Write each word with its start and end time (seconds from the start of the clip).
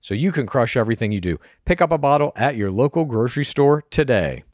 so 0.00 0.14
you 0.14 0.32
can 0.32 0.46
crush 0.46 0.76
everything 0.76 1.12
you 1.12 1.20
do. 1.20 1.38
Pick 1.64 1.80
up 1.80 1.90
a 1.92 1.98
bottle 1.98 2.32
at 2.36 2.56
your 2.56 2.70
local 2.70 3.04
grocery 3.04 3.44
store 3.44 3.82
today. 3.90 4.44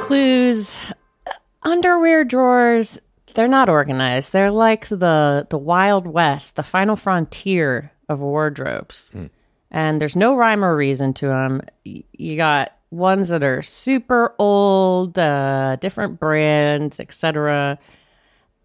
clues. 0.00 0.76
Underwear 1.62 2.24
drawers 2.24 2.98
they're 3.34 3.46
not 3.48 3.68
organized. 3.68 4.32
They're 4.32 4.50
like 4.50 4.88
the 4.88 5.46
the 5.50 5.58
wild 5.58 6.06
west 6.06 6.56
the 6.56 6.62
final 6.62 6.96
frontier 6.96 7.92
of 8.08 8.20
wardrobes. 8.20 9.10
And 9.70 10.00
there's 10.00 10.16
no 10.16 10.34
rhyme 10.34 10.64
or 10.64 10.74
reason 10.74 11.14
to 11.14 11.28
them 11.28 11.62
you 11.84 12.36
got 12.36 12.72
ones 12.90 13.28
that 13.28 13.44
are 13.44 13.62
super 13.62 14.34
old 14.38 15.16
uh, 15.16 15.76
different 15.76 16.18
brands 16.18 16.98
etc 16.98 17.78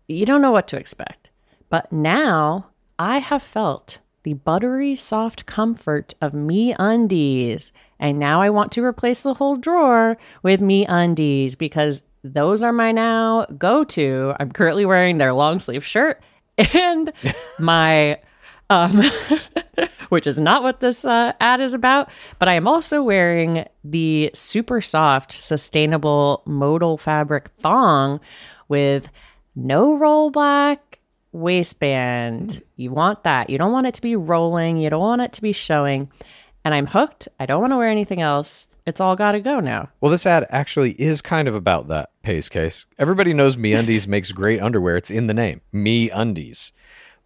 you 0.07 0.25
don't 0.25 0.41
know 0.41 0.51
what 0.51 0.67
to 0.69 0.77
expect. 0.77 1.29
But 1.69 1.91
now 1.91 2.69
i 2.97 3.19
have 3.19 3.43
felt 3.43 3.99
the 4.25 4.33
buttery 4.33 4.95
soft 4.95 5.45
comfort 5.45 6.15
of 6.19 6.33
MeUndies. 6.33 7.71
And 7.99 8.19
now 8.19 8.41
i 8.41 8.49
want 8.49 8.73
to 8.73 8.83
replace 8.83 9.21
the 9.21 9.35
whole 9.35 9.55
drawer 9.55 10.17
with 10.43 10.59
MeUndies 10.59 11.57
because 11.57 12.01
those 12.23 12.63
are 12.63 12.73
my 12.73 12.91
now 12.91 13.45
go 13.57 13.83
to 13.83 14.33
i'm 14.39 14.51
currently 14.51 14.83
wearing 14.83 15.19
their 15.19 15.31
long 15.31 15.59
sleeve 15.59 15.85
shirt 15.85 16.21
and 16.73 17.13
my 17.59 18.19
um 18.71 18.99
which 20.09 20.25
is 20.25 20.39
not 20.39 20.63
what 20.63 20.79
this 20.79 21.05
uh, 21.05 21.33
ad 21.39 21.61
is 21.61 21.75
about 21.75 22.09
but 22.39 22.47
i 22.47 22.55
am 22.55 22.67
also 22.67 23.03
wearing 23.03 23.63
the 23.83 24.31
super 24.33 24.81
soft 24.81 25.31
sustainable 25.31 26.41
modal 26.47 26.97
fabric 26.97 27.49
thong 27.59 28.19
with 28.67 29.11
no 29.55 29.95
roll 29.95 30.31
black 30.31 30.99
waistband. 31.35 32.49
Mm-hmm. 32.49 32.63
You 32.77 32.91
want 32.91 33.23
that. 33.23 33.49
You 33.49 33.57
don't 33.57 33.71
want 33.71 33.87
it 33.87 33.93
to 33.95 34.01
be 34.01 34.15
rolling. 34.15 34.77
You 34.77 34.89
don't 34.89 34.99
want 34.99 35.21
it 35.21 35.33
to 35.33 35.41
be 35.41 35.51
showing. 35.51 36.09
And 36.63 36.73
I'm 36.73 36.87
hooked. 36.87 37.27
I 37.39 37.45
don't 37.45 37.61
want 37.61 37.73
to 37.73 37.77
wear 37.77 37.89
anything 37.89 38.21
else. 38.21 38.67
It's 38.87 38.99
all 38.99 39.15
got 39.15 39.33
to 39.33 39.39
go 39.39 39.59
now. 39.59 39.89
Well, 40.01 40.11
this 40.11 40.25
ad 40.25 40.47
actually 40.49 40.91
is 40.93 41.21
kind 41.21 41.47
of 41.47 41.55
about 41.55 41.87
that 41.89 42.11
pace 42.23 42.49
case. 42.49 42.85
Everybody 42.97 43.33
knows 43.33 43.55
MeUndies 43.55 44.07
makes 44.07 44.31
great 44.31 44.61
underwear. 44.61 44.95
It's 44.95 45.11
in 45.11 45.27
the 45.27 45.33
name, 45.33 45.61
MeUndies. 45.73 46.71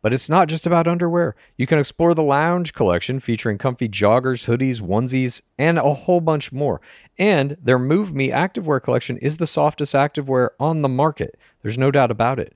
But 0.01 0.13
it's 0.13 0.29
not 0.29 0.47
just 0.47 0.65
about 0.65 0.87
underwear. 0.87 1.35
You 1.57 1.67
can 1.67 1.77
explore 1.77 2.15
the 2.15 2.23
lounge 2.23 2.73
collection 2.73 3.19
featuring 3.19 3.57
comfy 3.57 3.89
joggers, 3.89 4.47
hoodies, 4.47 4.81
onesies, 4.81 5.41
and 5.57 5.77
a 5.77 5.93
whole 5.93 6.21
bunch 6.21 6.53
more. 6.53 6.79
And 7.17 7.57
their 7.61 7.79
Move 7.79 8.13
Me 8.13 8.29
activewear 8.29 8.81
collection 8.81 9.17
is 9.17 9.37
the 9.37 9.47
softest 9.47 9.93
activewear 9.93 10.49
on 10.57 10.81
the 10.81 10.89
market. 10.89 11.37
There's 11.61 11.77
no 11.77 11.91
doubt 11.91 12.11
about 12.11 12.39
it. 12.39 12.55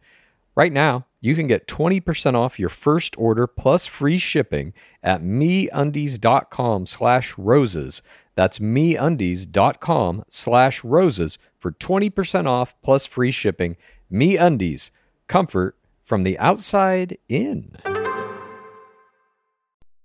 Right 0.56 0.72
now, 0.72 1.06
you 1.24 1.36
can 1.36 1.48
get 1.48 1.68
20% 1.68 2.36
off 2.36 2.60
your 2.60 2.68
first 2.68 3.18
order 3.18 3.48
plus 3.48 3.88
free 3.88 4.18
shipping 4.18 4.74
at 5.02 5.24
meundies.com 5.24 6.86
slash 6.86 7.34
roses. 7.38 8.02
That's 8.36 8.60
meundies.com 8.60 10.26
slash 10.28 10.84
roses 10.84 11.38
for 11.58 11.72
20% 11.72 12.46
off 12.46 12.76
plus 12.84 13.06
free 13.06 13.32
shipping. 13.32 13.78
MeUndies, 14.12 14.90
comfort 15.30 15.78
from 16.04 16.24
the 16.24 16.38
outside 16.40 17.18
in. 17.30 17.78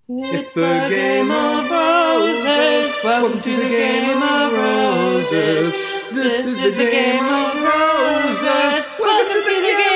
It's 0.09 0.55
the 0.55 0.87
game 0.89 1.33
of 1.33 1.69
roses. 1.69 2.95
Welcome 3.03 3.41
to 3.41 3.57
the 3.57 3.69
game 3.69 4.23
of 4.23 4.53
roses. 4.53 5.75
This 6.13 6.47
is 6.47 6.77
the 6.77 6.85
game 6.85 7.25
of 7.25 7.55
roses. 7.57 8.87
Welcome 9.01 9.43
to 9.43 9.61
the 9.61 9.77
game 9.77 9.88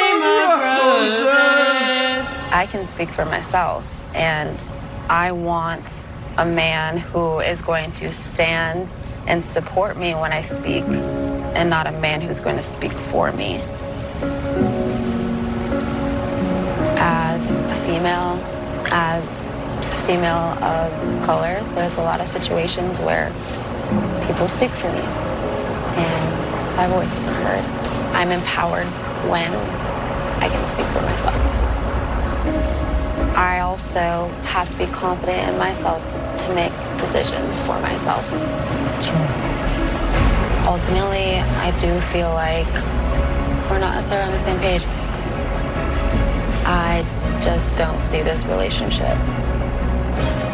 roses. 1.11 2.27
I 2.53 2.67
can 2.71 2.87
speak 2.87 3.11
for 3.11 3.25
myself, 3.25 4.03
and 4.15 4.63
I 5.09 5.33
want 5.33 6.07
a 6.39 6.47
man 6.47 6.97
who 6.97 7.41
is 7.41 7.61
going 7.61 7.93
to 7.93 8.13
stand 8.13 8.93
and 9.27 9.45
support 9.45 9.97
me 9.97 10.15
when 10.15 10.33
I 10.33 10.41
speak, 10.41 10.85
and 10.85 11.71
not 11.71 11.87
a 11.87 11.93
man 11.93 12.21
who's 12.21 12.41
going 12.41 12.57
to 12.57 12.63
speak 12.63 12.93
for 12.93 13.33
me. 13.33 13.61
As 16.99 17.55
a 17.55 17.75
female, 17.75 18.39
as 18.91 19.41
a 19.85 19.97
female 20.07 20.57
of 20.63 20.93
color, 21.25 21.63
there's 21.75 21.97
a 21.97 22.03
lot 22.03 22.21
of 22.21 22.29
situations 22.29 23.01
where 23.01 23.33
people 24.27 24.49
speak 24.49 24.71
for 24.71 24.91
me, 24.93 25.01
and 25.01 26.77
my 26.77 26.87
voice 26.89 27.17
isn't 27.19 27.35
heard. 27.35 27.65
I'm 28.15 28.31
empowered 28.31 28.87
when 29.29 29.53
I 30.43 30.49
can 30.49 30.67
speak 30.67 30.87
for 30.87 31.01
myself. 31.03 31.37
I 33.37 33.61
also 33.61 34.27
have 34.43 34.69
to 34.73 34.77
be 34.77 34.87
confident 34.87 35.49
in 35.49 35.57
myself 35.57 36.03
to 36.39 36.53
make 36.53 36.73
decisions 36.99 37.61
for 37.61 37.79
myself. 37.81 38.25
Ultimately, 40.67 41.39
I 41.39 41.71
do 41.79 42.01
feel 42.01 42.31
like 42.31 42.67
we're 43.71 43.79
not 43.79 43.95
necessarily 43.95 44.27
on 44.27 44.33
the 44.33 44.39
same 44.41 44.59
page. 44.59 44.83
I 46.67 47.05
just 47.45 47.77
don't 47.77 48.05
see 48.05 48.23
this 48.23 48.45
relationship 48.45 49.17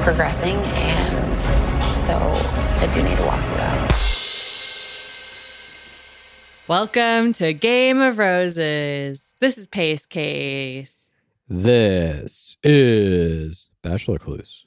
progressing, 0.03 0.57
and 0.57 1.95
so 1.95 2.15
I 2.15 2.91
do 2.93 3.03
need 3.03 3.17
to 3.17 3.25
walk 3.25 3.43
through 3.45 3.57
that. 3.57 3.88
Welcome 6.69 7.33
to 7.33 7.55
Game 7.55 8.03
of 8.03 8.19
Roses. 8.19 9.35
This 9.41 9.57
is 9.57 9.67
Pace 9.67 10.05
Case. 10.05 11.15
This 11.49 12.59
is 12.63 13.71
Bachelor 13.83 14.19
Clues. 14.19 14.67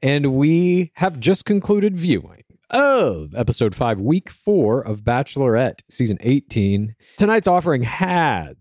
And 0.00 0.34
we 0.34 0.92
have 0.94 1.18
just 1.18 1.44
concluded 1.44 1.96
viewing 1.96 2.44
of 2.70 3.34
episode 3.34 3.74
five, 3.74 3.98
week 3.98 4.30
four 4.30 4.80
of 4.80 5.00
Bachelorette, 5.00 5.80
season 5.90 6.16
18. 6.20 6.94
Tonight's 7.16 7.48
offering 7.48 7.82
had 7.82 8.54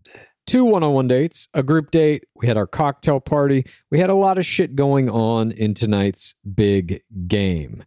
two 0.48 0.66
one 0.66 0.82
on 0.82 0.94
one 0.94 1.08
dates, 1.08 1.48
a 1.54 1.62
group 1.62 1.92
date. 1.92 2.24
We 2.36 2.48
had 2.48 2.58
our 2.58 2.66
cocktail 2.66 3.20
party. 3.20 3.68
We 3.92 4.00
had 4.00 4.10
a 4.10 4.16
lot 4.16 4.40
of 4.40 4.46
shit 4.48 4.76
going 4.76 5.08
on 5.08 5.52
in 5.52 5.76
tonight's 5.76 6.34
big 6.56 7.04
game. 7.28 7.84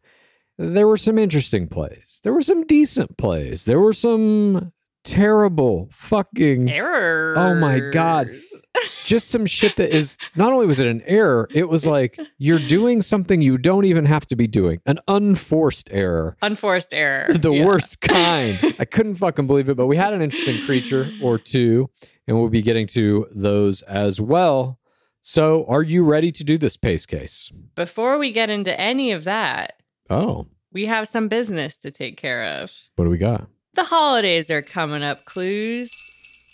There 0.58 0.88
were 0.88 0.96
some 0.96 1.18
interesting 1.18 1.68
plays. 1.68 2.20
There 2.24 2.32
were 2.32 2.42
some 2.42 2.64
decent 2.66 3.16
plays. 3.16 3.64
There 3.64 3.78
were 3.80 3.92
some 3.92 4.72
terrible 5.04 5.88
fucking 5.92 6.68
Error. 6.70 7.34
Oh 7.36 7.54
my 7.54 7.78
God. 7.92 8.28
just 9.04 9.30
some 9.30 9.46
shit 9.46 9.76
that 9.76 9.94
is 9.94 10.16
not 10.36 10.52
only 10.52 10.66
was 10.66 10.80
it 10.80 10.86
an 10.86 11.00
error, 11.06 11.48
it 11.52 11.68
was 11.68 11.86
like 11.86 12.18
you're 12.36 12.58
doing 12.58 13.00
something 13.00 13.40
you 13.40 13.56
don't 13.56 13.84
even 13.86 14.04
have 14.04 14.26
to 14.26 14.36
be 14.36 14.46
doing. 14.46 14.80
An 14.84 14.98
unforced 15.08 15.88
error. 15.92 16.36
Unforced 16.42 16.92
error. 16.92 17.32
The 17.32 17.52
Yeah. 17.52 17.64
worst 17.64 18.00
kind. 18.00 18.58
I 18.78 18.84
couldn't 18.84 19.14
fucking 19.14 19.46
believe 19.46 19.68
it, 19.68 19.76
but 19.76 19.86
we 19.86 19.96
had 19.96 20.12
an 20.12 20.20
interesting 20.20 20.62
creature 20.66 21.10
or 21.22 21.38
two, 21.38 21.88
and 22.26 22.36
we'll 22.38 22.48
be 22.50 22.62
getting 22.62 22.86
to 22.88 23.26
those 23.34 23.82
as 23.82 24.20
well. 24.20 24.78
So, 25.22 25.64
are 25.68 25.82
you 25.82 26.04
ready 26.04 26.30
to 26.32 26.44
do 26.44 26.58
this 26.58 26.76
pace 26.76 27.04
case? 27.06 27.50
Before 27.74 28.18
we 28.18 28.32
get 28.32 28.50
into 28.50 28.78
any 28.78 29.12
of 29.12 29.24
that, 29.24 29.74
Oh, 30.10 30.46
we 30.72 30.86
have 30.86 31.08
some 31.08 31.28
business 31.28 31.76
to 31.78 31.90
take 31.90 32.16
care 32.16 32.44
of. 32.62 32.72
what 32.96 33.04
do 33.04 33.10
we 33.10 33.18
got? 33.18 33.46
The 33.74 33.84
holidays 33.84 34.50
are 34.50 34.62
coming 34.62 35.02
up, 35.02 35.24
clues. 35.24 35.90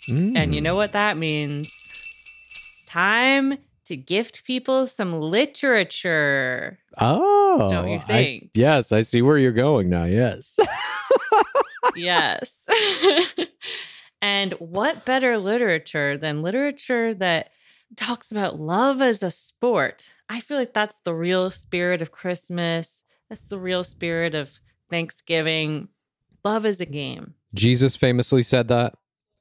Mm. 0.07 0.37
And 0.37 0.53
you 0.55 0.61
know 0.61 0.75
what 0.75 0.91
that 0.93 1.17
means? 1.17 1.71
Time 2.87 3.57
to 3.85 3.95
gift 3.97 4.43
people 4.45 4.87
some 4.87 5.13
literature. 5.19 6.79
Oh, 6.99 7.67
Don't 7.69 7.89
you 7.89 7.95
I- 7.97 7.99
think? 8.23 8.49
yes, 8.53 8.91
I 8.91 9.01
see 9.01 9.21
where 9.21 9.37
you're 9.37 9.51
going 9.51 9.89
now. 9.89 10.05
Yes. 10.05 10.57
yes. 11.95 12.67
and 14.21 14.53
what 14.53 15.05
better 15.05 15.37
literature 15.37 16.17
than 16.17 16.41
literature 16.41 17.13
that 17.15 17.49
talks 17.95 18.31
about 18.31 18.59
love 18.59 19.01
as 19.01 19.23
a 19.23 19.31
sport? 19.31 20.09
I 20.29 20.39
feel 20.39 20.57
like 20.57 20.73
that's 20.73 20.97
the 21.03 21.13
real 21.13 21.51
spirit 21.51 22.01
of 22.01 22.11
Christmas. 22.11 23.03
That's 23.29 23.47
the 23.47 23.59
real 23.59 23.83
spirit 23.83 24.35
of 24.35 24.59
Thanksgiving. 24.89 25.89
Love 26.43 26.65
is 26.65 26.79
a 26.79 26.85
game. 26.85 27.33
Jesus 27.53 27.95
famously 27.95 28.43
said 28.43 28.67
that, 28.67 28.93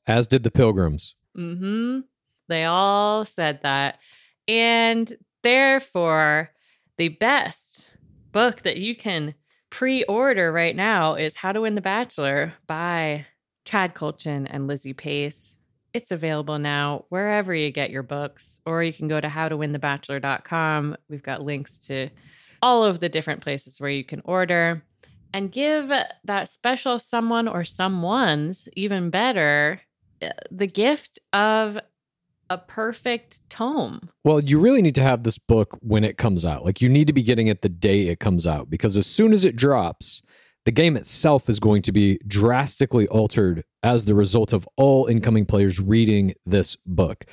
as 0.07 0.27
did 0.27 0.43
the 0.43 0.51
pilgrims. 0.51 1.15
Mm-hmm. 1.37 2.01
They 2.49 2.65
all 2.65 3.25
said 3.25 3.61
that. 3.63 3.99
And 4.47 5.13
therefore, 5.43 6.51
the 6.97 7.09
best 7.09 7.91
book 8.33 8.63
that 8.63 8.77
you 8.77 8.95
can 8.97 9.35
pre-order 9.71 10.53
right 10.53 10.77
now 10.77 11.15
is 11.15 11.37
How 11.37 11.53
to 11.53 11.63
Win 11.63 11.75
the 11.75 11.81
Bachelor 11.81 12.55
by 12.67 13.27
Chad 13.65 13.95
Kultgen 13.95 14.47
and 14.49 14.67
Lizzie 14.67 14.93
Pace. 14.93 15.59
It's 15.93 16.11
available 16.11 16.59
now 16.59 17.07
wherever 17.09 17.55
you 17.55 17.71
get 17.71 17.91
your 17.91 18.03
books, 18.03 18.61
or 18.67 18.83
you 18.83 18.93
can 18.93 19.09
go 19.09 19.21
to 19.21 19.29
howtowinthebachelor.com. 19.29 20.97
We've 21.09 21.23
got 21.23 21.43
links 21.43 21.79
to 21.81 22.11
all 22.65 22.83
of 22.83 22.99
the 22.99 23.11
different 23.11 23.43
places 23.43 23.79
where 23.79 23.91
you 23.91 24.03
can 24.03 24.23
order 24.25 24.83
and 25.35 25.53
give 25.53 25.93
that 26.25 26.49
special 26.49 26.99
someone 26.99 27.47
or 27.47 27.63
someone's 27.63 28.67
even 28.75 29.11
better 29.11 29.83
uh, 30.23 30.31
the 30.51 30.67
gift 30.67 31.19
of 31.35 31.79
a 32.49 32.57
perfect 32.57 33.41
tome. 33.51 34.09
Well, 34.25 34.41
you 34.41 34.59
really 34.59 34.81
need 34.81 34.95
to 34.95 35.03
have 35.03 35.25
this 35.25 35.37
book 35.37 35.77
when 35.83 36.05
it 36.05 36.17
comes 36.17 36.47
out. 36.47 36.65
Like, 36.65 36.81
you 36.81 36.89
need 36.89 37.07
to 37.07 37.13
be 37.13 37.23
getting 37.23 37.49
it 37.49 37.61
the 37.61 37.69
day 37.69 38.09
it 38.09 38.19
comes 38.19 38.47
out 38.47 38.71
because 38.71 38.97
as 38.97 39.07
soon 39.07 39.35
as 39.35 39.45
it 39.45 39.57
drops, 39.57 40.23
the 40.65 40.73
game 40.73 40.97
itself 40.97 41.51
is 41.51 41.61
going 41.61 41.83
to 41.83 41.93
be 41.93 42.19
drastically 42.27 43.07
altered 43.09 43.65
as 43.83 44.07
the 44.07 44.15
result 44.15 44.55
of 44.55 44.67
all 44.79 45.05
incoming 45.05 45.45
players 45.45 45.79
reading 45.79 46.33
this 46.47 46.79
book. 46.87 47.27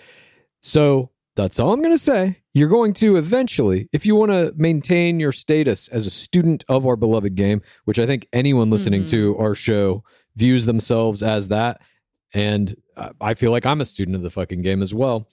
So, 0.62 1.11
that's 1.36 1.60
all 1.60 1.74
I'm 1.74 1.82
going 1.82 1.94
to 1.94 2.04
say. 2.04 2.40
You're 2.54 2.70
going 2.70 2.94
to 2.96 3.16
eventually, 3.16 3.88
if 3.94 4.06
you 4.06 4.16
want 4.16 4.32
to 4.32 4.54
maintain 4.56 5.20
your 5.20 5.32
status 5.32 5.88
as 5.88 6.06
a 6.06 6.12
student 6.12 6.66
of 6.68 6.86
our 6.86 6.96
beloved 6.96 7.36
game, 7.36 7.62
which 7.86 8.00
I 8.00 8.06
think 8.06 8.28
anyone 8.34 8.70
listening 8.70 9.06
to 9.08 9.38
our 9.38 9.56
show 9.56 10.04
views 10.36 10.66
themselves 10.66 11.24
as 11.24 11.48
that, 11.48 11.82
and 12.34 12.76
uh, 12.98 13.10
I 13.20 13.34
feel 13.34 13.52
like 13.52 13.66
I'm 13.66 13.82
a 13.82 13.86
student 13.86 14.16
of 14.16 14.24
the 14.24 14.30
fucking 14.30 14.62
game 14.62 14.82
as 14.82 14.94
well. 14.94 15.30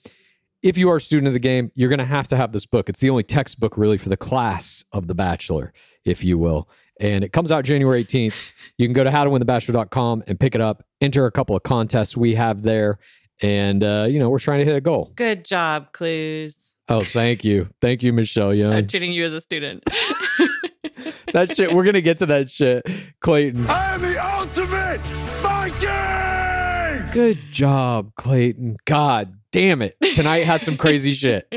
If 0.61 0.77
you 0.77 0.89
are 0.89 0.97
a 0.97 1.01
student 1.01 1.27
of 1.27 1.33
the 1.33 1.39
game, 1.39 1.71
you're 1.75 1.89
going 1.89 1.99
to 1.99 2.05
have 2.05 2.27
to 2.29 2.37
have 2.37 2.51
this 2.51 2.65
book. 2.65 2.89
It's 2.89 2.99
the 2.99 3.09
only 3.09 3.23
textbook 3.23 3.77
really 3.77 3.97
for 3.97 4.09
the 4.09 4.17
class 4.17 4.83
of 4.91 5.07
The 5.07 5.15
Bachelor, 5.15 5.71
if 6.03 6.23
you 6.23 6.37
will. 6.37 6.69
And 6.99 7.23
it 7.23 7.31
comes 7.31 7.49
out 7.49 7.63
January 7.63 8.03
18th. 8.03 8.51
You 8.77 8.85
can 8.85 8.93
go 8.93 9.05
to 9.05 9.09
howtowinthebachelor.com 9.09 10.23
and 10.27 10.37
pick 10.37 10.55
it 10.55 10.61
up, 10.61 10.83
enter 10.99 11.25
a 11.25 11.31
couple 11.31 11.55
of 11.55 11.63
contests 11.63 12.17
we 12.17 12.35
have 12.35 12.63
there. 12.63 12.99
And, 13.41 13.83
uh, 13.83 14.07
you 14.09 14.19
know, 14.19 14.29
we're 14.29 14.39
trying 14.39 14.59
to 14.59 14.65
hit 14.65 14.75
a 14.75 14.81
goal. 14.81 15.11
Good 15.15 15.45
job, 15.45 15.91
Clues. 15.93 16.75
Oh, 16.89 17.03
thank 17.03 17.43
you. 17.45 17.69
Thank 17.81 18.03
you, 18.03 18.11
Michelle 18.11 18.49
I'm 18.49 18.57
Young. 18.57 18.87
treating 18.87 19.11
you 19.13 19.23
as 19.23 19.33
a 19.33 19.41
student. 19.41 19.83
that 21.33 21.55
shit, 21.55 21.73
we're 21.73 21.83
going 21.83 21.93
to 21.93 22.01
get 22.01 22.17
to 22.19 22.25
that 22.27 22.51
shit. 22.51 22.85
Clayton. 23.21 23.67
I 23.67 23.93
am 23.93 24.01
the 24.01 24.17
ultimate 24.23 24.99
Viking! 25.41 27.11
Good 27.11 27.39
job, 27.51 28.13
Clayton. 28.15 28.77
God 28.85 29.35
damn 29.51 29.81
it. 29.81 29.95
Tonight 30.15 30.39
had 30.45 30.61
some 30.61 30.77
crazy 30.77 31.13
shit. 31.13 31.47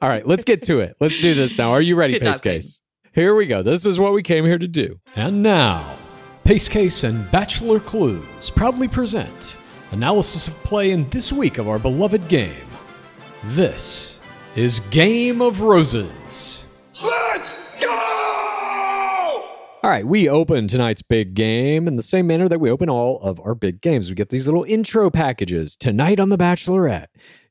All 0.00 0.08
right, 0.08 0.26
let's 0.26 0.44
get 0.44 0.62
to 0.64 0.80
it. 0.80 0.96
Let's 1.00 1.20
do 1.20 1.34
this 1.34 1.56
now. 1.58 1.72
Are 1.72 1.80
you 1.80 1.94
ready, 1.96 2.14
Good 2.14 2.22
Pace 2.22 2.34
job, 2.36 2.42
Clayton. 2.42 2.60
Case? 2.62 2.80
Here 3.12 3.34
we 3.34 3.46
go. 3.46 3.62
This 3.62 3.84
is 3.86 3.98
what 4.00 4.12
we 4.12 4.22
came 4.22 4.44
here 4.44 4.58
to 4.58 4.68
do. 4.68 5.00
And 5.16 5.42
now, 5.42 5.96
Pace 6.44 6.68
Case 6.68 7.04
and 7.04 7.30
Bachelor 7.30 7.80
Clues 7.80 8.50
proudly 8.50 8.88
present 8.88 9.56
analysis 9.92 10.48
of 10.48 10.54
play 10.64 10.90
in 10.90 11.08
this 11.10 11.32
week 11.32 11.58
of 11.58 11.68
our 11.68 11.78
beloved 11.78 12.28
game. 12.28 12.54
This 13.44 14.20
is 14.56 14.80
Game 14.90 15.40
of 15.40 15.60
Roses. 15.60 16.64
Let's 17.02 17.48
go! 17.80 17.88
All 19.82 19.90
right, 19.90 20.06
we 20.06 20.28
open 20.28 20.68
tonight's 20.68 21.02
big 21.02 21.34
game 21.34 21.86
in 21.86 21.96
the 21.96 22.02
same 22.02 22.26
manner 22.26 22.48
that 22.48 22.60
we 22.60 22.70
open 22.70 22.90
all 22.90 23.18
of 23.20 23.40
our 23.40 23.54
big 23.54 23.80
games. 23.80 24.08
We 24.08 24.14
get 24.14 24.30
these 24.30 24.46
little 24.46 24.64
intro 24.64 25.10
packages. 25.10 25.76
Tonight 25.76 26.20
on 26.20 26.28
The 26.28 26.36
Bachelorette, 26.36 27.06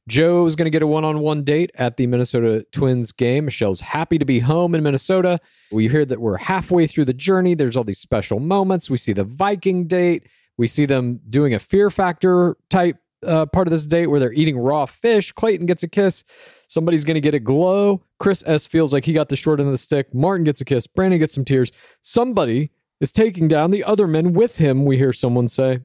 Joe's 0.08 0.56
going 0.56 0.66
to 0.66 0.70
get 0.70 0.82
a 0.84 0.88
one 0.88 1.04
on 1.06 1.20
one 1.20 1.44
date 1.44 1.72
at 1.76 1.98
the 1.98 2.08
Minnesota 2.08 2.66
Twins 2.72 3.12
game. 3.12 3.46
Michelle's 3.46 3.82
happy 3.82 4.18
to 4.18 4.26
be 4.26 4.40
home 4.40 4.76
in 4.76 4.84
Minnesota. 4.84 5.40
We 5.72 5.88
hear 5.88 6.06
that 6.06 6.20
we're 6.22 6.38
halfway 6.38 6.88
through 6.88 7.06
the 7.06 7.14
journey. 7.14 7.56
There's 7.56 7.76
all 7.76 7.84
these 7.84 8.00
special 8.00 8.40
moments. 8.40 8.90
We 8.90 8.98
see 8.98 9.14
the 9.14 9.24
Viking 9.26 9.88
date. 9.88 10.28
We 10.58 10.68
see 10.68 10.86
them 10.86 11.20
doing 11.30 11.54
a 11.54 11.60
fear 11.60 11.90
factor 11.90 12.58
type 12.70 12.98
uh, 13.26 13.46
part 13.48 13.68
of 13.68 13.72
this 13.72 13.86
date 13.86 14.08
where 14.08 14.20
they're 14.20 14.34
eating 14.34 14.58
raw 14.58 14.86
fish. 14.86 15.32
Clayton 15.32 15.66
gets 15.66 15.84
a 15.84 15.88
kiss. 15.88 16.24
Somebody's 16.68 17.04
going 17.04 17.16
to 17.16 17.22
get 17.22 17.34
a 17.34 17.40
glow. 17.40 18.04
Chris 18.20 18.44
S 18.46 18.66
feels 18.66 18.94
like 18.94 19.06
he 19.06 19.14
got 19.14 19.30
the 19.30 19.36
short 19.36 19.60
end 19.60 19.68
of 19.68 19.74
the 19.74 19.78
stick. 19.78 20.14
Martin 20.14 20.44
gets 20.44 20.62
a 20.62 20.66
kiss. 20.66 20.88
Brandon 20.88 21.20
gets 21.20 21.34
some 21.34 21.46
tears. 21.46 21.72
Somebody 22.02 22.72
is 23.00 23.12
taking 23.12 23.48
down 23.48 23.72
the 23.72 23.84
other 23.84 24.08
men 24.08 24.34
with 24.34 24.58
him, 24.58 24.86
we 24.86 24.98
hear 24.98 25.14
someone 25.14 25.48
say. 25.48 25.82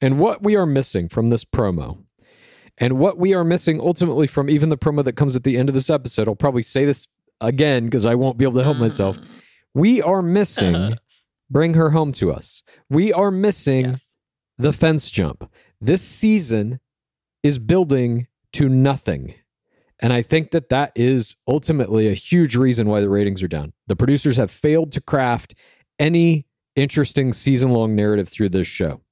And 0.00 0.18
what 0.18 0.42
we 0.42 0.56
are 0.56 0.66
missing 0.66 1.08
from 1.08 1.30
this 1.30 1.44
promo, 1.44 2.04
and 2.78 2.98
what 2.98 3.18
we 3.18 3.34
are 3.34 3.44
missing 3.44 3.80
ultimately 3.80 4.26
from 4.26 4.48
even 4.48 4.70
the 4.70 4.78
promo 4.78 5.04
that 5.04 5.12
comes 5.12 5.36
at 5.36 5.44
the 5.44 5.58
end 5.58 5.68
of 5.68 5.74
this 5.74 5.90
episode, 5.90 6.28
I'll 6.28 6.36
probably 6.36 6.62
say 6.62 6.84
this 6.84 7.06
again 7.40 7.84
because 7.84 8.06
I 8.06 8.14
won't 8.14 8.38
be 8.38 8.44
able 8.44 8.54
to 8.54 8.64
help 8.64 8.78
myself. 8.78 9.18
We 9.74 10.00
are 10.00 10.22
missing 10.22 10.96
bring 11.50 11.74
her 11.74 11.90
home 11.90 12.12
to 12.12 12.32
us. 12.32 12.62
We 12.88 13.12
are 13.12 13.30
missing 13.30 13.90
Yes. 13.90 14.14
the 14.58 14.72
fence 14.72 15.10
jump. 15.10 15.50
This 15.80 16.02
season 16.02 16.80
is 17.42 17.58
building 17.58 18.26
to 18.54 18.68
nothing. 18.68 19.34
And 19.98 20.12
I 20.12 20.22
think 20.22 20.50
that 20.52 20.70
that 20.70 20.92
is 20.94 21.36
ultimately 21.46 22.08
a 22.08 22.14
huge 22.14 22.56
reason 22.56 22.88
why 22.88 23.00
the 23.00 23.10
ratings 23.10 23.42
are 23.42 23.48
down. 23.48 23.72
The 23.86 23.96
producers 23.96 24.36
have 24.38 24.50
failed 24.50 24.92
to 24.92 25.00
craft 25.00 25.54
any 25.98 26.46
interesting 26.76 27.32
season 27.32 27.70
long 27.70 27.94
narrative 27.94 28.28
through 28.28 28.48
this 28.50 28.66
show. 28.66 29.02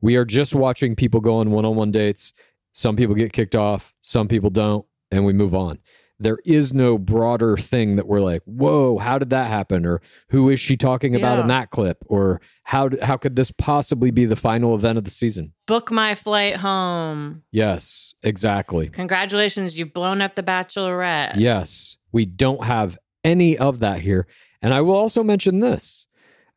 We 0.00 0.14
are 0.16 0.24
just 0.24 0.54
watching 0.54 0.94
people 0.94 1.20
go 1.20 1.36
on 1.36 1.50
one 1.50 1.64
on 1.64 1.74
one 1.74 1.90
dates. 1.90 2.32
Some 2.72 2.94
people 2.94 3.16
get 3.16 3.32
kicked 3.32 3.56
off, 3.56 3.94
some 4.00 4.28
people 4.28 4.50
don't, 4.50 4.86
and 5.10 5.24
we 5.24 5.32
move 5.32 5.54
on. 5.54 5.80
There 6.20 6.38
is 6.44 6.74
no 6.74 6.98
broader 6.98 7.56
thing 7.56 7.96
that 7.96 8.06
we're 8.08 8.20
like, 8.20 8.42
whoa, 8.44 8.98
how 8.98 9.18
did 9.18 9.30
that 9.30 9.48
happen? 9.48 9.86
Or 9.86 10.00
who 10.30 10.50
is 10.50 10.58
she 10.58 10.76
talking 10.76 11.14
about 11.14 11.38
in 11.38 11.46
that 11.46 11.70
clip? 11.70 11.98
Or 12.06 12.40
how, 12.64 12.90
how 13.02 13.16
could 13.16 13.36
this 13.36 13.52
possibly 13.52 14.10
be 14.10 14.24
the 14.24 14.34
final 14.36 14.74
event 14.74 14.98
of 14.98 15.04
the 15.04 15.10
season? 15.10 15.52
Book 15.66 15.92
my 15.92 16.14
flight 16.16 16.56
home. 16.56 17.42
Yes, 17.52 18.14
exactly. 18.22 18.88
Congratulations, 18.88 19.78
you've 19.78 19.92
blown 19.92 20.20
up 20.20 20.34
the 20.34 20.42
Bachelorette. 20.42 21.34
Yes, 21.36 21.96
we 22.10 22.26
don't 22.26 22.64
have 22.64 22.98
any 23.22 23.56
of 23.56 23.78
that 23.80 24.00
here. 24.00 24.26
And 24.60 24.74
I 24.74 24.80
will 24.80 24.96
also 24.96 25.22
mention 25.22 25.60
this 25.60 26.08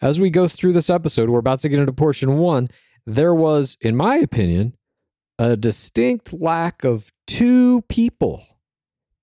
as 0.01 0.19
we 0.19 0.29
go 0.29 0.47
through 0.47 0.73
this 0.73 0.89
episode, 0.89 1.29
we're 1.29 1.39
about 1.39 1.59
to 1.59 1.69
get 1.69 1.79
into 1.79 1.93
portion 1.93 2.37
one. 2.37 2.69
There 3.05 3.35
was, 3.35 3.77
in 3.81 3.95
my 3.95 4.17
opinion, 4.17 4.75
a 5.37 5.55
distinct 5.55 6.33
lack 6.33 6.83
of 6.83 7.11
two 7.27 7.83
people 7.83 8.43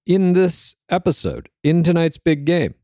in 0.08 0.32
this 0.32 0.74
episode, 0.88 1.50
in 1.62 1.84
tonight's 1.84 2.16
big 2.16 2.46
game 2.46 2.74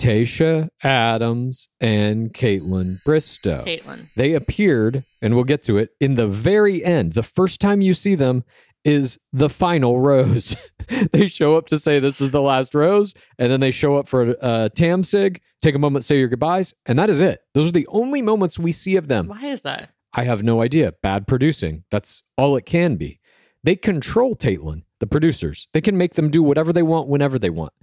Tayshia 0.00 0.70
Adams 0.82 1.68
and 1.80 2.32
Kaitlyn 2.32 2.96
Bristowe. 3.06 3.64
Kaitlyn. 3.64 4.12
They 4.14 4.34
appeared, 4.34 5.04
and 5.22 5.34
we'll 5.34 5.44
get 5.44 5.62
to 5.64 5.78
it, 5.78 5.90
in 6.00 6.16
the 6.16 6.26
very 6.26 6.82
end. 6.82 7.12
The 7.12 7.22
first 7.22 7.60
time 7.60 7.82
you 7.82 7.94
see 7.94 8.14
them 8.16 8.42
is 8.84 9.18
the 9.32 9.48
final 9.48 10.00
rose. 10.00 10.56
they 11.12 11.26
show 11.26 11.56
up 11.56 11.66
to 11.68 11.78
say 11.78 12.00
this 12.00 12.20
is 12.20 12.32
the 12.32 12.42
last 12.42 12.74
rose, 12.74 13.14
and 13.38 13.52
then 13.52 13.60
they 13.60 13.70
show 13.70 13.96
up 13.96 14.08
for 14.08 14.34
uh, 14.42 14.70
Tam 14.70 15.02
Sig, 15.02 15.40
take 15.62 15.74
a 15.74 15.78
moment, 15.78 16.04
say 16.04 16.18
your 16.18 16.28
goodbyes, 16.28 16.74
and 16.86 16.98
that 16.98 17.10
is 17.10 17.20
it. 17.20 17.40
Those 17.52 17.68
are 17.68 17.72
the 17.72 17.86
only 17.88 18.22
moments 18.22 18.58
we 18.58 18.72
see 18.72 18.96
of 18.96 19.08
them. 19.08 19.28
Why 19.28 19.46
is 19.46 19.62
that? 19.62 19.90
I 20.12 20.24
have 20.24 20.42
no 20.42 20.62
idea. 20.62 20.94
Bad 21.02 21.26
producing. 21.26 21.84
That's 21.90 22.22
all 22.36 22.56
it 22.56 22.66
can 22.66 22.96
be. 22.96 23.20
They 23.62 23.76
control 23.76 24.36
Taitlin, 24.36 24.84
the 25.04 25.10
producers. 25.10 25.68
They 25.74 25.82
can 25.82 25.98
make 25.98 26.14
them 26.14 26.30
do 26.30 26.42
whatever 26.42 26.72
they 26.72 26.82
want 26.82 27.08
whenever 27.08 27.38
they 27.38 27.50
want. 27.50 27.74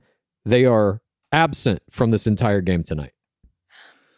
They 0.43 0.65
are 0.65 1.01
absent 1.31 1.83
from 1.91 2.09
this 2.09 2.25
entire 2.25 2.61
game 2.61 2.83
tonight. 2.83 3.13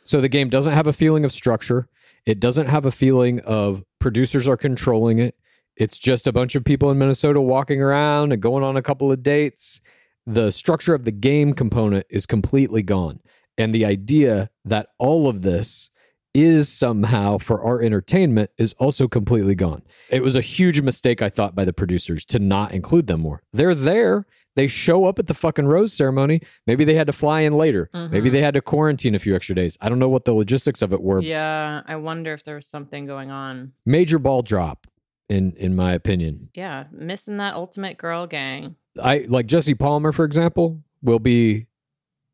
So 0.06 0.22
the 0.22 0.30
game 0.30 0.48
doesn't 0.48 0.72
have 0.72 0.88
a 0.88 0.94
feeling 0.94 1.26
of 1.26 1.34
structure. 1.34 1.90
It 2.26 2.40
doesn't 2.40 2.68
have 2.68 2.86
a 2.86 2.92
feeling 2.92 3.42
of 3.42 3.84
producers 4.00 4.48
are 4.48 4.56
controlling 4.56 5.20
it. 5.20 5.36
It's 5.76 5.98
just 5.98 6.28
a 6.28 6.32
bunch 6.32 6.56
of 6.56 6.64
people 6.64 6.92
in 6.92 6.98
Minnesota 6.98 7.42
walking 7.42 7.82
around 7.82 8.32
and 8.32 8.42
going 8.42 8.64
on 8.64 8.78
a 8.78 8.82
couple 8.82 9.12
of 9.12 9.22
dates. 9.22 9.82
The 10.26 10.50
structure 10.50 10.96
of 10.96 11.04
the 11.04 11.12
game 11.12 11.54
component 11.54 12.06
is 12.10 12.26
completely 12.26 12.84
gone. 12.84 13.20
And 13.58 13.76
the 13.76 13.86
idea 13.86 14.50
that 14.64 14.88
all 14.98 15.28
of 15.28 15.42
this 15.42 15.90
is 16.34 16.68
somehow 16.70 17.38
for 17.38 17.62
our 17.64 17.82
entertainment 17.82 18.50
is 18.58 18.74
also 18.80 19.08
completely 19.08 19.56
gone. 19.56 19.84
It 20.10 20.24
was 20.24 20.36
a 20.36 20.42
huge 20.42 20.82
mistake, 20.82 21.22
I 21.22 21.30
thought, 21.30 21.56
by 21.56 21.66
the 21.66 21.74
producers 21.74 22.26
to 22.26 22.40
not 22.40 22.72
include 22.74 23.08
them 23.08 23.22
more. 23.22 23.44
They're 23.54 23.76
there. 23.76 24.26
They 24.56 24.68
show 24.68 25.06
up 25.06 25.18
at 25.18 25.28
the 25.28 25.34
fucking 25.34 25.66
rose 25.66 25.94
ceremony. 25.94 26.42
Maybe 26.68 26.86
they 26.86 26.94
had 26.94 27.08
to 27.08 27.14
fly 27.14 27.42
in 27.42 27.54
later. 27.54 27.90
Maybe 27.94 28.18
mm-hmm. 28.18 28.34
they 28.34 28.42
had 28.42 28.54
to 28.54 28.62
quarantine 28.62 29.16
a 29.16 29.20
few 29.20 29.36
extra 29.36 29.56
days. 29.56 29.78
I 29.82 29.90
don't 29.90 30.00
know 30.00 30.10
what 30.10 30.26
the 30.26 30.34
logistics 30.34 30.82
of 30.82 30.94
it 30.94 31.02
were. 31.02 31.22
Yeah, 31.22 31.82
I 31.88 31.96
wonder 31.96 32.34
if 32.34 32.44
there 32.44 32.56
was 32.56 32.68
something 32.68 33.06
going 33.06 33.32
on. 33.32 33.74
Major 33.86 34.20
ball 34.20 34.44
drop, 34.44 34.86
in 35.28 35.54
in 35.58 35.76
my 35.76 35.94
opinion. 35.94 36.50
Yeah, 36.54 36.86
missing 36.92 37.38
that 37.38 37.56
ultimate 37.56 37.98
girl 37.98 38.28
gang. 38.28 38.76
I 39.02 39.26
like 39.28 39.48
Jesse 39.48 39.74
Palmer, 39.74 40.12
for 40.12 40.24
example, 40.24 40.84
will 41.02 41.18
be 41.18 41.66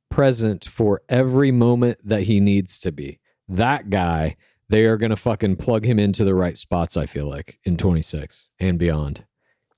present 0.09 0.65
for 0.65 1.01
every 1.07 1.51
moment 1.51 1.99
that 2.03 2.23
he 2.23 2.41
needs 2.41 2.79
to 2.79 2.91
be. 2.91 3.19
That 3.49 3.89
guy, 3.89 4.37
they 4.69 4.85
are 4.85 4.97
going 4.97 5.09
to 5.09 5.15
fucking 5.15 5.55
plug 5.57 5.83
him 5.83 5.99
into 5.99 6.23
the 6.23 6.35
right 6.35 6.57
spots, 6.57 6.95
I 6.95 7.07
feel 7.07 7.27
like, 7.27 7.59
in 7.63 7.75
26 7.75 8.51
and 8.59 8.77
beyond. 8.77 9.25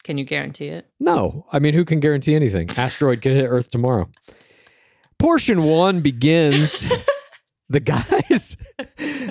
Can 0.04 0.18
you 0.18 0.26
guarantee 0.26 0.68
it? 0.68 0.88
No, 1.00 1.46
I 1.52 1.60
mean, 1.60 1.74
who 1.74 1.86
can 1.86 2.00
guarantee 2.00 2.36
anything? 2.36 2.70
Asteroid 2.78 3.22
could 3.22 3.34
hit 3.34 3.48
Earth 3.48 3.70
tomorrow. 3.70 4.10
Portion 5.18 5.64
one 5.64 6.02
begins. 6.02 6.86
the 7.70 7.80
guys, 7.80 8.58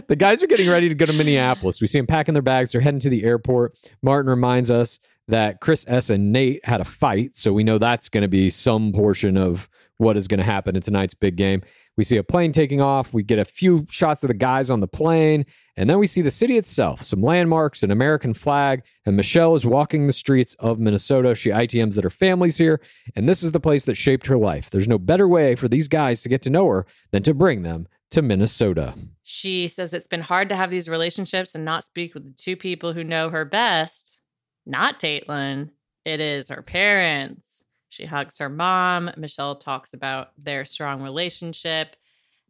the 0.06 0.16
guys 0.16 0.42
are 0.42 0.46
getting 0.46 0.70
ready 0.70 0.88
to 0.88 0.94
go 0.94 1.04
to 1.04 1.12
Minneapolis. 1.12 1.80
We 1.80 1.86
see 1.86 1.98
them 1.98 2.06
packing 2.06 2.34
their 2.34 2.42
bags. 2.42 2.72
They're 2.72 2.80
heading 2.80 3.00
to 3.00 3.10
the 3.10 3.24
airport. 3.24 3.76
Martin 4.02 4.30
reminds 4.30 4.70
us 4.70 4.98
that 5.28 5.60
Chris 5.60 5.84
S 5.88 6.08
and 6.08 6.32
Nate 6.32 6.64
had 6.64 6.80
a 6.80 6.84
fight, 6.84 7.36
so 7.36 7.52
we 7.52 7.64
know 7.64 7.78
that's 7.78 8.08
going 8.08 8.22
to 8.22 8.28
be 8.28 8.48
some 8.48 8.92
portion 8.92 9.36
of 9.36 9.68
what 10.00 10.16
is 10.16 10.26
going 10.26 10.38
to 10.38 10.44
happen 10.44 10.74
in 10.74 10.82
tonight's 10.82 11.14
big 11.14 11.36
game. 11.36 11.62
We 11.96 12.04
see 12.04 12.16
a 12.16 12.22
plane 12.22 12.52
taking 12.52 12.80
off. 12.80 13.12
We 13.12 13.22
get 13.22 13.38
a 13.38 13.44
few 13.44 13.86
shots 13.90 14.24
of 14.24 14.28
the 14.28 14.34
guys 14.34 14.70
on 14.70 14.80
the 14.80 14.88
plane, 14.88 15.44
and 15.76 15.88
then 15.88 15.98
we 15.98 16.06
see 16.06 16.22
the 16.22 16.30
city 16.30 16.56
itself, 16.56 17.02
some 17.02 17.22
landmarks, 17.22 17.82
an 17.82 17.90
American 17.90 18.32
flag, 18.32 18.84
and 19.04 19.16
Michelle 19.16 19.54
is 19.54 19.66
walking 19.66 20.06
the 20.06 20.12
streets 20.12 20.54
of 20.58 20.78
Minnesota. 20.78 21.34
She 21.34 21.50
ITMs 21.50 21.96
that 21.96 22.04
her 22.04 22.10
family's 22.10 22.56
here, 22.56 22.80
and 23.14 23.28
this 23.28 23.42
is 23.42 23.52
the 23.52 23.60
place 23.60 23.84
that 23.84 23.96
shaped 23.96 24.26
her 24.28 24.38
life. 24.38 24.70
There's 24.70 24.88
no 24.88 24.98
better 24.98 25.28
way 25.28 25.54
for 25.54 25.68
these 25.68 25.88
guys 25.88 26.22
to 26.22 26.30
get 26.30 26.40
to 26.42 26.50
know 26.50 26.66
her 26.68 26.86
than 27.10 27.22
to 27.24 27.34
bring 27.34 27.62
them 27.62 27.86
to 28.12 28.22
Minnesota. 28.22 28.94
She 29.22 29.68
says 29.68 29.92
it's 29.92 30.06
been 30.06 30.22
hard 30.22 30.48
to 30.48 30.56
have 30.56 30.70
these 30.70 30.88
relationships 30.88 31.54
and 31.54 31.64
not 31.64 31.84
speak 31.84 32.14
with 32.14 32.24
the 32.24 32.42
two 32.42 32.56
people 32.56 32.94
who 32.94 33.04
know 33.04 33.28
her 33.28 33.44
best. 33.44 34.20
Not 34.66 34.98
Kaitlyn. 34.98 35.70
It 36.04 36.20
is 36.20 36.48
her 36.48 36.62
parents. 36.62 37.59
She 37.90 38.06
hugs 38.06 38.38
her 38.38 38.48
mom. 38.48 39.10
Michelle 39.16 39.56
talks 39.56 39.92
about 39.92 40.30
their 40.38 40.64
strong 40.64 41.02
relationship. 41.02 41.96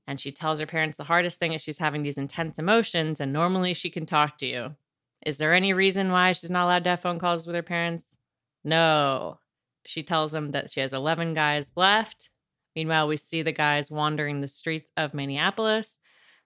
And 0.06 0.20
she 0.20 0.32
tells 0.32 0.60
her 0.60 0.66
parents 0.66 0.96
the 0.96 1.04
hardest 1.04 1.38
thing 1.38 1.52
is 1.52 1.62
she's 1.62 1.78
having 1.78 2.02
these 2.02 2.18
intense 2.18 2.58
emotions, 2.58 3.20
and 3.20 3.32
normally 3.32 3.74
she 3.74 3.90
can 3.90 4.06
talk 4.06 4.38
to 4.38 4.46
you. 4.46 4.76
Is 5.24 5.38
there 5.38 5.54
any 5.54 5.72
reason 5.72 6.10
why 6.10 6.32
she's 6.32 6.50
not 6.50 6.64
allowed 6.64 6.84
to 6.84 6.90
have 6.90 7.00
phone 7.00 7.18
calls 7.18 7.46
with 7.46 7.54
her 7.56 7.62
parents? 7.62 8.16
No. 8.64 9.38
She 9.84 10.02
tells 10.02 10.32
them 10.32 10.50
that 10.52 10.70
she 10.70 10.80
has 10.80 10.92
11 10.92 11.34
guys 11.34 11.72
left. 11.76 12.30
Meanwhile, 12.76 13.08
we 13.08 13.16
see 13.16 13.42
the 13.42 13.52
guys 13.52 13.90
wandering 13.90 14.40
the 14.40 14.48
streets 14.48 14.90
of 14.96 15.14
Minneapolis. 15.14 15.98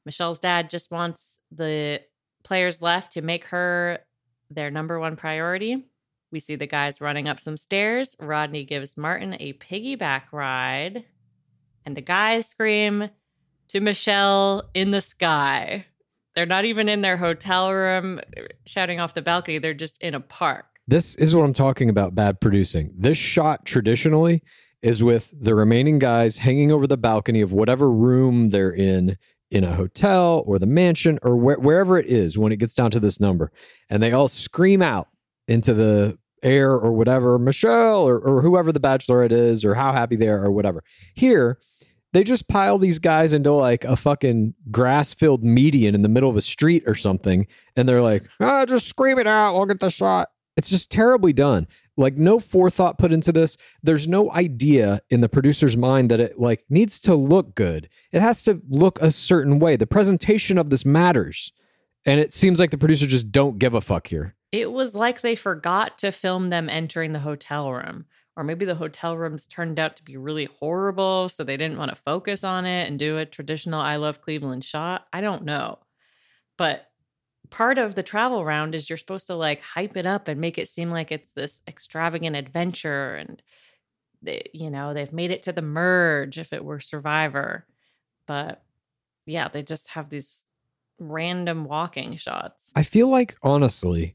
Michelle's 0.04 0.38
dad 0.38 0.70
just 0.70 0.90
wants 0.90 1.38
the 1.50 2.00
players 2.42 2.82
left 2.82 3.12
to 3.12 3.22
make 3.22 3.46
her 3.46 4.00
their 4.50 4.70
number 4.70 5.00
one 5.00 5.16
priority. 5.16 5.86
We 6.34 6.40
see 6.40 6.56
the 6.56 6.66
guys 6.66 7.00
running 7.00 7.28
up 7.28 7.38
some 7.38 7.56
stairs. 7.56 8.16
Rodney 8.18 8.64
gives 8.64 8.96
Martin 8.96 9.36
a 9.38 9.52
piggyback 9.52 10.22
ride, 10.32 11.04
and 11.86 11.96
the 11.96 12.00
guys 12.00 12.48
scream 12.48 13.08
to 13.68 13.78
Michelle 13.78 14.68
in 14.74 14.90
the 14.90 15.00
sky. 15.00 15.86
They're 16.34 16.44
not 16.44 16.64
even 16.64 16.88
in 16.88 17.02
their 17.02 17.18
hotel 17.18 17.72
room 17.72 18.20
shouting 18.66 18.98
off 18.98 19.14
the 19.14 19.22
balcony, 19.22 19.58
they're 19.58 19.74
just 19.74 20.02
in 20.02 20.12
a 20.16 20.18
park. 20.18 20.66
This 20.88 21.14
is 21.14 21.36
what 21.36 21.44
I'm 21.44 21.52
talking 21.52 21.88
about 21.88 22.16
bad 22.16 22.40
producing. 22.40 22.92
This 22.98 23.16
shot 23.16 23.64
traditionally 23.64 24.42
is 24.82 25.04
with 25.04 25.32
the 25.32 25.54
remaining 25.54 26.00
guys 26.00 26.38
hanging 26.38 26.72
over 26.72 26.88
the 26.88 26.96
balcony 26.96 27.42
of 27.42 27.52
whatever 27.52 27.88
room 27.88 28.48
they're 28.48 28.74
in 28.74 29.18
in 29.52 29.62
a 29.62 29.76
hotel 29.76 30.42
or 30.48 30.58
the 30.58 30.66
mansion 30.66 31.20
or 31.22 31.36
where, 31.36 31.60
wherever 31.60 31.96
it 31.96 32.06
is 32.06 32.36
when 32.36 32.50
it 32.50 32.56
gets 32.56 32.74
down 32.74 32.90
to 32.90 32.98
this 32.98 33.20
number. 33.20 33.52
And 33.88 34.02
they 34.02 34.10
all 34.10 34.26
scream 34.26 34.82
out 34.82 35.10
into 35.46 35.74
the 35.74 36.18
air 36.44 36.72
or 36.72 36.92
whatever, 36.92 37.38
Michelle 37.38 38.06
or, 38.06 38.18
or 38.18 38.42
whoever 38.42 38.70
the 38.70 38.80
bachelorette 38.80 39.32
is 39.32 39.64
or 39.64 39.74
how 39.74 39.92
happy 39.92 40.16
they 40.16 40.28
are 40.28 40.44
or 40.44 40.52
whatever. 40.52 40.84
Here, 41.14 41.58
they 42.12 42.22
just 42.22 42.46
pile 42.46 42.78
these 42.78 43.00
guys 43.00 43.32
into 43.32 43.52
like 43.52 43.82
a 43.82 43.96
fucking 43.96 44.54
grass 44.70 45.12
filled 45.12 45.42
median 45.42 45.96
in 45.96 46.02
the 46.02 46.08
middle 46.08 46.30
of 46.30 46.36
a 46.36 46.40
street 46.40 46.84
or 46.86 46.94
something. 46.94 47.46
And 47.76 47.88
they're 47.88 48.02
like, 48.02 48.22
ah, 48.40 48.64
just 48.66 48.86
scream 48.86 49.18
it 49.18 49.26
out. 49.26 49.54
We'll 49.54 49.66
get 49.66 49.80
the 49.80 49.90
shot. 49.90 50.28
It's 50.56 50.70
just 50.70 50.90
terribly 50.90 51.32
done. 51.32 51.66
Like 51.96 52.16
no 52.16 52.38
forethought 52.38 52.98
put 52.98 53.10
into 53.10 53.32
this. 53.32 53.56
There's 53.82 54.06
no 54.06 54.32
idea 54.32 55.00
in 55.10 55.20
the 55.22 55.28
producer's 55.28 55.76
mind 55.76 56.10
that 56.12 56.20
it 56.20 56.38
like 56.38 56.64
needs 56.68 57.00
to 57.00 57.16
look 57.16 57.56
good. 57.56 57.88
It 58.12 58.22
has 58.22 58.44
to 58.44 58.62
look 58.68 59.00
a 59.00 59.10
certain 59.10 59.58
way. 59.58 59.74
The 59.74 59.86
presentation 59.86 60.56
of 60.56 60.70
this 60.70 60.84
matters. 60.84 61.52
And 62.06 62.20
it 62.20 62.32
seems 62.32 62.60
like 62.60 62.70
the 62.70 62.78
producer 62.78 63.06
just 63.06 63.32
don't 63.32 63.58
give 63.58 63.74
a 63.74 63.80
fuck 63.80 64.06
here. 64.06 64.36
It 64.54 64.70
was 64.70 64.94
like 64.94 65.20
they 65.20 65.34
forgot 65.34 65.98
to 65.98 66.12
film 66.12 66.48
them 66.48 66.68
entering 66.68 67.12
the 67.12 67.18
hotel 67.18 67.72
room. 67.72 68.04
Or 68.36 68.44
maybe 68.44 68.64
the 68.64 68.76
hotel 68.76 69.16
rooms 69.16 69.48
turned 69.48 69.80
out 69.80 69.96
to 69.96 70.04
be 70.04 70.16
really 70.16 70.44
horrible, 70.44 71.28
so 71.28 71.42
they 71.42 71.56
didn't 71.56 71.76
want 71.76 71.88
to 71.88 71.96
focus 71.96 72.44
on 72.44 72.64
it 72.64 72.86
and 72.86 72.96
do 72.96 73.18
a 73.18 73.26
traditional 73.26 73.80
I 73.80 73.96
Love 73.96 74.20
Cleveland 74.20 74.62
shot. 74.62 75.08
I 75.12 75.22
don't 75.22 75.42
know. 75.42 75.80
But 76.56 76.88
part 77.50 77.78
of 77.78 77.96
the 77.96 78.04
travel 78.04 78.44
round 78.44 78.76
is 78.76 78.88
you're 78.88 78.96
supposed 78.96 79.26
to 79.26 79.34
like 79.34 79.60
hype 79.60 79.96
it 79.96 80.06
up 80.06 80.28
and 80.28 80.40
make 80.40 80.56
it 80.56 80.68
seem 80.68 80.92
like 80.92 81.10
it's 81.10 81.32
this 81.32 81.60
extravagant 81.66 82.36
adventure 82.36 83.16
and 83.16 83.42
they, 84.22 84.50
you 84.54 84.70
know, 84.70 84.94
they've 84.94 85.12
made 85.12 85.32
it 85.32 85.42
to 85.42 85.52
the 85.52 85.62
merge 85.62 86.38
if 86.38 86.52
it 86.52 86.64
were 86.64 86.78
Survivor. 86.78 87.66
But 88.28 88.62
yeah, 89.26 89.48
they 89.48 89.64
just 89.64 89.90
have 89.90 90.10
these 90.10 90.44
random 91.00 91.64
walking 91.64 92.14
shots. 92.16 92.70
I 92.76 92.84
feel 92.84 93.08
like 93.08 93.36
honestly, 93.42 94.14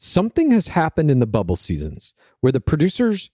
something 0.00 0.50
has 0.50 0.68
happened 0.68 1.10
in 1.10 1.20
the 1.20 1.26
bubble 1.26 1.56
seasons 1.56 2.14
where 2.40 2.50
the 2.52 2.60
producers 2.60 3.30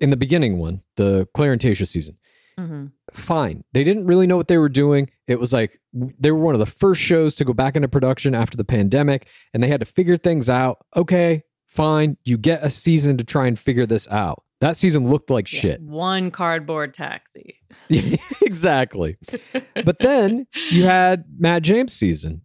in 0.00 0.10
the 0.10 0.16
beginning 0.16 0.58
one, 0.58 0.82
the 0.96 1.26
Tayshia 1.34 1.86
season, 1.86 2.18
hmm 2.58 2.86
fine. 3.12 3.64
They 3.72 3.84
didn't 3.84 4.06
really 4.06 4.26
know 4.26 4.36
what 4.36 4.48
they 4.48 4.58
were 4.58 4.68
doing. 4.68 5.08
It 5.28 5.38
was 5.38 5.52
like 5.52 5.80
they 5.92 6.32
were 6.32 6.38
one 6.38 6.54
of 6.54 6.58
the 6.58 6.66
first 6.66 7.00
shows 7.00 7.34
to 7.36 7.44
go 7.44 7.52
back 7.52 7.76
into 7.76 7.88
production 7.88 8.34
after 8.34 8.56
the 8.56 8.64
pandemic 8.64 9.28
and 9.52 9.62
they 9.62 9.68
had 9.68 9.80
to 9.80 9.86
figure 9.86 10.16
things 10.16 10.50
out. 10.50 10.84
Okay, 10.96 11.44
fine. 11.66 12.16
You 12.24 12.36
get 12.36 12.64
a 12.64 12.70
season 12.70 13.16
to 13.18 13.24
try 13.24 13.46
and 13.46 13.58
figure 13.58 13.86
this 13.86 14.08
out. 14.08 14.42
That 14.60 14.76
season 14.76 15.08
looked 15.08 15.30
like 15.30 15.52
Yeah, 15.52 15.60
shit. 15.60 15.80
One 15.82 16.30
cardboard 16.30 16.94
taxi. 16.94 17.60
exactly. 18.42 19.16
But 19.84 19.98
then 20.00 20.46
you 20.70 20.84
had 20.84 21.24
Matt 21.38 21.62
James 21.62 21.92
season. 21.92 22.42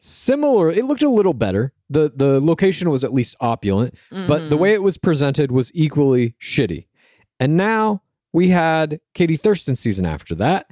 Similar, 0.00 0.70
it 0.70 0.84
looked 0.84 1.02
a 1.02 1.08
little 1.08 1.34
better. 1.34 1.72
The 1.92 2.12
the 2.14 2.40
location 2.40 2.90
was 2.90 3.04
at 3.04 3.12
least 3.12 3.36
opulent, 3.40 3.94
but 4.10 4.50
the 4.50 4.56
Mhm. 4.56 4.60
way 4.60 4.72
it 4.72 4.82
was 4.82 4.96
presented 4.98 5.50
was 5.52 5.70
equally 5.74 6.34
shitty. 6.40 6.86
And 7.38 7.56
now 7.56 8.02
we 8.32 8.48
had 8.48 9.00
Katie 9.14 9.36
Thurston 9.36 9.76
season 9.76 10.06
after 10.06 10.34
that, 10.36 10.66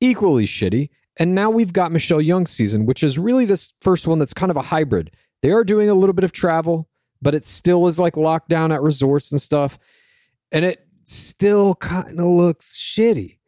equally 0.00 0.46
shitty. 0.46 0.90
And 1.16 1.34
now 1.34 1.50
we've 1.50 1.72
got 1.72 1.90
Michelle 1.90 2.20
Young 2.20 2.46
season, 2.46 2.86
which 2.86 3.02
is 3.02 3.18
really 3.18 3.44
this 3.44 3.72
first 3.80 4.06
one 4.06 4.18
that's 4.18 4.34
kind 4.34 4.50
of 4.50 4.56
a 4.56 4.62
hybrid. 4.62 5.10
They 5.42 5.50
are 5.50 5.64
doing 5.64 5.88
a 5.88 5.94
little 5.94 6.12
bit 6.12 6.24
of 6.24 6.32
travel, 6.32 6.88
but 7.22 7.34
it 7.34 7.44
still 7.44 7.86
is 7.86 7.98
like 7.98 8.16
locked 8.16 8.48
down 8.48 8.70
at 8.72 8.82
resorts 8.82 9.32
and 9.32 9.40
stuff. 9.40 9.78
And 10.52 10.64
it 10.64 10.86
still 11.04 11.74
kind 11.76 12.18
of 12.20 12.26
looks 12.26 12.76
shitty. 12.76 13.38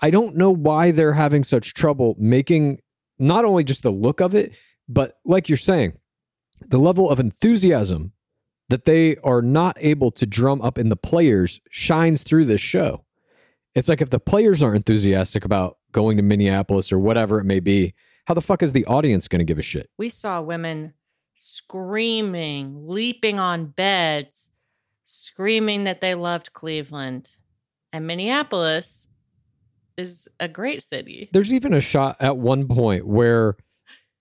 I 0.00 0.10
don't 0.10 0.36
know 0.36 0.50
why 0.50 0.90
they're 0.92 1.14
having 1.14 1.42
such 1.44 1.74
trouble 1.74 2.14
making 2.18 2.80
not 3.18 3.44
only 3.44 3.64
just 3.64 3.82
the 3.82 3.90
look 3.90 4.20
of 4.20 4.34
it, 4.34 4.54
but 4.88 5.18
like 5.24 5.48
you're 5.48 5.56
saying, 5.58 5.94
the 6.66 6.78
level 6.78 7.10
of 7.10 7.20
enthusiasm 7.20 8.12
that 8.68 8.84
they 8.84 9.16
are 9.18 9.42
not 9.42 9.76
able 9.80 10.10
to 10.12 10.26
drum 10.26 10.60
up 10.60 10.78
in 10.78 10.88
the 10.88 10.96
players 10.96 11.60
shines 11.70 12.22
through 12.22 12.44
this 12.44 12.60
show. 12.60 13.04
It's 13.74 13.88
like 13.88 14.00
if 14.00 14.10
the 14.10 14.20
players 14.20 14.62
aren't 14.62 14.76
enthusiastic 14.76 15.44
about 15.44 15.78
going 15.92 16.16
to 16.16 16.22
Minneapolis 16.22 16.92
or 16.92 16.98
whatever 16.98 17.38
it 17.38 17.44
may 17.44 17.60
be, 17.60 17.94
how 18.26 18.34
the 18.34 18.42
fuck 18.42 18.62
is 18.62 18.72
the 18.72 18.84
audience 18.86 19.28
going 19.28 19.38
to 19.38 19.44
give 19.44 19.58
a 19.58 19.62
shit? 19.62 19.88
We 19.96 20.10
saw 20.10 20.42
women 20.42 20.94
screaming, 21.36 22.86
leaping 22.86 23.38
on 23.38 23.66
beds, 23.66 24.50
screaming 25.04 25.84
that 25.84 26.00
they 26.00 26.14
loved 26.14 26.52
Cleveland. 26.52 27.30
And 27.92 28.06
Minneapolis 28.06 29.08
is 29.96 30.28
a 30.38 30.48
great 30.48 30.82
city. 30.82 31.30
There's 31.32 31.54
even 31.54 31.72
a 31.72 31.80
shot 31.80 32.16
at 32.20 32.36
one 32.36 32.68
point 32.68 33.06
where 33.06 33.56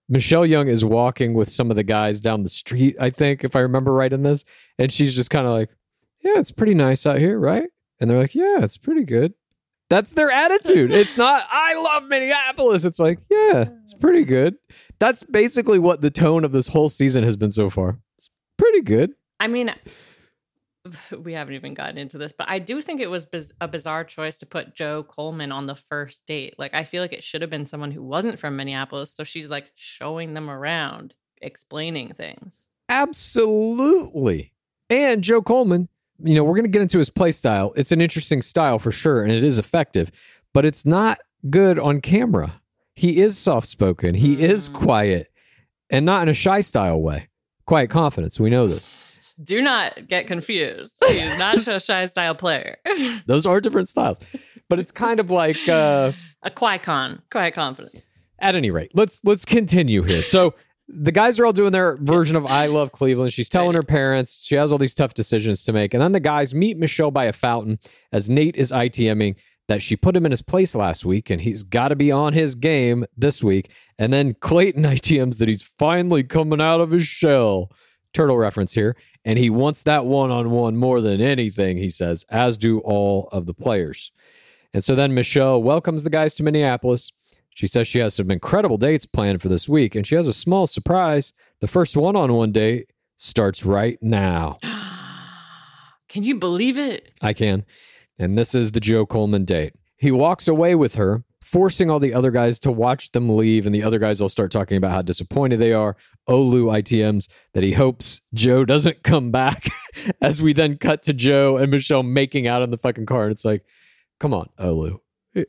Michelle 0.09 0.45
Young 0.45 0.67
is 0.67 0.85
walking 0.85 1.33
with 1.33 1.49
some 1.49 1.69
of 1.69 1.75
the 1.75 1.83
guys 1.83 2.21
down 2.21 2.43
the 2.43 2.49
street, 2.49 2.95
I 2.99 3.09
think, 3.09 3.43
if 3.43 3.55
I 3.55 3.59
remember 3.59 3.93
right 3.93 4.11
in 4.11 4.23
this. 4.23 4.43
And 4.79 4.91
she's 4.91 5.15
just 5.15 5.29
kind 5.29 5.45
of 5.45 5.53
like, 5.53 5.69
Yeah, 6.23 6.39
it's 6.39 6.51
pretty 6.51 6.73
nice 6.73 7.05
out 7.05 7.19
here, 7.19 7.39
right? 7.39 7.69
And 7.99 8.09
they're 8.09 8.19
like, 8.19 8.35
Yeah, 8.35 8.63
it's 8.63 8.77
pretty 8.77 9.03
good. 9.03 9.33
That's 9.89 10.13
their 10.13 10.29
attitude. 10.29 10.91
It's 10.91 11.15
not, 11.17 11.47
I 11.49 11.81
love 11.81 12.03
Minneapolis. 12.03 12.85
It's 12.85 12.99
like, 12.99 13.19
Yeah, 13.29 13.69
it's 13.83 13.93
pretty 13.93 14.23
good. 14.23 14.55
That's 14.99 15.23
basically 15.23 15.79
what 15.79 16.01
the 16.01 16.11
tone 16.11 16.43
of 16.45 16.51
this 16.51 16.67
whole 16.69 16.89
season 16.89 17.23
has 17.23 17.37
been 17.37 17.51
so 17.51 17.69
far. 17.69 17.99
It's 18.17 18.29
pretty 18.57 18.81
good. 18.81 19.11
I 19.39 19.47
mean, 19.47 19.73
we 21.23 21.33
haven't 21.33 21.53
even 21.55 21.73
gotten 21.73 21.97
into 21.97 22.17
this, 22.17 22.31
but 22.31 22.49
I 22.49 22.59
do 22.59 22.81
think 22.81 22.99
it 23.01 23.09
was 23.09 23.25
biz- 23.25 23.53
a 23.61 23.67
bizarre 23.67 24.03
choice 24.03 24.37
to 24.39 24.45
put 24.45 24.75
Joe 24.75 25.03
Coleman 25.03 25.51
on 25.51 25.67
the 25.67 25.75
first 25.75 26.25
date. 26.27 26.55
Like, 26.57 26.73
I 26.73 26.83
feel 26.83 27.01
like 27.01 27.13
it 27.13 27.23
should 27.23 27.41
have 27.41 27.49
been 27.49 27.65
someone 27.65 27.91
who 27.91 28.03
wasn't 28.03 28.39
from 28.39 28.55
Minneapolis. 28.55 29.11
So 29.11 29.23
she's 29.23 29.49
like 29.49 29.71
showing 29.75 30.33
them 30.33 30.49
around, 30.49 31.15
explaining 31.41 32.13
things. 32.13 32.67
Absolutely. 32.89 34.53
And 34.89 35.23
Joe 35.23 35.41
Coleman, 35.41 35.89
you 36.19 36.35
know, 36.35 36.43
we're 36.43 36.53
going 36.55 36.63
to 36.63 36.69
get 36.69 36.81
into 36.81 36.99
his 36.99 37.09
play 37.09 37.31
style. 37.31 37.73
It's 37.75 37.91
an 37.91 38.01
interesting 38.01 38.41
style 38.41 38.79
for 38.79 38.91
sure, 38.91 39.21
and 39.23 39.31
it 39.31 39.43
is 39.43 39.59
effective, 39.59 40.11
but 40.53 40.65
it's 40.65 40.85
not 40.85 41.19
good 41.49 41.77
on 41.77 42.01
camera. 42.01 42.61
He 42.95 43.19
is 43.21 43.37
soft 43.37 43.67
spoken, 43.67 44.15
he 44.15 44.41
is 44.41 44.69
Mm. 44.69 44.73
quiet, 44.73 45.31
and 45.89 46.05
not 46.05 46.23
in 46.23 46.29
a 46.29 46.33
shy 46.33 46.61
style 46.61 46.99
way. 46.99 47.27
Quiet 47.65 47.89
confidence. 47.89 48.39
We 48.39 48.49
know 48.49 48.67
this. 48.67 49.06
Do 49.41 49.61
not 49.61 50.07
get 50.07 50.27
confused. 50.27 50.95
He's 51.07 51.37
not 51.37 51.67
a 51.67 51.79
shy 51.79 52.05
style 52.05 52.35
player. 52.35 52.77
Those 53.27 53.45
are 53.45 53.61
different 53.61 53.89
styles, 53.89 54.17
but 54.69 54.79
it's 54.79 54.91
kind 54.91 55.19
of 55.19 55.29
like, 55.29 55.67
uh, 55.69 56.11
a 56.43 56.49
Qui-Con, 56.51 57.21
quiet 57.31 57.53
confidence. 57.53 58.01
at 58.39 58.55
any 58.55 58.71
rate, 58.71 58.91
let's 58.93 59.21
let's 59.23 59.45
continue 59.45 60.03
here. 60.03 60.21
So 60.21 60.53
the 60.87 61.11
guys 61.11 61.37
are 61.37 61.45
all 61.45 61.51
doing 61.53 61.71
their 61.71 61.97
version 61.97 62.35
of 62.35 62.45
I 62.45 62.67
love 62.67 62.91
Cleveland. 62.91 63.33
She's 63.33 63.49
telling 63.49 63.75
her 63.75 63.83
parents 63.83 64.41
she 64.43 64.55
has 64.55 64.71
all 64.71 64.77
these 64.77 64.93
tough 64.93 65.13
decisions 65.13 65.63
to 65.65 65.73
make. 65.73 65.93
And 65.93 66.01
then 66.01 66.13
the 66.13 66.19
guys 66.19 66.53
meet 66.53 66.77
Michelle 66.77 67.11
by 67.11 67.25
a 67.25 67.33
fountain 67.33 67.79
as 68.13 68.29
Nate 68.29 68.55
is 68.55 68.71
ITMing 68.71 69.35
that 69.67 69.83
she 69.83 69.97
put 69.97 70.15
him 70.15 70.25
in 70.25 70.31
his 70.31 70.41
place 70.41 70.73
last 70.75 71.03
week 71.03 71.29
and 71.29 71.41
he's 71.41 71.63
got 71.63 71.89
to 71.89 71.95
be 71.97 72.09
on 72.09 72.31
his 72.31 72.55
game 72.55 73.03
this 73.17 73.43
week. 73.43 73.69
And 73.99 74.13
then 74.13 74.33
Clayton 74.35 74.83
ITMs 74.95 75.39
that 75.39 75.49
he's 75.49 75.63
finally 75.63 76.23
coming 76.23 76.61
out 76.61 76.79
of 76.79 76.91
his 76.91 77.05
shell. 77.05 77.69
Turtle 78.17 78.37
reference 78.39 78.73
here. 78.73 78.95
And 79.23 79.37
he 79.37 79.51
wants 79.51 79.83
that 79.83 80.07
one 80.07 80.31
on 80.31 80.49
one 80.49 80.75
more 80.75 81.01
than 81.01 81.21
anything, 81.21 81.77
he 81.77 81.91
says, 81.91 82.25
as 82.29 82.57
do 82.57 82.79
all 82.79 83.29
of 83.31 83.45
the 83.45 83.53
players. 83.53 84.11
And 84.73 84.83
so 84.83 84.95
then 84.95 85.13
Michelle 85.13 85.61
welcomes 85.61 86.03
the 86.03 86.09
guys 86.09 86.33
to 86.35 86.43
Minneapolis. 86.43 87.11
She 87.53 87.67
says 87.67 87.87
she 87.87 87.99
has 87.99 88.15
some 88.15 88.31
incredible 88.31 88.79
dates 88.79 89.05
planned 89.05 89.43
for 89.43 89.49
this 89.49 89.69
week, 89.69 89.93
and 89.93 90.05
she 90.05 90.15
has 90.15 90.27
a 90.27 90.33
small 90.33 90.65
surprise. 90.65 91.31
The 91.59 91.67
first 91.67 91.95
one 91.95 92.15
on 92.15 92.33
one 92.33 92.51
date 92.51 92.91
starts 93.17 93.63
right 93.63 93.99
now. 94.01 94.57
Can 96.09 96.23
you 96.23 96.39
believe 96.39 96.79
it? 96.79 97.11
I 97.21 97.33
can. 97.33 97.65
And 98.17 98.35
this 98.35 98.55
is 98.55 98.71
the 98.71 98.79
Joe 98.79 99.05
Coleman 99.05 99.45
date. 99.45 99.73
He 99.95 100.09
walks 100.09 100.47
away 100.47 100.73
with 100.73 100.95
her, 100.95 101.23
forcing 101.47 101.89
all 101.89 101.99
the 101.99 102.13
other 102.13 102.29
guys 102.29 102.59
to 102.59 102.71
watch 102.71 103.11
them 103.13 103.37
leave, 103.37 103.65
and 103.65 103.73
the 103.73 103.83
other 103.83 103.99
guys 103.99 104.21
will 104.21 104.29
start 104.29 104.51
talking 104.51 104.75
about 104.75 104.91
how 104.91 105.01
disappointed 105.01 105.57
they 105.57 105.71
are. 105.71 105.95
Olu 106.27 106.65
ITMs 106.65 107.27
that 107.53 107.63
he 107.63 107.71
hopes 107.71 108.21
Joe 108.33 108.65
doesn't 108.65 109.03
come 109.03 109.31
back. 109.31 109.69
As 110.21 110.41
we 110.41 110.53
then 110.53 110.77
cut 110.77 111.03
to 111.03 111.13
Joe 111.13 111.57
and 111.57 111.71
Michelle 111.71 112.03
making 112.03 112.47
out 112.47 112.61
in 112.61 112.69
the 112.69 112.77
fucking 112.77 113.05
car, 113.05 113.23
and 113.23 113.31
it's 113.31 113.45
like, 113.45 113.63
come 114.19 114.33
on, 114.33 114.49
Olu. 114.59 114.99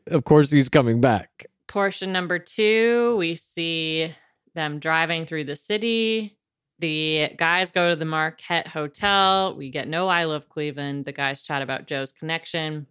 Of 0.07 0.25
course 0.25 0.51
he's 0.51 0.69
coming 0.69 1.01
back. 1.01 1.47
Portion 1.67 2.13
number 2.13 2.39
two, 2.39 3.17
we 3.17 3.35
see 3.35 4.15
them 4.55 4.79
driving 4.79 5.27
through 5.27 5.45
the 5.45 5.57
city. 5.57 6.39
The 6.79 7.31
guys 7.37 7.73
go 7.73 7.91
to 7.91 7.97
the 7.97 8.05
Marquette 8.05 8.69
Hotel. 8.69 9.57
We 9.57 9.71
get 9.71 9.89
no 9.89 10.07
I 10.07 10.25
Love 10.25 10.49
Cleveland. 10.49 11.05
The 11.05 11.13
guys 11.13 11.43
chat 11.43 11.61
about 11.61 11.89
Joe's 11.89 12.13
connection. 12.13 12.87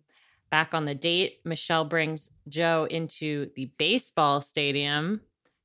Back 0.50 0.74
on 0.74 0.86
the 0.86 0.96
date, 0.96 1.40
Michelle 1.44 1.86
brings 1.86 2.32
Joe 2.48 2.88
into 2.90 3.50
the 3.56 3.66
baseball 3.78 4.42
stadium. 4.42 5.22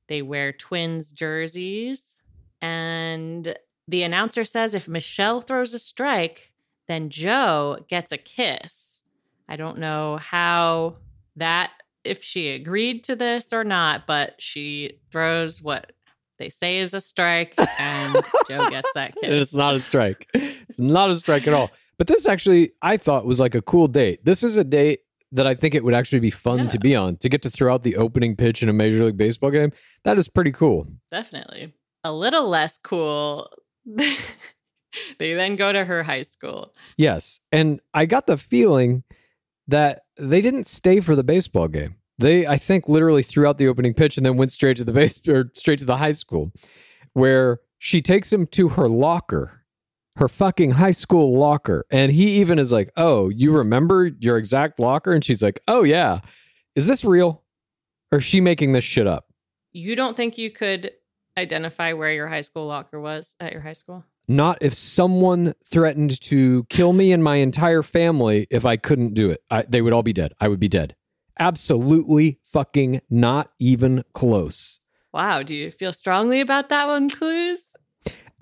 They 0.07 0.21
wear 0.21 0.51
twins 0.51 1.11
jerseys. 1.11 2.21
And 2.61 3.57
the 3.87 4.03
announcer 4.03 4.43
says 4.43 4.75
if 4.75 4.87
Michelle 4.87 5.41
throws 5.41 5.73
a 5.73 5.79
strike, 5.79 6.51
then 6.87 7.09
Joe 7.09 7.85
gets 7.87 8.11
a 8.11 8.17
kiss. 8.17 8.99
I 9.47 9.55
don't 9.55 9.77
know 9.77 10.17
how 10.17 10.97
that 11.35 11.71
if 12.03 12.23
she 12.23 12.49
agreed 12.49 13.03
to 13.05 13.15
this 13.15 13.53
or 13.53 13.63
not, 13.63 14.05
but 14.07 14.35
she 14.39 14.99
throws 15.11 15.61
what 15.61 15.93
they 16.37 16.49
say 16.49 16.79
is 16.79 16.93
a 16.93 17.01
strike, 17.01 17.53
and 17.79 18.15
Joe 18.49 18.69
gets 18.69 18.91
that 18.95 19.15
kiss. 19.15 19.29
It's 19.31 19.53
not 19.53 19.75
a 19.75 19.79
strike. 19.79 20.27
It's 20.33 20.79
not 20.79 21.09
a 21.09 21.15
strike 21.15 21.47
at 21.47 21.53
all. 21.53 21.71
But 21.97 22.07
this 22.07 22.27
actually, 22.27 22.71
I 22.81 22.97
thought 22.97 23.25
was 23.25 23.39
like 23.39 23.55
a 23.55 23.61
cool 23.61 23.87
date. 23.87 24.25
This 24.25 24.43
is 24.43 24.57
a 24.57 24.63
date 24.63 25.01
that 25.31 25.47
I 25.47 25.55
think 25.55 25.73
it 25.75 25.83
would 25.83 25.93
actually 25.93 26.19
be 26.19 26.29
fun 26.29 26.59
Yeah. 26.59 26.67
to 26.67 26.79
be 26.79 26.95
on 26.95 27.17
to 27.17 27.29
get 27.29 27.41
to 27.43 27.49
throw 27.49 27.73
out 27.73 27.83
the 27.83 27.95
opening 27.95 28.35
pitch 28.35 28.61
in 28.61 28.69
a 28.69 28.73
Major 28.73 29.03
League 29.05 29.17
Baseball 29.17 29.51
game. 29.51 29.71
That 30.03 30.17
is 30.17 30.27
pretty 30.27 30.51
cool. 30.51 30.87
definitely 31.11 31.73
a 32.03 32.11
little 32.13 32.47
less 32.49 32.77
cool. 32.77 33.49
they 35.17 35.33
then 35.33 35.55
go 35.55 35.71
to 35.73 35.85
her 35.85 36.03
high 36.03 36.21
school. 36.21 36.73
Yes. 36.97 37.39
And 37.51 37.79
I 37.93 38.05
got 38.05 38.27
the 38.27 38.37
feeling 38.37 39.03
that 39.67 40.03
they 40.17 40.41
didn't 40.41 40.67
stay 40.67 40.99
for 40.99 41.15
the 41.15 41.23
baseball 41.23 41.67
game. 41.67 41.95
They, 42.19 42.45
I 42.45 42.57
think, 42.57 42.87
literally 42.87 43.23
threw 43.23 43.47
out 43.47 43.57
the 43.57 43.67
opening 43.67 43.93
pitch 43.93 44.17
and 44.17 44.25
then 44.25 44.37
went 44.37 44.51
straight 44.51 44.77
to 44.77 44.83
the 44.83 44.93
base 44.93 45.19
or 45.27 45.49
straight 45.53 45.79
to 45.79 45.85
the 45.85 45.97
high 45.97 46.11
school 46.11 46.51
where 47.13 47.59
she 47.79 48.01
takes 48.01 48.31
him 48.31 48.45
to 48.47 48.69
her 48.69 48.87
locker, 48.87 49.62
her 50.17 50.27
fucking 50.27 50.71
high 50.71 50.91
school 50.91 51.37
locker. 51.37 51.85
And 51.91 52.11
he 52.11 52.39
even 52.39 52.59
is 52.59 52.71
like, 52.71 52.91
Oh, 52.95 53.29
you 53.29 53.51
remember 53.51 54.11
your 54.19 54.37
exact 54.37 54.79
locker? 54.79 55.11
And 55.11 55.23
she's 55.23 55.41
like, 55.41 55.61
Oh, 55.67 55.83
yeah. 55.83 56.19
Is 56.75 56.87
this 56.87 57.03
real? 57.03 57.43
Or 58.11 58.19
is 58.19 58.23
she 58.23 58.41
making 58.41 58.73
this 58.73 58.83
shit 58.83 59.07
up? 59.07 59.25
You 59.71 59.95
don't 59.95 60.15
think 60.15 60.37
you 60.37 60.51
could 60.51 60.91
identify 61.37 61.93
where 61.93 62.11
your 62.11 62.27
high 62.27 62.41
school 62.41 62.67
locker 62.67 62.99
was 62.99 63.35
at 63.39 63.53
your 63.53 63.61
high 63.61 63.73
school? 63.73 64.05
Not 64.27 64.59
if 64.61 64.73
someone 64.73 65.53
threatened 65.65 66.21
to 66.21 66.63
kill 66.65 66.93
me 66.93 67.11
and 67.11 67.23
my 67.23 67.37
entire 67.37 67.83
family 67.83 68.47
if 68.49 68.65
I 68.65 68.77
couldn't 68.77 69.15
do 69.15 69.31
it. 69.31 69.41
I, 69.49 69.63
they 69.63 69.81
would 69.81 69.93
all 69.93 70.03
be 70.03 70.13
dead. 70.13 70.33
I 70.39 70.47
would 70.47 70.59
be 70.59 70.69
dead. 70.69 70.95
Absolutely 71.39 72.39
fucking 72.45 73.01
not 73.09 73.51
even 73.59 74.03
close. 74.13 74.79
Wow, 75.11 75.43
do 75.43 75.53
you 75.53 75.71
feel 75.71 75.93
strongly 75.93 76.39
about 76.39 76.69
that 76.69 76.87
one, 76.87 77.09
Clues? 77.09 77.69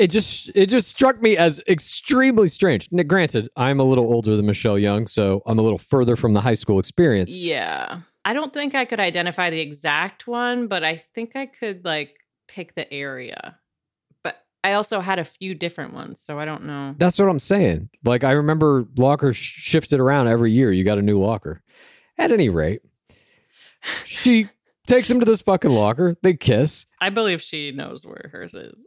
It 0.02 0.10
just 0.10 0.50
it 0.56 0.66
just 0.66 0.88
struck 0.88 1.22
me 1.22 1.38
as 1.38 1.62
extremely 1.68 2.48
strange. 2.48 2.88
Now, 2.92 3.04
granted, 3.04 3.50
I'm 3.56 3.80
a 3.80 3.84
little 3.84 4.12
older 4.12 4.36
than 4.36 4.48
Michelle 4.48 4.80
Young, 4.80 5.06
so 5.06 5.44
I'm 5.46 5.60
a 5.60 5.62
little 5.62 5.78
further 5.78 6.16
from 6.16 6.34
the 6.34 6.42
high 6.42 6.56
school 6.56 6.80
experience. 6.80 7.36
Yeah. 7.36 8.00
I 8.26 8.34
don't 8.34 8.52
think 8.52 8.74
I 8.74 8.86
could 8.86 9.00
identify 9.00 9.52
the 9.52 9.60
exact 9.60 10.26
one, 10.26 10.66
but 10.66 10.84
I 10.84 10.98
think 11.14 11.36
I 11.36 11.46
could 11.46 11.86
like 11.86 12.16
pick 12.48 12.74
the 12.74 12.92
area. 12.92 13.60
But 14.24 14.44
I 14.64 14.74
also 14.74 15.02
had 15.02 15.20
a 15.20 15.24
few 15.24 15.54
different 15.54 15.94
ones, 15.94 16.20
so 16.20 16.40
I 16.40 16.46
don't 16.46 16.66
know. 16.66 16.96
That's 16.98 17.20
what 17.20 17.30
I'm 17.30 17.38
saying. 17.38 17.92
Like 18.04 18.24
I 18.24 18.32
remember 18.32 18.88
lockers 18.98 19.38
shifted 19.38 20.00
around 20.00 20.30
every 20.30 20.52
year. 20.52 20.72
You 20.72 20.84
got 20.84 20.98
a 20.98 21.04
new 21.04 21.20
locker. 21.20 21.62
At 22.18 22.32
any 22.32 22.50
rate, 22.50 22.82
she 24.06 24.50
takes 24.92 25.10
him 25.10 25.20
to 25.20 25.26
this 25.26 25.42
fucking 25.42 25.72
locker. 25.72 26.18
They 26.22 26.34
kiss. 26.34 26.86
I 27.00 27.10
believe 27.10 27.42
she 27.42 27.72
knows 27.72 28.06
where 28.06 28.30
hers 28.32 28.54
is. 28.54 28.86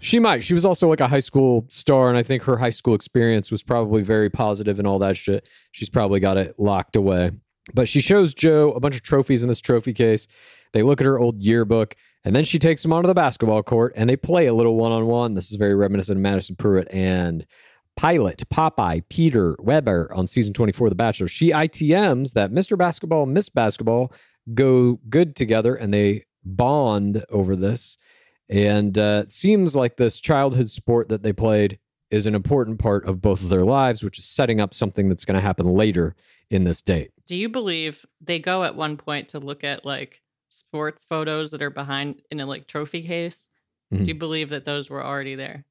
She 0.00 0.18
might. 0.18 0.44
She 0.44 0.54
was 0.54 0.64
also 0.64 0.88
like 0.88 1.00
a 1.00 1.08
high 1.08 1.20
school 1.20 1.64
star, 1.68 2.08
and 2.08 2.18
I 2.18 2.22
think 2.22 2.42
her 2.42 2.58
high 2.58 2.70
school 2.70 2.94
experience 2.94 3.50
was 3.50 3.62
probably 3.62 4.02
very 4.02 4.28
positive 4.28 4.78
and 4.78 4.86
all 4.86 4.98
that 4.98 5.16
shit. 5.16 5.48
She's 5.72 5.88
probably 5.88 6.20
got 6.20 6.36
it 6.36 6.54
locked 6.58 6.94
away. 6.94 7.32
But 7.74 7.88
she 7.88 8.00
shows 8.00 8.34
Joe 8.34 8.72
a 8.72 8.80
bunch 8.80 8.96
of 8.96 9.02
trophies 9.02 9.42
in 9.42 9.48
this 9.48 9.60
trophy 9.60 9.92
case. 9.92 10.28
They 10.72 10.82
look 10.82 11.00
at 11.00 11.06
her 11.06 11.18
old 11.18 11.42
yearbook, 11.42 11.96
and 12.24 12.36
then 12.36 12.44
she 12.44 12.58
takes 12.58 12.84
him 12.84 12.92
onto 12.92 13.06
the 13.06 13.14
basketball 13.14 13.62
court 13.62 13.92
and 13.96 14.10
they 14.10 14.16
play 14.16 14.46
a 14.46 14.54
little 14.54 14.76
one 14.76 14.92
on 14.92 15.06
one. 15.06 15.34
This 15.34 15.50
is 15.50 15.56
very 15.56 15.74
reminiscent 15.74 16.18
of 16.18 16.22
Madison 16.22 16.56
Prewett 16.56 16.88
and 16.90 17.46
pilot 17.96 18.42
Popeye 18.52 19.02
Peter 19.08 19.56
Weber 19.58 20.12
on 20.12 20.26
season 20.26 20.52
24 20.52 20.88
of 20.88 20.90
The 20.90 20.96
Bachelor. 20.96 21.28
She 21.28 21.50
ITMs 21.50 22.32
that 22.32 22.50
Mr. 22.50 22.76
Basketball 22.76 23.26
Miss 23.26 23.48
Basketball 23.48 24.12
go 24.54 25.00
good 25.08 25.34
together 25.36 25.74
and 25.74 25.92
they 25.92 26.24
bond 26.44 27.24
over 27.30 27.56
this. 27.56 27.98
And 28.48 28.96
uh, 28.96 29.22
it 29.24 29.32
seems 29.32 29.74
like 29.74 29.96
this 29.96 30.20
childhood 30.20 30.70
sport 30.70 31.08
that 31.08 31.22
they 31.22 31.32
played 31.32 31.78
is 32.10 32.26
an 32.28 32.34
important 32.36 32.78
part 32.78 33.04
of 33.06 33.20
both 33.20 33.42
of 33.42 33.48
their 33.48 33.64
lives, 33.64 34.04
which 34.04 34.18
is 34.18 34.24
setting 34.24 34.60
up 34.60 34.72
something 34.72 35.08
that's 35.08 35.24
going 35.24 35.34
to 35.34 35.40
happen 35.40 35.66
later 35.66 36.14
in 36.50 36.62
this 36.62 36.80
date. 36.80 37.10
Do 37.26 37.36
you 37.36 37.48
believe 37.48 38.06
they 38.20 38.38
go 38.38 38.62
at 38.62 38.76
one 38.76 38.96
point 38.96 39.28
to 39.30 39.40
look 39.40 39.64
at 39.64 39.84
like 39.84 40.22
sports 40.48 41.04
photos 41.08 41.50
that 41.50 41.62
are 41.62 41.70
behind 41.70 42.22
in 42.30 42.38
a 42.38 42.46
like 42.46 42.68
trophy 42.68 43.02
case? 43.02 43.48
Mhm. 43.92 44.04
Do 44.04 44.04
you 44.04 44.14
believe 44.14 44.50
that 44.50 44.64
those 44.64 44.88
were 44.88 45.04
already 45.04 45.34
there? 45.34 45.64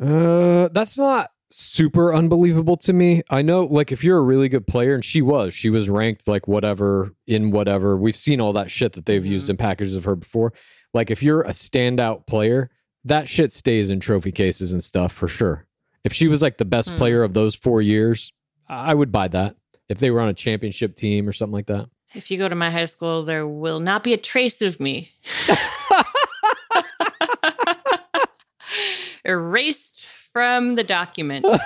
Uh, 0.00 0.68
that's 0.68 0.98
not 0.98 1.30
super 1.58 2.14
unbelievable 2.14 2.76
to 2.76 2.92
me. 2.92 3.22
I 3.30 3.40
know, 3.40 3.64
like, 3.64 3.90
if 3.90 4.04
you're 4.04 4.18
a 4.18 4.22
really 4.22 4.48
good 4.48 4.66
player, 4.66 4.94
and 4.94 5.04
she 5.04 5.22
was, 5.22 5.54
she 5.54 5.70
was 5.70 5.88
ranked 5.88 6.28
like 6.28 6.46
whatever 6.46 7.14
in 7.26 7.50
whatever. 7.50 7.96
We've 7.96 8.16
seen 8.16 8.40
all 8.40 8.52
that 8.52 8.70
shit 8.70 8.92
that 8.92 9.06
they've 9.06 9.24
used 9.24 9.48
in 9.48 9.56
packages 9.56 9.96
of 9.96 10.04
her 10.04 10.16
before. 10.16 10.52
Like, 10.92 11.10
if 11.10 11.22
you're 11.22 11.42
a 11.42 11.50
standout 11.50 12.26
player, 12.26 12.70
that 13.04 13.28
shit 13.28 13.52
stays 13.52 13.88
in 13.88 14.00
trophy 14.00 14.32
cases 14.32 14.72
and 14.72 14.84
stuff 14.84 15.12
for 15.12 15.28
sure. 15.28 15.66
If 16.04 16.12
she 16.12 16.28
was 16.28 16.42
like 16.42 16.58
the 16.58 16.64
best 16.66 16.90
Hmm. 16.90 16.96
player 16.96 17.22
of 17.22 17.32
those 17.34 17.54
four 17.54 17.80
years, 17.80 18.32
I 18.68 18.94
would 18.94 19.10
buy 19.10 19.28
that. 19.28 19.56
If 19.88 19.98
they 19.98 20.10
were 20.10 20.20
on 20.20 20.28
a 20.28 20.34
championship 20.34 20.94
team 20.96 21.28
or 21.28 21.32
something 21.32 21.54
like 21.54 21.66
that. 21.66 21.88
If 22.14 22.30
you 22.30 22.38
go 22.38 22.48
to 22.48 22.54
my 22.54 22.70
high 22.70 22.86
school, 22.86 23.24
there 23.24 23.46
will 23.46 23.80
not 23.80 24.04
be 24.04 24.12
a 24.12 24.16
trace 24.18 24.60
of 24.60 24.78
me. 24.80 25.10
Erased 29.24 30.06
from 30.36 30.74
the 30.74 30.84
document. 30.84 31.46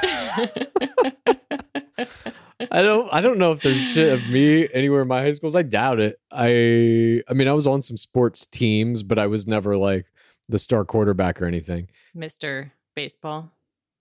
I 2.70 2.82
don't 2.82 3.12
I 3.12 3.20
don't 3.20 3.38
know 3.38 3.50
if 3.50 3.62
there's 3.62 3.80
shit 3.80 4.12
of 4.12 4.28
me 4.28 4.68
anywhere 4.72 5.02
in 5.02 5.08
my 5.08 5.22
high 5.22 5.32
schools. 5.32 5.56
I 5.56 5.62
doubt 5.62 5.98
it. 5.98 6.20
I 6.30 7.24
I 7.28 7.34
mean 7.34 7.48
I 7.48 7.52
was 7.52 7.66
on 7.66 7.82
some 7.82 7.96
sports 7.96 8.46
teams, 8.46 9.02
but 9.02 9.18
I 9.18 9.26
was 9.26 9.48
never 9.48 9.76
like 9.76 10.06
the 10.48 10.56
star 10.56 10.84
quarterback 10.84 11.42
or 11.42 11.46
anything. 11.46 11.88
Mr. 12.16 12.70
Baseball. 12.94 13.50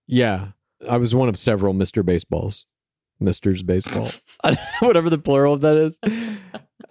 Yeah. 0.06 0.50
I 0.88 0.98
was 0.98 1.16
one 1.16 1.30
of 1.30 1.38
several 1.40 1.74
Mr. 1.74 2.06
Baseballs. 2.06 2.68
Mister's 3.20 3.64
baseball. 3.64 4.12
I 4.44 4.52
don't 4.52 4.60
know, 4.82 4.88
Whatever 4.88 5.10
the 5.10 5.18
plural 5.18 5.56
of 5.56 5.62
that 5.62 5.78
is. 5.78 6.00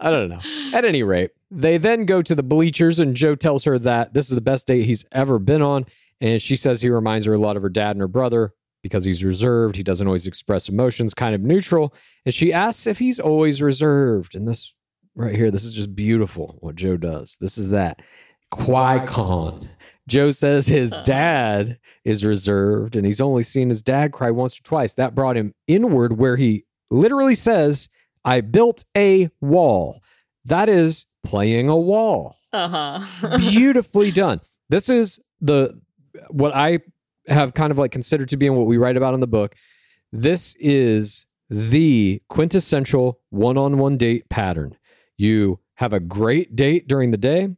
I 0.01 0.11
don't 0.11 0.29
know. 0.29 0.41
At 0.75 0.85
any 0.85 1.05
rate, 1.05 1.31
they 1.51 1.79
then 1.79 2.07
go 2.07 2.23
to 2.23 2.35
the 2.35 2.43
bleachers 2.43 2.99
and 2.99 3.15
Joe 3.15 3.35
tells 3.35 3.65
her 3.65 3.79
that 3.79 4.15
this 4.15 4.29
is 4.29 4.35
the 4.35 4.41
best 4.41 4.67
date 4.67 4.85
he's 4.85 5.05
ever 5.13 5.39
been 5.39 5.63
on. 5.63 5.87
And 6.21 6.43
she 6.43 6.57
says 6.57 6.81
he 6.81 6.91
reminds 6.91 7.27
her 7.27 7.35
a 7.35 7.39
lot 7.39 7.57
of 7.57 7.63
her 7.63 7.69
dad 7.69 7.93
and 7.93 8.01
her 8.01 8.09
brother 8.09 8.53
because 8.83 9.05
he's 9.05 9.25
reserved. 9.25 9.77
He 9.77 9.83
doesn't 9.83 10.07
always 10.07 10.27
express 10.27 10.69
emotions, 10.69 11.15
kind 11.15 11.35
of 11.35 11.41
neutral. 11.41 11.95
And 12.25 12.35
she 12.35 12.53
asks 12.53 12.87
if 12.87 12.99
he's 12.99 13.21
always 13.21 13.63
reserved. 13.63 14.35
And 14.35 14.47
this 14.49 14.75
right 15.15 15.35
here, 15.35 15.51
this 15.51 15.65
is 15.65 15.73
just 15.73 15.95
beautiful 15.95 16.59
what 16.61 16.77
Joe 16.77 16.97
does. 16.97 17.37
This 17.41 17.59
is 17.59 17.71
that. 17.71 18.03
Qui 18.51 19.01
Con. 19.07 19.69
Joe 20.09 20.31
says 20.31 20.67
his 20.67 20.91
dad 21.05 21.79
is 22.05 22.25
reserved 22.25 22.97
and 22.97 23.05
he's 23.05 23.21
only 23.21 23.43
seen 23.43 23.69
his 23.69 23.83
dad 23.83 24.13
cry 24.13 24.31
once 24.31 24.59
or 24.59 24.63
twice. 24.63 24.95
That 24.95 25.15
brought 25.15 25.37
him 25.37 25.53
inward, 25.67 26.19
where 26.19 26.37
he 26.37 26.65
literally 26.91 27.35
says, 27.35 27.89
I 28.25 28.41
built 28.41 28.85
a 28.97 29.29
wall. 29.41 30.03
That 30.47 30.69
is 30.69 31.05
playing 31.25 31.69
a 31.69 31.77
wall. 31.77 32.37
Uh 32.53 33.01
huh. 33.01 33.37
Beautifully 33.39 34.11
done. 34.11 34.41
This 34.71 34.89
is 34.89 35.21
the 35.41 35.79
what 36.31 36.55
I 36.55 36.81
have 37.29 37.55
kind 37.55 37.71
of 37.71 37.79
like 37.79 37.91
considered 37.93 38.29
to 38.31 38.37
be 38.37 38.47
and 38.47 38.57
what 38.57 38.67
we 38.67 38.77
write 38.77 38.97
about 38.97 39.15
in 39.15 39.21
the 39.21 39.27
book. 39.27 39.55
This 40.13 40.55
is 40.59 41.27
the 41.51 42.23
quintessential 42.29 43.21
one 43.31 43.57
on 43.59 43.79
one 43.79 43.97
date 43.97 44.29
pattern. 44.29 44.77
You 45.17 45.61
have 45.75 45.93
a 45.93 46.01
great 46.01 46.57
date 46.57 46.89
during 46.89 47.11
the 47.11 47.17
day, 47.17 47.49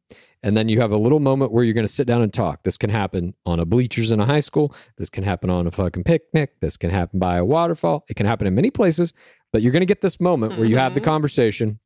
and 0.42 0.56
then 0.56 0.68
you 0.68 0.80
have 0.80 0.90
a 0.90 0.96
little 0.96 1.20
moment 1.20 1.52
where 1.52 1.64
you're 1.64 1.74
going 1.74 1.86
to 1.86 1.92
sit 1.92 2.06
down 2.06 2.22
and 2.22 2.32
talk. 2.32 2.62
This 2.62 2.76
can 2.76 2.90
happen 2.90 3.34
on 3.46 3.60
a 3.60 3.64
bleachers 3.64 4.10
in 4.10 4.20
a 4.20 4.26
high 4.26 4.40
school. 4.40 4.74
This 4.98 5.10
can 5.10 5.24
happen 5.24 5.50
on 5.50 5.66
a 5.66 5.70
fucking 5.70 6.04
picnic. 6.04 6.60
This 6.60 6.76
can 6.76 6.90
happen 6.90 7.18
by 7.18 7.36
a 7.36 7.44
waterfall. 7.44 8.04
It 8.08 8.14
can 8.14 8.26
happen 8.26 8.46
in 8.46 8.54
many 8.54 8.70
places, 8.70 9.12
but 9.52 9.62
you're 9.62 9.72
going 9.72 9.80
to 9.82 9.86
get 9.86 10.00
this 10.00 10.20
moment 10.20 10.56
where 10.58 10.66
you 10.66 10.76
have 10.78 10.94
the 10.94 11.00
Mhm. 11.00 11.04
conversation 11.04 11.78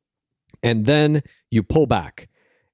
and 0.63 0.85
then 0.85 1.21
you 1.51 1.63
pull 1.63 1.85
back. 1.85 2.29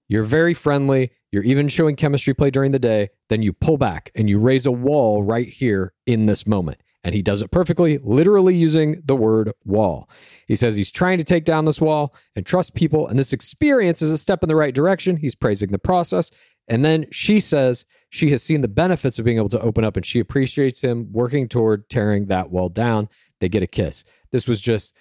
You're 0.07 0.23
very 0.23 0.53
friendly. 0.53 1.11
You're 1.32 1.44
even 1.44 1.67
showing 1.67 1.96
chemistry 1.96 2.34
play 2.34 2.52
during 2.52 2.72
the 2.72 2.80
day. 2.80 3.10
Then 3.30 3.41
you 3.41 3.54
pull 3.54 3.78
back 3.78 4.12
and 4.15 4.30
you 4.30 4.38
raise 4.38 4.65
a 4.65 4.72
wall 4.72 5.24
right 5.24 5.48
here 5.48 5.94
in 6.06 6.26
this 6.26 6.46
moment. 6.46 6.82
And 7.04 7.15
he 7.15 7.24
does 7.24 7.41
it 7.41 7.50
perfectly, 7.50 7.98
literally 8.04 8.54
using 8.54 9.02
the 9.04 9.15
word 9.15 9.52
wall. 9.65 10.08
He 10.48 10.56
says 10.56 10.76
he's 10.76 10.91
trying 10.91 11.17
to 11.17 11.24
take 11.24 11.46
down 11.46 11.65
this 11.65 11.82
wall 11.82 12.13
and 12.36 12.46
trust 12.46 12.76
people. 12.76 13.08
And 13.08 13.17
this 13.17 13.34
experience 13.34 14.04
is 14.04 14.12
a 14.12 14.20
step 14.20 14.44
in 14.44 14.50
the 14.50 14.56
right 14.56 14.74
direction. 14.74 15.17
He's 15.17 15.34
praising 15.34 15.72
the 15.72 15.80
process. 15.80 16.30
And 16.67 16.86
then 16.86 17.08
she 17.12 17.39
says 17.39 17.86
she 18.10 18.30
has 18.32 18.44
seen 18.44 18.62
the 18.62 18.67
benefits 18.67 19.17
of 19.17 19.26
being 19.26 19.38
able 19.38 19.50
to 19.50 19.60
open 19.62 19.84
up 19.84 19.98
and 19.98 20.06
she 20.06 20.20
appreciates 20.20 20.82
him 20.82 21.12
working 21.12 21.48
toward 21.48 21.89
tearing 21.89 22.28
that 22.28 22.52
wall 22.52 22.70
down. 22.70 23.10
They 23.39 23.50
get 23.50 23.63
a 23.63 23.67
kiss. 23.67 24.04
This 24.32 24.48
was 24.48 24.62
just, 24.62 24.94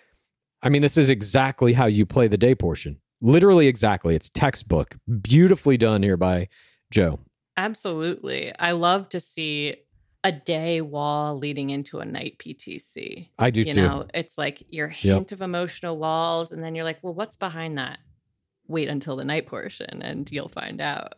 I 0.62 0.70
mean, 0.70 0.80
this 0.80 0.96
is 0.96 1.10
exactly 1.10 1.74
how 1.74 1.86
you 1.86 2.06
play 2.06 2.28
the 2.28 2.38
day 2.38 2.54
portion. 2.54 2.98
Literally 3.20 3.66
exactly. 3.66 4.14
It's 4.14 4.30
textbook. 4.30 4.96
Beautifully 5.20 5.76
done 5.76 6.02
here 6.02 6.16
by 6.16 6.48
Joe. 6.90 7.20
Absolutely. 7.56 8.52
I 8.58 8.72
love 8.72 9.08
to 9.10 9.20
see 9.20 9.76
a 10.22 10.32
day 10.32 10.80
wall 10.80 11.38
leading 11.38 11.70
into 11.70 11.98
a 11.98 12.04
night 12.04 12.38
PTC. 12.38 13.28
I 13.38 13.50
do 13.50 13.62
you 13.62 13.72
too. 13.72 13.82
know, 13.82 14.06
it's 14.12 14.36
like 14.36 14.62
your 14.68 14.88
hint 14.88 15.32
of 15.32 15.40
emotional 15.40 15.96
walls, 15.96 16.52
and 16.52 16.62
then 16.62 16.74
you're 16.74 16.84
like, 16.84 16.98
well, 17.02 17.14
what's 17.14 17.36
behind 17.36 17.78
that? 17.78 17.98
Wait 18.68 18.88
until 18.88 19.16
the 19.16 19.24
night 19.24 19.46
portion 19.46 20.00
and 20.02 20.30
you'll 20.30 20.48
find 20.48 20.80
out. 20.80 21.14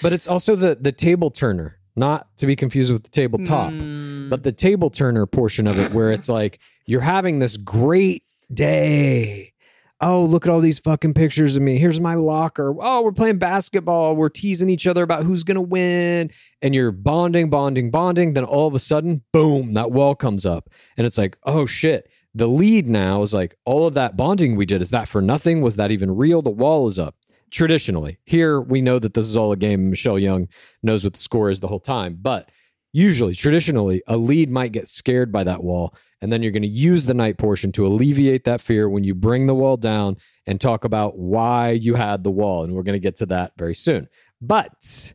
But 0.00 0.12
it's 0.12 0.26
also 0.26 0.56
the 0.56 0.76
the 0.80 0.92
table 0.92 1.30
turner, 1.30 1.78
not 1.96 2.34
to 2.38 2.46
be 2.46 2.56
confused 2.56 2.92
with 2.92 3.02
the 3.02 3.10
tabletop, 3.10 3.72
Mm, 3.72 4.30
but 4.30 4.42
the 4.42 4.52
table 4.52 4.88
turner 4.88 5.26
portion 5.26 5.66
of 5.66 5.78
it, 5.78 5.92
where 5.92 6.10
it's 6.10 6.28
like 6.28 6.58
you're 6.86 7.00
having 7.02 7.38
this 7.40 7.56
great 7.56 8.22
day. 8.52 9.52
Oh, 10.00 10.24
look 10.24 10.46
at 10.46 10.50
all 10.50 10.60
these 10.60 10.78
fucking 10.78 11.14
pictures 11.14 11.56
of 11.56 11.62
me. 11.62 11.78
Here's 11.78 11.98
my 11.98 12.14
locker. 12.14 12.74
Oh, 12.80 13.02
we're 13.02 13.12
playing 13.12 13.38
basketball. 13.38 14.14
We're 14.14 14.28
teasing 14.28 14.70
each 14.70 14.86
other 14.86 15.02
about 15.02 15.24
who's 15.24 15.42
gonna 15.42 15.60
win, 15.60 16.30
and 16.62 16.74
you're 16.74 16.92
bonding, 16.92 17.50
bonding, 17.50 17.90
bonding. 17.90 18.34
Then 18.34 18.44
all 18.44 18.68
of 18.68 18.74
a 18.74 18.78
sudden, 18.78 19.22
boom, 19.32 19.74
that 19.74 19.90
wall 19.90 20.14
comes 20.14 20.46
up, 20.46 20.70
and 20.96 21.06
it's 21.06 21.18
like, 21.18 21.36
oh 21.44 21.66
shit. 21.66 22.08
The 22.34 22.46
lead 22.46 22.86
now 22.86 23.22
is 23.22 23.34
like 23.34 23.56
all 23.64 23.86
of 23.86 23.94
that 23.94 24.16
bonding 24.16 24.54
we 24.54 24.66
did. 24.66 24.80
Is 24.80 24.90
that 24.90 25.08
for 25.08 25.20
nothing? 25.20 25.62
Was 25.62 25.76
that 25.76 25.90
even 25.90 26.14
real? 26.14 26.42
The 26.42 26.50
wall 26.50 26.86
is 26.86 26.98
up 26.98 27.16
traditionally. 27.50 28.18
Here, 28.24 28.60
we 28.60 28.80
know 28.80 28.98
that 28.98 29.14
this 29.14 29.26
is 29.26 29.36
all 29.36 29.50
a 29.50 29.56
game. 29.56 29.90
Michelle 29.90 30.18
Young 30.18 30.48
knows 30.82 31.04
what 31.04 31.14
the 31.14 31.18
score 31.18 31.50
is 31.50 31.60
the 31.60 31.68
whole 31.68 31.80
time. 31.80 32.18
But 32.20 32.50
usually, 32.92 33.34
traditionally, 33.34 34.02
a 34.06 34.16
lead 34.16 34.50
might 34.50 34.72
get 34.72 34.88
scared 34.88 35.30
by 35.32 35.44
that 35.44 35.62
wall. 35.62 35.94
And 36.20 36.32
then 36.32 36.42
you're 36.42 36.52
going 36.52 36.62
to 36.62 36.68
use 36.68 37.04
the 37.04 37.14
night 37.14 37.38
portion 37.38 37.70
to 37.72 37.86
alleviate 37.86 38.44
that 38.44 38.60
fear 38.60 38.88
when 38.88 39.04
you 39.04 39.14
bring 39.14 39.46
the 39.46 39.54
wall 39.54 39.76
down 39.76 40.16
and 40.46 40.60
talk 40.60 40.84
about 40.84 41.18
why 41.18 41.70
you 41.70 41.94
had 41.94 42.24
the 42.24 42.30
wall. 42.30 42.64
And 42.64 42.74
we're 42.74 42.82
going 42.82 42.94
to 42.94 43.00
get 43.00 43.16
to 43.16 43.26
that 43.26 43.52
very 43.56 43.74
soon. 43.74 44.08
But 44.40 45.14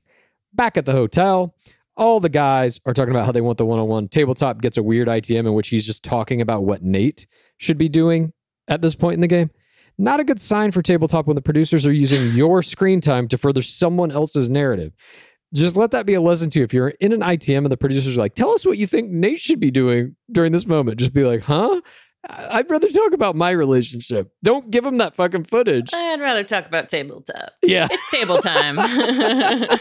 back 0.54 0.78
at 0.78 0.86
the 0.86 0.94
hotel, 0.94 1.56
all 1.96 2.20
the 2.20 2.30
guys 2.30 2.80
are 2.86 2.94
talking 2.94 3.12
about 3.12 3.26
how 3.26 3.32
they 3.32 3.42
want 3.42 3.58
the 3.58 3.66
one 3.66 3.80
on 3.80 3.88
one. 3.88 4.08
Tabletop 4.08 4.62
gets 4.62 4.78
a 4.78 4.84
weird 4.84 5.08
ITM 5.08 5.40
in 5.40 5.54
which 5.54 5.70
he's 5.70 5.86
just 5.86 6.04
talking 6.04 6.42
about 6.42 6.64
what 6.64 6.84
Nate 6.84 7.28
should 7.58 7.78
be 7.78 7.90
doing 7.90 8.34
at 8.68 8.82
this 8.82 8.96
point 8.96 9.16
in 9.16 9.22
the 9.22 9.28
game. 9.28 9.52
Not 9.98 10.20
a 10.20 10.24
good 10.24 10.42
sign 10.42 10.72
for 10.72 10.82
tabletop 10.82 11.28
when 11.28 11.36
the 11.36 11.42
producers 11.42 11.86
are 11.86 11.94
using 11.94 12.36
your 12.36 12.64
screen 12.64 13.00
time 13.00 13.28
to 13.28 13.38
further 13.38 13.62
someone 13.62 14.12
else's 14.12 14.50
narrative. 14.50 14.92
Just 15.54 15.76
let 15.76 15.92
that 15.92 16.06
be 16.06 16.14
a 16.16 16.22
lesson 16.22 16.50
to 16.52 16.60
you. 16.60 16.66
If 16.66 16.74
you're 16.74 16.90
in 16.90 17.14
an 17.14 17.22
ITM 17.22 17.60
and 17.60 17.72
the 17.72 17.78
producers 17.78 18.18
are 18.18 18.22
like, 18.22 18.34
tell 18.34 18.50
us 18.52 18.66
what 18.66 18.78
you 18.78 18.88
think 18.88 19.12
Nate 19.12 19.40
should 19.40 19.60
be 19.60 19.72
doing 19.72 20.16
during 20.32 20.52
this 20.52 20.66
moment, 20.66 21.00
just 21.00 21.14
be 21.14 21.24
like, 21.24 21.44
huh? 21.44 21.82
I'd 22.30 22.70
rather 22.72 22.88
talk 22.90 23.12
about 23.12 23.36
my 23.36 23.52
relationship. 23.52 24.32
Don't 24.44 24.72
give 24.72 24.86
them 24.86 24.98
that 25.00 25.16
fucking 25.16 25.44
footage. 25.44 25.94
I'd 25.94 26.22
rather 26.22 26.44
talk 26.44 26.66
about 26.66 26.88
tabletop. 26.88 27.52
Yeah. 27.62 27.88
It's 27.92 28.10
table 28.10 28.38
time. 28.38 28.80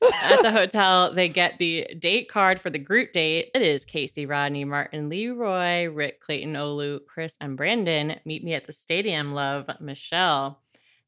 At 0.00 0.42
the 0.42 0.52
hotel, 0.52 1.12
they 1.12 1.28
get 1.28 1.58
the 1.58 1.88
date 1.98 2.28
card 2.28 2.60
for 2.60 2.70
the 2.70 2.78
group 2.78 3.10
date. 3.12 3.50
It 3.52 3.62
is 3.62 3.84
Casey, 3.84 4.26
Rodney, 4.26 4.64
Martin, 4.64 5.08
Leroy, 5.08 5.86
Rick, 5.86 6.20
Clayton, 6.20 6.54
Olu, 6.54 7.00
Chris, 7.06 7.36
and 7.40 7.56
Brandon. 7.56 8.20
Meet 8.24 8.44
me 8.44 8.54
at 8.54 8.66
the 8.66 8.72
stadium, 8.72 9.34
love, 9.34 9.68
Michelle. 9.80 10.60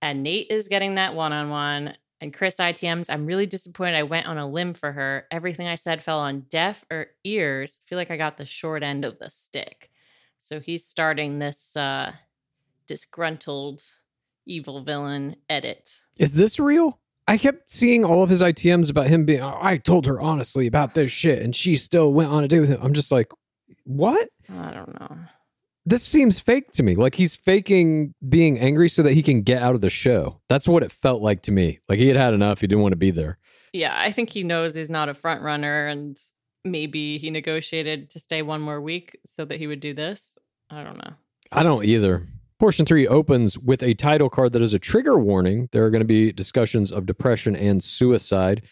And 0.03 0.25
Nate 0.25 0.49
is 0.51 0.67
getting 0.67 0.97
that 0.97 1.15
one 1.15 1.33
on 1.33 1.51
one. 1.51 1.95
And 2.21 2.35
Chris 2.35 2.57
ITMs, 2.57 3.07
I'm 3.09 3.25
really 3.25 3.47
disappointed 3.47 3.97
I 3.97 4.03
went 4.03 4.27
on 4.27 4.37
a 4.37 4.47
limb 4.47 4.75
for 4.75 4.93
her. 4.93 5.27
Everything 5.31 5.67
I 5.67 5.77
said 5.77 6.03
fell 6.03 6.19
on 6.19 6.41
deaf 6.51 6.85
or 6.91 7.09
ears. 7.25 7.79
feel 7.87 7.97
like 7.97 8.11
I 8.11 8.19
got 8.19 8.37
the 8.37 8.45
short 8.45 8.83
end 8.83 9.05
of 9.05 9.19
the 9.19 9.31
stick. 9.31 9.91
So 10.39 10.61
he's 10.61 10.85
starting 10.85 11.39
this 11.39 11.77
uh, 11.77 12.13
disgruntled 12.87 13.83
evil 14.47 14.83
villain 14.83 15.37
edit. 15.49 16.01
Is 16.19 16.35
this 16.35 16.59
real? 16.59 16.99
I 17.27 17.39
kept 17.39 17.71
seeing 17.71 18.05
all 18.05 18.23
of 18.23 18.29
his 18.29 18.43
ITMs 18.43 18.91
about 18.91 19.07
him 19.07 19.25
being, 19.25 19.41
"Oh, 19.41 19.59
I 19.61 19.77
told 19.77 20.07
her 20.07 20.21
honestly 20.21 20.67
about 20.67 20.95
this 20.95 21.13
shit 21.13 21.43
and 21.43 21.55
she 21.55 21.77
still 21.77 22.13
went 22.13 22.31
on 22.31 22.45
a 22.45 22.49
date 22.49 22.61
with 22.61 22.71
him. 22.71 22.81
I'm 22.83 22.95
just 22.95 23.13
like, 23.13 23.31
what? 23.85 24.29
I 24.49 24.73
don't 24.73 25.01
know. 25.01 25.17
This 25.87 26.03
seems 26.03 26.39
fake 26.39 26.73
to 26.73 26.83
me. 26.83 26.95
Like 26.95 27.15
he's 27.15 27.37
faking 27.37 28.15
being 28.29 28.59
angry 28.59 28.89
so 28.89 29.03
that 29.03 29.15
he 29.15 29.23
can 29.23 29.43
get 29.43 29.63
out 29.63 29.75
of 29.75 29.81
the 29.81 29.91
show. 29.91 30.41
That's 30.49 30.69
what 30.69 30.83
it 30.83 30.93
felt 30.93 31.23
like 31.23 31.43
to 31.43 31.53
me. 31.53 31.81
Like 31.89 31.99
he 31.99 32.09
had 32.09 32.17
had 32.17 32.35
enough. 32.35 32.61
He 32.61 32.67
didn't 32.67 32.83
want 32.83 32.93
to 32.93 32.97
be 32.97 33.11
there. 33.11 33.39
Yeah, 33.73 33.95
I 33.97 34.11
think 34.11 34.31
he 34.31 34.43
knows 34.43 34.75
he's 34.75 34.91
not 34.91 35.09
a 35.09 35.15
front 35.15 35.43
runner 35.43 35.87
and 35.87 36.19
maybe 36.65 37.19
he 37.19 37.31
negotiated 37.31 38.11
to 38.11 38.21
stay 38.21 38.43
one 38.43 38.61
more 38.61 38.81
week 38.81 39.19
so 39.37 39.45
that 39.45 39.59
he 39.59 39.67
would 39.67 39.81
do 39.81 39.95
this. 39.95 40.37
I 40.69 40.85
don't 40.85 40.99
know. 40.99 41.15
I 41.53 41.63
don't 41.63 41.85
either. 41.85 42.23
Portion 42.59 42.85
three 42.85 43.09
opens 43.09 43.59
with 43.59 43.83
a 43.83 43.95
title 43.95 44.29
card 44.29 44.53
that 44.53 44.61
is 44.61 44.75
a 44.75 44.79
trigger 44.79 45.19
warning. 45.19 45.69
There 45.73 45.85
are 45.85 45.91
going 45.91 46.03
to 46.03 46.07
be 46.07 46.31
discussions 46.31 46.93
of 46.93 47.07
depression 47.07 47.57
and 47.57 47.83
suicide. 47.83 48.63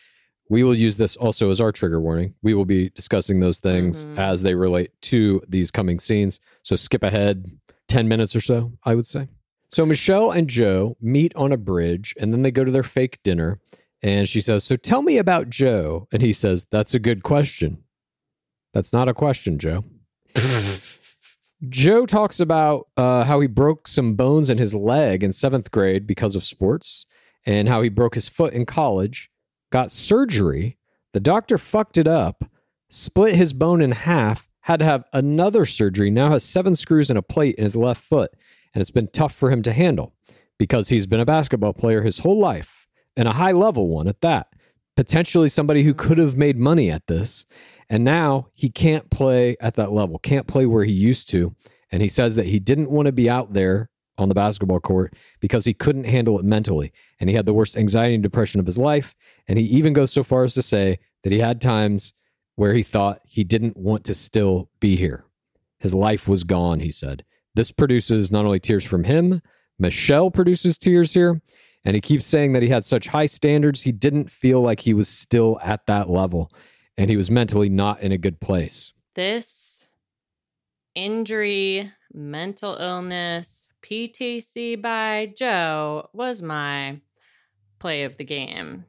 We 0.50 0.62
will 0.62 0.74
use 0.74 0.96
this 0.96 1.14
also 1.16 1.50
as 1.50 1.60
our 1.60 1.72
trigger 1.72 2.00
warning. 2.00 2.34
We 2.42 2.54
will 2.54 2.64
be 2.64 2.88
discussing 2.90 3.40
those 3.40 3.58
things 3.58 4.04
Mhm. 4.04 4.18
as 4.18 4.42
they 4.42 4.54
relate 4.54 4.90
to 5.02 5.42
these 5.48 5.70
coming 5.70 5.98
scenes. 5.98 6.40
So 6.62 6.74
skip 6.76 7.02
ahead 7.02 7.58
10 7.88 8.08
minutes 8.08 8.34
or 8.34 8.40
so, 8.40 8.72
I 8.84 8.94
would 8.94 9.06
say. 9.06 9.28
So 9.70 9.84
Michelle 9.84 10.30
and 10.30 10.48
Joe 10.48 10.96
meet 11.00 11.34
on 11.36 11.52
a 11.52 11.58
bridge 11.58 12.14
and 12.18 12.32
then 12.32 12.42
they 12.42 12.50
go 12.50 12.64
to 12.64 12.70
their 12.70 12.82
fake 12.82 13.18
dinner. 13.22 13.60
And 14.02 14.28
she 14.28 14.40
says, 14.40 14.64
So 14.64 14.76
tell 14.76 15.02
me 15.02 15.18
about 15.18 15.50
Joe. 15.50 16.06
And 16.12 16.22
he 16.22 16.32
says, 16.32 16.66
That's 16.70 16.94
a 16.94 16.98
good 16.98 17.22
question. 17.22 17.84
That's 18.72 18.92
not 18.92 19.08
a 19.08 19.14
question, 19.14 19.58
Joe. 19.58 19.84
Joe 21.68 22.06
talks 22.06 22.38
about 22.38 22.86
uh, 22.96 23.24
how 23.24 23.40
he 23.40 23.48
broke 23.48 23.88
some 23.88 24.14
bones 24.14 24.48
in 24.48 24.58
his 24.58 24.74
leg 24.74 25.24
in 25.24 25.32
seventh 25.32 25.70
grade 25.72 26.06
because 26.06 26.36
of 26.36 26.44
sports, 26.44 27.04
and 27.44 27.68
how 27.68 27.82
he 27.82 27.88
broke 27.88 28.14
his 28.14 28.28
foot 28.28 28.52
in 28.54 28.64
college, 28.64 29.30
got 29.70 29.92
surgery. 29.92 30.78
The 31.12 31.20
doctor 31.20 31.58
fucked 31.58 31.98
it 31.98 32.06
up, 32.06 32.44
split 32.90 33.34
his 33.34 33.52
bone 33.52 33.80
in 33.80 33.92
half, 33.92 34.48
had 34.62 34.80
to 34.80 34.84
have 34.84 35.04
another 35.12 35.64
surgery, 35.64 36.10
now 36.10 36.30
has 36.30 36.44
seven 36.44 36.76
screws 36.76 37.10
and 37.10 37.18
a 37.18 37.22
plate 37.22 37.54
in 37.56 37.64
his 37.64 37.76
left 37.76 38.02
foot, 38.02 38.30
and 38.74 38.80
it's 38.80 38.90
been 38.90 39.08
tough 39.08 39.34
for 39.34 39.50
him 39.50 39.62
to 39.62 39.72
handle 39.72 40.12
because 40.58 40.88
he's 40.88 41.06
been 41.06 41.20
a 41.20 41.24
basketball 41.24 41.72
player 41.72 42.02
his 42.02 42.18
whole 42.18 42.38
life 42.38 42.86
and 43.16 43.26
a 43.26 43.32
high 43.32 43.52
level 43.52 43.88
one 43.88 44.08
at 44.08 44.20
that. 44.20 44.48
Potentially 44.96 45.48
somebody 45.48 45.84
who 45.84 45.94
could 45.94 46.18
have 46.18 46.36
made 46.36 46.58
money 46.58 46.90
at 46.90 47.06
this. 47.06 47.46
And 47.88 48.04
now 48.04 48.48
he 48.54 48.68
can't 48.68 49.10
play 49.10 49.56
at 49.60 49.76
that 49.76 49.92
level, 49.92 50.18
can't 50.18 50.46
play 50.46 50.66
where 50.66 50.84
he 50.84 50.92
used 50.92 51.28
to. 51.30 51.54
And 51.90 52.02
he 52.02 52.08
says 52.08 52.34
that 52.34 52.46
he 52.46 52.58
didn't 52.58 52.90
want 52.90 53.06
to 53.06 53.12
be 53.12 53.30
out 53.30 53.52
there 53.52 53.88
on 54.18 54.28
the 54.28 54.34
basketball 54.34 54.80
court 54.80 55.14
because 55.40 55.64
he 55.64 55.72
couldn't 55.72 56.04
handle 56.04 56.38
it 56.38 56.44
mentally. 56.44 56.92
And 57.18 57.30
he 57.30 57.36
had 57.36 57.46
the 57.46 57.54
worst 57.54 57.76
anxiety 57.76 58.14
and 58.14 58.22
depression 58.22 58.60
of 58.60 58.66
his 58.66 58.78
life. 58.78 59.14
And 59.46 59.58
he 59.58 59.64
even 59.64 59.92
goes 59.92 60.12
so 60.12 60.22
far 60.22 60.44
as 60.44 60.54
to 60.54 60.62
say 60.62 60.98
that 61.22 61.32
he 61.32 61.38
had 61.38 61.60
times 61.60 62.12
where 62.56 62.74
he 62.74 62.82
thought 62.82 63.20
he 63.24 63.44
didn't 63.44 63.76
want 63.76 64.04
to 64.04 64.14
still 64.14 64.68
be 64.80 64.96
here. 64.96 65.24
His 65.78 65.94
life 65.94 66.26
was 66.26 66.44
gone, 66.44 66.80
he 66.80 66.90
said. 66.90 67.24
This 67.54 67.72
produces 67.72 68.30
not 68.30 68.44
only 68.44 68.60
tears 68.60 68.84
from 68.84 69.04
him, 69.04 69.40
Michelle 69.78 70.30
produces 70.30 70.76
tears 70.76 71.14
here. 71.14 71.40
And 71.84 71.94
he 71.94 72.00
keeps 72.00 72.26
saying 72.26 72.52
that 72.52 72.62
he 72.62 72.68
had 72.68 72.84
such 72.84 73.06
high 73.06 73.26
standards, 73.26 73.82
he 73.82 73.92
didn't 73.92 74.30
feel 74.30 74.60
like 74.60 74.80
he 74.80 74.92
was 74.92 75.08
still 75.08 75.58
at 75.62 75.86
that 75.86 76.10
level 76.10 76.52
and 76.98 77.08
he 77.08 77.16
was 77.16 77.30
mentally 77.30 77.68
not 77.70 78.02
in 78.02 78.12
a 78.12 78.18
good 78.18 78.40
place. 78.40 78.92
This 79.14 79.88
injury, 80.94 81.90
mental 82.12 82.74
illness, 82.74 83.67
PTC 83.88 84.80
by 84.80 85.32
Joe 85.36 86.10
was 86.12 86.42
my 86.42 87.00
play 87.78 88.04
of 88.04 88.16
the 88.16 88.24
game. 88.24 88.84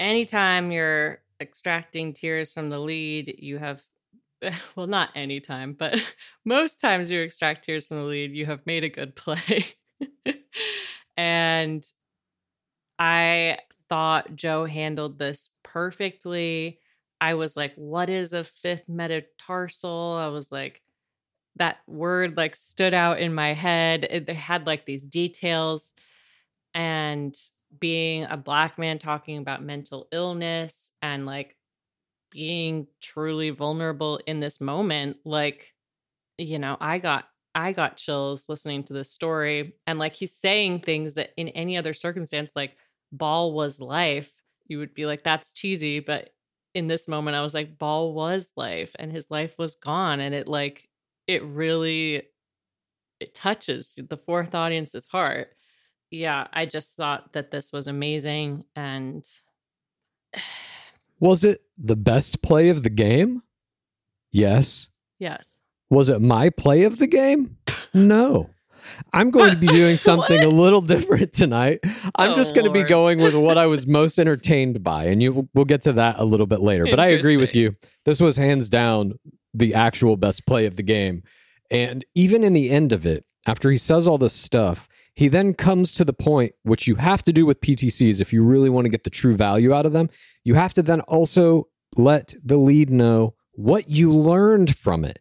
Anytime 0.00 0.72
you're 0.72 1.20
extracting 1.40 2.12
tears 2.12 2.52
from 2.52 2.68
the 2.70 2.78
lead, 2.78 3.36
you 3.38 3.58
have, 3.58 3.82
well, 4.76 4.88
not 4.88 5.10
anytime, 5.14 5.74
but 5.74 6.02
most 6.44 6.80
times 6.80 7.10
you 7.10 7.20
extract 7.20 7.64
tears 7.64 7.86
from 7.86 7.98
the 7.98 8.04
lead, 8.04 8.34
you 8.34 8.46
have 8.46 8.66
made 8.66 8.82
a 8.82 8.88
good 8.88 9.14
play. 9.14 9.64
and 11.16 11.84
I 12.98 13.58
thought 13.88 14.34
Joe 14.34 14.64
handled 14.64 15.18
this 15.18 15.50
perfectly. 15.62 16.80
I 17.20 17.34
was 17.34 17.56
like, 17.56 17.74
what 17.76 18.10
is 18.10 18.32
a 18.32 18.42
fifth 18.42 18.88
metatarsal? 18.88 20.18
I 20.20 20.26
was 20.28 20.50
like, 20.50 20.81
that 21.56 21.78
word 21.86 22.36
like 22.36 22.56
stood 22.56 22.94
out 22.94 23.18
in 23.18 23.34
my 23.34 23.52
head. 23.52 24.06
It, 24.08 24.28
had 24.28 24.66
like 24.66 24.86
these 24.86 25.04
details. 25.04 25.94
And 26.74 27.36
being 27.78 28.24
a 28.24 28.36
black 28.36 28.78
man 28.78 28.98
talking 28.98 29.38
about 29.38 29.62
mental 29.62 30.08
illness 30.12 30.92
and 31.02 31.26
like 31.26 31.56
being 32.30 32.86
truly 33.00 33.50
vulnerable 33.50 34.20
in 34.26 34.40
this 34.40 34.60
moment, 34.60 35.18
like, 35.24 35.74
you 36.38 36.58
know, 36.58 36.76
I 36.80 36.98
got 36.98 37.26
I 37.54 37.72
got 37.72 37.98
chills 37.98 38.48
listening 38.48 38.84
to 38.84 38.94
this 38.94 39.10
story. 39.10 39.74
And 39.86 39.98
like 39.98 40.14
he's 40.14 40.34
saying 40.34 40.80
things 40.80 41.14
that 41.14 41.32
in 41.36 41.48
any 41.50 41.76
other 41.76 41.92
circumstance, 41.92 42.52
like 42.56 42.76
ball 43.12 43.52
was 43.52 43.80
life, 43.80 44.30
you 44.66 44.78
would 44.78 44.94
be 44.94 45.04
like, 45.06 45.22
that's 45.22 45.52
cheesy. 45.52 46.00
But 46.00 46.30
in 46.74 46.88
this 46.88 47.08
moment, 47.08 47.36
I 47.36 47.42
was 47.42 47.52
like, 47.52 47.78
ball 47.78 48.14
was 48.14 48.50
life 48.56 48.92
and 48.98 49.12
his 49.12 49.30
life 49.30 49.58
was 49.58 49.74
gone. 49.74 50.20
And 50.20 50.34
it 50.34 50.48
like, 50.48 50.88
it 51.32 51.44
really, 51.44 52.22
it 53.20 53.34
touches 53.34 53.92
the 53.96 54.16
fourth 54.16 54.54
audience's 54.54 55.06
heart. 55.06 55.48
Yeah, 56.10 56.46
I 56.52 56.66
just 56.66 56.96
thought 56.96 57.32
that 57.32 57.50
this 57.50 57.72
was 57.72 57.86
amazing. 57.86 58.64
And 58.76 59.24
Was 61.20 61.44
it 61.44 61.62
the 61.78 61.96
best 61.96 62.42
play 62.42 62.68
of 62.68 62.82
the 62.82 62.90
game? 62.90 63.42
Yes. 64.30 64.88
yes. 65.18 65.58
Was 65.90 66.08
it 66.10 66.20
my 66.20 66.50
play 66.50 66.84
of 66.84 66.98
the 66.98 67.06
game? 67.06 67.58
No. 67.92 68.50
I'm 69.12 69.30
going 69.30 69.50
to 69.50 69.56
be 69.56 69.66
doing 69.80 69.96
something 69.96 70.42
a 70.42 70.48
little 70.48 70.80
different 70.80 71.32
tonight. 71.32 71.80
I'm 72.16 72.32
Oh, 72.32 72.34
just 72.34 72.54
going 72.54 72.66
to 72.66 72.72
be 72.72 72.82
going 72.82 73.20
with 73.20 73.34
what 73.34 73.56
I 73.56 73.66
was 73.66 73.86
most 73.86 74.18
entertained 74.18 74.82
by, 74.82 75.04
and 75.04 75.22
you 75.22 75.48
we'll 75.54 75.64
get 75.66 75.82
to 75.82 75.92
that 75.94 76.18
a 76.18 76.24
little 76.24 76.46
bit 76.46 76.60
later. 76.60 76.84
But 76.90 76.98
I 76.98 77.08
agree 77.08 77.36
with 77.36 77.54
you. 77.54 77.76
This 78.04 78.20
was 78.20 78.36
hands 78.36 78.68
down 78.68 79.18
the 79.54 79.74
actual 79.74 80.16
best 80.16 80.46
play 80.46 80.66
of 80.66 80.76
the 80.76 80.82
game. 80.82 81.22
And 81.70 82.04
even 82.14 82.44
in 82.44 82.52
the 82.52 82.70
end 82.70 82.92
of 82.92 83.06
it, 83.06 83.24
after 83.46 83.70
he 83.70 83.76
says 83.76 84.06
all 84.06 84.18
this 84.18 84.32
stuff, 84.32 84.88
he 85.14 85.28
then 85.28 85.52
comes 85.54 85.92
to 85.92 86.04
the 86.04 86.12
point 86.12 86.52
which 86.62 86.86
you 86.86 86.94
have 86.96 87.22
to 87.24 87.32
do 87.32 87.44
with 87.44 87.60
PTCs 87.60 88.20
if 88.20 88.32
you 88.32 88.42
really 88.42 88.70
want 88.70 88.84
to 88.86 88.90
get 88.90 89.04
the 89.04 89.10
true 89.10 89.36
value 89.36 89.72
out 89.74 89.84
of 89.86 89.92
them. 89.92 90.08
You 90.44 90.54
have 90.54 90.72
to 90.74 90.82
then 90.82 91.00
also 91.02 91.68
let 91.96 92.34
the 92.42 92.56
lead 92.56 92.88
know 92.90 93.34
what 93.52 93.90
you 93.90 94.10
learned 94.12 94.76
from 94.76 95.04
it. 95.04 95.18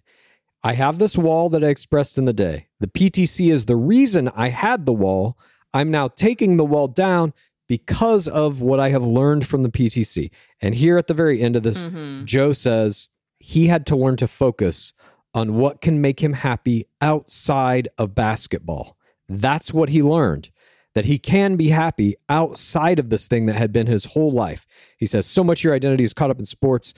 I 0.64 0.74
have 0.74 1.00
this 1.00 1.18
wall 1.18 1.50
that 1.50 1.64
I 1.64 1.68
expressed 1.68 2.18
in 2.18 2.26
the 2.26 2.34
day. 2.34 2.68
The 2.80 2.88
PTC 2.88 3.52
is 3.52 3.66
the 3.66 3.76
reason 3.76 4.30
I 4.36 4.50
had 4.50 4.86
the 4.86 4.94
wall. 4.94 5.38
I'm 5.74 5.90
now 5.92 6.08
taking 6.08 6.56
the 6.58 6.64
wall 6.66 6.88
down 6.88 7.34
because 7.68 8.28
of 8.28 8.62
what 8.62 8.80
I 8.80 8.90
have 8.90 9.04
learned 9.04 9.48
from 9.48 9.64
the 9.64 9.70
PTC. 9.70 10.30
And 10.62 10.76
here 10.76 10.98
at 10.98 11.08
the 11.08 11.14
very 11.14 11.42
end 11.42 11.56
of 11.56 11.64
this, 11.64 11.82
Mhm. 11.82 12.26
Joe 12.26 12.54
says 12.54 13.08
he 13.42 13.68
had 13.68 13.86
to 13.88 13.96
learn 13.96 14.18
to 14.18 14.28
focus 14.28 14.94
on 15.34 15.56
what 15.56 15.82
can 15.82 16.02
make 16.02 16.22
him 16.22 16.34
happy 16.34 16.86
outside 17.02 17.88
of 17.98 18.16
basketball. 18.16 18.98
That's 19.30 19.74
what 19.74 19.90
he 19.90 20.02
learned. 20.02 20.50
That 20.94 21.06
he 21.06 21.18
can 21.18 21.56
be 21.56 21.70
happy 21.70 22.16
outside 22.28 23.00
of 23.00 23.10
this 23.10 23.28
thing 23.28 23.46
that 23.46 23.56
had 23.56 23.72
been 23.72 23.88
his 23.88 24.06
whole 24.06 24.32
life. 24.32 24.66
He 24.98 25.06
says, 25.06 25.26
so 25.26 25.44
much 25.44 25.64
your 25.64 25.74
identity 25.74 26.04
is 26.04 26.14
caught 26.14 26.32
up 26.32 26.40
in 26.40 26.44
sports. 26.44 26.94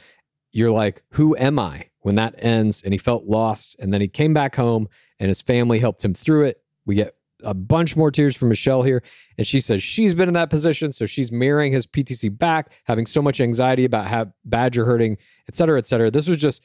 You're 0.52 0.72
like, 0.72 1.04
who 1.12 1.38
am 1.38 1.60
I 1.60 1.90
when 2.00 2.16
that 2.16 2.34
ends? 2.40 2.82
And 2.82 2.94
he 2.94 2.98
felt 2.98 3.26
lost. 3.26 3.76
And 3.80 3.94
then 3.94 4.02
he 4.02 4.08
came 4.08 4.34
back 4.34 4.56
home 4.56 4.90
and 5.20 5.28
his 5.28 5.44
family 5.44 5.78
helped 5.78 6.04
him 6.04 6.16
through 6.16 6.46
it. 6.46 6.64
We 6.86 6.96
get 6.96 7.16
a 7.44 7.54
bunch 7.54 7.96
more 7.96 8.12
tears 8.12 8.36
from 8.36 8.50
Michelle 8.50 8.84
here. 8.84 9.04
And 9.38 9.46
she 9.46 9.60
says 9.60 9.84
she's 9.84 10.14
been 10.14 10.28
in 10.28 10.34
that 10.34 10.50
position. 10.50 10.92
So 10.92 11.06
she's 11.06 11.32
mirroring 11.32 11.74
his 11.74 11.86
PTC 11.86 12.38
back, 12.38 12.72
having 12.86 13.06
so 13.06 13.22
much 13.22 13.42
anxiety 13.42 13.86
about 13.86 14.08
how 14.08 14.34
bad 14.46 14.76
you're 14.76 14.86
hurting, 14.86 15.18
et 15.48 15.56
cetera, 15.56 15.78
et 15.78 15.86
cetera. 15.86 16.12
This 16.12 16.28
was 16.28 16.38
just 16.38 16.64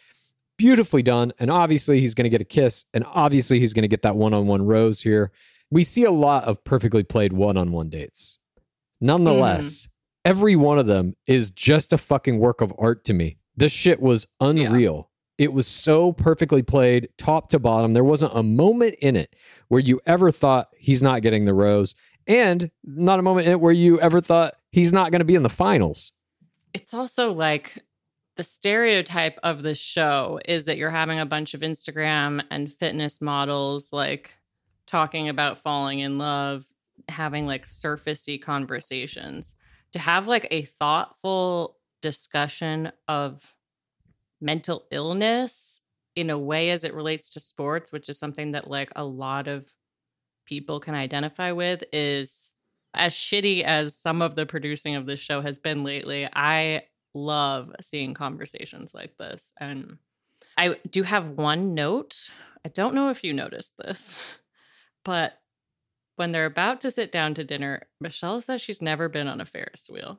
beautifully 0.56 1.02
done. 1.02 1.32
And 1.38 1.50
obviously, 1.50 2.00
he's 2.00 2.14
going 2.14 2.24
to 2.24 2.30
get 2.30 2.40
a 2.40 2.44
kiss. 2.44 2.84
And 2.92 3.04
obviously, 3.06 3.60
he's 3.60 3.72
going 3.72 3.82
to 3.82 3.88
get 3.88 4.02
that 4.02 4.16
one 4.16 4.34
on 4.34 4.46
one 4.46 4.62
rose 4.62 5.02
here. 5.02 5.32
We 5.70 5.82
see 5.82 6.04
a 6.04 6.10
lot 6.10 6.44
of 6.44 6.64
perfectly 6.64 7.02
played 7.02 7.32
one 7.32 7.56
on 7.56 7.72
one 7.72 7.90
dates. 7.90 8.38
Nonetheless, 9.00 9.82
mm-hmm. 9.82 10.30
every 10.30 10.56
one 10.56 10.78
of 10.78 10.86
them 10.86 11.14
is 11.26 11.50
just 11.50 11.92
a 11.92 11.98
fucking 11.98 12.38
work 12.38 12.60
of 12.60 12.72
art 12.78 13.04
to 13.04 13.14
me. 13.14 13.38
This 13.56 13.72
shit 13.72 14.00
was 14.00 14.26
unreal. 14.40 15.07
It 15.38 15.52
was 15.52 15.68
so 15.68 16.12
perfectly 16.12 16.62
played, 16.62 17.08
top 17.16 17.48
to 17.50 17.60
bottom. 17.60 17.94
There 17.94 18.04
wasn't 18.04 18.32
a 18.34 18.42
moment 18.42 18.96
in 19.00 19.14
it 19.14 19.36
where 19.68 19.80
you 19.80 20.00
ever 20.04 20.32
thought 20.32 20.68
he's 20.76 21.02
not 21.02 21.22
getting 21.22 21.44
the 21.44 21.54
rose, 21.54 21.94
and 22.26 22.70
not 22.84 23.20
a 23.20 23.22
moment 23.22 23.46
in 23.46 23.52
it 23.52 23.60
where 23.60 23.72
you 23.72 24.00
ever 24.00 24.20
thought 24.20 24.54
he's 24.72 24.92
not 24.92 25.12
going 25.12 25.20
to 25.20 25.24
be 25.24 25.36
in 25.36 25.44
the 25.44 25.48
finals. 25.48 26.12
It's 26.74 26.92
also 26.92 27.32
like 27.32 27.82
the 28.36 28.42
stereotype 28.42 29.38
of 29.42 29.62
the 29.62 29.74
show 29.74 30.38
is 30.44 30.66
that 30.66 30.76
you're 30.76 30.90
having 30.90 31.18
a 31.18 31.26
bunch 31.26 31.54
of 31.54 31.60
Instagram 31.60 32.42
and 32.50 32.72
fitness 32.72 33.20
models 33.20 33.92
like 33.92 34.34
talking 34.86 35.28
about 35.28 35.58
falling 35.58 36.00
in 36.00 36.18
love, 36.18 36.66
having 37.08 37.46
like 37.46 37.64
surfacey 37.64 38.40
conversations. 38.40 39.54
To 39.92 39.98
have 39.98 40.28
like 40.28 40.46
a 40.50 40.66
thoughtful 40.66 41.76
discussion 42.02 42.92
of 43.08 43.42
mental 44.40 44.86
illness 44.90 45.80
in 46.16 46.30
a 46.30 46.38
way 46.38 46.70
as 46.70 46.84
it 46.84 46.94
relates 46.94 47.28
to 47.30 47.40
sports, 47.40 47.92
which 47.92 48.08
is 48.08 48.18
something 48.18 48.52
that 48.52 48.68
like 48.68 48.90
a 48.96 49.04
lot 49.04 49.48
of 49.48 49.66
people 50.46 50.80
can 50.80 50.94
identify 50.94 51.52
with, 51.52 51.84
is 51.92 52.52
as 52.94 53.12
shitty 53.12 53.62
as 53.62 53.96
some 53.96 54.22
of 54.22 54.34
the 54.34 54.46
producing 54.46 54.96
of 54.96 55.06
this 55.06 55.20
show 55.20 55.40
has 55.40 55.58
been 55.58 55.84
lately. 55.84 56.28
I 56.32 56.84
love 57.14 57.72
seeing 57.80 58.14
conversations 58.14 58.92
like 58.94 59.16
this. 59.18 59.52
And 59.60 59.98
I 60.56 60.76
do 60.90 61.02
have 61.02 61.28
one 61.28 61.74
note. 61.74 62.30
I 62.64 62.68
don't 62.68 62.94
know 62.94 63.10
if 63.10 63.22
you 63.22 63.32
noticed 63.32 63.74
this, 63.78 64.20
but 65.04 65.34
when 66.16 66.32
they're 66.32 66.46
about 66.46 66.80
to 66.80 66.90
sit 66.90 67.12
down 67.12 67.34
to 67.34 67.44
dinner, 67.44 67.82
Michelle 68.00 68.40
says 68.40 68.60
she's 68.60 68.82
never 68.82 69.08
been 69.08 69.28
on 69.28 69.40
a 69.40 69.46
Ferris 69.46 69.88
wheel. 69.88 70.18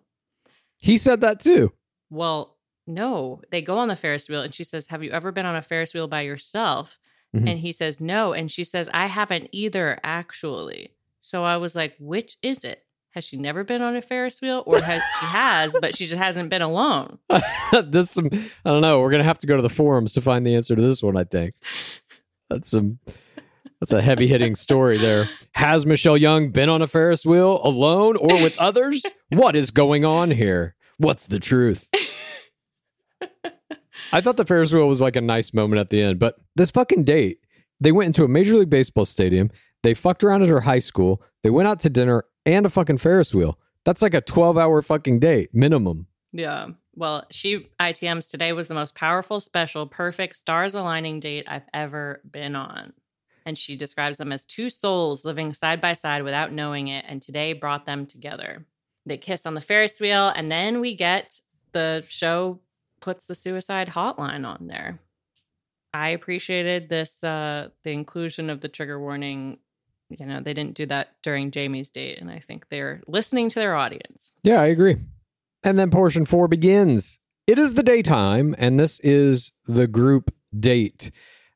He 0.78 0.98
said 0.98 1.20
that 1.22 1.42
too. 1.42 1.74
Well, 2.10 2.56
no, 2.90 3.42
they 3.52 3.62
go 3.62 3.78
on 3.78 3.88
the 3.88 3.96
Ferris 3.96 4.28
wheel 4.28 4.42
and 4.42 4.54
she 4.54 4.64
says, 4.64 4.88
Have 4.88 5.04
you 5.04 5.12
ever 5.12 5.32
been 5.32 5.46
on 5.46 5.56
a 5.56 5.62
Ferris 5.62 5.94
wheel 5.94 6.08
by 6.08 6.22
yourself? 6.22 7.00
Mhm. 7.36 7.50
And 7.50 7.60
he 7.60 7.72
says, 7.72 8.02
No. 8.02 8.34
And 8.34 8.52
she 8.52 8.64
says, 8.64 8.90
I 8.94 9.06
haven't 9.06 9.50
either, 9.52 10.00
actually. 10.04 10.94
So 11.22 11.44
I 11.44 11.58
was 11.58 11.76
like, 11.76 11.96
Which 12.00 12.38
is 12.42 12.64
it? 12.64 12.84
Has 13.12 13.24
she 13.26 13.38
never 13.38 13.64
been 13.64 13.82
on 13.82 13.96
a 13.96 14.02
Ferris 14.02 14.40
wheel? 14.42 14.64
Or 14.66 14.80
has 14.80 15.02
she 15.20 15.26
has, 15.28 15.76
but 15.82 15.96
she 15.96 16.06
just 16.06 16.18
hasn't 16.18 16.50
been 16.50 16.62
alone? 16.62 17.18
this 17.84 18.12
some 18.12 18.30
I 18.66 18.70
don't 18.72 18.82
know. 18.82 19.00
We're 19.00 19.12
gonna 19.12 19.24
have 19.24 19.40
to 19.40 19.48
go 19.48 19.56
to 19.56 19.62
the 19.62 19.70
forums 19.70 20.14
to 20.14 20.22
find 20.22 20.46
the 20.46 20.56
answer 20.56 20.76
to 20.76 20.82
this 20.82 21.02
one. 21.02 21.18
I 21.18 21.24
think 21.24 21.56
that's 22.50 22.70
some 22.70 23.00
that's 23.80 23.94
a 23.94 24.02
heavy 24.02 24.28
hitting 24.28 24.56
story 24.56 24.98
there. 24.98 25.30
Has 25.54 25.86
Michelle 25.86 26.18
Young 26.18 26.52
been 26.52 26.70
on 26.70 26.82
a 26.82 26.88
Ferris 26.88 27.26
wheel 27.26 27.62
alone 27.64 28.18
or 28.18 28.34
with 28.44 28.58
others? 28.60 29.06
what 29.30 29.56
is 29.56 29.72
going 29.72 30.06
on 30.06 30.32
here? 30.32 30.76
What's 30.98 31.28
the 31.28 31.40
truth? 31.40 31.90
I 34.12 34.22
thought 34.22 34.38
the 34.38 34.46
Ferris 34.46 34.74
wheel 34.74 34.88
was 34.88 35.02
like 35.02 35.16
a 35.16 35.22
nice 35.22 35.54
moment 35.54 35.80
at 35.80 35.90
the 35.90 36.02
end, 36.02 36.20
but 36.20 36.38
this 36.56 36.72
fucking 36.72 37.04
date, 37.04 37.40
they 37.80 37.92
went 37.92 38.08
into 38.08 38.24
a 38.24 38.28
Major 38.28 38.56
League 38.56 38.70
Baseball 38.70 39.06
stadium. 39.06 39.52
They 39.84 39.94
fucked 39.94 40.24
around 40.24 40.44
at 40.44 40.50
her 40.50 40.62
high 40.62 40.80
school. 40.80 41.22
They 41.44 41.50
went 41.50 41.68
out 41.68 41.80
to 41.82 41.90
dinner 41.90 42.26
and 42.46 42.66
a 42.66 42.70
fucking 42.70 42.98
Ferris 42.98 43.34
wheel. 43.34 43.58
That's 43.86 44.02
like 44.02 44.14
a 44.14 44.22
12 44.22 44.58
hour 44.58 44.82
fucking 44.82 45.20
date 45.20 45.50
minimum. 45.54 46.08
Yeah. 46.32 46.70
Well, 46.96 47.26
she 47.32 47.70
ITMs 47.80 48.30
today 48.30 48.52
was 48.52 48.68
the 48.68 48.74
most 48.74 48.94
powerful, 48.94 49.40
special, 49.40 49.88
perfect, 49.88 50.36
stars 50.36 50.76
aligning 50.76 51.20
date 51.20 51.46
I've 51.48 51.68
ever 51.74 52.22
been 52.30 52.56
on. 52.56 52.94
And 53.46 53.58
she 53.58 53.78
describes 53.78 54.18
them 54.18 54.32
as 54.32 54.44
two 54.44 54.70
souls 54.70 55.24
living 55.24 55.54
side 55.54 55.80
by 55.80 55.94
side 55.94 56.24
without 56.24 56.52
knowing 56.52 56.90
it, 56.90 57.06
and 57.08 57.22
today 57.22 57.54
brought 57.54 57.86
them 57.86 58.06
together. 58.06 58.66
They 59.06 59.18
kiss 59.18 59.46
on 59.46 59.54
the 59.54 59.62
Ferris 59.62 60.00
wheel, 60.00 60.28
and 60.28 60.52
then 60.52 60.82
we 60.82 60.94
get 60.94 61.40
the 61.72 62.04
show 62.10 62.60
puts 63.02 63.26
the 63.26 63.36
suicide 63.36 63.90
hotline 63.90 64.46
on 64.46 64.68
there. 64.68 65.00
I 65.94 66.10
appreciated 66.10 66.90
this 66.90 67.24
uh 67.24 67.70
the 67.84 67.92
inclusion 67.92 68.50
of 68.50 68.62
the 68.62 68.68
trigger 68.68 69.00
warning. 69.00 69.60
You 70.10 70.26
know, 70.26 70.42
they 70.42 70.54
didn't 70.54 70.76
do 70.76 70.86
that 70.88 71.10
during 71.22 71.52
Jamie's 71.52 71.90
date, 71.90 72.20
and 72.20 72.32
I 72.32 72.40
think 72.40 72.70
they're 72.70 73.02
listening 73.08 73.50
to 73.50 73.60
their 73.60 73.76
audience. 73.76 74.32
Yeah, 74.44 74.62
I 74.62 74.68
agree. 74.68 74.98
And 75.64 75.78
then 75.78 75.92
portion 75.92 76.26
four 76.26 76.48
begins. 76.48 77.20
It 77.46 77.60
is 77.60 77.74
the 77.74 77.84
daytime, 77.84 78.56
and 78.58 78.80
this 78.80 79.00
is 79.02 79.52
the 79.66 79.88
group 79.88 80.34
date. 80.58 81.12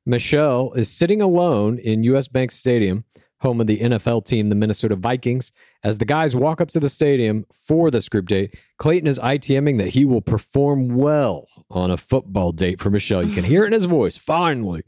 Michelle 0.05 0.73
is 0.73 0.91
sitting 0.91 1.21
alone 1.21 1.77
in 1.79 2.03
US 2.03 2.27
Bank 2.27 2.51
Stadium, 2.51 3.05
home 3.43 3.61
of 3.61 3.67
the 3.67 3.79
NFL 3.79 4.25
team, 4.25 4.49
the 4.49 4.55
Minnesota 4.55 4.95
Vikings. 4.95 5.51
As 5.83 5.99
the 5.99 6.05
guys 6.05 6.35
walk 6.35 6.59
up 6.59 6.69
to 6.69 6.79
the 6.79 6.89
stadium 6.89 7.45
for 7.67 7.91
this 7.91 8.09
group 8.09 8.25
date, 8.25 8.55
Clayton 8.79 9.07
is 9.07 9.19
ITMing 9.19 9.77
that 9.77 9.89
he 9.89 10.05
will 10.05 10.21
perform 10.21 10.95
well 10.95 11.47
on 11.69 11.91
a 11.91 11.97
football 11.97 12.51
date 12.51 12.81
for 12.81 12.89
Michelle. 12.89 13.23
You 13.23 13.35
can 13.35 13.43
hear 13.43 13.63
it 13.63 13.67
in 13.67 13.73
his 13.73 13.85
voice. 13.85 14.17
Finally, 14.17 14.83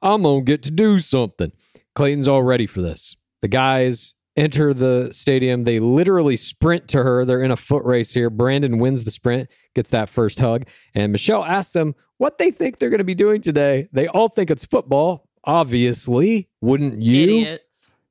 I'm 0.00 0.22
going 0.22 0.44
to 0.44 0.50
get 0.50 0.62
to 0.62 0.70
do 0.70 1.00
something. 1.00 1.52
Clayton's 1.94 2.28
all 2.28 2.42
ready 2.42 2.66
for 2.66 2.80
this. 2.80 3.16
The 3.42 3.48
guys 3.48 4.14
enter 4.36 4.72
the 4.74 5.10
stadium. 5.12 5.64
They 5.64 5.80
literally 5.80 6.36
sprint 6.36 6.88
to 6.88 7.02
her. 7.02 7.24
They're 7.24 7.42
in 7.42 7.50
a 7.50 7.56
foot 7.56 7.84
race 7.84 8.12
here. 8.12 8.30
Brandon 8.30 8.78
wins 8.78 9.04
the 9.04 9.10
sprint, 9.10 9.50
gets 9.74 9.90
that 9.90 10.08
first 10.08 10.38
hug. 10.38 10.66
And 10.94 11.12
Michelle 11.12 11.44
asks 11.44 11.72
them 11.72 11.94
what 12.18 12.38
they 12.38 12.50
think 12.50 12.78
they're 12.78 12.90
going 12.90 12.98
to 12.98 13.04
be 13.04 13.14
doing 13.14 13.40
today. 13.40 13.88
They 13.92 14.06
all 14.08 14.28
think 14.28 14.50
it's 14.50 14.64
football, 14.64 15.28
obviously. 15.44 16.48
Wouldn't 16.60 17.00
you? 17.02 17.22
Idiots. 17.22 17.62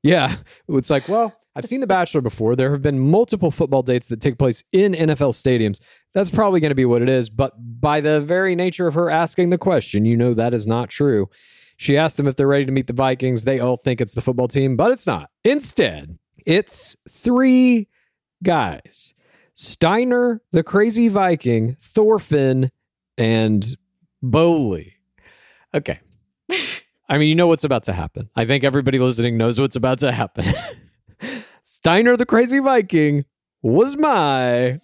Yeah. 0.06 0.36
It's 0.68 0.90
like, 0.90 1.08
well, 1.08 1.34
I've 1.54 1.64
seen 1.64 1.80
The 1.80 1.86
Bachelor 1.86 2.20
before. 2.20 2.54
There 2.54 2.70
have 2.72 2.82
been 2.82 2.98
multiple 2.98 3.50
football 3.50 3.82
dates 3.82 4.08
that 4.08 4.20
take 4.20 4.38
place 4.38 4.62
in 4.72 4.92
NFL 4.92 5.32
stadiums. 5.32 5.80
That's 6.12 6.30
probably 6.30 6.60
going 6.60 6.70
to 6.70 6.76
be 6.76 6.84
what 6.84 7.02
it 7.02 7.08
is. 7.08 7.30
But 7.30 7.54
by 7.80 8.00
the 8.00 8.20
very 8.20 8.54
nature 8.54 8.86
of 8.86 8.94
her 8.94 9.10
asking 9.10 9.50
the 9.50 9.58
question, 9.58 10.04
you 10.04 10.16
know 10.16 10.34
that 10.34 10.54
is 10.54 10.66
not 10.66 10.90
true. 10.90 11.28
She 11.78 11.96
asked 11.96 12.16
them 12.16 12.26
if 12.26 12.36
they're 12.36 12.46
ready 12.46 12.66
to 12.66 12.72
meet 12.72 12.86
the 12.86 12.92
Vikings. 12.92 13.44
They 13.44 13.60
all 13.60 13.76
think 13.76 14.00
it's 14.00 14.14
the 14.14 14.20
football 14.20 14.48
team, 14.48 14.76
but 14.76 14.92
it's 14.92 15.06
not. 15.06 15.30
Instead, 15.44 16.18
it's 16.46 16.96
three 17.08 17.88
guys 18.42 19.14
Steiner, 19.54 20.42
the 20.52 20.62
crazy 20.62 21.08
Viking, 21.08 21.76
Thorfinn, 21.80 22.70
and 23.16 23.76
Bowley. 24.22 24.94
Okay. 25.74 26.00
I 27.08 27.18
mean, 27.18 27.28
you 27.28 27.36
know 27.36 27.46
what's 27.46 27.64
about 27.64 27.84
to 27.84 27.92
happen. 27.92 28.30
I 28.34 28.44
think 28.44 28.64
everybody 28.64 28.98
listening 28.98 29.36
knows 29.36 29.60
what's 29.60 29.76
about 29.76 30.00
to 30.00 30.10
happen. 30.10 30.46
Steiner, 31.62 32.16
the 32.16 32.26
crazy 32.26 32.58
Viking, 32.58 33.24
was 33.62 33.96
my 33.96 34.80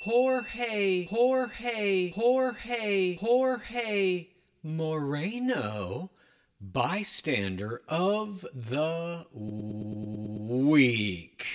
Jorge, 0.00 1.06
Jorge, 1.06 2.12
Jorge, 2.12 3.16
Jorge 3.16 4.28
Moreno, 4.62 6.10
bystander 6.60 7.82
of 7.88 8.46
the 8.54 9.26
week. 9.32 11.46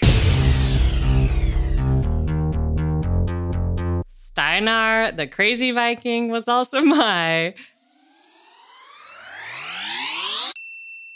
Steinar, 4.36 5.16
the 5.16 5.28
crazy 5.28 5.72
Viking, 5.72 6.30
was 6.30 6.48
also 6.48 6.82
my 6.86 7.54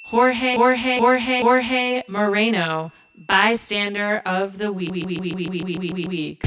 Jorge, 0.03 0.55
Jorge, 0.55 0.99
Jorge, 0.99 1.41
Jorge 1.41 2.03
Moreno, 2.07 2.91
bystander 3.27 4.21
of 4.25 4.57
the 4.57 4.71
week. 4.71 4.93
week. 4.93 6.45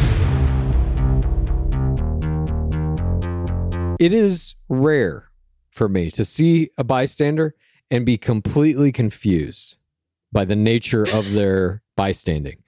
it 3.98 4.14
is 4.14 4.54
rare 4.68 5.28
for 5.72 5.88
me 5.88 6.10
to 6.12 6.24
see 6.24 6.70
a 6.78 6.84
bystander 6.84 7.54
and 7.90 8.06
be 8.06 8.16
completely 8.16 8.92
confused 8.92 9.76
by 10.30 10.44
the 10.44 10.56
nature 10.56 11.04
of 11.12 11.32
their 11.32 11.82
bystanding. 11.96 12.62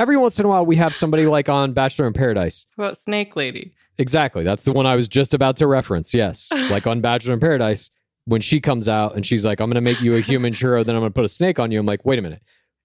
Every 0.00 0.16
once 0.16 0.38
in 0.38 0.46
a 0.46 0.48
while, 0.48 0.64
we 0.64 0.76
have 0.76 0.94
somebody 0.94 1.26
like 1.26 1.50
on 1.50 1.74
Bachelor 1.74 2.06
in 2.06 2.14
Paradise. 2.14 2.66
What 2.76 2.96
Snake 2.96 3.36
Lady? 3.36 3.74
Exactly. 3.98 4.42
That's 4.42 4.64
the 4.64 4.72
one 4.72 4.86
I 4.86 4.96
was 4.96 5.08
just 5.08 5.34
about 5.34 5.58
to 5.58 5.66
reference. 5.66 6.14
Yes. 6.14 6.48
Like 6.70 6.86
on 6.86 7.02
Bachelor 7.02 7.34
in 7.34 7.40
Paradise, 7.40 7.90
when 8.24 8.40
she 8.40 8.60
comes 8.60 8.88
out 8.88 9.14
and 9.14 9.26
she's 9.26 9.44
like, 9.44 9.60
I'm 9.60 9.68
going 9.68 9.74
to 9.74 9.82
make 9.82 10.00
you 10.00 10.14
a 10.14 10.20
human 10.20 10.54
churro, 10.54 10.86
then 10.86 10.94
I'm 10.94 11.02
going 11.02 11.10
to 11.10 11.14
put 11.14 11.26
a 11.26 11.28
snake 11.28 11.58
on 11.58 11.70
you. 11.70 11.78
I'm 11.78 11.84
like, 11.84 12.02
wait 12.06 12.18
a 12.18 12.22
minute. 12.22 12.40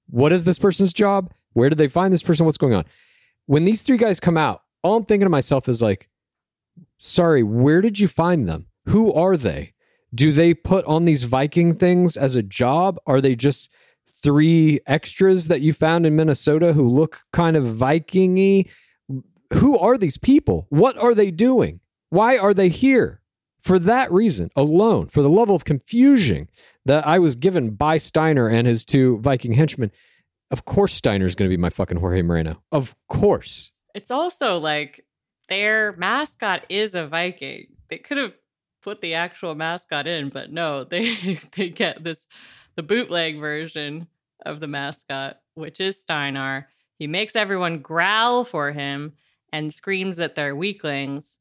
What 0.10 0.34
is 0.34 0.44
this 0.44 0.60
person's 0.60 0.92
job? 0.92 1.34
Where 1.54 1.70
did 1.70 1.78
they 1.78 1.88
find 1.88 2.12
this 2.12 2.22
person? 2.22 2.46
What's 2.46 2.58
going 2.58 2.74
on? 2.74 2.84
When 3.46 3.64
these 3.64 3.82
three 3.82 3.96
guys 3.96 4.20
come 4.20 4.36
out, 4.36 4.64
all 4.84 4.98
I'm 4.98 5.06
thinking 5.06 5.26
to 5.26 5.30
myself 5.30 5.70
is 5.70 5.82
like, 5.82 6.10
sorry, 6.98 7.44
where 7.44 7.80
did 7.80 7.98
you 7.98 8.10
find 8.10 8.50
them? 8.50 8.66
Who 8.88 9.14
are 9.14 9.38
they? 9.38 9.74
Do 10.14 10.34
they 10.34 10.54
put 10.54 10.84
on 10.84 11.06
these 11.06 11.24
Viking 11.24 11.76
things 11.76 12.18
as 12.18 12.36
a 12.36 12.44
job? 12.44 13.00
Are 13.08 13.22
they 13.22 13.38
just 13.38 13.72
three 14.24 14.80
extras 14.88 15.48
that 15.48 15.62
you 15.62 15.74
found 15.74 16.06
in 16.06 16.16
Minnesota 16.16 16.74
who 16.74 16.90
look 16.90 17.24
kind 17.32 17.56
of 17.56 17.66
Viking-y? 17.66 18.66
Who 19.54 19.78
are 19.78 19.98
these 19.98 20.18
people? 20.18 20.66
What 20.70 20.98
are 20.98 21.14
they 21.14 21.32
doing? 21.32 21.80
Why 22.10 22.38
are 22.38 22.54
they 22.54 22.70
here? 22.70 23.22
For 23.62 23.80
that 23.80 24.12
reason 24.12 24.50
alone, 24.56 25.08
for 25.08 25.22
the 25.22 25.30
level 25.30 25.56
of 25.56 25.66
confusion 25.66 26.50
that 26.86 27.06
I 27.06 27.18
was 27.18 27.36
given 27.36 27.72
by 27.72 27.98
Steiner 27.98 28.48
and 28.48 28.68
his 28.68 28.86
two 28.86 29.18
Viking 29.20 29.54
henchmen, 29.54 29.92
Of 30.52 30.66
course, 30.66 30.94
Steiner's 30.94 31.34
going 31.36 31.50
to 31.50 31.56
be 31.56 31.60
my 31.60 31.72
fucking 31.72 31.98
Jorge 31.98 32.22
Moreno. 32.22 32.62
Of 32.72 32.96
course. 33.08 33.72
It's 33.96 34.12
also 34.12 34.60
like 34.60 35.06
their 35.48 35.94
mascot 35.94 36.66
is 36.70 36.94
a 36.96 37.08
Viking. 37.08 37.68
They 37.90 37.98
could 37.98 38.18
have 38.18 38.34
put 38.84 39.02
the 39.02 39.16
actual 39.16 39.56
mascot 39.56 40.06
in, 40.06 40.30
but 40.30 40.52
no, 40.52 40.84
they 40.86 41.36
they 41.56 41.70
get 41.70 42.04
this 42.04 42.28
the 42.76 42.84
bootleg 42.84 43.40
version 43.40 44.08
of 44.46 44.60
the 44.60 44.68
mascot, 44.68 45.40
which 45.54 45.80
is 45.80 46.00
Steinar. 46.00 46.68
He 46.98 47.08
makes 47.08 47.36
everyone 47.36 47.80
growl 47.80 48.44
for 48.44 48.72
him 48.72 49.14
and 49.52 49.74
screams 49.74 50.18
that 50.18 50.36
they're 50.36 50.56
weaklings. 50.56 51.38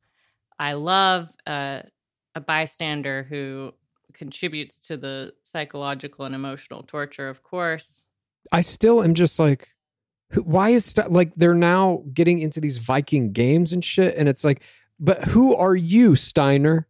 I 0.58 0.74
love 0.74 1.30
uh, 1.46 1.80
a 2.34 2.40
bystander 2.40 3.26
who 3.28 3.74
contributes 4.12 4.78
to 4.86 4.96
the 4.96 5.34
psychological 5.42 6.24
and 6.24 6.34
emotional 6.34 6.82
torture, 6.82 7.28
of 7.28 7.42
course. 7.42 8.04
I 8.52 8.60
still 8.60 9.02
am 9.02 9.14
just 9.14 9.38
like, 9.38 9.74
why 10.34 10.70
is 10.70 10.84
Ste- 10.84 11.10
like 11.10 11.34
they're 11.36 11.54
now 11.54 12.04
getting 12.12 12.38
into 12.38 12.60
these 12.60 12.78
Viking 12.78 13.32
games 13.32 13.72
and 13.72 13.84
shit, 13.84 14.16
and 14.16 14.28
it's 14.28 14.44
like, 14.44 14.62
but 14.98 15.24
who 15.24 15.54
are 15.54 15.74
you, 15.74 16.14
Steiner? 16.14 16.86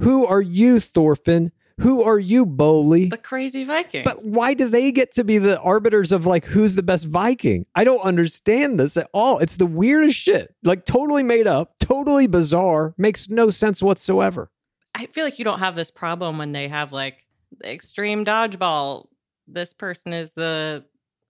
Who 0.00 0.26
are 0.26 0.42
you, 0.42 0.78
Thorfinn? 0.78 1.52
Who 1.80 2.02
are 2.02 2.18
you, 2.18 2.46
Bowley? 2.46 3.08
The 3.10 3.18
crazy 3.18 3.62
Viking. 3.64 4.02
But 4.04 4.24
why 4.24 4.54
do 4.54 4.68
they 4.68 4.90
get 4.92 5.12
to 5.12 5.24
be 5.24 5.36
the 5.36 5.60
arbiters 5.60 6.10
of 6.10 6.24
like 6.24 6.46
who's 6.46 6.74
the 6.74 6.82
best 6.82 7.06
Viking? 7.06 7.66
I 7.74 7.84
don't 7.84 8.00
understand 8.00 8.80
this 8.80 8.96
at 8.96 9.10
all. 9.12 9.38
It's 9.40 9.56
the 9.56 9.66
weirdest 9.66 10.16
shit. 10.18 10.54
Like 10.62 10.86
totally 10.86 11.22
made 11.22 11.46
up, 11.46 11.74
totally 11.78 12.26
bizarre, 12.26 12.94
makes 12.96 13.28
no 13.28 13.50
sense 13.50 13.82
whatsoever. 13.82 14.50
I 14.94 15.04
feel 15.06 15.24
like 15.24 15.38
you 15.38 15.44
don't 15.44 15.58
have 15.58 15.74
this 15.76 15.90
problem 15.90 16.38
when 16.38 16.52
they 16.52 16.68
have 16.68 16.92
like 16.92 17.26
extreme 17.62 18.24
dodgeball. 18.24 19.08
This 19.46 19.74
person 19.74 20.14
is 20.14 20.32
the 20.32 20.82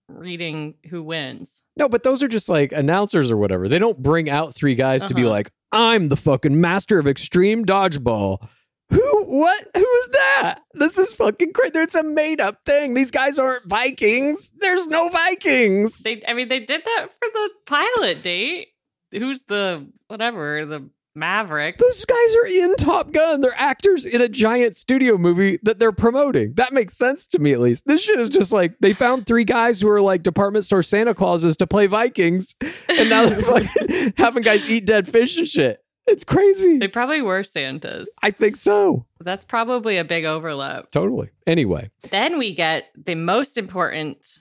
reading 0.07 0.75
who 0.89 1.03
wins. 1.03 1.61
No, 1.75 1.89
but 1.89 2.03
those 2.03 2.23
are 2.23 2.29
just 2.29 2.47
like 2.47 2.71
announcers 2.71 3.29
or 3.29 3.35
whatever. 3.35 3.67
They 3.67 3.79
don't 3.79 4.01
bring 4.01 4.29
out 4.29 4.55
three 4.55 4.75
guys 4.75 5.03
to 5.05 5.13
be 5.13 5.23
Uh-huh. 5.23 5.31
like, 5.31 5.51
I'm 5.73 6.07
the 6.07 6.15
fucking 6.15 6.59
master 6.61 6.97
of 6.97 7.05
extreme 7.07 7.65
dodgeball. 7.65 8.47
Who? 8.89 9.25
What? 9.25 9.67
Who 9.75 9.81
is 9.81 10.07
that? 10.07 10.59
This 10.73 10.97
is 10.97 11.13
fucking 11.13 11.53
crazy. 11.53 11.71
It's 11.75 11.95
a 11.95 12.03
made 12.03 12.39
up 12.39 12.59
thing. 12.65 12.93
These 12.93 13.11
guys 13.11 13.37
aren't 13.37 13.67
Vikings. 13.67 14.51
There's 14.59 14.87
no 14.87 15.09
Vikings. 15.09 15.99
They, 16.03 16.21
I 16.27 16.33
mean, 16.33 16.47
they 16.47 16.59
did 16.61 16.83
that 16.85 17.07
for 17.11 17.27
the 17.33 17.49
pilot 17.65 18.23
date. 18.23 18.69
Who's 19.11 19.43
the 19.43 19.87
whatever 20.07 20.65
the 20.65 20.89
Maverick? 21.15 21.79
Those 21.79 22.05
guys 22.05 22.35
are 22.35 22.45
in 22.45 22.75
Top 22.75 23.11
Gun. 23.11 23.41
They're 23.41 23.53
actors 23.55 24.05
in 24.05 24.21
a 24.21 24.29
giant 24.29 24.75
studio 24.75 25.17
movie 25.17 25.59
that 25.63 25.79
they're 25.79 25.91
promoting. 25.91 26.53
That 26.53 26.73
makes 26.73 26.97
sense 26.97 27.25
to 27.27 27.39
me, 27.39 27.51
at 27.53 27.59
least. 27.59 27.83
This 27.85 28.03
shit 28.03 28.19
is 28.19 28.29
just 28.29 28.51
like 28.53 28.75
they 28.79 28.93
found 28.93 29.25
three 29.25 29.43
guys 29.43 29.81
who 29.81 29.89
are 29.89 30.01
like 30.01 30.23
department 30.23 30.63
store 30.65 30.83
Santa 30.83 31.13
Clauses 31.13 31.57
to 31.57 31.67
play 31.67 31.87
Vikings, 31.87 32.55
and 32.87 33.09
now 33.09 33.25
they're 33.25 33.41
fucking 33.41 34.13
having 34.17 34.43
guys 34.43 34.69
eat 34.69 34.85
dead 34.85 35.09
fish 35.09 35.37
and 35.37 35.47
shit. 35.47 35.81
It's 36.07 36.23
crazy. 36.23 36.77
They 36.77 36.87
probably 36.87 37.21
were 37.21 37.43
Santas. 37.43 38.07
I 38.23 38.31
think 38.31 38.55
so. 38.55 39.05
That's 39.19 39.43
probably 39.45 39.97
a 39.97 40.05
big 40.05 40.23
overlap. 40.25 40.91
Totally. 40.91 41.29
Anyway, 41.45 41.89
Then 42.11 42.37
we 42.37 42.53
get 42.55 42.85
the 42.95 43.15
most 43.15 43.57
important 43.57 44.39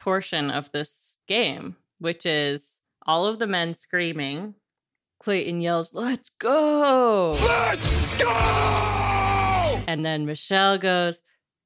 portion 0.00 0.50
of 0.50 0.72
this 0.72 1.18
game, 1.28 1.76
which 1.98 2.24
is 2.24 2.78
all 3.06 3.26
of 3.26 3.38
the 3.38 3.46
men 3.46 3.74
screaming. 3.74 4.54
Clayton 5.20 5.60
yells, 5.60 5.92
Let's 5.94 6.30
go. 6.30 7.32
Let's 7.42 7.86
go! 8.18 8.28
And 9.86 10.04
then 10.04 10.26
Michelle 10.26 10.78
goes, 10.78 11.20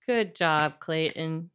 Good 0.07 0.35
job, 0.35 0.79
Clayton. 0.81 1.51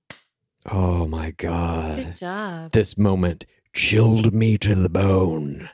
oh 0.69 1.05
my 1.07 1.31
God. 1.31 1.97
Good 1.97 2.17
job. 2.17 2.71
This 2.71 2.97
moment 2.97 3.45
chilled 3.73 4.33
me 4.33 4.57
to 4.59 4.75
the 4.75 4.89
bone. 4.89 5.69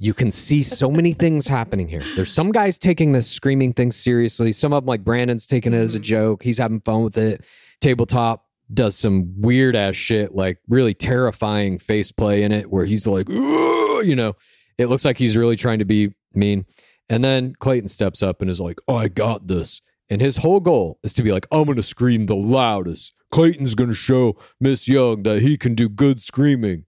You 0.00 0.14
can 0.14 0.30
see 0.30 0.62
so 0.62 0.90
many 0.90 1.12
things 1.12 1.48
happening 1.48 1.88
here. 1.88 2.04
There's 2.14 2.32
some 2.32 2.52
guys 2.52 2.78
taking 2.78 3.12
this 3.12 3.28
screaming 3.28 3.72
thing 3.72 3.90
seriously. 3.90 4.52
Some 4.52 4.72
of 4.72 4.84
them, 4.84 4.88
like 4.88 5.02
Brandon's 5.02 5.44
taking 5.44 5.74
it 5.74 5.78
as 5.78 5.94
a 5.94 5.98
mm-hmm. 5.98 6.04
joke. 6.04 6.42
He's 6.44 6.58
having 6.58 6.80
fun 6.80 7.02
with 7.02 7.18
it. 7.18 7.44
Tabletop 7.80 8.46
does 8.72 8.96
some 8.96 9.40
weird 9.40 9.74
ass 9.74 9.96
shit, 9.96 10.34
like 10.34 10.58
really 10.68 10.94
terrifying 10.94 11.78
face 11.78 12.12
play 12.12 12.44
in 12.44 12.52
it, 12.52 12.70
where 12.70 12.84
he's 12.84 13.06
like, 13.06 13.28
you 13.28 14.14
know, 14.14 14.36
it 14.76 14.86
looks 14.86 15.04
like 15.04 15.18
he's 15.18 15.36
really 15.36 15.56
trying 15.56 15.80
to 15.80 15.84
be 15.84 16.14
mean. 16.32 16.64
And 17.08 17.24
then 17.24 17.54
Clayton 17.58 17.88
steps 17.88 18.22
up 18.22 18.40
and 18.40 18.50
is 18.50 18.60
like, 18.60 18.78
I 18.86 19.08
got 19.08 19.48
this. 19.48 19.80
And 20.10 20.20
his 20.20 20.38
whole 20.38 20.60
goal 20.60 20.98
is 21.02 21.12
to 21.14 21.22
be 21.22 21.32
like, 21.32 21.46
I'm 21.50 21.64
going 21.64 21.76
to 21.76 21.82
scream 21.82 22.26
the 22.26 22.36
loudest. 22.36 23.14
Clayton's 23.30 23.74
going 23.74 23.90
to 23.90 23.94
show 23.94 24.36
Miss 24.60 24.86
Young 24.86 25.22
that 25.24 25.42
he 25.42 25.56
can 25.56 25.74
do 25.74 25.88
good 25.88 26.22
screaming. 26.22 26.84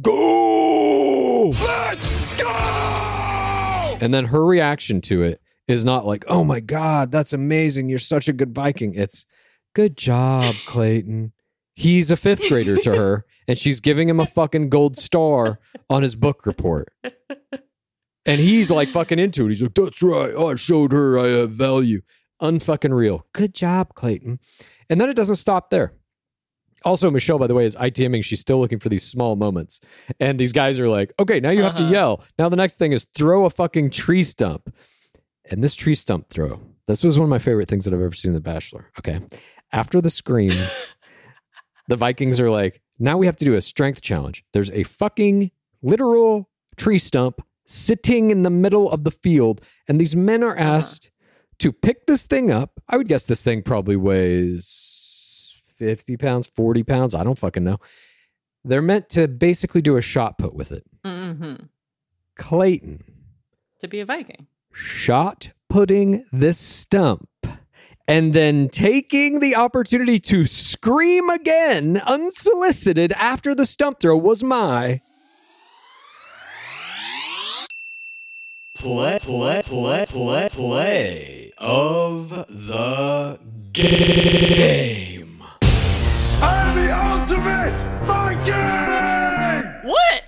Go. 0.00 1.48
Let's 1.50 2.06
go! 2.36 3.98
And 4.00 4.12
then 4.14 4.26
her 4.26 4.44
reaction 4.44 5.00
to 5.02 5.22
it 5.22 5.40
is 5.68 5.84
not 5.84 6.06
like, 6.06 6.24
oh 6.28 6.44
my 6.44 6.60
God, 6.60 7.10
that's 7.10 7.32
amazing. 7.32 7.88
You're 7.88 7.98
such 7.98 8.28
a 8.28 8.32
good 8.32 8.54
Viking. 8.54 8.94
It's 8.94 9.26
good 9.74 9.96
job, 9.96 10.54
Clayton. 10.66 11.32
He's 11.74 12.10
a 12.10 12.16
fifth 12.16 12.48
grader 12.48 12.76
to 12.76 12.94
her, 12.94 13.24
and 13.48 13.56
she's 13.56 13.80
giving 13.80 14.08
him 14.08 14.20
a 14.20 14.26
fucking 14.26 14.68
gold 14.68 14.98
star 14.98 15.60
on 15.88 16.02
his 16.02 16.14
book 16.14 16.44
report. 16.44 16.92
And 18.26 18.40
he's 18.40 18.70
like 18.70 18.90
fucking 18.90 19.18
into 19.18 19.46
it. 19.46 19.48
He's 19.48 19.62
like, 19.62 19.74
that's 19.74 20.02
right. 20.02 20.34
I 20.36 20.54
showed 20.56 20.92
her 20.92 21.18
I 21.18 21.28
have 21.28 21.52
value. 21.52 22.02
Unfucking 22.42 22.94
real. 22.94 23.26
Good 23.32 23.54
job, 23.54 23.94
Clayton. 23.94 24.40
And 24.90 25.00
then 25.00 25.08
it 25.08 25.16
doesn't 25.16 25.36
stop 25.36 25.70
there. 25.70 25.94
Also, 26.84 27.10
Michelle, 27.10 27.38
by 27.38 27.46
the 27.46 27.54
way, 27.54 27.64
is 27.64 27.76
ITMing. 27.76 28.24
She's 28.24 28.40
still 28.40 28.58
looking 28.60 28.78
for 28.78 28.88
these 28.88 29.02
small 29.02 29.36
moments. 29.36 29.80
And 30.18 30.38
these 30.40 30.52
guys 30.52 30.78
are 30.78 30.88
like, 30.88 31.12
okay, 31.18 31.38
now 31.40 31.50
you 31.50 31.62
have 31.62 31.76
to 31.76 31.82
Uh-huh. 31.82 31.92
yell. 31.92 32.24
Now 32.38 32.48
the 32.48 32.56
next 32.56 32.76
thing 32.76 32.92
is 32.92 33.06
throw 33.14 33.44
a 33.44 33.50
fucking 33.50 33.90
tree 33.90 34.22
stump. 34.22 34.74
And 35.50 35.62
this 35.64 35.74
tree 35.74 35.94
stump 35.94 36.28
throw, 36.28 36.60
this 36.86 37.02
was 37.04 37.18
one 37.18 37.24
of 37.24 37.30
my 37.30 37.38
favorite 37.38 37.68
things 37.68 37.84
that 37.84 37.92
I've 37.92 38.00
ever 38.00 38.14
seen 38.14 38.30
in 38.30 38.34
The 38.34 38.40
Bachelor. 38.40 38.90
Okay. 38.98 39.20
After 39.72 40.00
the 40.00 40.10
screams, 40.10 40.94
the 41.88 41.96
Vikings 41.96 42.38
are 42.40 42.50
like, 42.50 42.80
now 42.98 43.16
we 43.18 43.26
have 43.26 43.36
to 43.36 43.44
do 43.44 43.54
a 43.54 43.60
strength 43.62 44.00
challenge. 44.00 44.44
There's 44.52 44.70
a 44.70 44.84
fucking 44.84 45.50
literal 45.82 46.48
tree 46.76 46.98
stump 46.98 47.40
sitting 47.66 48.30
in 48.30 48.42
the 48.42 48.50
middle 48.50 48.90
of 48.90 49.04
the 49.04 49.10
field. 49.10 49.60
And 49.88 50.00
these 50.00 50.14
men 50.16 50.42
are 50.42 50.56
asked 50.56 51.10
to 51.58 51.72
pick 51.72 52.06
this 52.06 52.24
thing 52.24 52.50
up. 52.50 52.80
I 52.88 52.96
would 52.96 53.08
guess 53.08 53.26
this 53.26 53.42
thing 53.42 53.62
probably 53.62 53.96
weighs 53.96 54.66
50 55.80 56.18
pounds, 56.18 56.46
40 56.46 56.82
pounds. 56.84 57.14
I 57.14 57.24
don't 57.24 57.38
fucking 57.38 57.64
know. 57.64 57.78
They're 58.64 58.82
meant 58.82 59.08
to 59.10 59.26
basically 59.26 59.80
do 59.80 59.96
a 59.96 60.02
shot 60.02 60.36
put 60.36 60.54
with 60.54 60.70
it. 60.70 60.84
hmm 61.04 61.54
Clayton 62.36 63.02
To 63.80 63.88
be 63.88 64.00
a 64.00 64.04
Viking. 64.04 64.46
shot 64.74 65.50
putting 65.70 66.26
this 66.32 66.58
stump 66.58 67.28
and 68.06 68.34
then 68.34 68.68
taking 68.68 69.40
the 69.40 69.56
opportunity 69.56 70.18
to 70.18 70.44
scream 70.44 71.30
again 71.30 71.96
unsolicited 72.04 73.12
after 73.12 73.54
the 73.54 73.64
stump 73.64 74.00
throw 74.00 74.16
was 74.18 74.42
my 74.42 75.00
play, 78.74 79.18
play, 79.22 79.62
play, 79.64 80.06
play, 80.06 80.48
play 80.50 81.52
of 81.58 82.30
the 82.48 83.38
game. 83.72 85.09
I'm 86.42 86.74
the 86.76 86.90
ultimate 86.96 87.72
Viking! 88.04 89.90
What? 89.90 90.22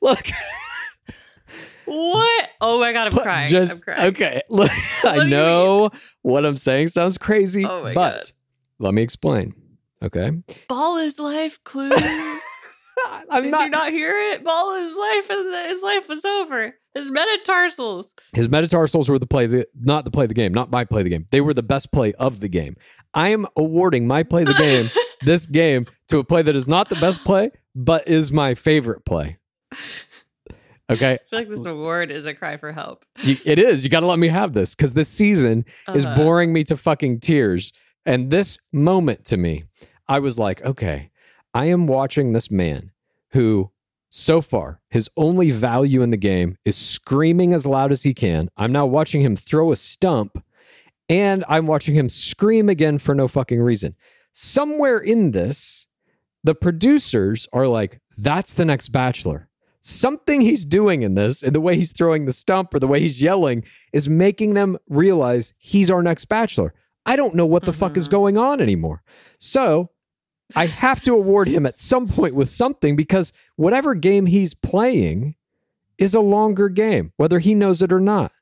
look 0.00 0.26
What? 1.86 2.48
Oh 2.60 2.78
my 2.80 2.92
god, 2.92 3.12
I'm 3.12 3.18
crying. 3.18 3.44
I'm 3.44 3.48
just 3.50 3.84
crying. 3.84 4.06
okay 4.08 4.42
look 4.50 4.70
i 5.04 5.24
know 5.26 5.90
what 6.22 6.44
i'm 6.44 6.56
saying 6.56 6.88
sounds 6.88 7.16
crazy 7.18 7.64
Oh 7.64 7.82
my 7.82 7.94
but 7.94 8.10
God. 8.16 8.32
let 8.78 8.94
me 8.94 9.02
explain 9.02 9.54
okay 10.02 10.32
Ball 10.68 10.98
is 10.98 11.18
life, 11.18 11.62
clue. 11.64 11.90
i'm 13.30 13.42
Did 13.44 13.50
not, 13.52 13.64
you 13.64 13.70
not 13.70 13.90
hear 13.92 14.18
it? 14.32 14.44
Ball 14.44 14.74
is 14.86 14.96
life, 14.96 15.30
and 15.30 15.52
the- 15.52 15.66
his 15.68 15.82
life 15.82 16.08
was 16.08 16.24
over. 16.24 16.74
His 16.98 17.10
metatarsals. 17.10 18.12
His 18.32 18.48
metatarsals 18.48 19.08
were 19.08 19.18
the 19.18 19.26
play, 19.26 19.46
the, 19.46 19.66
not 19.80 20.04
the 20.04 20.10
play 20.10 20.24
of 20.24 20.28
the 20.28 20.34
game, 20.34 20.52
not 20.52 20.70
my 20.70 20.84
play 20.84 21.02
the 21.02 21.08
game. 21.10 21.26
They 21.30 21.40
were 21.40 21.54
the 21.54 21.62
best 21.62 21.92
play 21.92 22.12
of 22.14 22.40
the 22.40 22.48
game. 22.48 22.76
I 23.14 23.28
am 23.30 23.46
awarding 23.56 24.06
my 24.06 24.22
play 24.22 24.44
the 24.44 24.54
game, 24.54 24.90
this 25.22 25.46
game, 25.46 25.86
to 26.08 26.18
a 26.18 26.24
play 26.24 26.42
that 26.42 26.54
is 26.56 26.68
not 26.68 26.88
the 26.88 26.96
best 26.96 27.24
play, 27.24 27.50
but 27.74 28.06
is 28.08 28.32
my 28.32 28.54
favorite 28.54 29.04
play. 29.04 29.38
Okay, 30.90 31.12
I 31.14 31.18
feel 31.28 31.38
like 31.40 31.48
this 31.50 31.66
award 31.66 32.10
is 32.10 32.24
a 32.24 32.32
cry 32.32 32.56
for 32.56 32.72
help. 32.72 33.04
You- 33.22 33.36
it 33.44 33.58
is. 33.58 33.84
You 33.84 33.90
got 33.90 34.00
to 34.00 34.06
let 34.06 34.18
me 34.18 34.28
have 34.28 34.54
this 34.54 34.74
because 34.74 34.94
this 34.94 35.08
season 35.10 35.66
is 35.94 36.06
Uh-huh. 36.06 36.16
boring 36.16 36.52
me 36.52 36.64
to 36.64 36.76
fucking 36.78 37.20
tears. 37.20 37.72
And 38.06 38.30
this 38.30 38.58
moment 38.72 39.26
to 39.26 39.36
me, 39.36 39.64
I 40.08 40.18
was 40.18 40.38
like, 40.38 40.62
okay, 40.64 41.10
I 41.52 41.66
am 41.66 41.86
watching 41.86 42.32
this 42.32 42.50
man 42.50 42.92
who, 43.32 43.70
so 44.10 44.40
far, 44.40 44.80
his 44.88 45.10
only 45.16 45.50
value 45.50 46.02
in 46.02 46.10
the 46.10 46.16
game 46.16 46.56
is 46.64 46.76
screaming 46.76 47.52
as 47.52 47.66
loud 47.66 47.92
as 47.92 48.02
he 48.02 48.14
can. 48.14 48.48
I'm 48.56 48.72
now 48.72 48.86
watching 48.86 49.22
him 49.22 49.36
throw 49.36 49.70
a 49.70 49.76
stump 49.76 50.42
and 51.08 51.44
I'm 51.48 51.66
watching 51.66 51.94
him 51.94 52.08
scream 52.08 52.68
again 52.68 52.98
for 52.98 53.14
no 53.14 53.28
fucking 53.28 53.60
reason. 53.60 53.96
Somewhere 54.32 54.98
in 54.98 55.32
this, 55.32 55.86
the 56.44 56.54
producers 56.54 57.48
are 57.52 57.66
like, 57.66 58.00
that's 58.16 58.54
the 58.54 58.64
next 58.64 58.88
bachelor. 58.88 59.48
Something 59.80 60.40
he's 60.40 60.64
doing 60.64 61.02
in 61.02 61.14
this, 61.14 61.42
and 61.42 61.54
the 61.54 61.60
way 61.60 61.76
he's 61.76 61.92
throwing 61.92 62.24
the 62.24 62.32
stump 62.32 62.74
or 62.74 62.78
the 62.78 62.88
way 62.88 63.00
he's 63.00 63.22
yelling, 63.22 63.64
is 63.92 64.08
making 64.08 64.54
them 64.54 64.76
realize 64.88 65.54
he's 65.56 65.90
our 65.90 66.02
next 66.02 66.26
bachelor. 66.26 66.74
I 67.06 67.16
don't 67.16 67.34
know 67.34 67.46
what 67.46 67.64
the 67.64 67.72
fuck 67.72 67.96
is 67.96 68.04
mm-hmm. 68.04 68.16
going 68.16 68.38
on 68.38 68.60
anymore. 68.60 69.02
So 69.38 69.90
I 70.56 70.66
have 70.66 71.00
to 71.02 71.12
award 71.12 71.48
him 71.48 71.66
at 71.66 71.78
some 71.78 72.08
point 72.08 72.34
with 72.34 72.50
something 72.50 72.96
because 72.96 73.32
whatever 73.56 73.94
game 73.94 74.26
he's 74.26 74.54
playing 74.54 75.34
is 75.98 76.14
a 76.14 76.20
longer 76.20 76.68
game, 76.68 77.12
whether 77.16 77.38
he 77.38 77.54
knows 77.54 77.82
it 77.82 77.92
or 77.92 78.00
not. 78.00 78.32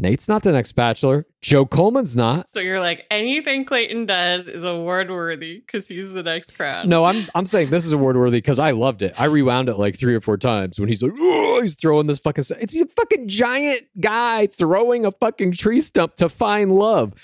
Nate's 0.00 0.28
not 0.28 0.44
the 0.44 0.52
next 0.52 0.72
bachelor. 0.72 1.26
Joe 1.42 1.66
Coleman's 1.66 2.14
not. 2.14 2.46
So 2.46 2.60
you're 2.60 2.78
like, 2.78 3.04
anything 3.10 3.64
Clayton 3.64 4.06
does 4.06 4.46
is 4.46 4.62
award 4.62 5.10
worthy 5.10 5.58
because 5.58 5.88
he's 5.88 6.12
the 6.12 6.22
next 6.22 6.56
crown. 6.56 6.88
No, 6.88 7.04
I'm 7.04 7.26
I'm 7.34 7.46
saying 7.46 7.70
this 7.70 7.84
is 7.84 7.90
award 7.90 8.16
worthy 8.16 8.38
because 8.38 8.60
I 8.60 8.70
loved 8.70 9.02
it. 9.02 9.12
I 9.18 9.24
rewound 9.24 9.68
it 9.68 9.76
like 9.76 9.98
three 9.98 10.14
or 10.14 10.20
four 10.20 10.36
times 10.36 10.78
when 10.78 10.88
he's 10.88 11.02
like, 11.02 11.14
"Oh," 11.18 11.58
he's 11.60 11.74
throwing 11.74 12.06
this 12.06 12.20
fucking. 12.20 12.44
It's 12.60 12.76
a 12.76 12.86
fucking 12.86 13.26
giant 13.26 13.82
guy 13.98 14.46
throwing 14.46 15.04
a 15.04 15.10
fucking 15.10 15.52
tree 15.52 15.80
stump 15.80 16.14
to 16.16 16.28
find 16.28 16.70
love. 16.70 17.14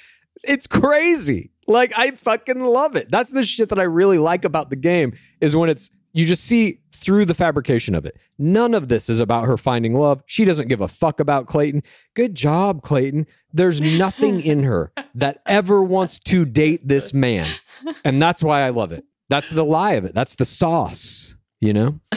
It's 0.42 0.66
crazy. 0.66 1.52
Like 1.66 1.92
I 1.96 2.12
fucking 2.12 2.60
love 2.62 2.96
it. 2.96 3.10
That's 3.10 3.30
the 3.30 3.42
shit 3.42 3.68
that 3.70 3.78
I 3.78 3.84
really 3.84 4.18
like 4.18 4.44
about 4.44 4.70
the 4.70 4.76
game 4.76 5.14
is 5.40 5.56
when 5.56 5.68
it's 5.68 5.90
you 6.12 6.24
just 6.24 6.44
see 6.44 6.80
through 6.92 7.24
the 7.26 7.34
fabrication 7.34 7.94
of 7.94 8.06
it. 8.06 8.16
None 8.38 8.72
of 8.72 8.88
this 8.88 9.10
is 9.10 9.20
about 9.20 9.44
her 9.44 9.56
finding 9.56 9.94
love. 9.94 10.22
She 10.26 10.44
doesn't 10.44 10.68
give 10.68 10.80
a 10.80 10.88
fuck 10.88 11.20
about 11.20 11.46
Clayton. 11.46 11.82
Good 12.14 12.34
job, 12.34 12.82
Clayton. 12.82 13.26
There's 13.52 13.80
nothing 13.80 14.40
in 14.40 14.62
her 14.62 14.92
that 15.14 15.42
ever 15.46 15.82
wants 15.82 16.18
to 16.20 16.44
date 16.44 16.88
this 16.88 17.12
man. 17.12 17.50
And 18.04 18.22
that's 18.22 18.42
why 18.42 18.62
I 18.62 18.70
love 18.70 18.92
it. 18.92 19.04
That's 19.28 19.50
the 19.50 19.64
lie 19.64 19.92
of 19.92 20.04
it. 20.04 20.14
That's 20.14 20.36
the 20.36 20.44
sauce, 20.44 21.36
you 21.60 21.72
know? 21.72 22.00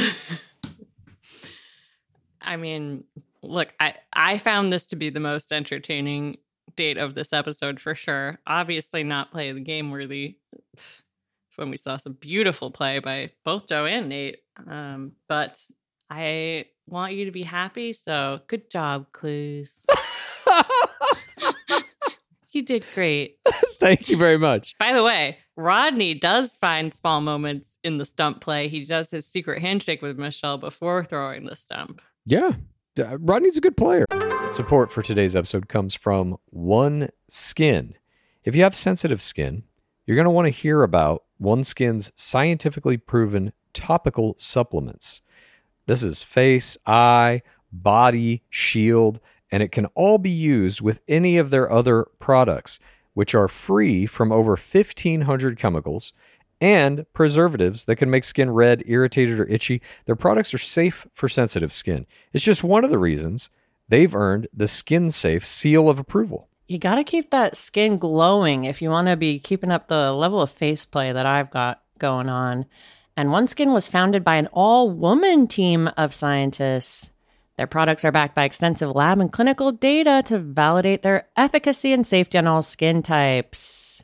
I 2.41 2.55
mean, 2.55 3.03
look, 3.41 3.73
I 3.79 3.95
I 4.13 4.37
found 4.37 4.71
this 4.71 4.85
to 4.87 4.95
be 4.95 5.09
the 5.09 5.19
most 5.19 5.51
entertaining 5.51 6.37
date 6.77 6.97
of 6.97 7.15
this 7.15 7.33
episode 7.33 7.81
for 7.81 7.93
sure. 7.93 8.39
Obviously, 8.47 9.03
not 9.03 9.31
play 9.31 9.51
the 9.51 9.59
game 9.59 9.91
worthy. 9.91 10.37
When 11.57 11.71
we 11.71 11.77
saw 11.77 11.97
some 11.97 12.13
beautiful 12.13 12.69
play 12.69 12.99
by 12.99 13.31
both 13.43 13.67
Joe 13.67 13.87
and 13.87 14.09
Nate, 14.09 14.37
um, 14.67 15.13
but 15.27 15.59
I 16.09 16.65
want 16.87 17.13
you 17.13 17.25
to 17.25 17.31
be 17.31 17.43
happy. 17.43 17.93
So 17.93 18.41
good 18.47 18.69
job, 18.69 19.07
Clues. 19.11 19.73
you 22.51 22.61
did 22.61 22.85
great. 22.93 23.39
Thank 23.79 24.07
you 24.07 24.17
very 24.17 24.37
much. 24.37 24.77
By 24.77 24.93
the 24.93 25.03
way, 25.03 25.39
Rodney 25.55 26.13
does 26.13 26.55
find 26.57 26.93
small 26.93 27.21
moments 27.21 27.79
in 27.83 27.97
the 27.97 28.05
stump 28.05 28.41
play. 28.41 28.67
He 28.67 28.85
does 28.85 29.09
his 29.09 29.25
secret 29.25 29.59
handshake 29.59 30.03
with 30.03 30.19
Michelle 30.19 30.59
before 30.59 31.03
throwing 31.03 31.45
the 31.45 31.55
stump. 31.55 32.01
Yeah. 32.25 32.51
Uh, 32.99 33.17
Rodney's 33.17 33.57
a 33.57 33.61
good 33.61 33.77
player. 33.77 34.05
Support 34.53 34.91
for 34.91 35.01
today's 35.01 35.35
episode 35.35 35.69
comes 35.69 35.93
from 35.93 36.37
One 36.49 37.09
Skin. 37.27 37.93
If 38.43 38.55
you 38.55 38.63
have 38.63 38.75
sensitive 38.75 39.21
skin, 39.21 39.63
you're 40.05 40.15
going 40.15 40.25
to 40.25 40.31
want 40.31 40.45
to 40.45 40.51
hear 40.51 40.83
about 40.83 41.23
OneSkin's 41.41 42.11
scientifically 42.15 42.97
proven 42.97 43.53
topical 43.73 44.35
supplements. 44.39 45.21
This 45.85 46.01
is 46.01 46.23
face, 46.23 46.77
eye, 46.85 47.43
body, 47.71 48.41
shield, 48.49 49.19
and 49.51 49.61
it 49.61 49.71
can 49.71 49.85
all 49.87 50.17
be 50.17 50.29
used 50.29 50.81
with 50.81 51.01
any 51.07 51.37
of 51.37 51.49
their 51.49 51.71
other 51.71 52.07
products, 52.19 52.79
which 53.13 53.35
are 53.35 53.47
free 53.47 54.05
from 54.05 54.31
over 54.31 54.51
1,500 54.51 55.59
chemicals 55.59 56.13
and 56.59 57.05
preservatives 57.13 57.85
that 57.85 57.97
can 57.97 58.09
make 58.09 58.23
skin 58.23 58.49
red, 58.49 58.83
irritated, 58.87 59.39
or 59.39 59.47
itchy. 59.47 59.81
Their 60.05 60.15
products 60.15 60.53
are 60.53 60.59
safe 60.59 61.07
for 61.13 61.29
sensitive 61.29 61.71
skin. 61.71 62.05
It's 62.33 62.43
just 62.43 62.63
one 62.63 62.83
of 62.83 62.89
the 62.89 62.97
reasons 62.97 63.49
they've 63.89 64.13
earned 64.13 64.47
the 64.53 64.67
Skin 64.67 65.11
Safe 65.11 65.45
seal 65.45 65.89
of 65.89 65.99
approval. 65.99 66.49
You 66.67 66.79
got 66.79 66.95
to 66.95 67.03
keep 67.03 67.31
that 67.31 67.55
skin 67.55 67.97
glowing 67.97 68.65
if 68.65 68.81
you 68.81 68.89
want 68.89 69.07
to 69.07 69.15
be 69.15 69.39
keeping 69.39 69.71
up 69.71 69.87
the 69.87 70.11
level 70.11 70.41
of 70.41 70.51
face 70.51 70.85
play 70.85 71.13
that 71.13 71.25
I've 71.25 71.49
got 71.49 71.81
going 71.97 72.27
on. 72.27 72.65
And 73.15 73.29
OneSkin 73.29 73.73
was 73.73 73.87
founded 73.87 74.23
by 74.23 74.35
an 74.35 74.47
all 74.51 74.91
woman 74.91 75.47
team 75.47 75.87
of 75.97 76.13
scientists. 76.13 77.11
Their 77.57 77.67
products 77.67 78.05
are 78.05 78.11
backed 78.11 78.35
by 78.35 78.43
extensive 78.43 78.91
lab 78.91 79.19
and 79.19 79.31
clinical 79.31 79.71
data 79.71 80.21
to 80.27 80.37
validate 80.39 81.01
their 81.01 81.27
efficacy 81.35 81.93
and 81.93 82.05
safety 82.05 82.37
on 82.37 82.45
all 82.45 82.61
skin 82.61 83.01
types. 83.01 84.03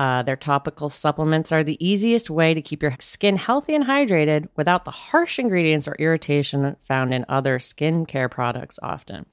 Uh, 0.00 0.22
their 0.22 0.34
topical 0.34 0.88
supplements 0.88 1.52
are 1.52 1.62
the 1.62 1.76
easiest 1.86 2.30
way 2.30 2.54
to 2.54 2.62
keep 2.62 2.82
your 2.82 2.96
skin 3.00 3.36
healthy 3.36 3.74
and 3.74 3.84
hydrated 3.84 4.48
without 4.56 4.86
the 4.86 4.90
harsh 4.90 5.38
ingredients 5.38 5.86
or 5.86 5.94
irritation 5.98 6.74
found 6.84 7.12
in 7.12 7.22
other 7.28 7.58
skincare 7.58 8.30
products 8.30 8.78
often. 8.82 9.26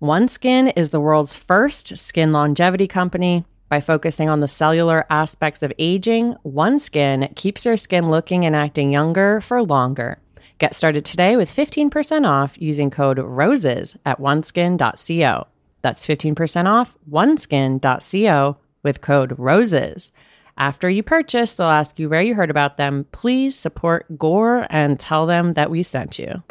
OneSkin 0.00 0.72
is 0.74 0.88
the 0.88 1.02
world's 1.02 1.36
first 1.36 1.98
skin 1.98 2.32
longevity 2.32 2.86
company. 2.86 3.44
By 3.68 3.82
focusing 3.82 4.30
on 4.30 4.40
the 4.40 4.48
cellular 4.48 5.04
aspects 5.10 5.62
of 5.62 5.70
aging, 5.78 6.34
OneSkin 6.46 7.36
keeps 7.36 7.66
your 7.66 7.76
skin 7.76 8.10
looking 8.10 8.46
and 8.46 8.56
acting 8.56 8.90
younger 8.90 9.42
for 9.42 9.62
longer. 9.62 10.18
Get 10.56 10.74
started 10.74 11.04
today 11.04 11.36
with 11.36 11.54
15% 11.54 12.26
off 12.26 12.56
using 12.58 12.88
code 12.88 13.18
ROSES 13.18 13.98
at 14.06 14.18
oneskin.co. 14.18 15.46
That's 15.82 16.06
15% 16.06 16.66
off 16.66 16.96
oneskin.co 17.12 18.56
with 18.82 19.00
code 19.00 19.34
ROSES. 19.38 20.12
After 20.56 20.90
you 20.90 21.02
purchase, 21.02 21.54
they'll 21.54 21.68
ask 21.68 21.98
you 21.98 22.08
where 22.08 22.22
you 22.22 22.34
heard 22.34 22.50
about 22.50 22.76
them. 22.76 23.06
Please 23.12 23.56
support 23.56 24.06
Gore 24.18 24.66
and 24.68 25.00
tell 25.00 25.26
them 25.26 25.54
that 25.54 25.70
we 25.70 25.82
sent 25.82 26.18
you. 26.18 26.42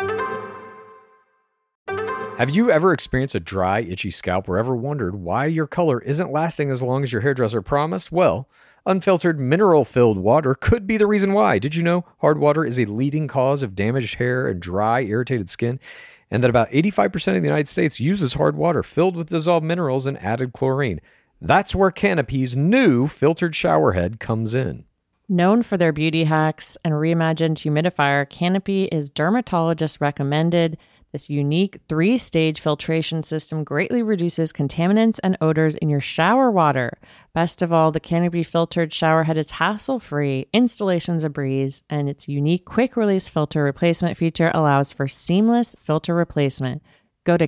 Have 2.40 2.52
you 2.52 2.72
ever 2.72 2.94
experienced 2.94 3.36
a 3.36 3.40
dry, 3.42 3.82
itchy 3.82 4.12
scalp 4.12 4.48
or 4.48 4.58
ever 4.58 4.74
wondered 4.74 5.16
why 5.16 5.46
your 5.46 5.68
color 5.68 6.00
isn't 6.00 6.32
lasting 6.32 6.72
as 6.72 6.82
long 6.82 7.04
as 7.04 7.12
your 7.12 7.22
hairdresser 7.22 7.62
promised? 7.62 8.14
Well, 8.14 8.48
unfiltered 8.86 9.40
mineral 9.40 9.84
filled 9.84 10.18
water 10.18 10.56
could 10.56 10.88
be 10.88 10.96
the 10.96 11.06
reason 11.06 11.34
why. 11.34 11.60
Did 11.60 11.76
you 11.76 11.84
know 11.84 12.06
hard 12.20 12.40
water 12.40 12.64
is 12.64 12.80
a 12.80 12.86
leading 12.86 13.28
cause 13.28 13.62
of 13.62 13.76
damaged 13.76 14.16
hair 14.16 14.48
and 14.48 14.62
dry, 14.62 15.02
irritated 15.02 15.50
skin? 15.50 15.82
And 16.32 16.42
that 16.42 16.50
about 16.50 16.72
85% 16.72 17.36
of 17.36 17.42
the 17.42 17.48
United 17.48 17.68
States 17.68 18.00
uses 18.00 18.34
hard 18.34 18.56
water 18.56 18.84
filled 18.84 19.18
with 19.18 19.30
dissolved 19.30 19.66
minerals 19.66 20.06
and 20.06 20.18
added 20.20 20.54
chlorine. 20.54 21.02
That's 21.42 21.74
where 21.74 21.92
Canopy's 21.92 22.56
new 22.56 23.08
filtered 23.08 23.56
shower 23.56 23.94
head 23.94 24.20
comes 24.20 24.54
in. 24.54 24.86
Known 25.28 25.64
for 25.64 25.78
their 25.78 25.94
beauty 25.94 26.24
hacks 26.24 26.78
and 26.84 26.94
reimagined 26.96 27.58
humidifier, 27.58 28.28
Canopy 28.28 28.86
is 28.86 29.10
dermatologist 29.10 30.02
recommended. 30.02 30.78
This 31.12 31.30
unique 31.30 31.80
three 31.88 32.18
stage 32.18 32.60
filtration 32.60 33.24
system 33.24 33.64
greatly 33.64 34.04
reduces 34.04 34.52
contaminants 34.52 35.20
and 35.24 35.38
odors 35.40 35.76
in 35.76 35.90
your 35.90 36.00
shower 36.00 36.52
water. 36.52 37.00
Best 37.34 37.62
of 37.62 37.72
all, 37.72 37.92
the 37.92 38.00
Canopy 38.00 38.44
filtered 38.44 38.94
shower 38.94 39.24
head 39.24 39.38
is 39.38 39.52
hassle 39.52 40.00
free, 40.00 40.48
installation's 40.54 41.24
a 41.24 41.30
breeze, 41.30 41.84
and 41.90 42.10
its 42.10 42.28
unique 42.28 42.66
quick 42.66 42.98
release 42.98 43.28
filter 43.30 43.64
replacement 43.64 44.18
feature 44.18 44.52
allows 44.54 44.94
for 44.94 45.08
seamless 45.08 45.76
filter 45.80 46.14
replacement. 46.14 46.84
Go 47.24 47.38
to 47.38 47.48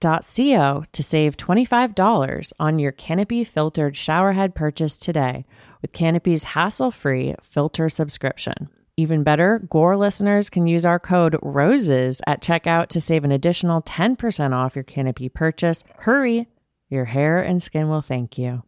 canopy.co 0.00 0.84
to 0.92 1.02
save 1.02 1.36
$25 1.36 2.52
on 2.58 2.78
your 2.78 2.92
Canopy 2.92 3.44
filtered 3.44 3.96
shower 3.96 4.32
head 4.32 4.54
purchase 4.54 4.96
today 4.96 5.44
with 5.82 5.92
Canopy's 5.92 6.44
hassle 6.44 6.90
free 6.90 7.34
filter 7.42 7.88
subscription. 7.88 8.68
Even 8.96 9.22
better, 9.22 9.60
Gore 9.70 9.96
listeners 9.96 10.50
can 10.50 10.66
use 10.66 10.84
our 10.84 10.98
code 10.98 11.36
ROSES 11.42 12.20
at 12.26 12.42
checkout 12.42 12.88
to 12.88 13.00
save 13.00 13.22
an 13.24 13.30
additional 13.30 13.80
10% 13.82 14.52
off 14.52 14.74
your 14.74 14.82
Canopy 14.82 15.28
purchase. 15.28 15.84
Hurry, 15.98 16.48
your 16.88 17.04
hair 17.04 17.40
and 17.40 17.62
skin 17.62 17.88
will 17.88 18.00
thank 18.00 18.38
you. 18.38 18.62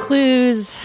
Clues 0.00 0.76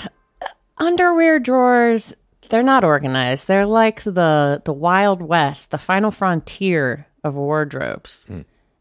underwear 0.78 1.40
drawers, 1.40 2.16
they're 2.50 2.62
not 2.62 2.84
organized. 2.84 3.48
They're 3.48 3.66
like 3.66 4.04
the 4.04 4.62
the 4.64 4.74
Wild 4.74 5.22
West, 5.22 5.72
the 5.72 5.80
final 5.80 6.12
frontier 6.12 7.07
of 7.24 7.36
wardrobes. 7.36 8.26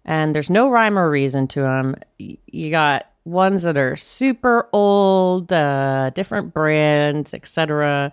And 0.05 0.35
there's 0.35 0.51
no 0.51 0.71
rhyme 0.71 0.99
or 0.99 1.11
reason 1.11 1.49
to 1.49 1.63
them. 1.63 1.97
You 2.19 2.71
got 2.71 3.07
ones 3.25 3.65
that 3.65 3.77
are 3.77 3.97
super 3.97 4.69
old, 4.73 5.53
uh, 5.53 6.11
different 6.11 6.55
brands, 6.55 7.35
etc. 7.35 8.13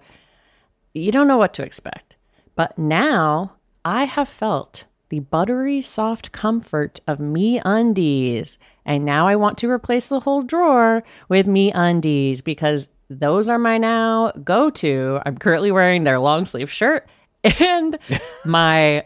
You 0.93 1.11
don't 1.11 1.27
know 1.27 1.37
what 1.37 1.53
to 1.55 1.63
expect. 1.63 2.15
But 2.55 2.77
now 2.77 3.53
I 3.85 4.05
have 4.05 4.27
felt 4.29 4.85
the 5.09 5.19
buttery 5.19 5.81
soft 5.81 6.31
comfort 6.31 6.99
of 7.07 7.19
MeUndies. 7.19 8.57
And 8.85 9.05
now 9.05 9.27
I 9.27 9.35
want 9.35 9.59
to 9.59 9.69
replace 9.69 10.09
the 10.09 10.19
whole 10.19 10.41
drawer 10.41 11.03
with 11.29 11.45
MeUndies 11.45 12.43
because 12.43 12.89
those 13.09 13.49
are 13.49 13.59
my 13.59 13.77
now 13.77 14.31
go 14.43 14.71
to. 14.71 15.19
I'm 15.25 15.37
currently 15.37 15.71
wearing 15.71 16.03
their 16.03 16.17
long 16.17 16.45
sleeve 16.45 16.71
shirt 16.71 17.07
and 17.43 17.99
my 18.45 19.05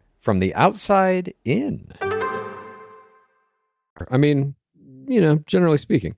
from 0.21 0.39
the 0.39 0.53
outside 0.55 1.33
in. 1.43 1.91
I 4.09 4.17
mean, 4.17 4.55
you 5.07 5.19
know, 5.21 5.39
generally 5.45 5.77
speaking. 5.77 6.15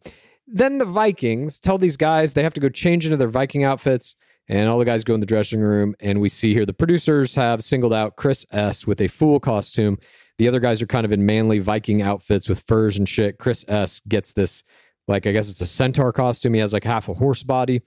Then 0.47 0.77
the 0.77 0.85
Vikings 0.85 1.59
tell 1.59 1.77
these 1.77 1.97
guys 1.97 2.33
they 2.33 2.43
have 2.43 2.53
to 2.53 2.61
go 2.61 2.69
change 2.69 3.05
into 3.05 3.17
their 3.17 3.27
Viking 3.29 3.63
outfits, 3.63 4.15
and 4.47 4.69
all 4.69 4.77
the 4.77 4.85
guys 4.85 5.03
go 5.03 5.13
in 5.13 5.19
the 5.19 5.25
dressing 5.25 5.61
room. 5.61 5.95
And 5.99 6.21
we 6.21 6.29
see 6.29 6.53
here 6.53 6.65
the 6.65 6.73
producers 6.73 7.33
have 7.35 7.63
singled 7.63 7.93
out 7.93 8.17
Chris 8.17 8.45
S 8.51 8.85
with 8.85 9.01
a 9.01 9.07
fool 9.07 9.39
costume. 9.39 9.97
The 10.37 10.47
other 10.47 10.59
guys 10.59 10.81
are 10.81 10.87
kind 10.87 11.05
of 11.05 11.11
in 11.11 11.25
manly 11.25 11.59
Viking 11.59 12.01
outfits 12.01 12.49
with 12.49 12.63
furs 12.67 12.97
and 12.97 13.07
shit. 13.07 13.39
Chris 13.39 13.63
S 13.67 14.01
gets 14.07 14.33
this, 14.33 14.63
like, 15.07 15.25
I 15.25 15.31
guess 15.31 15.49
it's 15.49 15.61
a 15.61 15.65
centaur 15.65 16.11
costume. 16.11 16.53
He 16.53 16.59
has 16.59 16.73
like 16.73 16.83
half 16.83 17.09
a 17.09 17.13
horse 17.13 17.43
body. 17.43 17.81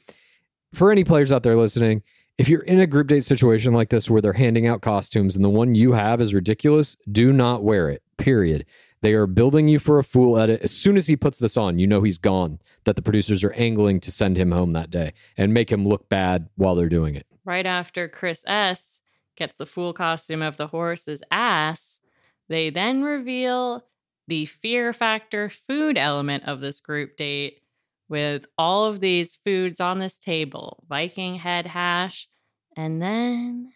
For 0.73 0.91
any 0.91 1.05
players 1.05 1.31
out 1.31 1.43
there 1.43 1.57
listening, 1.57 2.03
if 2.39 2.49
you're 2.49 2.62
in 2.62 2.80
a 2.80 2.87
group 2.87 3.09
date 3.09 3.24
situation 3.24 3.72
like 3.72 3.89
this 3.89 4.11
where 4.11 4.20
they're 4.20 4.34
handing 4.34 4.66
out 4.66 4.82
costumes 4.82 5.37
and 5.37 5.45
the 5.45 5.51
one 5.51 5.74
you 5.74 5.93
have 5.93 6.20
is 6.20 6.34
ridiculous, 6.34 6.97
do 7.11 7.32
not 7.32 7.62
wear 7.62 7.89
it. 7.89 8.03
Period. 8.18 8.66
They 9.01 9.14
are 9.14 9.26
building 9.26 9.68
you 9.68 9.78
for 9.78 9.99
a 9.99 10.05
fool 10.05 10.39
edit. 10.39 10.62
As 10.62 10.70
soon 10.70 10.97
as 10.97 11.07
he 11.07 11.16
puts 11.16 11.39
this 11.39 11.57
on, 11.57 11.78
you 11.78 11.87
know 11.87 12.03
he's 12.03 12.18
gone. 12.18 12.59
That 12.84 12.97
the 12.97 13.03
producers 13.03 13.45
are 13.45 13.53
angling 13.53 14.01
to 14.01 14.12
send 14.12 14.37
him 14.37 14.51
home 14.51 14.72
that 14.72 14.91
day 14.91 15.12
and 15.37 15.55
make 15.55 15.70
him 15.70 15.87
look 15.87 16.09
bad 16.09 16.49
while 16.57 16.74
they're 16.74 16.89
doing 16.89 17.14
it. 17.14 17.26
Right 17.45 17.66
after 17.66 18.09
Chris 18.09 18.45
S 18.47 19.01
gets 19.37 19.57
the 19.57 19.66
fool 19.66 19.93
costume 19.93 20.43
of 20.43 20.57
the 20.57 20.68
horse's 20.68 21.22
ass, 21.30 22.01
they 22.49 22.70
then 22.70 23.03
reveal 23.03 23.84
the 24.28 24.47
fear 24.47 24.93
factor 24.93 25.51
food 25.51 25.97
element 25.97 26.45
of 26.45 26.61
this 26.61 26.80
group 26.80 27.16
date 27.16 27.61
with 28.09 28.47
all 28.57 28.87
of 28.87 29.01
these 29.01 29.37
foods 29.45 29.81
on 29.81 29.99
this 29.99 30.19
table 30.19 30.85
Viking 30.89 31.37
head 31.37 31.67
hash, 31.67 32.29
and 32.77 33.01
then 33.01 33.71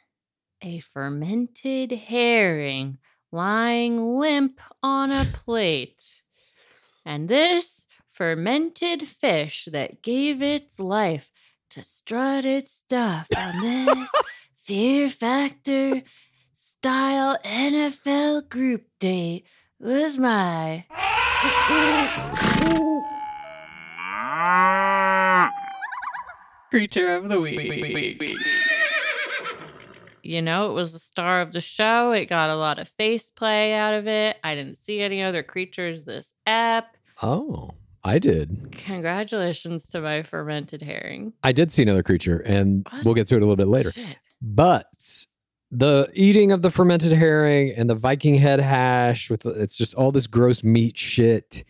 a 0.62 0.80
fermented 0.80 1.92
herring 1.92 2.98
lying 3.32 4.18
limp 4.18 4.60
on 4.82 5.10
a 5.10 5.24
plate. 5.32 6.22
And 7.04 7.28
this 7.28 7.86
fermented 8.08 9.02
fish 9.02 9.68
that 9.72 10.02
gave 10.02 10.42
its 10.42 10.78
life 10.78 11.30
to 11.70 11.82
strut 11.82 12.44
its 12.44 12.74
stuff 12.74 13.28
on 13.36 13.60
this 13.62 14.08
Fear 14.56 15.08
Factor 15.08 16.02
style 16.54 17.36
NFL 17.44 18.48
group 18.48 18.84
date 18.98 19.46
was 19.78 20.18
my. 20.18 20.84
Creature 26.70 27.14
of 27.16 27.28
the 27.28 27.40
week. 27.40 28.36
You 30.22 30.42
know, 30.42 30.70
it 30.70 30.74
was 30.74 30.92
the 30.92 30.98
star 30.98 31.40
of 31.40 31.52
the 31.52 31.60
show. 31.60 32.12
It 32.12 32.26
got 32.26 32.50
a 32.50 32.54
lot 32.56 32.78
of 32.78 32.88
face 32.88 33.30
play 33.30 33.74
out 33.74 33.94
of 33.94 34.06
it. 34.06 34.36
I 34.44 34.54
didn't 34.54 34.76
see 34.76 35.00
any 35.00 35.22
other 35.22 35.42
creatures 35.42 36.04
this 36.04 36.34
ep. 36.46 36.96
Oh, 37.22 37.70
I 38.04 38.18
did. 38.18 38.68
Congratulations 38.84 39.88
to 39.88 40.00
my 40.00 40.22
fermented 40.22 40.82
herring. 40.82 41.32
I 41.42 41.52
did 41.52 41.72
see 41.72 41.82
another 41.82 42.02
creature, 42.02 42.38
and 42.38 42.86
What? 42.90 43.04
we'll 43.04 43.14
get 43.14 43.26
to 43.28 43.34
it 43.36 43.38
a 43.38 43.40
little 43.40 43.56
bit 43.56 43.66
later. 43.68 43.90
Shit. 43.92 44.16
But 44.40 45.26
the 45.70 46.08
eating 46.14 46.52
of 46.52 46.62
the 46.62 46.70
fermented 46.70 47.12
herring 47.12 47.72
and 47.76 47.90
the 47.90 47.94
Viking 47.94 48.36
head 48.36 48.60
hash 48.60 49.28
with 49.30 49.44
it's 49.46 49.76
just 49.76 49.94
all 49.94 50.12
this 50.12 50.26
gross 50.26 50.62
meat 50.62 50.96
shit. 50.98 51.64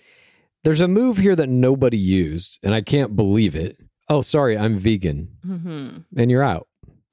There's 0.65 0.81
a 0.81 0.89
move 0.89 1.19
here 1.19 1.35
that 1.37 1.49
nobody 1.49 1.97
used, 1.97 2.59
and 2.63 2.75
I 2.75 2.81
can't 2.83 3.17
believe 3.17 3.55
it. 3.57 3.79
Oh, 4.09 4.23
sorry, 4.23 4.59
I'm 4.59 4.77
vegan, 4.79 5.29
hmm 5.45 5.89
and 6.17 6.31
you're 6.31 6.43
out. 6.43 6.67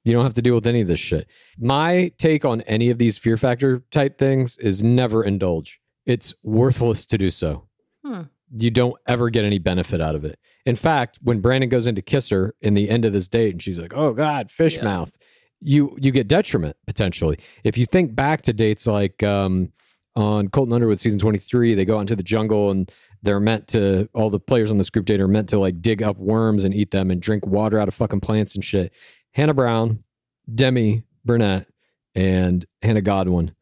You 0.04 0.12
don't 0.12 0.24
have 0.24 0.32
to 0.34 0.42
deal 0.42 0.54
with 0.54 0.66
any 0.66 0.80
of 0.80 0.86
this 0.86 1.00
shit. 1.00 1.26
My 1.58 2.12
take 2.18 2.44
on 2.44 2.62
any 2.62 2.88
of 2.90 2.98
these 2.98 3.18
fear 3.18 3.36
factor 3.36 3.82
type 3.90 4.16
things 4.18 4.56
is 4.56 4.82
never 4.82 5.22
indulge. 5.22 5.80
It's 6.06 6.34
worthless 6.42 7.04
to 7.06 7.18
do 7.18 7.30
so. 7.30 7.68
Hmm. 8.04 8.22
You 8.56 8.70
don't 8.70 8.96
ever 9.06 9.28
get 9.28 9.44
any 9.44 9.58
benefit 9.58 10.00
out 10.00 10.14
of 10.14 10.24
it. 10.24 10.38
In 10.64 10.76
fact, 10.76 11.18
when 11.22 11.40
Brandon 11.40 11.68
goes 11.68 11.86
in 11.86 11.94
to 11.96 12.02
kiss 12.02 12.30
her 12.30 12.54
in 12.62 12.72
the 12.74 12.88
end 12.88 13.04
of 13.04 13.12
this 13.12 13.28
date 13.28 13.52
and 13.52 13.62
she's 13.62 13.78
like, 13.78 13.92
"Oh 13.94 14.14
god, 14.14 14.50
fish 14.50 14.76
Yeah. 14.76 14.84
mouth." 14.84 15.16
You 15.60 15.96
you 16.00 16.10
get 16.12 16.28
detriment 16.28 16.76
potentially. 16.86 17.38
If 17.64 17.76
you 17.76 17.84
think 17.84 18.14
back 18.14 18.42
to 18.42 18.52
dates 18.54 18.86
like 18.86 19.22
um 19.22 19.72
on 20.16 20.48
Colton 20.48 20.72
Underwood 20.72 20.98
season 20.98 21.20
23, 21.20 21.74
they 21.74 21.84
go 21.84 21.98
out 21.98 22.00
into 22.00 22.16
the 22.16 22.22
jungle 22.22 22.70
and 22.70 22.90
they're 23.22 23.40
meant 23.40 23.68
to 23.68 24.08
all 24.14 24.30
the 24.30 24.40
players 24.40 24.70
on 24.70 24.78
this 24.78 24.90
group 24.90 25.06
date 25.06 25.20
are 25.20 25.28
meant 25.28 25.48
to 25.50 25.58
like 25.58 25.80
dig 25.80 26.02
up 26.02 26.16
worms 26.18 26.64
and 26.64 26.74
eat 26.74 26.90
them 26.90 27.10
and 27.10 27.20
drink 27.20 27.46
water 27.46 27.78
out 27.78 27.88
of 27.88 27.94
fucking 27.94 28.20
plants 28.20 28.54
and 28.54 28.64
shit. 28.64 28.92
Hannah 29.32 29.54
Brown, 29.54 30.04
Demi 30.52 31.04
Burnett, 31.24 31.66
and 32.14 32.64
Hannah 32.82 33.02
Godwin 33.02 33.54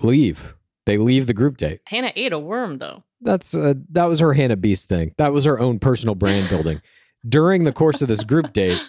leave. 0.00 0.54
They 0.86 0.98
leave 0.98 1.26
the 1.26 1.34
group 1.34 1.56
date. 1.56 1.80
Hannah 1.86 2.12
ate 2.16 2.32
a 2.32 2.38
worm 2.38 2.78
though. 2.78 3.04
That's 3.20 3.54
uh, 3.54 3.74
that 3.90 4.04
was 4.04 4.20
her 4.20 4.32
Hannah 4.32 4.56
Beast 4.56 4.88
thing. 4.88 5.14
That 5.18 5.32
was 5.32 5.44
her 5.44 5.60
own 5.60 5.78
personal 5.78 6.14
brand 6.14 6.48
building. 6.48 6.80
During 7.28 7.64
the 7.64 7.72
course 7.72 8.00
of 8.00 8.08
this 8.08 8.24
group 8.24 8.52
date, 8.54 8.80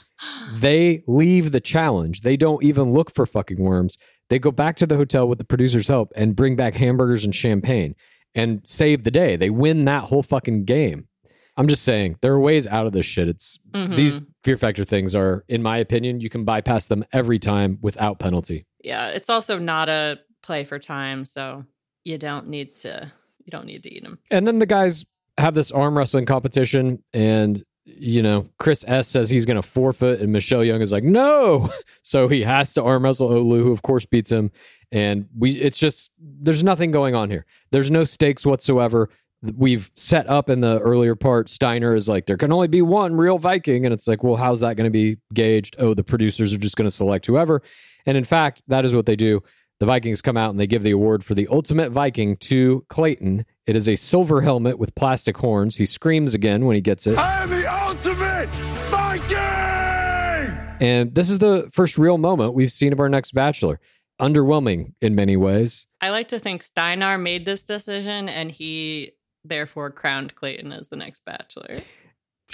they 0.54 1.04
leave 1.06 1.52
the 1.52 1.60
challenge. 1.60 2.22
They 2.22 2.38
don't 2.38 2.64
even 2.64 2.94
look 2.94 3.12
for 3.12 3.26
fucking 3.26 3.60
worms. 3.60 3.98
They 4.30 4.40
go 4.40 4.52
back 4.52 4.78
to 4.78 4.88
the 4.88 4.96
hotel 4.96 5.28
with 5.28 5.38
the 5.38 5.44
producer's 5.44 5.90
help 5.90 6.14
and 6.16 6.36
bring 6.36 6.56
back 6.56 6.76
hamburgers 6.76 7.26
and 7.26 7.36
champagne 7.36 7.96
and 8.36 8.62
save 8.66 9.04
the 9.04 9.12
day. 9.12 9.36
They 9.36 9.50
win 9.50 9.86
that 9.86 10.06
whole 10.06 10.24
fucking 10.24 10.66
game. 10.66 11.08
I'm 11.58 11.68
just 11.68 11.84
saying 11.84 12.18
there 12.22 12.34
are 12.34 12.40
ways 12.40 12.66
out 12.68 12.88
of 12.88 12.94
this 12.94 13.06
shit. 13.06 13.28
It's 13.28 13.60
Mhm. 13.74 13.96
these 13.96 14.22
fear 14.44 14.58
factor 14.58 14.86
things 14.86 15.14
are, 15.14 15.44
in 15.48 15.62
my 15.62 15.78
opinion, 15.78 16.22
you 16.22 16.30
can 16.30 16.46
bypass 16.46 16.88
them 16.88 17.04
every 17.12 17.38
time 17.40 17.78
without 17.82 18.20
penalty. 18.20 18.66
Yeah, 18.84 19.10
it's 19.10 19.30
also 19.30 19.60
not 19.60 19.90
a 19.90 20.20
play 20.42 20.64
for 20.64 20.80
time, 20.80 21.26
so 21.26 21.66
you 22.04 22.18
don't 22.18 22.48
need 22.48 22.76
to 22.78 23.12
you 23.46 23.52
don't 23.52 23.66
need 23.66 23.84
to 23.84 23.94
eat 23.94 24.04
them. 24.04 24.20
And 24.30 24.46
then 24.48 24.60
the 24.60 24.66
guys 24.68 25.04
have 25.38 25.56
this 25.56 25.72
arm 25.72 25.98
wrestling 25.98 26.26
competition, 26.26 27.04
and 27.14 27.62
you 27.86 28.22
know, 28.22 28.48
Chris 28.60 28.86
S 28.88 29.08
says 29.08 29.30
he's 29.32 29.46
going 29.48 29.60
to 29.62 29.68
forfeit, 29.68 30.22
and 30.22 30.32
Michelle 30.32 30.64
Young 30.64 30.82
is 30.82 30.92
like, 30.92 31.04
no. 31.04 31.70
So 32.04 32.28
he 32.28 32.44
has 32.44 32.74
to 32.76 32.84
arm 32.84 33.04
wrestle 33.04 33.30
Olu, 33.30 33.62
who 33.64 33.72
of 33.72 33.82
course 33.82 34.06
beats 34.06 34.32
him. 34.32 34.52
And 34.92 35.28
we, 35.38 35.52
it's 35.52 35.80
just 35.80 36.12
there's 36.20 36.64
nothing 36.64 36.92
going 36.92 37.16
on 37.16 37.30
here. 37.30 37.46
There's 37.72 37.90
no 37.90 38.04
stakes 38.04 38.46
whatsoever. 38.46 39.10
We've 39.42 39.92
set 39.96 40.30
up 40.30 40.50
in 40.50 40.62
the 40.62 40.80
earlier 40.80 41.16
part. 41.16 41.50
Steiner 41.50 41.96
is 41.96 42.08
like, 42.08 42.28
there 42.28 42.38
can 42.38 42.52
only 42.52 42.68
be 42.68 42.82
one 42.82 43.16
real 43.16 43.40
Viking, 43.40 43.86
and 43.86 43.94
it's 43.94 44.08
like, 44.08 44.22
well, 44.24 44.36
how's 44.36 44.60
that 44.60 44.76
going 44.76 44.86
to 44.86 44.92
be 44.92 45.18
gauged? 45.34 45.76
Oh, 45.80 45.94
the 45.96 46.04
producers 46.04 46.54
are 46.54 46.60
just 46.60 46.76
going 46.76 46.88
to 46.88 46.96
select 46.96 47.26
whoever. 47.26 47.64
And 48.06 48.18
in 48.18 48.24
fact, 48.24 48.62
that 48.68 48.86
is 48.86 48.94
what 48.94 49.06
they 49.08 49.16
do. 49.16 49.42
The 49.80 49.88
Vikings 49.88 50.22
come 50.22 50.38
out 50.38 50.52
and 50.52 50.60
they 50.60 50.68
give 50.68 50.84
the 50.84 50.92
award 50.92 51.24
for 51.24 51.34
the 51.34 51.48
ultimate 51.48 51.92
Viking 51.92 52.38
to 52.38 52.86
Clayton. 52.88 53.46
It 53.66 53.76
is 53.76 53.90
a 53.90 53.96
silver 53.96 54.42
helmet 54.42 54.78
with 54.78 54.94
plastic 54.94 55.38
horns. 55.38 55.78
He 55.78 55.88
screams 55.88 56.36
again 56.36 56.66
when 56.68 56.76
he 56.76 56.82
gets 56.82 57.08
it. 57.08 57.18
I 57.18 57.42
am 57.42 57.50
the 57.50 57.66
ultimate 57.66 58.48
Viking! 58.92 59.38
And 60.80 61.16
this 61.16 61.32
is 61.32 61.40
the 61.40 61.68
first 61.72 61.98
real 61.98 62.20
moment 62.20 62.54
we've 62.54 62.72
seen 62.72 62.94
of 62.94 63.00
our 63.00 63.10
next 63.10 63.32
Bachelor. 63.32 63.80
Underwhelming 64.22 64.94
in 65.02 65.16
many 65.16 65.36
ways. 65.36 65.88
I 66.00 66.12
like 66.12 66.28
to 66.30 66.40
think 66.40 66.64
Steinar 66.64 67.18
made 67.18 67.46
this 67.46 67.64
decision 67.64 68.30
and 68.30 68.52
he 68.52 69.14
therefore 69.44 69.90
crowned 69.90 70.36
Clayton 70.36 70.72
as 70.72 70.90
the 70.90 70.96
next 70.96 71.26
bachelor. 71.26 71.74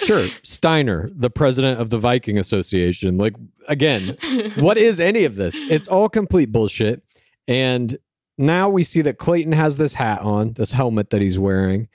Sure, 0.00 0.28
Steiner, 0.44 1.10
the 1.12 1.28
president 1.28 1.80
of 1.80 1.90
the 1.90 1.98
Viking 1.98 2.38
Association. 2.38 3.18
Like, 3.18 3.34
again, 3.66 4.16
what 4.56 4.78
is 4.78 5.00
any 5.00 5.24
of 5.24 5.34
this? 5.34 5.56
It's 5.56 5.88
all 5.88 6.08
complete 6.08 6.52
bullshit. 6.52 7.02
And 7.48 7.98
now 8.36 8.68
we 8.68 8.84
see 8.84 9.00
that 9.02 9.18
Clayton 9.18 9.52
has 9.52 9.76
this 9.76 9.94
hat 9.94 10.20
on, 10.20 10.52
this 10.52 10.70
helmet 10.70 11.10
that 11.10 11.20
he's 11.20 11.36
wearing. 11.36 11.88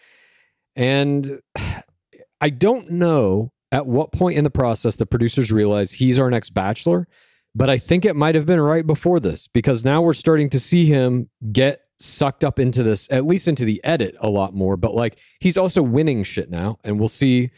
And 0.75 1.39
I 2.41 2.49
don't 2.49 2.91
know 2.91 3.53
at 3.71 3.87
what 3.87 4.11
point 4.11 4.37
in 4.37 4.43
the 4.43 4.49
process 4.49 4.97
the 4.97 5.05
producers 5.05 5.51
realize 5.51 5.93
he's 5.93 6.19
our 6.19 6.29
next 6.29 6.49
bachelor, 6.49 7.07
but 7.55 7.69
I 7.69 7.77
think 7.77 8.05
it 8.05 8.15
might 8.15 8.35
have 8.35 8.45
been 8.45 8.59
right 8.59 8.85
before 8.85 9.19
this 9.19 9.47
because 9.47 9.83
now 9.83 10.01
we're 10.01 10.13
starting 10.13 10.49
to 10.51 10.59
see 10.59 10.85
him 10.85 11.29
get 11.51 11.81
sucked 11.99 12.43
up 12.43 12.59
into 12.59 12.83
this, 12.83 13.07
at 13.11 13.25
least 13.25 13.47
into 13.47 13.65
the 13.65 13.83
edit 13.83 14.15
a 14.19 14.29
lot 14.29 14.53
more. 14.53 14.75
But 14.75 14.95
like 14.95 15.19
he's 15.39 15.57
also 15.57 15.81
winning 15.81 16.23
shit 16.23 16.49
now. 16.49 16.79
And 16.83 16.99
we'll 16.99 17.09
see 17.09 17.51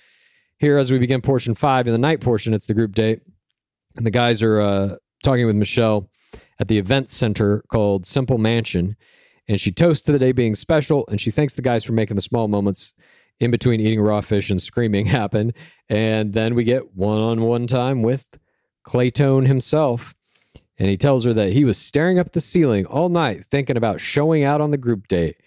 here 0.59 0.77
as 0.77 0.91
we 0.91 0.99
begin 0.99 1.21
portion 1.21 1.55
five. 1.55 1.87
In 1.87 1.93
the 1.93 1.99
night 1.99 2.21
portion, 2.21 2.53
it's 2.53 2.67
the 2.67 2.73
group 2.73 2.93
date. 2.93 3.21
And 3.95 4.05
the 4.05 4.11
guys 4.11 4.43
are 4.43 4.59
uh, 4.59 4.95
talking 5.23 5.45
with 5.45 5.55
Michelle 5.55 6.09
at 6.59 6.67
the 6.67 6.77
event 6.77 7.09
center 7.09 7.63
called 7.69 8.05
Simple 8.05 8.37
Mansion. 8.37 8.97
And 9.47 9.61
she 9.61 9.71
toasts 9.71 10.03
to 10.03 10.11
the 10.11 10.19
day 10.19 10.33
being 10.33 10.55
special. 10.55 11.05
And 11.09 11.21
she 11.21 11.31
thanks 11.31 11.53
the 11.53 11.61
guys 11.61 11.85
for 11.85 11.93
making 11.93 12.15
the 12.15 12.21
small 12.21 12.47
moments 12.47 12.93
in 13.39 13.51
between 13.51 13.79
eating 13.79 14.01
raw 14.01 14.21
fish 14.21 14.49
and 14.49 14.61
screaming 14.61 15.05
happen. 15.07 15.53
And 15.87 16.33
then 16.33 16.53
we 16.53 16.65
get 16.65 16.95
one 16.95 17.19
on 17.19 17.41
one 17.41 17.67
time 17.67 18.01
with 18.01 18.37
Claytone 18.87 19.47
himself. 19.47 20.15
And 20.77 20.89
he 20.89 20.97
tells 20.97 21.23
her 21.25 21.33
that 21.33 21.53
he 21.53 21.63
was 21.63 21.77
staring 21.77 22.19
up 22.19 22.33
the 22.33 22.41
ceiling 22.41 22.85
all 22.85 23.09
night 23.09 23.45
thinking 23.45 23.77
about 23.77 24.01
showing 24.01 24.43
out 24.43 24.61
on 24.61 24.71
the 24.71 24.77
group 24.77 25.07
date. 25.07 25.37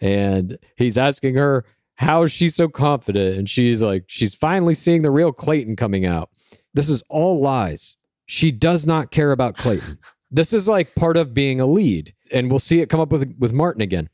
And 0.00 0.58
he's 0.76 0.96
asking 0.96 1.34
her 1.34 1.64
how 1.96 2.26
she's 2.26 2.54
so 2.54 2.68
confident. 2.68 3.36
And 3.36 3.50
she's 3.50 3.82
like, 3.82 4.04
she's 4.06 4.34
finally 4.34 4.74
seeing 4.74 5.02
the 5.02 5.10
real 5.10 5.32
Clayton 5.32 5.76
coming 5.76 6.06
out. 6.06 6.30
This 6.72 6.88
is 6.88 7.02
all 7.10 7.40
lies. 7.40 7.96
She 8.26 8.50
does 8.50 8.86
not 8.86 9.10
care 9.10 9.32
about 9.32 9.56
Clayton. 9.56 9.98
this 10.30 10.52
is 10.52 10.68
like 10.68 10.94
part 10.94 11.16
of 11.16 11.34
being 11.34 11.60
a 11.60 11.66
lead. 11.66 12.14
And 12.30 12.50
we'll 12.50 12.58
see 12.58 12.80
it 12.80 12.88
come 12.88 13.00
up 13.00 13.10
with 13.10 13.34
with 13.38 13.52
Martin 13.52 13.82
again 13.82 14.08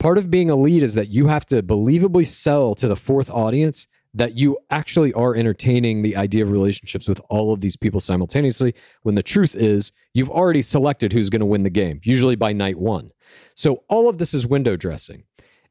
part 0.00 0.18
of 0.18 0.30
being 0.30 0.50
a 0.50 0.56
lead 0.56 0.82
is 0.82 0.94
that 0.94 1.10
you 1.10 1.28
have 1.28 1.46
to 1.46 1.62
believably 1.62 2.26
sell 2.26 2.74
to 2.74 2.88
the 2.88 2.96
fourth 2.96 3.30
audience 3.30 3.86
that 4.12 4.36
you 4.36 4.58
actually 4.70 5.12
are 5.12 5.34
entertaining 5.34 6.02
the 6.02 6.16
idea 6.16 6.42
of 6.42 6.50
relationships 6.50 7.08
with 7.08 7.20
all 7.28 7.52
of 7.52 7.60
these 7.60 7.76
people 7.76 8.00
simultaneously 8.00 8.74
when 9.02 9.14
the 9.14 9.22
truth 9.22 9.54
is 9.54 9.92
you've 10.14 10.30
already 10.30 10.62
selected 10.62 11.12
who's 11.12 11.30
going 11.30 11.40
to 11.40 11.46
win 11.46 11.62
the 11.62 11.70
game 11.70 12.00
usually 12.02 12.34
by 12.34 12.52
night 12.52 12.78
1 12.78 13.10
so 13.54 13.84
all 13.88 14.08
of 14.08 14.18
this 14.18 14.34
is 14.34 14.46
window 14.46 14.76
dressing. 14.76 15.24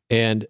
And 0.09 0.47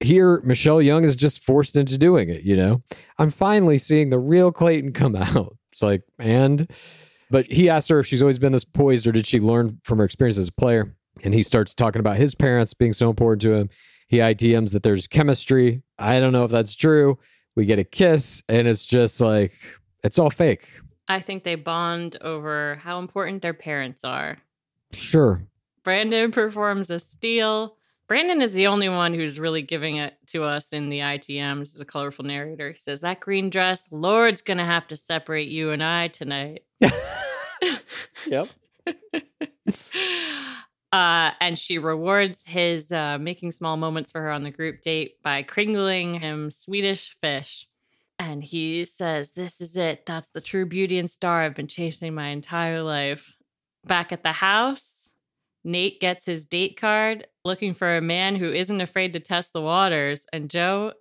here 0.00 0.40
michelle 0.42 0.80
young 0.80 1.04
is 1.04 1.16
just 1.16 1.44
forced 1.44 1.76
into 1.76 1.98
doing 1.98 2.28
it 2.28 2.42
you 2.42 2.56
know? 2.56 2.82
I'm 3.18 3.30
finally 3.30 3.78
seeing 3.78 4.10
the 4.10 4.18
real 4.18 4.52
clayton 4.52 4.92
come 4.92 5.16
out. 5.16 5.56
It's 5.72 5.82
like 5.82 6.02
and 6.18 6.70
but 7.30 7.46
he 7.46 7.68
asked 7.68 7.90
her 7.90 7.98
if 7.98 8.06
she's 8.06 8.22
always 8.22 8.38
been 8.38 8.52
this 8.52 8.64
poised 8.64 9.06
or 9.06 9.12
did 9.12 9.26
she 9.26 9.38
learn 9.38 9.80
from 9.84 9.98
her 9.98 10.04
experience 10.04 10.38
as 10.38 10.48
a 10.48 10.52
player? 10.52 10.94
And 11.24 11.34
he 11.34 11.42
starts 11.42 11.74
talking 11.74 12.00
about 12.00 12.16
his 12.16 12.34
parents 12.34 12.72
being 12.74 12.92
so 12.92 13.10
important 13.10 13.42
to 13.42 13.52
him. 13.54 13.68
He 14.08 14.18
ITMs 14.18 14.72
that 14.72 14.82
there's 14.82 15.06
chemistry. 15.06 15.82
I 15.98 16.18
don't 16.18 16.32
know 16.32 16.44
if 16.44 16.50
that's 16.50 16.74
true. 16.74 17.18
We 17.54 17.64
get 17.64 17.78
a 17.78 17.84
kiss, 17.84 18.42
and 18.48 18.66
it's 18.66 18.86
just 18.86 19.20
like 19.20 19.52
it's 20.02 20.18
all 20.18 20.30
fake. 20.30 20.68
I 21.08 21.20
think 21.20 21.44
they 21.44 21.54
bond 21.54 22.16
over 22.20 22.80
how 22.82 22.98
important 22.98 23.42
their 23.42 23.54
parents 23.54 24.04
are. 24.04 24.38
Sure. 24.92 25.42
Brandon 25.84 26.32
performs 26.32 26.90
a 26.90 27.00
steal. 27.00 27.76
Brandon 28.08 28.42
is 28.42 28.52
the 28.52 28.66
only 28.66 28.88
one 28.88 29.14
who's 29.14 29.38
really 29.38 29.62
giving 29.62 29.96
it 29.96 30.14
to 30.28 30.42
us 30.42 30.72
in 30.72 30.88
the 30.88 31.00
ITMs 31.00 31.74
as 31.74 31.80
a 31.80 31.84
colorful 31.84 32.24
narrator. 32.24 32.72
He 32.72 32.78
says, 32.78 33.02
That 33.02 33.20
green 33.20 33.50
dress, 33.50 33.88
Lord's 33.90 34.40
going 34.40 34.58
to 34.58 34.64
have 34.64 34.86
to 34.88 34.96
separate 34.96 35.48
you 35.48 35.70
and 35.70 35.82
I 35.82 36.08
tonight. 36.08 36.64
Yep. 38.26 38.48
Uh, 40.92 41.32
and 41.40 41.58
she 41.58 41.78
rewards 41.78 42.46
his 42.46 42.90
uh, 42.92 43.18
making 43.18 43.52
small 43.52 43.76
moments 43.76 44.10
for 44.10 44.22
her 44.22 44.30
on 44.30 44.42
the 44.42 44.50
group 44.50 44.80
date 44.80 45.22
by 45.22 45.42
kringling 45.42 46.18
him 46.18 46.50
Swedish 46.50 47.14
fish. 47.20 47.66
And 48.18 48.42
he 48.42 48.84
says, 48.84 49.32
This 49.32 49.60
is 49.60 49.76
it. 49.76 50.06
That's 50.06 50.30
the 50.30 50.40
true 50.40 50.66
beauty 50.66 50.98
and 50.98 51.10
star 51.10 51.42
I've 51.42 51.54
been 51.54 51.68
chasing 51.68 52.14
my 52.14 52.28
entire 52.28 52.82
life. 52.82 53.34
Back 53.84 54.12
at 54.12 54.22
the 54.22 54.32
house, 54.32 55.12
Nate 55.62 56.00
gets 56.00 56.24
his 56.24 56.46
date 56.46 56.78
card 56.80 57.26
looking 57.44 57.74
for 57.74 57.96
a 57.96 58.02
man 58.02 58.36
who 58.36 58.50
isn't 58.50 58.80
afraid 58.80 59.12
to 59.12 59.20
test 59.20 59.52
the 59.52 59.60
waters. 59.60 60.26
And 60.32 60.50
Joe, 60.50 60.94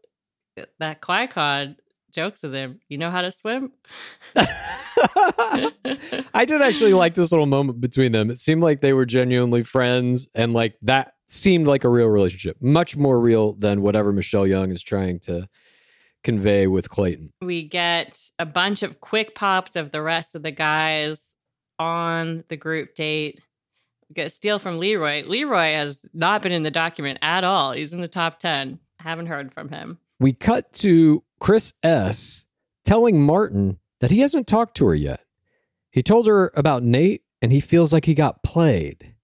that 0.79 1.01
Qui-Con, 1.01 1.77
jokes 2.17 2.41
with 2.41 2.53
him. 2.53 2.79
You 2.89 2.97
know 2.97 3.11
how 3.11 3.21
to 3.21 3.31
swim? 3.31 3.71
I 4.35 6.45
did 6.45 6.63
actually 6.63 6.93
like 6.93 7.13
this 7.13 7.31
little 7.31 7.45
moment 7.45 7.79
between 7.79 8.11
them. 8.11 8.31
It 8.31 8.39
seemed 8.39 8.63
like 8.63 8.81
they 8.81 8.91
were 8.91 9.05
genuinely 9.05 9.61
friends 9.61 10.27
and 10.33 10.51
like 10.51 10.77
that 10.81 11.13
seemed 11.27 11.67
like 11.67 11.83
a 11.83 11.89
real 11.89 12.07
relationship, 12.07 12.57
much 12.59 12.97
more 12.97 13.19
real 13.19 13.53
than 13.53 13.83
whatever 13.83 14.11
Michelle 14.11 14.47
Young 14.47 14.71
is 14.71 14.81
trying 14.81 15.19
to 15.21 15.47
convey 16.23 16.65
with 16.65 16.89
Clayton. 16.89 17.31
we 17.39 17.67
get 17.67 18.19
a 18.39 18.47
bunch 18.47 18.81
of 18.81 18.99
quick 18.99 19.35
pops 19.35 19.75
of 19.75 19.91
the 19.91 20.01
rest 20.01 20.33
of 20.33 20.41
the 20.41 20.51
guys 20.51 21.35
on 21.77 22.43
the 22.49 22.57
group 22.57 22.95
date. 22.95 23.41
We 24.09 24.15
get 24.15 24.27
a 24.27 24.31
steal 24.31 24.57
from 24.57 24.79
Leroy. 24.79 25.23
Leroy 25.23 25.73
has 25.73 26.03
not 26.15 26.41
been 26.41 26.51
in 26.51 26.63
the 26.63 26.71
document 26.71 27.19
at 27.21 27.43
all. 27.43 27.73
He's 27.73 27.93
in 27.93 28.01
the 28.01 28.07
top 28.07 28.39
10. 28.39 28.79
Haven't 28.99 29.27
heard 29.27 29.53
from 29.53 29.69
him. 29.69 29.99
We 30.19 30.33
cut 30.33 30.73
to 30.73 31.23
Chris 31.39 31.73
S 31.83 32.45
telling 32.85 33.21
Martin 33.21 33.79
that 33.99 34.11
he 34.11 34.19
hasn't 34.19 34.47
talked 34.47 34.75
to 34.77 34.87
her 34.87 34.95
yet. 34.95 35.21
He 35.91 36.03
told 36.03 36.27
her 36.27 36.51
about 36.55 36.83
Nate 36.83 37.23
and 37.41 37.51
he 37.51 37.59
feels 37.59 37.93
like 37.93 38.05
he 38.05 38.13
got 38.13 38.43
played. 38.43 39.15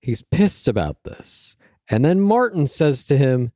He's 0.00 0.22
pissed 0.22 0.68
about 0.68 1.04
this. 1.04 1.56
And 1.88 2.04
then 2.04 2.20
Martin 2.20 2.66
says 2.66 3.04
to 3.06 3.16
him, 3.16 3.52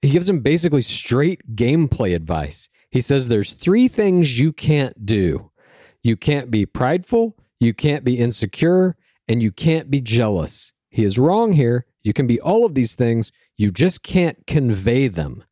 he 0.00 0.10
gives 0.10 0.28
him 0.28 0.40
basically 0.40 0.82
straight 0.82 1.54
gameplay 1.54 2.14
advice. 2.14 2.68
He 2.90 3.00
says 3.00 3.28
there's 3.28 3.52
three 3.52 3.88
things 3.88 4.38
you 4.38 4.52
can't 4.52 5.06
do. 5.06 5.50
You 6.02 6.16
can't 6.16 6.50
be 6.50 6.66
prideful, 6.66 7.36
you 7.60 7.72
can't 7.72 8.04
be 8.04 8.18
insecure, 8.18 8.96
and 9.28 9.40
you 9.42 9.52
can't 9.52 9.90
be 9.90 10.00
jealous. 10.00 10.72
He 10.90 11.04
is 11.04 11.18
wrong 11.18 11.52
here. 11.52 11.86
You 12.02 12.12
can 12.12 12.26
be 12.26 12.40
all 12.40 12.64
of 12.64 12.74
these 12.74 12.94
things, 12.94 13.32
you 13.56 13.70
just 13.70 14.02
can't 14.02 14.46
convey 14.46 15.08
them. 15.08 15.44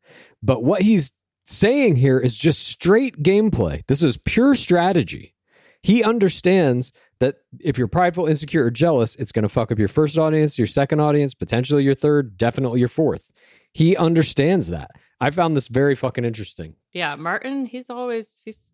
But 0.43 0.63
what 0.63 0.81
he's 0.81 1.11
saying 1.45 1.97
here 1.97 2.19
is 2.19 2.35
just 2.35 2.67
straight 2.67 3.23
gameplay. 3.23 3.85
This 3.87 4.03
is 4.03 4.17
pure 4.17 4.55
strategy. 4.55 5.35
He 5.83 6.03
understands 6.03 6.91
that 7.19 7.37
if 7.59 7.77
you're 7.77 7.87
prideful, 7.87 8.27
insecure, 8.27 8.65
or 8.65 8.71
jealous, 8.71 9.15
it's 9.15 9.31
going 9.31 9.43
to 9.43 9.49
fuck 9.49 9.71
up 9.71 9.79
your 9.79 9.87
first 9.87 10.17
audience, 10.17 10.57
your 10.57 10.67
second 10.67 10.99
audience, 10.99 11.33
potentially 11.33 11.83
your 11.83 11.95
third, 11.95 12.37
definitely 12.37 12.79
your 12.79 12.89
fourth. 12.89 13.31
He 13.73 13.95
understands 13.95 14.67
that. 14.67 14.91
I 15.19 15.29
found 15.29 15.55
this 15.55 15.67
very 15.67 15.95
fucking 15.95 16.25
interesting. 16.25 16.75
Yeah, 16.93 17.15
Martin, 17.15 17.65
he's 17.65 17.89
always, 17.89 18.41
he's 18.43 18.73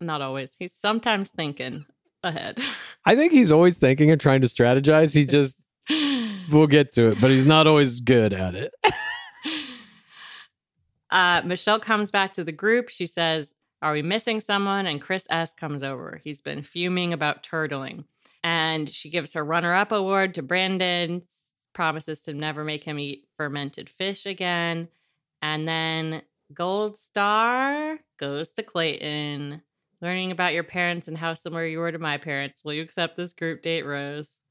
not 0.00 0.20
always, 0.20 0.56
he's 0.58 0.72
sometimes 0.72 1.30
thinking 1.30 1.86
ahead. 2.22 2.58
I 3.04 3.16
think 3.16 3.32
he's 3.32 3.52
always 3.52 3.78
thinking 3.78 4.10
and 4.10 4.20
trying 4.20 4.40
to 4.42 4.46
strategize. 4.46 5.14
He 5.14 5.24
just, 5.26 5.62
we'll 6.50 6.66
get 6.66 6.92
to 6.92 7.10
it, 7.10 7.20
but 7.20 7.30
he's 7.30 7.46
not 7.46 7.66
always 7.66 8.00
good 8.00 8.32
at 8.32 8.54
it. 8.54 8.74
Uh, 11.10 11.40
Michelle 11.44 11.80
comes 11.80 12.10
back 12.10 12.32
to 12.34 12.44
the 12.44 12.52
group. 12.52 12.88
She 12.88 13.06
says, 13.06 13.54
Are 13.82 13.92
we 13.92 14.02
missing 14.02 14.40
someone? 14.40 14.86
And 14.86 15.00
Chris 15.00 15.26
S 15.30 15.52
comes 15.52 15.82
over. 15.82 16.20
He's 16.22 16.40
been 16.40 16.62
fuming 16.62 17.12
about 17.12 17.42
turtling. 17.42 18.04
And 18.42 18.88
she 18.88 19.10
gives 19.10 19.32
her 19.32 19.44
runner 19.44 19.72
up 19.72 19.92
award 19.92 20.34
to 20.34 20.42
Brandon, 20.42 21.22
promises 21.72 22.22
to 22.22 22.34
never 22.34 22.64
make 22.64 22.84
him 22.84 22.98
eat 22.98 23.26
fermented 23.36 23.88
fish 23.88 24.26
again. 24.26 24.88
And 25.42 25.66
then 25.66 26.22
Gold 26.52 26.98
Star 26.98 27.98
goes 28.18 28.50
to 28.54 28.62
Clayton. 28.62 29.62
Learning 30.02 30.30
about 30.30 30.52
your 30.52 30.64
parents 30.64 31.08
and 31.08 31.16
how 31.16 31.34
similar 31.34 31.64
you 31.64 31.78
were 31.78 31.90
to 31.90 31.98
my 31.98 32.18
parents. 32.18 32.62
Will 32.62 32.74
you 32.74 32.82
accept 32.82 33.16
this 33.16 33.32
group 33.32 33.62
date, 33.62 33.86
Rose? 33.86 34.42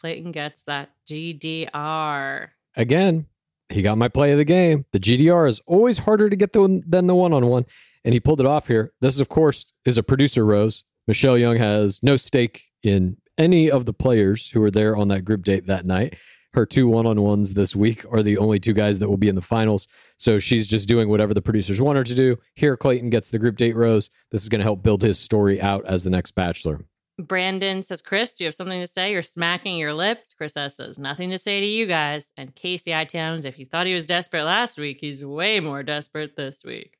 Clayton 0.00 0.32
gets 0.32 0.64
that 0.64 0.90
GDR. 1.08 2.48
Again, 2.74 3.26
he 3.68 3.82
got 3.82 3.98
my 3.98 4.08
play 4.08 4.32
of 4.32 4.38
the 4.38 4.44
game. 4.44 4.86
The 4.92 5.00
GDR 5.00 5.48
is 5.48 5.60
always 5.66 5.98
harder 5.98 6.30
to 6.30 6.36
get 6.36 6.54
than, 6.54 6.82
than 6.88 7.06
the 7.06 7.14
one 7.14 7.32
on 7.32 7.46
one, 7.46 7.66
and 8.04 8.14
he 8.14 8.20
pulled 8.20 8.40
it 8.40 8.46
off 8.46 8.66
here. 8.66 8.92
This, 9.00 9.14
is, 9.14 9.20
of 9.20 9.28
course, 9.28 9.72
is 9.84 9.98
a 9.98 10.02
producer 10.02 10.44
rose. 10.44 10.84
Michelle 11.06 11.36
Young 11.36 11.56
has 11.56 12.02
no 12.02 12.16
stake 12.16 12.68
in 12.82 13.18
any 13.36 13.70
of 13.70 13.84
the 13.84 13.92
players 13.92 14.50
who 14.50 14.60
were 14.60 14.70
there 14.70 14.96
on 14.96 15.08
that 15.08 15.24
group 15.24 15.44
date 15.44 15.66
that 15.66 15.84
night. 15.84 16.18
Her 16.52 16.66
two 16.66 16.88
one 16.88 17.06
on 17.06 17.20
ones 17.20 17.54
this 17.54 17.76
week 17.76 18.04
are 18.10 18.22
the 18.22 18.38
only 18.38 18.58
two 18.58 18.72
guys 18.72 18.98
that 18.98 19.08
will 19.08 19.16
be 19.16 19.28
in 19.28 19.36
the 19.36 19.42
finals. 19.42 19.86
So 20.16 20.38
she's 20.38 20.66
just 20.66 20.88
doing 20.88 21.08
whatever 21.08 21.32
the 21.32 21.42
producers 21.42 21.80
want 21.80 21.96
her 21.96 22.04
to 22.04 22.14
do. 22.14 22.38
Here, 22.54 22.76
Clayton 22.76 23.10
gets 23.10 23.30
the 23.30 23.38
group 23.38 23.56
date 23.56 23.76
rose. 23.76 24.10
This 24.30 24.42
is 24.42 24.48
going 24.48 24.58
to 24.58 24.64
help 24.64 24.82
build 24.82 25.02
his 25.02 25.18
story 25.18 25.60
out 25.60 25.84
as 25.86 26.02
the 26.02 26.10
next 26.10 26.32
bachelor. 26.32 26.84
Brandon 27.26 27.82
says, 27.82 28.02
Chris, 28.02 28.34
do 28.34 28.44
you 28.44 28.48
have 28.48 28.54
something 28.54 28.80
to 28.80 28.86
say? 28.86 29.12
You're 29.12 29.22
smacking 29.22 29.76
your 29.76 29.94
lips. 29.94 30.34
Chris 30.34 30.56
S 30.56 30.76
says, 30.76 30.98
nothing 30.98 31.30
to 31.30 31.38
say 31.38 31.60
to 31.60 31.66
you 31.66 31.86
guys. 31.86 32.32
And 32.36 32.54
Casey 32.54 32.90
ITMs, 32.90 33.44
if 33.44 33.58
you 33.58 33.66
thought 33.66 33.86
he 33.86 33.94
was 33.94 34.06
desperate 34.06 34.44
last 34.44 34.78
week, 34.78 34.98
he's 35.00 35.24
way 35.24 35.60
more 35.60 35.82
desperate 35.82 36.36
this 36.36 36.64
week. 36.64 36.98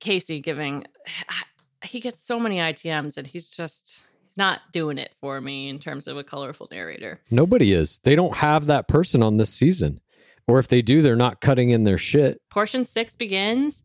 Casey 0.00 0.40
giving, 0.40 0.84
he 1.84 2.00
gets 2.00 2.22
so 2.22 2.38
many 2.38 2.58
ITMs 2.58 3.16
and 3.16 3.26
he's 3.26 3.50
just 3.50 4.04
he's 4.24 4.36
not 4.36 4.60
doing 4.72 4.98
it 4.98 5.12
for 5.20 5.40
me 5.40 5.68
in 5.68 5.78
terms 5.78 6.06
of 6.06 6.16
a 6.16 6.24
colorful 6.24 6.68
narrator. 6.70 7.20
Nobody 7.30 7.72
is. 7.72 7.98
They 8.04 8.14
don't 8.14 8.36
have 8.36 8.66
that 8.66 8.88
person 8.88 9.22
on 9.22 9.36
this 9.36 9.52
season. 9.52 10.00
Or 10.48 10.58
if 10.58 10.68
they 10.68 10.82
do, 10.82 11.02
they're 11.02 11.16
not 11.16 11.40
cutting 11.40 11.70
in 11.70 11.84
their 11.84 11.98
shit. 11.98 12.40
Portion 12.50 12.84
six 12.84 13.14
begins. 13.14 13.84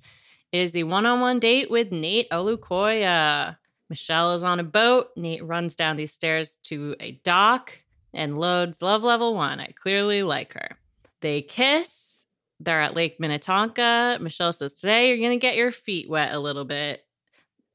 It 0.51 0.59
is 0.59 0.71
the 0.71 0.83
one 0.83 1.05
on 1.05 1.19
one 1.19 1.39
date 1.39 1.69
with 1.69 1.91
Nate 1.91 2.29
Olukoya. 2.31 3.57
Michelle 3.89 4.33
is 4.33 4.43
on 4.43 4.59
a 4.59 4.63
boat. 4.63 5.09
Nate 5.15 5.43
runs 5.43 5.75
down 5.75 5.97
these 5.97 6.13
stairs 6.13 6.57
to 6.63 6.95
a 6.99 7.13
dock 7.23 7.79
and 8.13 8.37
loads 8.37 8.81
love 8.81 9.03
level 9.03 9.35
one. 9.35 9.59
I 9.59 9.73
clearly 9.79 10.23
like 10.23 10.53
her. 10.53 10.77
They 11.21 11.41
kiss. 11.41 12.25
They're 12.59 12.81
at 12.81 12.95
Lake 12.95 13.19
Minnetonka. 13.19 14.17
Michelle 14.21 14.53
says, 14.53 14.73
Today 14.73 15.09
you're 15.09 15.17
going 15.17 15.31
to 15.31 15.37
get 15.37 15.55
your 15.55 15.71
feet 15.71 16.09
wet 16.09 16.33
a 16.33 16.39
little 16.39 16.65
bit. 16.65 17.05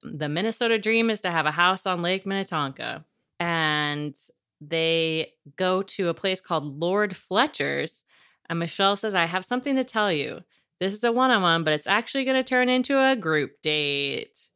The 0.02 0.28
Minnesota 0.28 0.78
dream 0.78 1.10
is 1.10 1.20
to 1.20 1.30
have 1.30 1.46
a 1.46 1.52
house 1.52 1.86
on 1.86 2.02
Lake 2.02 2.26
Minnetonka. 2.26 3.04
And 3.38 4.16
they 4.60 5.34
go 5.56 5.82
to 5.82 6.08
a 6.08 6.14
place 6.14 6.40
called 6.40 6.80
Lord 6.80 7.16
Fletcher's. 7.16 8.04
And 8.48 8.58
Michelle 8.58 8.96
says, 8.96 9.14
I 9.14 9.24
have 9.26 9.44
something 9.44 9.76
to 9.76 9.84
tell 9.84 10.12
you. 10.12 10.40
This 10.80 10.94
is 10.94 11.04
a 11.04 11.12
one 11.12 11.30
on 11.30 11.42
one, 11.42 11.62
but 11.62 11.74
it's 11.74 11.86
actually 11.86 12.24
going 12.24 12.42
to 12.42 12.48
turn 12.48 12.68
into 12.68 12.98
a 12.98 13.14
group 13.14 13.62
date. 13.62 14.50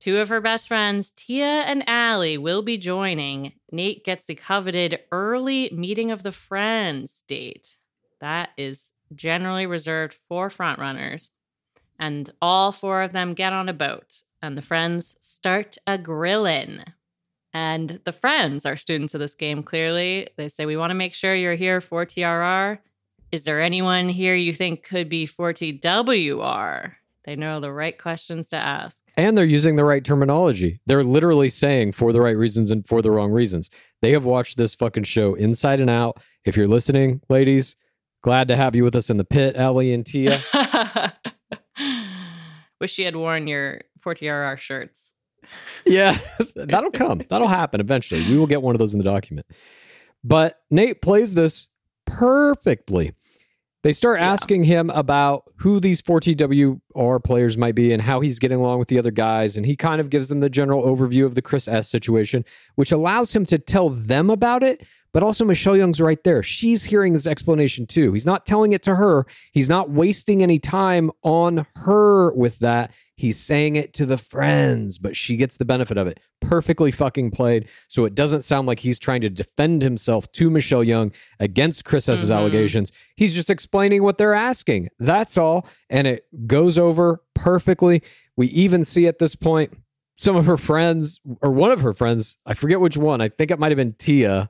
Two 0.00 0.16
of 0.16 0.30
her 0.30 0.40
best 0.40 0.66
friends, 0.66 1.10
Tia 1.10 1.44
and 1.44 1.86
Allie, 1.86 2.38
will 2.38 2.62
be 2.62 2.78
joining. 2.78 3.52
Nate 3.70 4.02
gets 4.02 4.24
the 4.24 4.34
coveted 4.34 4.98
early 5.12 5.68
meeting 5.74 6.10
of 6.10 6.22
the 6.22 6.32
friends 6.32 7.22
date. 7.28 7.76
That 8.18 8.48
is 8.56 8.92
generally 9.14 9.66
reserved 9.66 10.16
for 10.26 10.48
frontrunners. 10.48 11.28
And 11.98 12.32
all 12.40 12.72
four 12.72 13.02
of 13.02 13.12
them 13.12 13.34
get 13.34 13.52
on 13.52 13.68
a 13.68 13.74
boat, 13.74 14.22
and 14.40 14.56
the 14.56 14.62
friends 14.62 15.16
start 15.20 15.76
a 15.86 15.98
grillin'. 15.98 16.82
And 17.52 18.00
the 18.04 18.12
friends 18.12 18.64
are 18.64 18.78
students 18.78 19.12
of 19.12 19.20
this 19.20 19.34
game, 19.34 19.62
clearly. 19.62 20.28
They 20.36 20.48
say, 20.48 20.64
We 20.64 20.78
want 20.78 20.92
to 20.92 20.94
make 20.94 21.12
sure 21.12 21.34
you're 21.34 21.54
here 21.56 21.82
for 21.82 22.06
TRR. 22.06 22.78
Is 23.32 23.44
there 23.44 23.60
anyone 23.60 24.08
here 24.08 24.34
you 24.34 24.54
think 24.54 24.82
could 24.82 25.10
be 25.10 25.26
for 25.26 25.52
TWR? 25.52 26.92
They 27.24 27.36
know 27.36 27.60
the 27.60 27.72
right 27.72 27.96
questions 27.98 28.48
to 28.50 28.56
ask. 28.56 28.98
And 29.16 29.36
they're 29.36 29.44
using 29.44 29.76
the 29.76 29.84
right 29.84 30.02
terminology. 30.02 30.80
They're 30.86 31.04
literally 31.04 31.50
saying 31.50 31.92
for 31.92 32.12
the 32.12 32.20
right 32.20 32.36
reasons 32.36 32.70
and 32.70 32.86
for 32.86 33.02
the 33.02 33.10
wrong 33.10 33.30
reasons. 33.30 33.68
They 34.00 34.12
have 34.12 34.24
watched 34.24 34.56
this 34.56 34.74
fucking 34.74 35.04
show 35.04 35.34
inside 35.34 35.80
and 35.80 35.90
out. 35.90 36.18
If 36.44 36.56
you're 36.56 36.68
listening, 36.68 37.20
ladies, 37.28 37.76
glad 38.22 38.48
to 38.48 38.56
have 38.56 38.74
you 38.74 38.84
with 38.84 38.94
us 38.94 39.10
in 39.10 39.18
the 39.18 39.24
pit, 39.24 39.54
Ellie 39.56 39.92
and 39.92 40.06
Tia. 40.06 40.40
Wish 42.80 42.98
you 42.98 43.04
had 43.04 43.16
worn 43.16 43.46
your 43.46 43.82
4TRR 44.02 44.56
shirts. 44.56 45.14
yeah, 45.84 46.16
that'll 46.56 46.90
come. 46.90 47.22
That'll 47.28 47.48
happen 47.48 47.80
eventually. 47.80 48.26
We 48.26 48.38
will 48.38 48.46
get 48.46 48.62
one 48.62 48.74
of 48.74 48.78
those 48.78 48.94
in 48.94 48.98
the 48.98 49.04
document. 49.04 49.46
But 50.24 50.60
Nate 50.70 51.02
plays 51.02 51.34
this 51.34 51.68
perfectly. 52.06 53.12
They 53.82 53.94
start 53.94 54.20
asking 54.20 54.64
him 54.64 54.90
about 54.90 55.44
who 55.56 55.80
these 55.80 56.02
4TWR 56.02 57.24
players 57.24 57.56
might 57.56 57.74
be 57.74 57.94
and 57.94 58.02
how 58.02 58.20
he's 58.20 58.38
getting 58.38 58.58
along 58.58 58.78
with 58.78 58.88
the 58.88 58.98
other 58.98 59.10
guys. 59.10 59.56
And 59.56 59.64
he 59.64 59.74
kind 59.74 60.02
of 60.02 60.10
gives 60.10 60.28
them 60.28 60.40
the 60.40 60.50
general 60.50 60.82
overview 60.82 61.24
of 61.24 61.34
the 61.34 61.40
Chris 61.40 61.66
S 61.66 61.88
situation, 61.88 62.44
which 62.74 62.92
allows 62.92 63.34
him 63.34 63.46
to 63.46 63.58
tell 63.58 63.88
them 63.88 64.28
about 64.28 64.62
it. 64.62 64.86
But 65.12 65.22
also, 65.22 65.44
Michelle 65.44 65.76
Young's 65.76 66.00
right 66.00 66.22
there. 66.22 66.42
She's 66.42 66.84
hearing 66.84 67.14
this 67.14 67.26
explanation 67.26 67.86
too. 67.86 68.12
He's 68.12 68.26
not 68.26 68.46
telling 68.46 68.72
it 68.72 68.82
to 68.84 68.96
her, 68.96 69.26
he's 69.52 69.68
not 69.68 69.90
wasting 69.90 70.42
any 70.42 70.58
time 70.58 71.10
on 71.22 71.66
her 71.76 72.32
with 72.34 72.58
that. 72.60 72.92
He's 73.20 73.38
saying 73.38 73.76
it 73.76 73.92
to 73.94 74.06
the 74.06 74.16
friends, 74.16 74.96
but 74.96 75.14
she 75.14 75.36
gets 75.36 75.58
the 75.58 75.66
benefit 75.66 75.98
of 75.98 76.06
it. 76.06 76.18
Perfectly 76.40 76.90
fucking 76.90 77.32
played. 77.32 77.68
So 77.86 78.06
it 78.06 78.14
doesn't 78.14 78.44
sound 78.44 78.66
like 78.66 78.78
he's 78.78 78.98
trying 78.98 79.20
to 79.20 79.28
defend 79.28 79.82
himself 79.82 80.32
to 80.32 80.48
Michelle 80.48 80.82
Young 80.82 81.12
against 81.38 81.84
Chris 81.84 82.08
S's 82.08 82.30
mm-hmm. 82.30 82.38
allegations. 82.38 82.92
He's 83.16 83.34
just 83.34 83.50
explaining 83.50 84.02
what 84.02 84.16
they're 84.16 84.32
asking. 84.32 84.88
That's 84.98 85.36
all. 85.36 85.66
And 85.90 86.06
it 86.06 86.24
goes 86.46 86.78
over 86.78 87.22
perfectly. 87.34 88.02
We 88.38 88.46
even 88.46 88.86
see 88.86 89.06
at 89.06 89.18
this 89.18 89.34
point 89.34 89.76
some 90.16 90.34
of 90.34 90.46
her 90.46 90.56
friends, 90.56 91.20
or 91.42 91.50
one 91.50 91.72
of 91.72 91.82
her 91.82 91.92
friends, 91.92 92.38
I 92.46 92.54
forget 92.54 92.80
which 92.80 92.96
one, 92.96 93.20
I 93.20 93.28
think 93.28 93.50
it 93.50 93.58
might 93.58 93.70
have 93.70 93.76
been 93.76 93.96
Tia, 93.98 94.48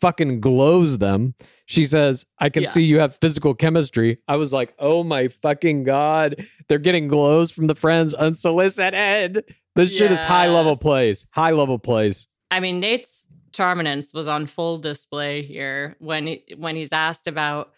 fucking 0.00 0.40
glows 0.40 0.98
them. 0.98 1.34
She 1.66 1.84
says, 1.84 2.26
I 2.38 2.50
can 2.50 2.64
Yeah. 2.64 2.70
see 2.70 2.82
you 2.82 2.98
have 3.00 3.16
physical 3.16 3.54
chemistry. 3.54 4.18
I 4.28 4.36
was 4.36 4.52
like, 4.52 4.74
oh 4.78 5.02
my 5.04 5.28
fucking 5.28 5.84
God. 5.84 6.44
They're 6.68 6.78
getting 6.78 7.08
glows 7.08 7.50
from 7.50 7.66
the 7.68 7.74
friends 7.74 8.12
unsolicited. 8.14 9.44
This 9.76 9.96
shit 9.96 10.12
is 10.12 10.22
high 10.22 10.48
level 10.48 10.76
plays. 10.76 11.26
High 11.30 11.50
level 11.52 11.78
plays. 11.78 12.28
I 12.50 12.60
mean, 12.60 12.80
Nate's 12.80 13.26
charminance 13.52 14.12
was 14.12 14.28
on 14.28 14.46
full 14.46 14.78
display 14.78 15.42
here 15.42 15.96
when 15.98 16.26
he, 16.26 16.44
when 16.56 16.76
he's 16.76 16.92
asked 16.92 17.26
about 17.26 17.72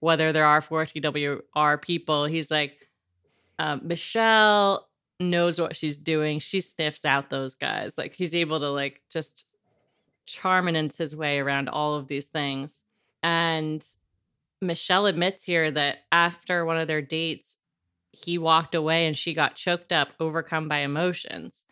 whether 0.00 0.32
there 0.32 0.44
are 0.44 0.60
4TWR 0.60 1.80
people. 1.80 2.26
He's 2.26 2.50
like, 2.50 2.74
um, 3.58 3.82
Michelle 3.84 4.88
knows 5.20 5.60
what 5.60 5.76
she's 5.76 5.98
doing. 5.98 6.40
She 6.40 6.60
sniffs 6.60 7.04
out 7.04 7.30
those 7.30 7.54
guys. 7.54 7.96
Like 7.96 8.14
he's 8.14 8.34
able 8.34 8.58
to 8.60 8.70
like 8.70 9.00
just 9.10 9.44
charminance 10.26 10.98
his 10.98 11.14
way 11.16 11.38
around 11.38 11.68
all 11.68 11.94
of 11.94 12.08
these 12.08 12.26
things. 12.26 12.82
And 13.22 13.84
Michelle 14.60 15.06
admits 15.06 15.44
here 15.44 15.70
that 15.70 15.98
after 16.10 16.64
one 16.64 16.78
of 16.78 16.88
their 16.88 17.02
dates, 17.02 17.56
he 18.12 18.38
walked 18.38 18.74
away 18.74 19.06
and 19.06 19.16
she 19.16 19.34
got 19.34 19.56
choked 19.56 19.92
up, 19.92 20.10
overcome 20.20 20.68
by 20.68 20.78
emotions. 20.78 21.64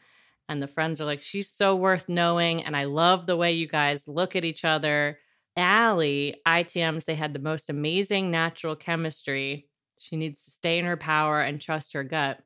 And 0.48 0.60
the 0.60 0.66
friends 0.66 1.00
are 1.00 1.04
like, 1.04 1.22
she's 1.22 1.48
so 1.48 1.76
worth 1.76 2.08
knowing. 2.08 2.64
And 2.64 2.76
I 2.76 2.84
love 2.84 3.26
the 3.26 3.36
way 3.36 3.52
you 3.52 3.68
guys 3.68 4.08
look 4.08 4.34
at 4.34 4.44
each 4.44 4.64
other. 4.64 5.18
Allie, 5.56 6.40
ITMs, 6.46 7.04
they 7.04 7.14
had 7.14 7.32
the 7.32 7.38
most 7.38 7.70
amazing 7.70 8.30
natural 8.30 8.74
chemistry. 8.74 9.68
She 9.98 10.16
needs 10.16 10.44
to 10.44 10.50
stay 10.50 10.78
in 10.78 10.86
her 10.86 10.96
power 10.96 11.40
and 11.40 11.60
trust 11.60 11.92
her 11.92 12.02
gut. 12.02 12.40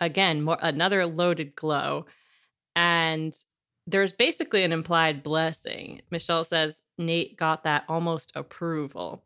Again, 0.00 0.42
more 0.42 0.58
another 0.62 1.04
loaded 1.04 1.54
glow. 1.54 2.06
And 2.74 3.34
there's 3.90 4.12
basically 4.12 4.64
an 4.64 4.72
implied 4.72 5.22
blessing. 5.22 6.02
Michelle 6.10 6.44
says 6.44 6.82
Nate 6.98 7.36
got 7.36 7.64
that 7.64 7.84
almost 7.88 8.30
approval. 8.34 9.24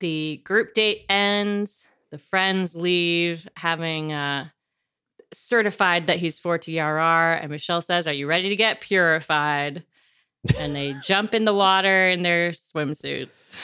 The 0.00 0.40
group 0.44 0.72
date 0.72 1.04
ends, 1.10 1.84
the 2.10 2.18
friends 2.18 2.74
leave, 2.74 3.46
having 3.56 4.12
uh, 4.12 4.48
certified 5.34 6.06
that 6.06 6.16
he's 6.16 6.38
for 6.38 6.58
TRR. 6.58 7.40
And 7.40 7.50
Michelle 7.50 7.82
says, 7.82 8.08
Are 8.08 8.14
you 8.14 8.26
ready 8.26 8.48
to 8.48 8.56
get 8.56 8.80
purified? 8.80 9.84
And 10.58 10.74
they 10.74 10.94
jump 11.04 11.34
in 11.34 11.44
the 11.44 11.54
water 11.54 12.08
in 12.08 12.22
their 12.22 12.52
swimsuits. 12.52 13.60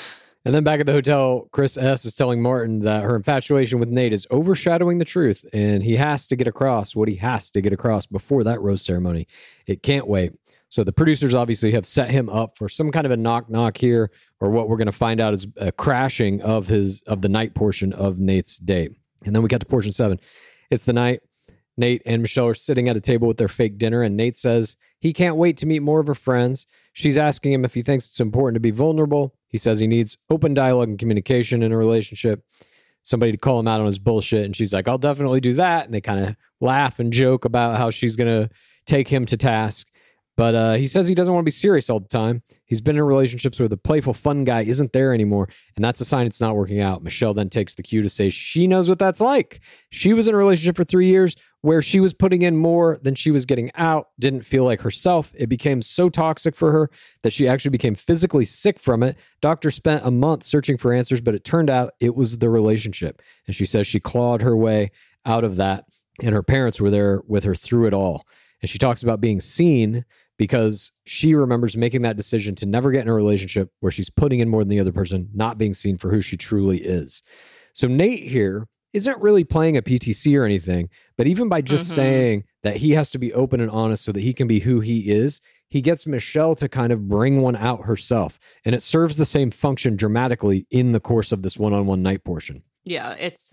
And 0.48 0.54
then 0.54 0.64
back 0.64 0.80
at 0.80 0.86
the 0.86 0.92
hotel, 0.92 1.46
Chris 1.52 1.76
S 1.76 2.06
is 2.06 2.14
telling 2.14 2.40
Martin 2.40 2.80
that 2.80 3.02
her 3.02 3.14
infatuation 3.14 3.78
with 3.78 3.90
Nate 3.90 4.14
is 4.14 4.26
overshadowing 4.30 4.96
the 4.96 5.04
truth, 5.04 5.44
and 5.52 5.82
he 5.82 5.96
has 5.96 6.26
to 6.28 6.36
get 6.36 6.48
across 6.48 6.96
what 6.96 7.06
he 7.06 7.16
has 7.16 7.50
to 7.50 7.60
get 7.60 7.74
across 7.74 8.06
before 8.06 8.42
that 8.44 8.58
rose 8.62 8.80
ceremony. 8.80 9.26
It 9.66 9.82
can't 9.82 10.08
wait. 10.08 10.32
So 10.70 10.84
the 10.84 10.90
producers 10.90 11.34
obviously 11.34 11.72
have 11.72 11.84
set 11.84 12.08
him 12.08 12.30
up 12.30 12.56
for 12.56 12.70
some 12.70 12.90
kind 12.90 13.04
of 13.04 13.12
a 13.12 13.16
knock 13.18 13.50
knock 13.50 13.76
here, 13.76 14.10
or 14.40 14.48
what 14.48 14.70
we're 14.70 14.78
going 14.78 14.86
to 14.86 14.90
find 14.92 15.20
out 15.20 15.34
is 15.34 15.46
a 15.58 15.70
crashing 15.70 16.40
of 16.40 16.66
his 16.66 17.02
of 17.02 17.20
the 17.20 17.28
night 17.28 17.54
portion 17.54 17.92
of 17.92 18.18
Nate's 18.18 18.56
date. 18.56 18.92
And 19.26 19.36
then 19.36 19.42
we 19.42 19.48
get 19.50 19.60
to 19.60 19.66
portion 19.66 19.92
seven. 19.92 20.18
It's 20.70 20.86
the 20.86 20.94
night. 20.94 21.20
Nate 21.76 22.00
and 22.06 22.22
Michelle 22.22 22.46
are 22.46 22.54
sitting 22.54 22.88
at 22.88 22.96
a 22.96 23.02
table 23.02 23.28
with 23.28 23.36
their 23.36 23.48
fake 23.48 23.76
dinner, 23.76 24.02
and 24.02 24.16
Nate 24.16 24.38
says 24.38 24.78
he 24.98 25.12
can't 25.12 25.36
wait 25.36 25.58
to 25.58 25.66
meet 25.66 25.82
more 25.82 26.00
of 26.00 26.06
her 26.06 26.14
friends. 26.14 26.66
She's 26.94 27.18
asking 27.18 27.52
him 27.52 27.66
if 27.66 27.74
he 27.74 27.82
thinks 27.82 28.06
it's 28.06 28.18
important 28.18 28.54
to 28.56 28.60
be 28.60 28.70
vulnerable. 28.70 29.34
He 29.48 29.58
says 29.58 29.80
he 29.80 29.86
needs 29.86 30.16
open 30.30 30.54
dialogue 30.54 30.88
and 30.88 30.98
communication 30.98 31.62
in 31.62 31.72
a 31.72 31.76
relationship. 31.76 32.44
Somebody 33.02 33.32
to 33.32 33.38
call 33.38 33.58
him 33.58 33.68
out 33.68 33.80
on 33.80 33.86
his 33.86 33.98
bullshit. 33.98 34.44
And 34.44 34.54
she's 34.54 34.72
like, 34.72 34.86
I'll 34.86 34.98
definitely 34.98 35.40
do 35.40 35.54
that. 35.54 35.86
And 35.86 35.94
they 35.94 36.00
kind 36.00 36.20
of 36.20 36.36
laugh 36.60 36.98
and 36.98 37.12
joke 37.12 37.44
about 37.44 37.78
how 37.78 37.90
she's 37.90 38.16
going 38.16 38.28
to 38.28 38.54
take 38.84 39.08
him 39.08 39.24
to 39.26 39.36
task. 39.36 39.88
But 40.36 40.54
uh, 40.54 40.72
he 40.74 40.86
says 40.86 41.08
he 41.08 41.16
doesn't 41.16 41.34
want 41.34 41.42
to 41.42 41.46
be 41.46 41.50
serious 41.50 41.90
all 41.90 41.98
the 41.98 42.06
time. 42.06 42.44
He's 42.64 42.80
been 42.80 42.96
in 42.96 43.02
relationships 43.02 43.58
where 43.58 43.68
the 43.68 43.76
playful, 43.76 44.12
fun 44.12 44.44
guy 44.44 44.60
isn't 44.60 44.92
there 44.92 45.12
anymore. 45.12 45.48
And 45.74 45.84
that's 45.84 46.00
a 46.00 46.04
sign 46.04 46.26
it's 46.26 46.40
not 46.40 46.54
working 46.54 46.80
out. 46.80 47.02
Michelle 47.02 47.34
then 47.34 47.48
takes 47.48 47.74
the 47.74 47.82
cue 47.82 48.02
to 48.02 48.08
say 48.08 48.30
she 48.30 48.68
knows 48.68 48.88
what 48.88 49.00
that's 49.00 49.20
like. 49.20 49.60
She 49.90 50.12
was 50.12 50.28
in 50.28 50.34
a 50.34 50.38
relationship 50.38 50.76
for 50.76 50.84
three 50.84 51.08
years 51.08 51.34
where 51.60 51.82
she 51.82 51.98
was 51.98 52.12
putting 52.12 52.42
in 52.42 52.56
more 52.56 52.98
than 53.02 53.14
she 53.14 53.30
was 53.30 53.44
getting 53.44 53.70
out, 53.74 54.08
didn't 54.18 54.42
feel 54.42 54.64
like 54.64 54.80
herself. 54.80 55.32
It 55.36 55.48
became 55.48 55.82
so 55.82 56.08
toxic 56.08 56.54
for 56.54 56.70
her 56.70 56.90
that 57.22 57.32
she 57.32 57.48
actually 57.48 57.72
became 57.72 57.94
physically 57.94 58.44
sick 58.44 58.78
from 58.78 59.02
it. 59.02 59.16
Doctor 59.40 59.70
spent 59.70 60.04
a 60.04 60.10
month 60.10 60.44
searching 60.44 60.76
for 60.76 60.92
answers, 60.92 61.20
but 61.20 61.34
it 61.34 61.44
turned 61.44 61.68
out 61.68 61.94
it 62.00 62.14
was 62.14 62.38
the 62.38 62.48
relationship. 62.48 63.20
And 63.46 63.56
she 63.56 63.66
says 63.66 63.86
she 63.86 64.00
clawed 64.00 64.42
her 64.42 64.56
way 64.56 64.92
out 65.26 65.44
of 65.44 65.56
that. 65.56 65.84
And 66.22 66.34
her 66.34 66.42
parents 66.42 66.80
were 66.80 66.90
there 66.90 67.22
with 67.26 67.44
her 67.44 67.54
through 67.54 67.86
it 67.86 67.94
all. 67.94 68.26
And 68.60 68.68
she 68.68 68.78
talks 68.78 69.02
about 69.02 69.20
being 69.20 69.40
seen 69.40 70.04
because 70.36 70.92
she 71.04 71.34
remembers 71.34 71.76
making 71.76 72.02
that 72.02 72.16
decision 72.16 72.54
to 72.56 72.66
never 72.66 72.92
get 72.92 73.02
in 73.02 73.08
a 73.08 73.14
relationship 73.14 73.70
where 73.80 73.92
she's 73.92 74.10
putting 74.10 74.38
in 74.38 74.48
more 74.48 74.62
than 74.62 74.68
the 74.68 74.80
other 74.80 74.92
person, 74.92 75.28
not 75.34 75.58
being 75.58 75.74
seen 75.74 75.98
for 75.98 76.10
who 76.10 76.20
she 76.20 76.36
truly 76.36 76.78
is. 76.78 77.22
So 77.72 77.88
Nate 77.88 78.24
here 78.24 78.68
isn't 78.92 79.20
really 79.20 79.44
playing 79.44 79.76
a 79.76 79.82
PTC 79.82 80.36
or 80.38 80.44
anything, 80.44 80.88
but 81.16 81.26
even 81.26 81.48
by 81.48 81.60
just 81.60 81.90
Mhm. 81.90 81.94
saying 81.94 82.44
that 82.62 82.76
he 82.78 82.92
has 82.92 83.10
to 83.10 83.18
be 83.18 83.32
open 83.32 83.60
and 83.60 83.70
honest 83.70 84.04
so 84.04 84.12
that 84.12 84.20
he 84.20 84.32
can 84.32 84.46
be 84.48 84.60
who 84.60 84.80
he 84.80 85.10
is, 85.10 85.40
he 85.68 85.80
gets 85.82 86.06
Michelle 86.06 86.54
to 86.56 86.68
kind 86.68 86.92
of 86.92 87.08
bring 87.08 87.42
one 87.42 87.54
out 87.56 87.84
herself. 87.84 88.38
And 88.64 88.74
it 88.74 88.82
serves 88.82 89.16
the 89.18 89.24
same 89.26 89.50
function 89.50 89.96
dramatically 89.96 90.66
in 90.70 90.92
the 90.92 91.00
course 91.00 91.30
of 91.32 91.42
this 91.42 91.58
one 91.58 91.74
on 91.74 91.86
one 91.86 92.02
night 92.02 92.24
portion. 92.24 92.62
Yeah, 92.84 93.12
it's 93.12 93.52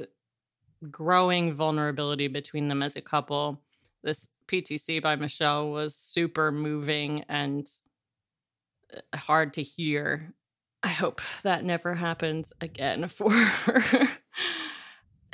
growing 0.90 1.54
vulnerability 1.54 2.28
between 2.30 2.70
them 2.70 2.82
as 2.82 2.96
a 2.96 3.02
couple. 3.02 3.62
This 4.04 4.30
PTC 4.48 5.00
by 5.02 5.16
Michelle 5.18 5.72
was 5.72 5.96
super 5.96 6.52
moving 6.52 7.24
and 7.28 7.70
uh, 8.96 9.18
hard 9.18 9.54
to 9.56 9.64
hear. 9.64 10.34
I 10.84 10.90
hope 10.90 11.22
that 11.44 11.66
never 11.66 11.96
happens 11.96 12.54
again 12.62 13.08
for 13.10 13.32
her. 13.32 14.08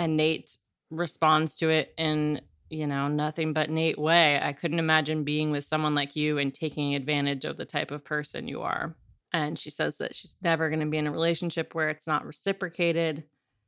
And 0.02 0.18
Nate 0.18 0.58
responds 0.90 1.56
to 1.58 1.70
it 1.70 1.94
in, 1.96 2.42
you 2.72 2.88
know, 2.88 3.08
nothing 3.08 3.54
but 3.54 3.70
Nate 3.70 4.00
way. 4.00 4.40
I 4.42 4.52
couldn't 4.52 4.80
imagine 4.80 5.24
being 5.24 5.52
with 5.52 5.64
someone 5.64 5.94
like 5.94 6.16
you 6.16 6.40
and 6.40 6.52
taking 6.52 6.96
advantage 6.96 7.46
of 7.46 7.56
the 7.56 7.66
type 7.66 7.92
of 7.92 8.04
person 8.04 8.48
you 8.48 8.64
are. 8.64 8.96
And 9.32 9.60
she 9.60 9.70
says 9.70 10.00
that 10.00 10.16
she's 10.16 10.36
never 10.42 10.70
going 10.70 10.80
to 10.80 10.88
be 10.88 10.98
in 10.98 11.06
a 11.06 11.12
relationship 11.12 11.76
where 11.76 11.90
it's 11.90 12.08
not 12.08 12.26
reciprocated. 12.26 13.24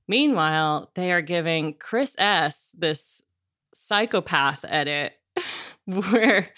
Meanwhile, 0.07 0.89
they 0.95 1.11
are 1.11 1.21
giving 1.21 1.75
Chris 1.75 2.15
S 2.17 2.75
this 2.77 3.21
psychopath 3.75 4.65
edit 4.67 5.13
where 5.86 6.49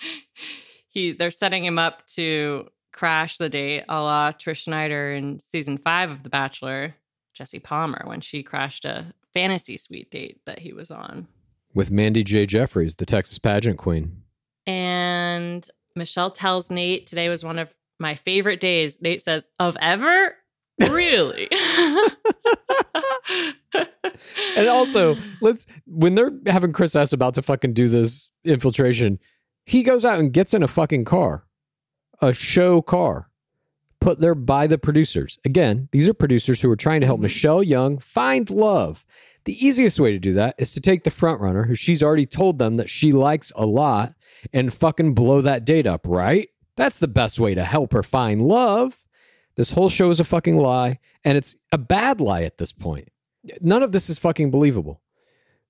he 0.88 1.12
they're 1.12 1.32
setting 1.32 1.66
him 1.66 1.78
up 1.78 2.06
to 2.08 2.68
crash 2.94 3.38
the 3.38 3.50
date 3.50 3.84
a 3.90 4.02
la 4.02 4.32
Trish 4.32 4.64
Schneider 4.64 5.12
in 5.14 5.40
season 5.40 5.78
five 5.78 6.10
of 6.10 6.24
The 6.24 6.30
Bachelor, 6.30 6.96
Jesse 7.34 7.60
Palmer, 7.60 8.04
when 8.06 8.22
she 8.22 8.42
crashed 8.42 8.86
a 8.86 9.14
fantasy 9.36 9.78
suite 9.78 10.10
date 10.10 10.40
that 10.46 10.60
he 10.60 10.74
was 10.74 10.90
on. 10.90 11.28
With 11.76 11.92
Mandy 11.92 12.24
Jaye 12.24 12.48
Jeffreys, 12.48 12.96
the 12.96 13.06
Texas 13.06 13.38
pageant 13.38 13.78
queen. 13.78 14.24
And 14.66 15.70
Michelle 15.96 16.32
tells 16.32 16.72
Nate 16.72 17.06
today 17.06 17.30
was 17.30 17.44
one 17.44 17.60
of 17.60 17.70
my 18.00 18.16
favorite 18.16 18.60
days. 18.60 19.00
Nate 19.02 19.22
says, 19.22 19.46
Of 19.60 19.78
ever? 19.80 20.36
Really? 20.80 21.48
And 24.56 24.68
also, 24.68 25.18
let's 25.42 25.66
when 25.86 26.16
they're 26.16 26.32
having 26.48 26.72
Chris 26.72 26.96
S 26.96 27.12
about 27.12 27.34
to 27.34 27.42
fucking 27.42 27.74
do 27.74 27.90
this 27.90 28.30
infiltration, 28.44 29.20
he 29.66 29.84
goes 29.84 30.06
out 30.06 30.20
and 30.20 30.32
gets 30.32 30.54
in 30.54 30.64
a 30.64 30.68
fucking 30.68 31.06
car, 31.06 31.46
a 32.22 32.32
show 32.32 32.82
car, 32.82 33.30
put 34.06 34.20
there 34.20 34.36
by 34.36 34.68
the 34.68 34.78
producers. 34.78 35.40
Again, 35.46 35.90
these 35.92 36.08
are 36.08 36.14
producers 36.14 36.62
who 36.62 36.70
are 36.70 36.76
trying 36.76 37.02
to 37.02 37.08
help 37.08 37.18
mm-hmm. 37.18 37.24
Michelle 37.24 37.64
Young 37.64 37.98
find 37.98 38.48
love. 38.52 39.04
The 39.46 39.66
easiest 39.66 40.00
way 40.00 40.12
to 40.12 40.20
do 40.20 40.32
that 40.34 40.54
is 40.60 40.74
to 40.74 40.80
take 40.80 41.04
the 41.04 41.10
front 41.10 41.42
runner, 41.42 41.64
who 41.64 41.74
she's 41.74 42.04
already 42.04 42.28
told 42.28 42.60
them 42.60 42.78
that 42.78 42.88
she 42.88 43.12
likes 43.12 43.52
a 43.56 43.66
lot, 43.66 44.14
and 44.54 44.72
fucking 44.72 45.16
blow 45.16 45.42
that 45.42 45.66
date 45.66 45.88
up, 45.88 46.06
right? 46.08 46.50
That's 46.78 47.00
the 47.00 47.08
best 47.08 47.40
way 47.40 47.56
to 47.56 47.64
help 47.64 47.94
her 47.94 48.04
find 48.04 48.44
love. 48.44 49.04
This 49.56 49.72
whole 49.72 49.90
show 49.90 50.12
is 50.12 50.20
a 50.20 50.24
fucking 50.24 50.58
lie, 50.58 51.00
and 51.24 51.36
it's 51.36 51.56
a 51.72 51.80
bad 51.80 52.22
lie 52.22 52.44
at 52.44 52.60
this 52.60 52.74
point. 52.74 53.10
None 53.60 53.82
of 53.82 53.92
this 53.92 54.08
is 54.08 54.20
fucking 54.20 54.52
believable. 54.52 55.02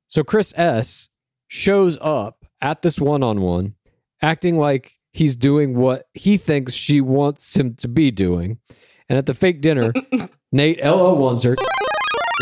So 0.09 0.25
Chris 0.25 0.53
S 0.57 1.07
shows 1.47 1.97
up 2.01 2.45
at 2.59 2.81
this 2.81 2.99
one 2.99 3.23
on 3.23 3.39
one, 3.39 3.75
acting 4.21 4.57
like 4.57 4.99
he's 5.15 5.33
doing 5.33 5.77
what 5.77 6.09
he 6.13 6.35
thinks 6.35 6.73
she 6.73 6.99
wants 6.99 7.55
him 7.55 7.73
to 7.73 7.87
be 7.87 8.11
doing. 8.11 8.59
And 9.07 9.17
at 9.17 9.25
the 9.25 9.33
fake 9.33 9.61
dinner, 9.61 9.93
Nate 10.51 10.83
LO 10.83 11.13
wants 11.13 11.43
her. 11.43 11.55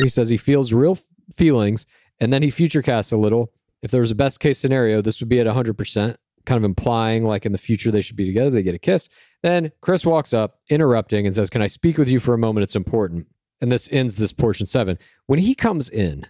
He 0.01 0.09
says 0.09 0.29
he 0.29 0.37
feels 0.37 0.73
real 0.73 0.97
feelings, 1.37 1.85
and 2.19 2.33
then 2.33 2.41
he 2.41 2.49
future 2.49 2.81
casts 2.81 3.11
a 3.11 3.17
little. 3.17 3.51
If 3.83 3.91
there 3.91 4.01
was 4.01 4.09
a 4.09 4.15
best 4.15 4.39
case 4.39 4.57
scenario, 4.57 5.03
this 5.03 5.19
would 5.19 5.29
be 5.29 5.39
at 5.39 5.45
100%, 5.45 6.15
kind 6.47 6.57
of 6.57 6.63
implying 6.63 7.25
like 7.25 7.45
in 7.45 7.51
the 7.51 7.59
future 7.59 7.91
they 7.91 8.01
should 8.01 8.15
be 8.15 8.25
together, 8.25 8.49
they 8.49 8.63
get 8.63 8.73
a 8.73 8.79
kiss. 8.79 9.07
Then 9.43 9.71
Chris 9.81 10.03
walks 10.03 10.33
up, 10.33 10.59
interrupting, 10.67 11.27
and 11.27 11.35
says, 11.35 11.51
Can 11.51 11.61
I 11.61 11.67
speak 11.67 11.99
with 11.99 12.09
you 12.09 12.19
for 12.19 12.33
a 12.33 12.39
moment? 12.39 12.63
It's 12.63 12.75
important. 12.75 13.27
And 13.61 13.71
this 13.71 13.87
ends 13.91 14.15
this 14.15 14.33
portion 14.33 14.65
seven. 14.65 14.97
When 15.27 15.37
he 15.37 15.53
comes 15.53 15.89
in, 15.89 16.25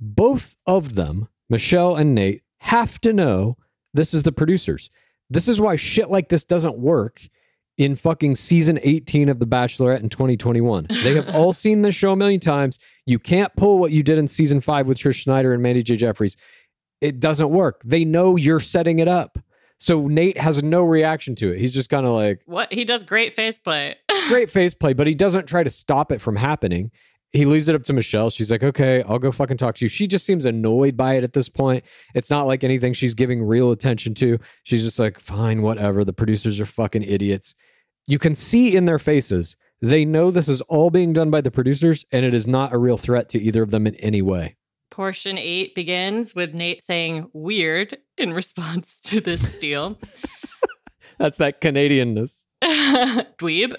both 0.00 0.56
of 0.66 0.94
them, 0.94 1.28
Michelle 1.50 1.94
and 1.94 2.14
Nate, 2.14 2.42
have 2.60 2.98
to 3.02 3.12
know 3.12 3.58
this 3.92 4.14
is 4.14 4.22
the 4.22 4.32
producers. 4.32 4.88
This 5.34 5.48
is 5.48 5.60
why 5.60 5.74
shit 5.74 6.10
like 6.10 6.28
this 6.28 6.44
doesn't 6.44 6.78
work 6.78 7.28
in 7.76 7.96
fucking 7.96 8.36
season 8.36 8.78
18 8.82 9.28
of 9.28 9.40
The 9.40 9.46
Bachelorette 9.48 9.98
in 10.00 10.08
2021. 10.08 10.86
They 11.02 11.14
have 11.14 11.34
all 11.34 11.52
seen 11.64 11.82
this 11.82 11.96
show 11.96 12.12
a 12.12 12.16
million 12.16 12.38
times. 12.38 12.78
You 13.04 13.18
can't 13.18 13.54
pull 13.56 13.80
what 13.80 13.90
you 13.90 14.04
did 14.04 14.16
in 14.16 14.28
season 14.28 14.60
five 14.60 14.86
with 14.86 14.96
Trish 14.96 15.16
Schneider 15.16 15.52
and 15.52 15.60
Mandy 15.60 15.82
Jaye 15.82 15.98
Jeffreys. 15.98 16.36
It 17.00 17.18
doesn't 17.18 17.50
work. 17.50 17.82
They 17.84 18.04
know 18.04 18.36
you're 18.36 18.60
setting 18.60 19.00
it 19.00 19.08
up. 19.08 19.38
So 19.78 20.06
Nate 20.06 20.38
has 20.38 20.62
no 20.62 20.84
reaction 20.84 21.34
to 21.34 21.52
it. 21.52 21.58
He's 21.58 21.74
just 21.74 21.90
kind 21.90 22.06
of 22.06 22.12
like, 22.12 22.40
what? 22.46 22.72
He 22.72 22.84
does 22.84 23.02
great 23.02 23.34
face 23.34 23.58
play. 23.58 23.96
great 24.28 24.50
face 24.52 24.72
play, 24.72 24.92
but 24.92 25.08
he 25.08 25.14
doesn't 25.16 25.46
try 25.46 25.64
to 25.64 25.68
stop 25.68 26.12
it 26.12 26.20
from 26.20 26.36
happening. 26.36 26.92
He 27.34 27.46
leaves 27.46 27.68
it 27.68 27.74
up 27.74 27.82
to 27.84 27.92
Michelle. 27.92 28.30
She's 28.30 28.48
like, 28.48 28.62
okay, 28.62 29.02
I'll 29.08 29.18
go 29.18 29.32
fucking 29.32 29.56
talk 29.56 29.74
to 29.74 29.84
you. 29.84 29.88
She 29.88 30.06
just 30.06 30.24
seems 30.24 30.44
annoyed 30.44 30.96
by 30.96 31.14
it 31.14 31.24
at 31.24 31.32
this 31.32 31.48
point. 31.48 31.84
It's 32.14 32.30
not 32.30 32.46
like 32.46 32.62
anything 32.62 32.92
she's 32.92 33.12
giving 33.12 33.42
real 33.42 33.72
attention 33.72 34.14
to. 34.14 34.38
She's 34.62 34.84
just 34.84 35.00
like, 35.00 35.18
fine, 35.18 35.60
whatever. 35.60 36.04
The 36.04 36.12
producers 36.12 36.60
are 36.60 36.64
fucking 36.64 37.02
idiots. 37.02 37.56
You 38.06 38.20
can 38.20 38.36
see 38.36 38.76
in 38.76 38.84
their 38.84 39.00
faces, 39.00 39.56
they 39.82 40.04
know 40.04 40.30
this 40.30 40.48
is 40.48 40.60
all 40.62 40.90
being 40.90 41.12
done 41.12 41.32
by 41.32 41.40
the 41.40 41.50
producers 41.50 42.04
and 42.12 42.24
it 42.24 42.34
is 42.34 42.46
not 42.46 42.72
a 42.72 42.78
real 42.78 42.96
threat 42.96 43.28
to 43.30 43.40
either 43.40 43.64
of 43.64 43.72
them 43.72 43.88
in 43.88 43.96
any 43.96 44.22
way. 44.22 44.56
Portion 44.92 45.36
eight 45.36 45.74
begins 45.74 46.36
with 46.36 46.54
Nate 46.54 46.84
saying 46.84 47.28
weird 47.32 47.98
in 48.16 48.32
response 48.32 49.00
to 49.06 49.20
this 49.20 49.54
steal. 49.54 49.98
That's 51.18 51.38
that 51.38 51.60
Canadianness. 51.60 52.44
Dweeb. 52.62 53.74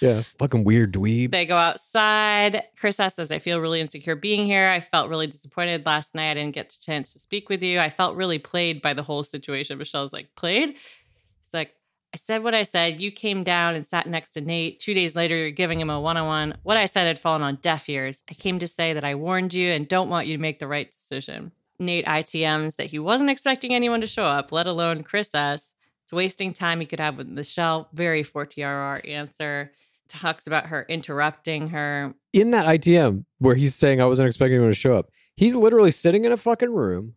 Yeah. 0.00 0.22
Fucking 0.38 0.64
weird 0.64 0.92
dweeb. 0.94 1.32
They 1.32 1.46
go 1.46 1.56
outside. 1.56 2.62
Chris 2.76 3.00
S 3.00 3.16
says, 3.16 3.32
I 3.32 3.38
feel 3.38 3.60
really 3.60 3.80
insecure 3.80 4.16
being 4.16 4.46
here. 4.46 4.68
I 4.68 4.80
felt 4.80 5.10
really 5.10 5.26
disappointed 5.26 5.84
last 5.86 6.14
night. 6.14 6.32
I 6.32 6.34
didn't 6.34 6.54
get 6.54 6.72
a 6.72 6.80
chance 6.80 7.12
to 7.12 7.18
speak 7.18 7.48
with 7.48 7.62
you. 7.62 7.80
I 7.80 7.90
felt 7.90 8.16
really 8.16 8.38
played 8.38 8.80
by 8.80 8.94
the 8.94 9.02
whole 9.02 9.22
situation. 9.22 9.78
Michelle's 9.78 10.12
like, 10.12 10.34
played? 10.36 10.70
He's 10.70 11.54
like, 11.54 11.74
I 12.14 12.16
said 12.16 12.42
what 12.42 12.54
I 12.54 12.62
said. 12.62 13.00
You 13.00 13.10
came 13.10 13.44
down 13.44 13.74
and 13.74 13.86
sat 13.86 14.06
next 14.06 14.32
to 14.32 14.40
Nate. 14.40 14.78
Two 14.78 14.94
days 14.94 15.14
later, 15.14 15.36
you're 15.36 15.50
giving 15.50 15.80
him 15.80 15.90
a 15.90 16.00
one 16.00 16.16
on 16.16 16.26
one. 16.26 16.54
What 16.62 16.76
I 16.76 16.86
said 16.86 17.06
had 17.06 17.18
fallen 17.18 17.42
on 17.42 17.56
deaf 17.56 17.88
ears. 17.88 18.22
I 18.30 18.34
came 18.34 18.58
to 18.60 18.68
say 18.68 18.94
that 18.94 19.04
I 19.04 19.14
warned 19.14 19.52
you 19.52 19.70
and 19.70 19.86
don't 19.86 20.08
want 20.08 20.26
you 20.26 20.36
to 20.36 20.40
make 20.40 20.58
the 20.58 20.68
right 20.68 20.90
decision. 20.90 21.52
Nate 21.78 22.06
ITMs 22.06 22.76
that 22.76 22.86
he 22.86 22.98
wasn't 22.98 23.30
expecting 23.30 23.74
anyone 23.74 24.00
to 24.00 24.06
show 24.06 24.24
up, 24.24 24.52
let 24.52 24.66
alone 24.66 25.02
Chris 25.02 25.34
S. 25.34 25.74
It's 26.04 26.12
wasting 26.12 26.54
time 26.54 26.80
he 26.80 26.86
could 26.86 27.00
have 27.00 27.18
with 27.18 27.28
Michelle. 27.28 27.88
Very 27.92 28.24
4TRR 28.24 29.06
answer. 29.08 29.72
Talks 30.08 30.46
about 30.46 30.66
her 30.66 30.86
interrupting 30.88 31.68
her. 31.68 32.14
in 32.32 32.50
that 32.52 32.66
ITM 32.66 33.24
where 33.38 33.54
he's 33.54 33.74
saying 33.74 34.00
I 34.00 34.06
wasn't 34.06 34.28
expecting 34.28 34.54
anyone 34.54 34.70
to 34.70 34.74
show 34.76 34.96
up, 34.96 35.10
he's 35.36 35.54
literally 35.54 35.90
sitting 35.90 36.24
in 36.24 36.32
a 36.32 36.36
fucking 36.36 36.72
room 36.72 37.14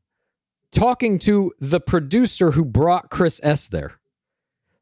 talking 0.72 1.20
to 1.20 1.52
the 1.60 1.80
producer 1.80 2.52
who 2.52 2.66
brought 2.66 3.10
Chris 3.10 3.40
S 3.44 3.68
there. 3.68 3.94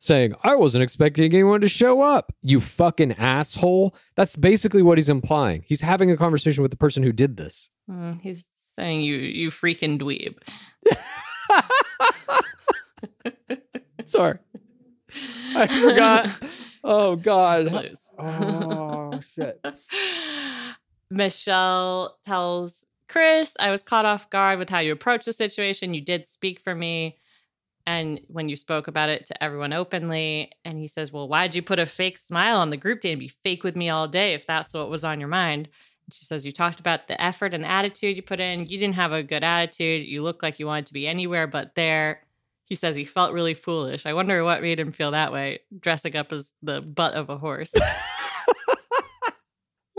Saying, 0.01 0.34
I 0.43 0.55
wasn't 0.55 0.84
expecting 0.84 1.34
anyone 1.34 1.60
to 1.62 1.68
show 1.68 2.01
up, 2.01 2.32
you 2.41 2.62
fucking 2.62 3.14
asshole. 3.14 3.93
That's 4.16 4.36
basically 4.36 4.82
what 4.82 4.97
he's 4.97 5.10
implying. 5.10 5.64
He's 5.68 5.82
having 5.82 6.10
a 6.10 6.16
conversation 6.16 6.62
with 6.62 6.72
the 6.72 6.78
person 6.78 7.03
who 7.03 7.12
did 7.12 7.36
this. 7.36 7.70
Mm, 7.89 8.22
he's 8.22 8.45
saying 8.76 9.01
you 9.01 9.16
you 9.16 9.49
freaking 9.51 9.99
dweeb. 9.99 10.38
Sorry. 14.05 14.39
I 15.55 15.68
forgot. 15.68 16.30
Oh, 16.82 17.18
God. 17.18 17.68
Oh, 18.20 19.20
shit. 19.36 19.64
Michelle 21.12 22.18
tells 22.24 22.86
Chris, 23.08 23.58
I 23.60 23.72
was 23.72 23.82
caught 23.82 24.06
off 24.06 24.30
guard 24.30 24.60
with 24.60 24.70
how 24.70 24.80
you 24.80 24.92
approached 24.92 25.26
the 25.26 25.34
situation. 25.34 25.94
You 25.94 26.02
did 26.02 26.28
speak 26.28 26.60
for 26.60 26.76
me. 26.76 27.18
And 27.88 28.22
when 28.28 28.50
you 28.50 28.56
spoke 28.56 28.88
about 28.88 29.10
it 29.10 29.26
to 29.26 29.44
everyone 29.44 29.74
openly, 29.74 30.52
and 30.64 30.78
he 30.78 30.88
says, 30.88 31.12
Well, 31.12 31.28
why'd 31.28 31.56
you 31.56 31.64
put 31.64 31.80
a 31.80 31.88
fake 31.88 32.20
smile 32.20 32.58
on 32.58 32.70
the 32.70 32.78
group 32.78 33.02
date 33.02 33.14
and 33.14 33.20
be 33.20 33.28
fake 33.30 33.64
with 33.64 33.76
me 33.76 33.90
all 33.90 34.08
day 34.08 34.36
if 34.36 34.46
that's 34.46 34.76
what 34.76 34.92
was 34.92 35.04
on 35.04 35.20
your 35.20 35.30
mind? 35.30 35.70
And 36.06 36.14
she 36.14 36.24
says, 36.24 36.46
You 36.46 36.52
talked 36.52 36.80
about 36.80 37.08
the 37.08 37.20
effort 37.20 37.56
and 37.56 37.66
attitude 37.66 38.16
you 38.16 38.22
put 38.22 38.40
in. 38.40 38.68
You 38.68 38.78
didn't 38.78 38.94
have 38.94 39.12
a 39.12 39.24
good 39.24 39.44
attitude. 39.44 40.06
You 40.06 40.22
looked 40.22 40.44
like 40.44 40.60
you 40.60 40.68
wanted 40.68 40.86
to 40.86 40.94
be 40.94 41.08
anywhere 41.08 41.48
but 41.48 41.74
there. 41.74 42.22
He 42.70 42.76
says 42.76 42.96
he 42.96 43.04
felt 43.06 43.34
really 43.34 43.56
foolish. 43.56 44.06
I 44.06 44.14
wonder 44.14 44.44
what 44.44 44.62
made 44.62 44.80
him 44.80 44.92
feel 44.92 45.12
that 45.12 45.34
way, 45.34 45.62
dressing 45.78 46.16
up 46.16 46.32
as 46.32 46.54
the 46.62 46.82
butt 46.82 47.16
of 47.16 47.30
a 47.30 47.38
horse. 47.38 47.74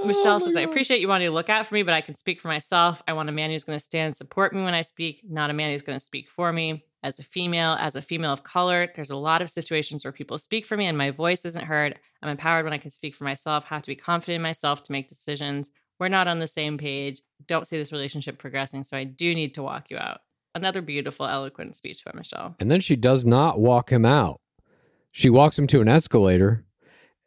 Michelle 0.05 0.37
oh 0.37 0.39
says, 0.39 0.57
I 0.57 0.63
appreciate 0.63 1.01
you 1.01 1.09
wanting 1.09 1.27
to 1.27 1.33
look 1.33 1.51
out 1.51 1.67
for 1.67 1.75
me, 1.75 1.83
but 1.83 1.95
I 1.95 2.01
can 2.01 2.15
speak 2.15 2.41
for 2.41 2.49
myself. 2.49 3.03
I 3.07 3.13
want 3.13 3.29
a 3.29 3.33
man 3.33 3.51
who's 3.51 3.65
going 3.65 3.79
to 3.79 3.85
stand 3.85 4.07
and 4.07 4.17
support 4.17 4.55
me 4.55 4.63
when 4.63 4.73
I 4.73 4.83
speak, 4.83 5.21
not 5.29 5.51
a 5.51 5.53
man 5.53 5.73
who's 5.73 5.83
going 5.83 5.99
to 5.99 6.05
speak 6.05 6.29
for 6.31 6.53
me. 6.53 6.85
As 7.03 7.19
a 7.19 7.23
female, 7.23 7.77
as 7.79 7.97
a 7.97 8.03
female 8.03 8.33
of 8.33 8.43
color, 8.43 8.89
there's 8.95 9.11
a 9.11 9.17
lot 9.17 9.43
of 9.43 9.51
situations 9.51 10.05
where 10.05 10.13
people 10.13 10.39
speak 10.39 10.65
for 10.65 10.77
me 10.77 10.87
and 10.87 10.97
my 10.97 11.11
voice 11.11 11.45
isn't 11.45 11.65
heard. 11.65 11.99
I'm 12.23 12.31
empowered 12.31 12.65
when 12.65 12.75
I 12.75 12.79
can 12.79 12.91
speak 12.91 13.15
for 13.15 13.25
myself, 13.25 13.65
have 13.65 13.83
to 13.83 13.89
be 13.89 13.97
confident 13.97 14.37
in 14.37 14.43
myself 14.43 14.83
to 14.85 14.93
make 14.93 15.09
decisions. 15.09 15.71
We're 15.99 16.09
not 16.09 16.29
on 16.29 16.39
the 16.39 16.47
same 16.47 16.79
page. 16.79 17.21
don't 17.47 17.67
see 17.67 17.79
this 17.79 17.93
relationship 17.93 18.39
progressing. 18.39 18.85
So 18.85 18.97
I 18.97 19.05
do 19.05 19.35
need 19.35 19.55
to 19.55 19.63
walk 19.63 19.91
you 19.91 19.99
out. 19.99 20.21
Another 20.55 20.83
beautiful, 20.83 21.27
eloquent 21.27 21.77
speech 21.77 22.05
by 22.05 22.13
Michelle. 22.15 22.57
And 22.59 22.71
then 22.71 22.81
she 22.81 22.97
does 22.97 23.25
not 23.25 23.61
walk 23.61 23.91
him 23.91 24.05
out. 24.05 24.41
She 25.13 25.31
walks 25.31 25.59
him 25.59 25.67
to 25.69 25.81
an 25.81 25.89
escalator. 25.89 26.65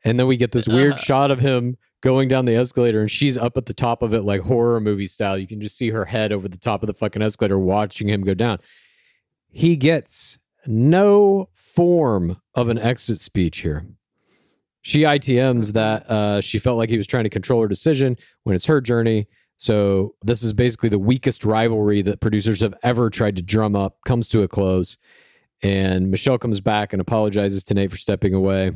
And 0.04 0.20
then 0.20 0.28
we 0.28 0.36
get 0.38 0.52
this 0.52 0.68
weird 0.68 0.94
Uh. 0.94 0.98
shot 0.98 1.32
of 1.32 1.40
him 1.40 1.78
going 2.02 2.28
down 2.28 2.44
the 2.44 2.56
escalator 2.56 3.00
and 3.00 3.10
she's 3.10 3.38
up 3.38 3.56
at 3.56 3.66
the 3.66 3.74
top 3.74 4.02
of 4.02 4.14
it 4.14 4.24
like 4.24 4.42
horror 4.42 4.82
movie 4.82 5.06
style. 5.08 5.38
You 5.38 5.48
can 5.48 5.62
just 5.62 5.78
see 5.78 5.92
her 5.92 6.04
head 6.06 6.34
over 6.34 6.50
the 6.50 6.58
top 6.58 6.84
of 6.84 6.88
the 6.88 6.94
fucking 6.94 7.22
escalator 7.22 7.58
watching 7.58 8.10
him 8.10 8.24
go 8.24 8.34
down. 8.34 8.58
He 9.50 9.78
gets 9.78 10.38
no 10.68 11.48
form 11.56 12.42
of 12.56 12.68
an 12.68 12.78
exit 12.78 13.20
speech 13.22 13.60
here. 13.60 13.86
She 14.82 15.04
ITMs 15.04 15.72
that 15.74 16.10
uh, 16.12 16.42
she 16.42 16.60
felt 16.60 16.78
like 16.78 16.90
he 16.90 16.98
was 16.98 17.08
trying 17.08 17.24
to 17.24 17.30
control 17.30 17.62
her 17.62 17.70
decision 17.70 18.18
when 18.44 18.54
it's 18.58 18.66
her 18.66 18.82
journey. 18.82 19.28
So 19.64 20.16
this 20.22 20.44
is 20.44 20.52
basically 20.52 20.90
the 20.90 21.00
weakest 21.00 21.46
rivalry 21.46 22.02
that 22.02 22.20
producers 22.20 22.60
have 22.60 22.74
ever 22.84 23.10
tried 23.10 23.38
to 23.38 23.42
drum 23.42 23.78
up 23.78 23.96
comes 24.06 24.28
to 24.28 24.42
a 24.42 24.48
close. 24.50 24.98
And 25.62 26.12
Michelle 26.12 26.38
comes 26.38 26.60
back 26.60 26.92
and 26.92 27.02
apologizes 27.02 27.64
to 27.64 27.74
Nate 27.74 27.90
for 27.90 27.96
stepping 27.96 28.34
away. 28.34 28.74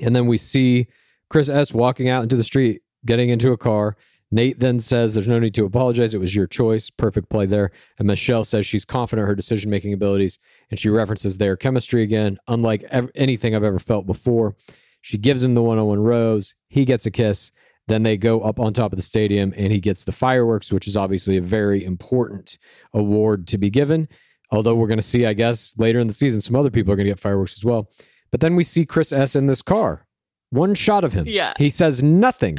And 0.00 0.16
then 0.16 0.26
we 0.26 0.38
see 0.38 0.86
Chris 1.28 1.50
S 1.50 1.74
walking 1.74 2.08
out 2.08 2.22
into 2.22 2.36
the 2.36 2.42
street, 2.42 2.80
getting 3.04 3.28
into 3.28 3.52
a 3.52 3.58
car. 3.58 3.98
Nate 4.30 4.60
then 4.60 4.80
says, 4.80 5.12
There's 5.12 5.28
no 5.28 5.38
need 5.38 5.52
to 5.56 5.66
apologize. 5.66 6.14
It 6.14 6.20
was 6.20 6.34
your 6.34 6.46
choice. 6.46 6.88
Perfect 6.88 7.28
play 7.28 7.44
there. 7.44 7.70
And 7.98 8.08
Michelle 8.08 8.46
says 8.46 8.64
she's 8.64 8.86
confident 8.86 9.28
her 9.28 9.34
decision 9.34 9.70
making 9.70 9.92
abilities. 9.92 10.38
And 10.70 10.80
she 10.80 10.88
references 10.88 11.36
their 11.36 11.54
chemistry 11.54 12.02
again, 12.02 12.38
unlike 12.48 12.82
ev- 12.84 13.10
anything 13.14 13.54
I've 13.54 13.62
ever 13.62 13.78
felt 13.78 14.06
before. 14.06 14.56
She 15.02 15.18
gives 15.18 15.42
him 15.42 15.52
the 15.52 15.62
one 15.62 15.78
on 15.78 15.86
one 15.86 16.00
rose. 16.00 16.54
He 16.70 16.86
gets 16.86 17.04
a 17.04 17.10
kiss. 17.10 17.52
Then 17.88 18.02
they 18.02 18.16
go 18.16 18.42
up 18.42 18.60
on 18.60 18.72
top 18.72 18.92
of 18.92 18.98
the 18.98 19.02
stadium 19.02 19.52
and 19.56 19.72
he 19.72 19.80
gets 19.80 20.04
the 20.04 20.12
fireworks, 20.12 20.70
which 20.70 20.86
is 20.86 20.96
obviously 20.96 21.36
a 21.36 21.42
very 21.42 21.84
important 21.84 22.58
award 22.92 23.46
to 23.48 23.58
be 23.58 23.70
given. 23.70 24.08
Although 24.50 24.74
we're 24.74 24.86
going 24.86 24.98
to 24.98 25.02
see, 25.02 25.26
I 25.26 25.32
guess, 25.32 25.74
later 25.78 25.98
in 25.98 26.06
the 26.06 26.12
season, 26.12 26.40
some 26.40 26.54
other 26.54 26.70
people 26.70 26.92
are 26.92 26.96
going 26.96 27.06
to 27.06 27.10
get 27.10 27.20
fireworks 27.20 27.58
as 27.58 27.64
well. 27.64 27.90
But 28.30 28.40
then 28.40 28.56
we 28.56 28.64
see 28.64 28.86
Chris 28.86 29.12
S 29.12 29.34
in 29.34 29.46
this 29.46 29.62
car. 29.62 30.06
One 30.50 30.74
shot 30.74 31.02
of 31.02 31.12
him. 31.12 31.26
Yeah. 31.26 31.54
He 31.58 31.70
says 31.70 32.02
nothing. 32.02 32.58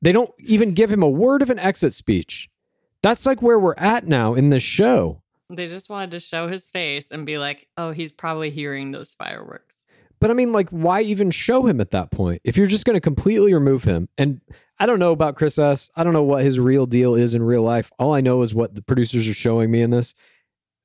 They 0.00 0.12
don't 0.12 0.30
even 0.38 0.72
give 0.72 0.90
him 0.90 1.02
a 1.02 1.08
word 1.08 1.42
of 1.42 1.50
an 1.50 1.58
exit 1.58 1.92
speech. 1.92 2.50
That's 3.02 3.26
like 3.26 3.42
where 3.42 3.58
we're 3.58 3.74
at 3.76 4.06
now 4.06 4.34
in 4.34 4.50
this 4.50 4.62
show. 4.62 5.22
They 5.50 5.68
just 5.68 5.90
wanted 5.90 6.12
to 6.12 6.20
show 6.20 6.48
his 6.48 6.70
face 6.70 7.10
and 7.10 7.26
be 7.26 7.36
like, 7.36 7.68
oh, 7.76 7.92
he's 7.92 8.12
probably 8.12 8.50
hearing 8.50 8.92
those 8.92 9.12
fireworks. 9.12 9.71
But 10.22 10.30
I 10.30 10.34
mean, 10.34 10.52
like, 10.52 10.70
why 10.70 11.00
even 11.02 11.32
show 11.32 11.66
him 11.66 11.80
at 11.80 11.90
that 11.90 12.12
point? 12.12 12.42
If 12.44 12.56
you're 12.56 12.68
just 12.68 12.84
going 12.84 12.94
to 12.94 13.00
completely 13.00 13.52
remove 13.52 13.82
him, 13.82 14.08
and 14.16 14.40
I 14.78 14.86
don't 14.86 15.00
know 15.00 15.10
about 15.10 15.34
Chris 15.34 15.58
S. 15.58 15.90
I 15.96 16.04
don't 16.04 16.12
know 16.12 16.22
what 16.22 16.44
his 16.44 16.60
real 16.60 16.86
deal 16.86 17.16
is 17.16 17.34
in 17.34 17.42
real 17.42 17.62
life. 17.62 17.90
All 17.98 18.14
I 18.14 18.20
know 18.20 18.42
is 18.42 18.54
what 18.54 18.76
the 18.76 18.82
producers 18.82 19.26
are 19.26 19.34
showing 19.34 19.72
me 19.72 19.82
in 19.82 19.90
this. 19.90 20.14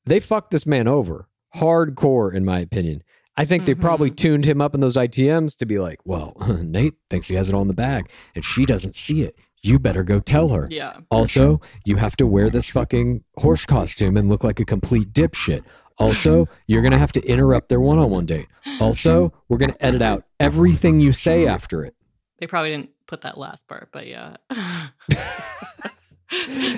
They 0.08 0.20
fucked 0.20 0.50
this 0.50 0.66
man 0.66 0.88
over 0.88 1.30
hardcore, 1.56 2.34
in 2.34 2.46
my 2.46 2.60
opinion. 2.60 3.04
I 3.36 3.46
think 3.46 3.66
they 3.68 3.76
probably 3.76 4.10
mm-hmm. 4.10 4.16
tuned 4.16 4.46
him 4.46 4.60
up 4.60 4.74
in 4.74 4.82
those 4.82 4.98
ITMs 4.98 5.56
to 5.58 5.68
be 5.68 5.78
like, 5.78 6.00
well, 6.04 6.36
Nate 6.64 6.96
thinks 7.08 7.28
he 7.28 7.36
has 7.36 7.48
it 7.48 7.54
all 7.54 7.62
in 7.62 7.68
the 7.68 7.76
bag 7.76 8.10
and 8.34 8.44
she 8.44 8.66
doesn't 8.66 8.96
see 8.96 9.22
it. 9.22 9.38
You 9.62 9.78
better 9.78 10.02
go 10.02 10.20
tell 10.20 10.48
her. 10.48 10.68
Yeah. 10.72 10.98
Also, 11.12 11.62
you 11.86 11.98
have 11.98 12.18
to 12.18 12.26
wear 12.26 12.50
this 12.50 12.72
fucking 12.72 13.24
horse 13.38 13.66
costume 13.66 14.18
and 14.18 14.30
look 14.30 14.44
like 14.44 14.60
a 14.60 14.66
complete 14.66 15.14
dipshit. 15.14 15.64
Also, 16.00 16.48
you're 16.68 16.82
going 16.82 16.92
to 16.92 16.98
have 16.98 17.12
to 17.14 17.22
interrupt 17.26 17.70
their 17.70 17.80
one 17.80 17.98
on 17.98 18.10
one 18.10 18.26
date. 18.26 18.48
Also, 18.80 19.34
we're 19.50 19.58
going 19.58 19.74
to 19.74 19.86
edit 19.86 20.02
out 20.02 20.26
everything 20.40 21.00
you 21.00 21.12
say 21.12 21.48
after 21.48 21.84
it. 21.84 21.96
They 22.40 22.46
probably 22.48 22.70
didn't 22.70 22.92
put 23.08 23.22
that 23.22 23.38
last 23.38 23.68
part, 23.68 23.90
but 23.92 24.06
yeah. 24.06 24.36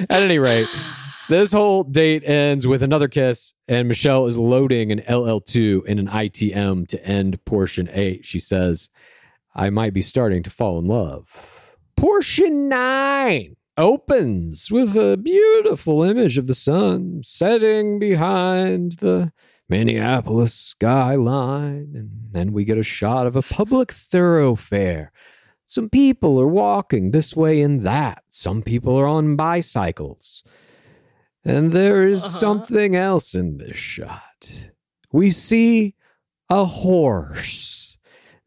At 0.10 0.22
any 0.22 0.40
rate, 0.40 0.68
this 1.28 1.52
whole 1.52 1.84
date 1.84 2.24
ends 2.24 2.66
with 2.66 2.82
another 2.82 3.08
kiss, 3.08 3.54
and 3.68 3.88
Michelle 3.88 4.26
is 4.28 4.38
loading 4.38 4.92
an 4.92 5.00
LL2 5.00 5.86
in 5.86 6.00
an 6.00 6.08
ITM 6.08 6.88
to 6.88 7.06
end 7.06 7.44
portion 7.46 7.90
eight. 7.92 8.26
She 8.26 8.40
says, 8.40 8.90
I 9.54 9.70
might 9.70 9.94
be 9.94 10.02
starting 10.02 10.44
to 10.44 10.50
fall 10.50 10.80
in 10.80 10.86
love. 10.86 11.28
Portion 11.98 12.70
nine 12.70 13.58
opens 13.80 14.70
with 14.70 14.96
a 14.96 15.18
beautiful 15.18 16.04
image 16.04 16.38
of 16.38 16.48
the 16.48 16.54
sun 16.54 17.22
setting 17.24 17.98
behind 17.98 18.94
the 18.94 19.32
Minneapolis 19.70 20.54
skyline. 20.54 21.94
And 21.96 22.10
then 22.32 22.52
we 22.52 22.66
get 22.66 22.78
a 22.78 22.84
shot 22.84 23.26
of 23.26 23.36
a 23.36 23.42
public 23.42 23.92
thoroughfare. 23.92 25.12
Some 25.66 25.90
people 25.90 26.40
are 26.42 26.48
walking 26.48 27.12
this 27.12 27.36
way 27.36 27.62
and 27.62 27.82
that. 27.84 28.24
Some 28.30 28.62
people 28.64 28.98
are 28.98 29.08
on 29.08 29.36
bicycles. 29.36 30.44
And 31.46 31.72
there 31.72 32.08
is 32.08 32.24
Uh-huh. 32.24 32.38
something 32.40 32.96
else 32.96 33.34
in 33.34 33.58
this 33.58 33.78
shot. 33.78 34.70
We 35.12 35.30
see 35.32 35.96
a 36.50 36.66
horse. 36.66 37.79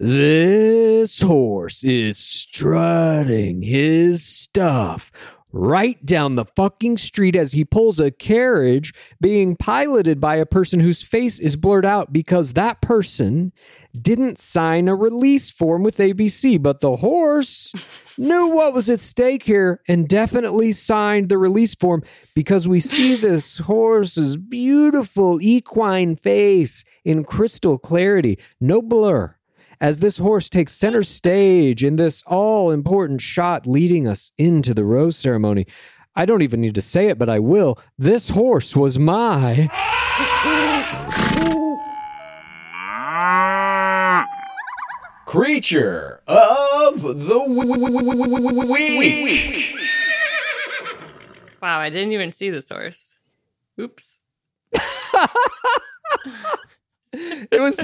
This 0.05 1.23
horse 1.23 1.85
is 1.85 2.19
strutting 2.19 3.63
his 3.63 4.27
stuff 4.27 5.13
right 5.53 6.05
down 6.05 6.35
the 6.35 6.45
fucking 6.57 6.99
street 6.99 7.37
as 7.37 7.53
he 7.53 7.65
pulls 7.65 8.01
a 8.01 8.11
carriage 8.11 8.93
being 9.21 9.55
piloted 9.55 10.21
by 10.21 10.35
a 10.35 10.45
person 10.45 10.81
whose 10.81 11.03
face 11.03 11.39
is 11.39 11.55
blurred 11.55 11.85
out 11.85 12.13
because 12.13 12.55
that 12.55 12.81
person 12.81 13.53
didn't 13.97 14.41
sign 14.41 14.89
a 14.89 14.97
release 14.97 15.53
form 15.53 15.85
with 15.85 15.99
ABC, 15.99 16.61
but 16.61 16.81
the 16.81 16.97
horse 16.97 17.73
knew 18.19 18.49
what 18.49 18.75
was 18.75 18.91
at 18.91 18.99
stake 18.99 19.45
here 19.45 19.81
and 19.87 20.09
definitely 20.09 20.73
signed 20.73 21.29
the 21.29 21.39
release 21.39 21.77
form 21.77 22.03
because 22.35 22.67
we 22.67 22.81
see 22.81 23.15
this 23.21 23.59
horse's 23.59 24.37
beautiful 24.37 25.41
equine 25.41 26.17
face 26.17 26.83
in 27.05 27.23
crystal 27.23 27.79
clarity, 27.79 28.37
no 28.61 28.83
blur. 28.83 29.37
As 29.83 29.99
this 29.99 30.19
horse 30.19 30.49
takes 30.49 30.73
center 30.75 31.03
stage 31.03 31.83
in 31.83 31.97
this 31.97 32.23
all 32.29 32.71
important 32.71 33.21
shot 33.21 33.67
leading 33.67 34.07
us 34.07 34.31
into 34.39 34.75
the 34.75 34.85
rose 34.85 35.17
ceremony. 35.17 35.67
I 36.15 36.25
don't 36.25 36.43
even 36.43 36.61
need 36.61 36.77
to 36.77 36.81
say 36.81 37.09
it, 37.09 37.19
but 37.19 37.29
I 37.29 37.41
will. 37.41 37.77
This 37.99 38.29
horse 38.29 38.77
was 38.77 39.01
my. 39.01 39.69
Creature 45.27 46.21
of 46.29 47.03
the 47.03 47.45
week. 49.01 49.75
wow, 51.61 51.81
I 51.81 51.91
didn't 51.91 52.13
even 52.13 52.33
see 52.33 52.51
the 52.51 52.63
source. 52.63 53.19
Oops. 53.81 54.17
It 57.13 57.61
was 57.61 57.79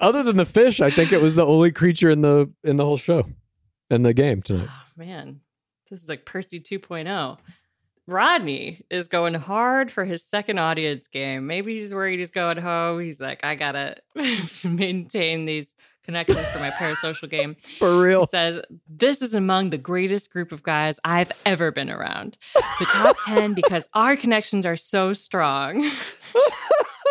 other 0.00 0.22
than 0.22 0.36
the 0.36 0.44
fish, 0.46 0.80
I 0.80 0.90
think 0.90 1.12
it 1.12 1.20
was 1.22 1.34
the 1.34 1.46
only 1.46 1.72
creature 1.72 2.10
in 2.10 2.20
the 2.22 2.50
in 2.62 2.76
the 2.76 2.84
whole 2.84 2.96
show. 2.98 3.24
In 3.88 4.02
the 4.02 4.12
game 4.12 4.42
tonight. 4.42 4.68
Oh, 4.68 4.82
man, 4.96 5.40
this 5.88 6.02
is 6.02 6.08
like 6.08 6.24
Percy 6.24 6.58
2.0. 6.60 7.38
Rodney 8.08 8.84
is 8.90 9.08
going 9.08 9.34
hard 9.34 9.90
for 9.90 10.04
his 10.04 10.24
second 10.24 10.58
audience 10.58 11.06
game. 11.08 11.46
Maybe 11.46 11.78
he's 11.78 11.94
worried 11.94 12.18
he's 12.18 12.30
going 12.30 12.56
home. 12.58 13.00
He's 13.00 13.20
like, 13.20 13.44
I 13.44 13.54
gotta 13.54 13.96
maintain 14.64 15.44
these 15.44 15.74
connections 16.04 16.48
for 16.50 16.58
my 16.60 16.70
parasocial 16.70 17.28
game. 17.28 17.56
For 17.78 17.90
He 17.90 17.98
real. 17.98 18.26
says, 18.26 18.60
This 18.88 19.22
is 19.22 19.34
among 19.34 19.70
the 19.70 19.78
greatest 19.78 20.30
group 20.30 20.52
of 20.52 20.62
guys 20.62 21.00
I've 21.04 21.32
ever 21.44 21.72
been 21.72 21.90
around. 21.90 22.38
The 22.54 22.86
top 22.92 23.16
10 23.26 23.54
because 23.54 23.88
our 23.94 24.16
connections 24.16 24.64
are 24.66 24.76
so 24.76 25.12
strong. 25.12 25.88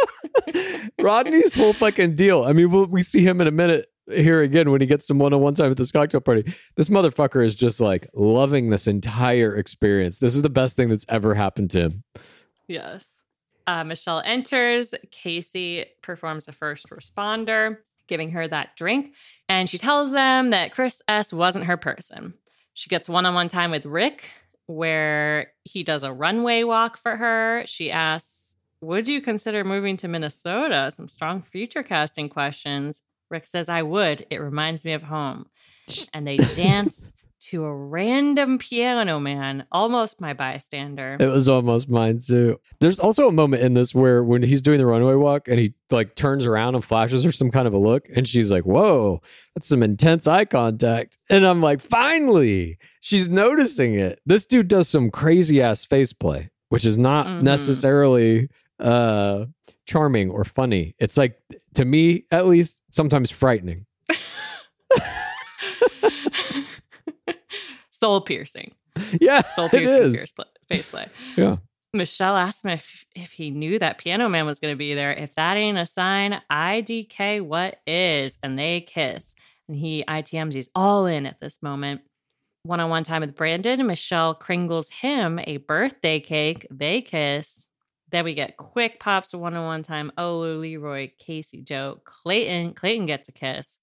Rodney's 1.01 1.53
whole 1.53 1.73
fucking 1.73 2.15
deal. 2.15 2.43
I 2.43 2.53
mean, 2.53 2.71
we'll, 2.71 2.87
we 2.87 3.01
see 3.01 3.21
him 3.21 3.41
in 3.41 3.47
a 3.47 3.51
minute 3.51 3.87
here 4.11 4.41
again 4.41 4.69
when 4.71 4.81
he 4.81 4.87
gets 4.87 5.07
some 5.07 5.17
one 5.17 5.33
on 5.33 5.41
one 5.41 5.55
time 5.55 5.71
at 5.71 5.77
this 5.77 5.91
cocktail 5.91 6.21
party. 6.21 6.43
This 6.75 6.89
motherfucker 6.89 7.43
is 7.43 7.55
just 7.55 7.81
like 7.81 8.07
loving 8.13 8.69
this 8.69 8.87
entire 8.87 9.55
experience. 9.55 10.19
This 10.19 10.35
is 10.35 10.41
the 10.41 10.49
best 10.49 10.75
thing 10.75 10.89
that's 10.89 11.05
ever 11.09 11.33
happened 11.33 11.71
to 11.71 11.79
him. 11.81 12.03
Yes. 12.67 13.05
Uh, 13.67 13.83
Michelle 13.83 14.21
enters. 14.23 14.93
Casey 15.11 15.85
performs 16.01 16.47
a 16.47 16.51
first 16.51 16.89
responder, 16.89 17.77
giving 18.07 18.31
her 18.31 18.47
that 18.47 18.75
drink. 18.75 19.13
And 19.49 19.69
she 19.69 19.77
tells 19.77 20.11
them 20.11 20.51
that 20.51 20.71
Chris 20.71 21.01
S. 21.07 21.33
wasn't 21.33 21.65
her 21.65 21.77
person. 21.77 22.35
She 22.73 22.89
gets 22.89 23.09
one 23.09 23.25
on 23.25 23.33
one 23.33 23.47
time 23.47 23.71
with 23.71 23.85
Rick, 23.85 24.31
where 24.67 25.51
he 25.63 25.83
does 25.83 26.03
a 26.03 26.11
runway 26.11 26.63
walk 26.63 26.97
for 26.97 27.15
her. 27.15 27.63
She 27.65 27.91
asks, 27.91 28.54
Would 28.85 29.07
you 29.07 29.19
consider 29.21 29.63
moving 29.63 29.97
to 29.97 30.07
Minnesota? 30.07 30.91
Some 30.93 31.07
strong 31.07 31.41
future 31.41 31.83
casting 31.83 32.29
questions. 32.29 33.01
Rick 33.31 33.47
says, 33.47 33.67
I 33.69 33.81
would. 33.81 34.25
It 34.29 34.37
reminds 34.37 34.85
me 34.85 34.93
of 34.93 35.03
home. 35.03 35.47
And 36.13 36.25
they 36.27 36.37
dance 36.37 37.11
to 37.49 37.63
a 37.65 37.75
random 37.75 38.57
piano 38.57 39.19
man, 39.19 39.65
almost 39.71 40.19
my 40.19 40.33
bystander. 40.33 41.17
It 41.19 41.27
was 41.27 41.47
almost 41.47 41.87
mine 41.89 42.19
too. 42.25 42.59
There's 42.79 42.99
also 42.99 43.27
a 43.27 43.31
moment 43.31 43.61
in 43.61 43.75
this 43.75 43.93
where 43.93 44.23
when 44.23 44.41
he's 44.41 44.63
doing 44.63 44.79
the 44.79 44.85
runaway 44.87 45.13
walk 45.13 45.47
and 45.47 45.59
he 45.59 45.75
like 45.91 46.15
turns 46.15 46.45
around 46.47 46.73
and 46.73 46.83
flashes 46.83 47.23
her 47.23 47.31
some 47.31 47.51
kind 47.51 47.67
of 47.67 47.73
a 47.73 47.77
look, 47.77 48.07
and 48.15 48.27
she's 48.27 48.51
like, 48.51 48.63
"Whoa, 48.65 49.21
that's 49.53 49.67
some 49.67 49.83
intense 49.83 50.25
eye 50.27 50.45
contact." 50.45 51.19
And 51.29 51.45
I'm 51.45 51.61
like, 51.61 51.81
"Finally, 51.81 52.79
she's 53.01 53.29
noticing 53.29 53.93
it." 53.93 54.19
This 54.25 54.47
dude 54.47 54.67
does 54.67 54.89
some 54.89 55.11
crazy 55.11 55.61
ass 55.61 55.85
face 55.85 56.13
play, 56.13 56.49
which 56.69 56.85
is 56.85 56.97
not 56.97 57.27
Mhm. 57.27 57.43
necessarily 57.43 58.49
uh 58.79 59.45
charming 59.85 60.29
or 60.29 60.43
funny. 60.43 60.95
It's 60.99 61.17
like 61.17 61.39
to 61.75 61.85
me, 61.85 62.25
at 62.31 62.47
least, 62.47 62.81
sometimes 62.91 63.31
frightening. 63.31 63.85
Soul 67.91 68.21
piercing. 68.21 68.73
Yeah, 69.19 69.41
Soul 69.55 69.69
piercing 69.69 70.27
play- 70.35 70.45
face 70.69 70.89
play. 70.89 71.07
Yeah. 71.35 71.57
Michelle 71.93 72.35
asked 72.35 72.65
him 72.65 72.71
if, 72.71 73.05
if 73.15 73.31
he 73.31 73.51
knew 73.51 73.79
that 73.79 73.97
piano 73.97 74.27
man 74.27 74.45
was 74.45 74.59
going 74.59 74.73
to 74.73 74.77
be 74.77 74.93
there. 74.93 75.13
If 75.13 75.35
that 75.35 75.55
ain't 75.55 75.77
a 75.77 75.85
sign, 75.85 76.41
IDK, 76.51 77.41
what 77.41 77.77
is? 77.87 78.37
And 78.43 78.59
they 78.59 78.81
kiss. 78.81 79.33
And 79.69 79.77
he 79.77 80.03
ITMs, 80.05 80.53
he's 80.53 80.69
all 80.75 81.05
in 81.05 81.25
at 81.25 81.39
this 81.39 81.63
moment. 81.63 82.01
One 82.63 82.79
on 82.79 82.89
one 82.89 83.03
time 83.03 83.21
with 83.21 83.35
Brandon. 83.35 83.85
Michelle 83.87 84.35
kringles 84.35 84.89
him 84.89 85.39
a 85.45 85.57
birthday 85.57 86.19
cake. 86.19 86.67
They 86.69 87.01
kiss. 87.01 87.67
Then 88.15 88.23
we 88.23 88.33
get 88.33 88.55
quick 88.55 89.01
pops 89.01 89.33
one 89.33 89.55
on 89.55 89.65
one 89.65 89.83
time. 89.83 90.09
Oh, 90.17 90.37
Leroy, 90.37 91.11
Casey, 91.19 91.61
Joe, 91.61 91.99
Clayton. 92.05 92.71
Clayton 92.73 93.07
gets 93.07 93.27
a 93.27 93.33
kiss. 93.33 93.77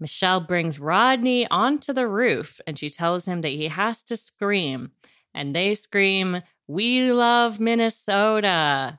Michelle 0.00 0.40
brings 0.40 0.80
Rodney 0.80 1.46
onto 1.46 1.92
the 1.92 2.08
roof 2.08 2.60
and 2.66 2.76
she 2.76 2.90
tells 2.90 3.26
him 3.26 3.42
that 3.42 3.50
he 3.50 3.68
has 3.68 4.02
to 4.02 4.16
scream. 4.16 4.90
And 5.32 5.54
they 5.54 5.76
scream, 5.76 6.42
We 6.66 7.12
love 7.12 7.60
Minnesota. 7.60 8.98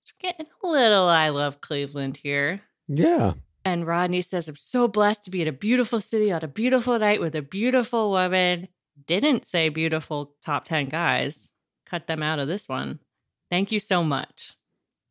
It's 0.00 0.12
getting 0.18 0.46
a 0.64 0.66
little 0.66 1.06
I 1.06 1.28
love 1.28 1.60
Cleveland 1.60 2.16
here. 2.16 2.62
Yeah. 2.88 3.34
And 3.64 3.86
Rodney 3.86 4.22
says, 4.22 4.48
I'm 4.48 4.56
so 4.56 4.88
blessed 4.88 5.22
to 5.26 5.30
be 5.30 5.42
in 5.42 5.46
a 5.46 5.52
beautiful 5.52 6.00
city 6.00 6.32
on 6.32 6.42
a 6.42 6.48
beautiful 6.48 6.98
night 6.98 7.20
with 7.20 7.36
a 7.36 7.42
beautiful 7.42 8.10
woman. 8.10 8.66
Didn't 9.06 9.46
say 9.46 9.68
beautiful 9.68 10.34
top 10.44 10.64
10 10.64 10.86
guys. 10.86 11.52
Cut 11.86 12.08
them 12.08 12.24
out 12.24 12.40
of 12.40 12.48
this 12.48 12.68
one. 12.68 12.98
Thank 13.50 13.72
you 13.72 13.80
so 13.80 14.04
much. 14.04 14.56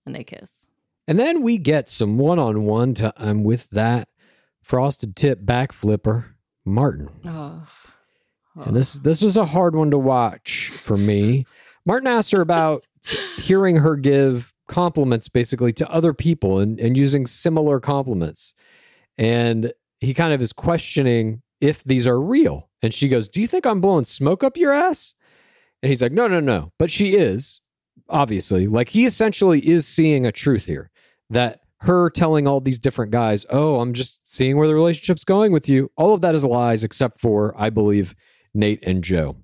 And 0.06 0.16
they 0.16 0.24
kiss. 0.24 0.66
And 1.08 1.20
then 1.20 1.42
we 1.42 1.58
get 1.58 1.90
some 1.90 2.18
one 2.18 2.40
on 2.40 2.66
one 2.66 2.94
time 2.94 3.12
um, 3.18 3.44
with 3.44 3.70
that 3.72 4.10
frosted 4.62 5.16
tip 5.16 5.46
back 5.46 5.72
flipper, 5.72 6.36
Martin. 6.66 7.10
Oh. 7.26 7.68
And 8.56 8.76
this 8.76 8.94
this 8.94 9.22
was 9.22 9.38
a 9.38 9.46
hard 9.46 9.76
one 9.76 9.92
to 9.92 9.98
watch 9.98 10.70
for 10.70 10.98
me. 10.98 11.46
Martin 11.86 12.08
asked 12.08 12.32
her 12.32 12.42
about 12.42 12.86
hearing 13.38 13.78
her 13.78 13.96
give 13.96 14.54
compliments 14.68 15.30
basically 15.30 15.74
to 15.74 15.90
other 15.90 16.14
people 16.14 16.60
and, 16.60 16.80
and 16.80 16.98
using 16.98 17.26
similar 17.26 17.80
compliments. 17.80 18.54
And 19.18 19.74
he 20.00 20.14
kind 20.14 20.34
of 20.34 20.42
is 20.42 20.54
questioning 20.54 21.42
if 21.60 21.84
these 21.84 22.08
are 22.08 22.20
real. 22.20 22.70
And 22.82 22.94
she 22.94 23.10
goes, 23.10 23.28
Do 23.28 23.42
you 23.42 23.48
think 23.48 23.66
I'm 23.66 23.82
blowing 23.82 24.06
smoke 24.06 24.44
up 24.44 24.56
your 24.56 24.72
ass? 24.72 25.16
And 25.82 25.90
he's 25.90 26.02
like, 26.02 26.12
No, 26.12 26.28
no, 26.28 26.40
no. 26.40 26.72
But 26.78 26.92
she 26.92 27.16
is, 27.16 27.60
obviously. 28.10 28.68
Like 28.68 28.90
he 28.90 29.06
essentially 29.06 29.60
is 29.68 29.88
seeing 29.88 30.26
a 30.26 30.32
truth 30.32 30.66
here 30.66 30.92
that 31.30 31.62
her 31.82 32.10
telling 32.10 32.48
all 32.48 32.60
these 32.60 32.80
different 32.80 33.12
guys, 33.12 33.46
Oh, 33.50 33.80
I'm 33.80 33.94
just 33.94 34.20
seeing 34.26 34.58
where 34.58 34.68
the 34.68 34.76
relationship's 34.76 35.24
going 35.24 35.52
with 35.52 35.70
you. 35.70 35.92
All 35.96 36.14
of 36.14 36.22
that 36.22 36.36
is 36.36 36.44
lies, 36.44 36.84
except 36.84 37.20
for, 37.20 37.54
I 37.58 37.70
believe, 37.70 38.16
Nate 38.54 38.84
and 38.86 39.04
Joe. 39.04 39.38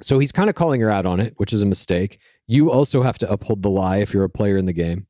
So 0.00 0.18
he's 0.18 0.32
kind 0.32 0.50
of 0.50 0.56
calling 0.56 0.80
her 0.80 0.90
out 0.90 1.06
on 1.06 1.20
it, 1.20 1.34
which 1.36 1.52
is 1.52 1.62
a 1.62 1.66
mistake. 1.66 2.18
You 2.46 2.70
also 2.70 3.02
have 3.02 3.18
to 3.18 3.30
uphold 3.30 3.62
the 3.62 3.70
lie 3.70 3.98
if 3.98 4.12
you're 4.12 4.24
a 4.24 4.30
player 4.30 4.56
in 4.56 4.66
the 4.66 4.72
game. 4.72 5.06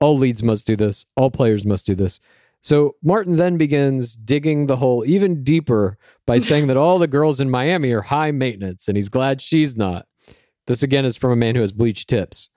All 0.00 0.18
leads 0.18 0.42
must 0.42 0.66
do 0.66 0.76
this, 0.76 1.06
all 1.16 1.30
players 1.30 1.64
must 1.64 1.86
do 1.86 1.94
this. 1.94 2.20
So 2.60 2.96
Martin 3.02 3.36
then 3.36 3.56
begins 3.56 4.16
digging 4.16 4.66
the 4.66 4.76
hole 4.76 5.04
even 5.06 5.44
deeper 5.44 5.96
by 6.26 6.38
saying 6.38 6.66
that 6.66 6.76
all 6.76 6.98
the 6.98 7.06
girls 7.06 7.40
in 7.40 7.48
Miami 7.48 7.92
are 7.92 8.02
high 8.02 8.32
maintenance 8.32 8.88
and 8.88 8.96
he's 8.96 9.08
glad 9.08 9.40
she's 9.40 9.76
not. 9.76 10.06
This 10.66 10.82
again 10.82 11.04
is 11.04 11.16
from 11.16 11.32
a 11.32 11.36
man 11.36 11.54
who 11.54 11.60
has 11.60 11.72
bleached 11.72 12.08
tips. 12.08 12.50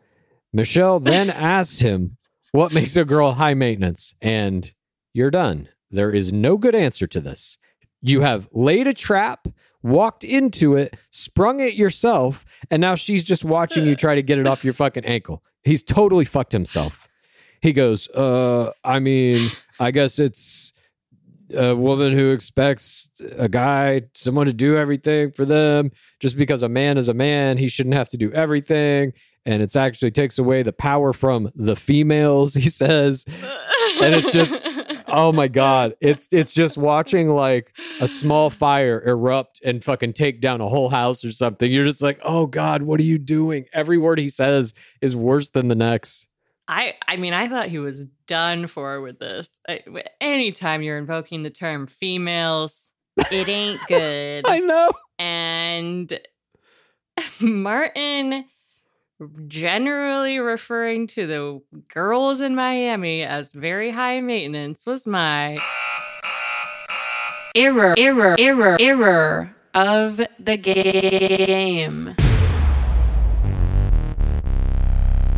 Michelle 0.51 0.99
then 0.99 1.29
asks 1.29 1.79
him 1.79 2.17
what 2.51 2.73
makes 2.73 2.97
a 2.97 3.05
girl 3.05 3.33
high 3.33 3.53
maintenance, 3.53 4.15
and 4.21 4.73
you're 5.13 5.31
done. 5.31 5.69
There 5.91 6.11
is 6.11 6.33
no 6.33 6.57
good 6.57 6.75
answer 6.75 7.07
to 7.07 7.19
this. 7.19 7.57
You 8.01 8.21
have 8.21 8.47
laid 8.51 8.87
a 8.87 8.93
trap, 8.93 9.47
walked 9.83 10.23
into 10.23 10.75
it, 10.75 10.95
sprung 11.11 11.59
it 11.59 11.73
yourself, 11.73 12.45
and 12.71 12.79
now 12.81 12.95
she's 12.95 13.23
just 13.23 13.43
watching 13.43 13.85
you 13.85 13.95
try 13.95 14.15
to 14.15 14.21
get 14.21 14.37
it 14.37 14.47
off 14.47 14.63
your 14.63 14.73
fucking 14.73 15.05
ankle. 15.05 15.43
He's 15.63 15.83
totally 15.83 16.25
fucked 16.25 16.53
himself. 16.53 17.07
He 17.61 17.73
goes, 17.73 18.07
uh, 18.09 18.71
I 18.83 18.99
mean, 18.99 19.49
I 19.79 19.91
guess 19.91 20.17
it's 20.17 20.71
a 21.55 21.75
woman 21.75 22.13
who 22.13 22.31
expects 22.31 23.09
a 23.37 23.49
guy, 23.49 24.03
someone 24.13 24.45
to 24.45 24.53
do 24.53 24.77
everything 24.77 25.31
for 25.31 25.45
them. 25.45 25.91
Just 26.19 26.37
because 26.37 26.63
a 26.63 26.69
man 26.69 26.97
is 26.97 27.09
a 27.09 27.13
man, 27.13 27.57
he 27.57 27.67
shouldn't 27.67 27.95
have 27.95 28.09
to 28.09 28.17
do 28.17 28.31
everything. 28.33 29.13
And 29.45 29.61
it's 29.61 29.75
actually 29.75 30.11
takes 30.11 30.37
away 30.37 30.63
the 30.63 30.73
power 30.73 31.13
from 31.13 31.51
the 31.55 31.75
females, 31.75 32.53
he 32.55 32.69
says. 32.69 33.25
And 34.01 34.15
it's 34.15 34.31
just 34.31 34.61
oh 35.11 35.31
my 35.31 35.47
god 35.47 35.93
it's 36.01 36.27
it's 36.31 36.53
just 36.53 36.77
watching 36.77 37.29
like 37.29 37.75
a 37.99 38.07
small 38.07 38.49
fire 38.49 39.03
erupt 39.05 39.59
and 39.63 39.83
fucking 39.83 40.13
take 40.13 40.39
down 40.39 40.61
a 40.61 40.67
whole 40.67 40.89
house 40.89 41.25
or 41.25 41.31
something 41.31 41.71
you're 41.71 41.83
just 41.83 42.01
like 42.01 42.19
oh 42.23 42.45
god 42.45 42.83
what 42.83 42.99
are 42.99 43.03
you 43.03 43.17
doing 43.17 43.65
every 43.73 43.97
word 43.97 44.19
he 44.19 44.29
says 44.29 44.73
is 45.01 45.15
worse 45.15 45.49
than 45.49 45.67
the 45.67 45.75
next 45.75 46.28
I 46.69 46.93
I 47.07 47.17
mean, 47.17 47.33
I 47.33 47.47
thought 47.47 47.67
he 47.67 47.79
was 47.79 48.05
done 48.27 48.67
for 48.67 49.01
with 49.01 49.17
this. 49.17 49.59
I, 49.67 49.81
anytime 50.21 50.83
you're 50.83 50.99
invoking 50.99 51.41
the 51.41 51.49
term 51.49 51.87
females, 51.87 52.91
it 53.31 53.49
ain't 53.49 53.81
good. 53.87 54.45
i 54.47 54.59
know 54.59 54.91
and 55.17 56.19
Martin 57.41 58.45
generally 59.47 60.39
referring 60.39 61.07
to 61.07 61.25
the 61.27 61.61
girls 61.89 62.39
in 62.39 62.55
Miami 62.55 63.23
as 63.23 63.51
very 63.51 63.89
high 63.89 64.21
maintenance 64.21 64.85
was 64.85 65.07
my 65.07 65.57
error, 67.55 67.95
error, 67.97 68.35
error, 68.39 68.77
error 68.79 69.55
of 69.73 70.21
the 70.39 70.55
game. 70.55 72.15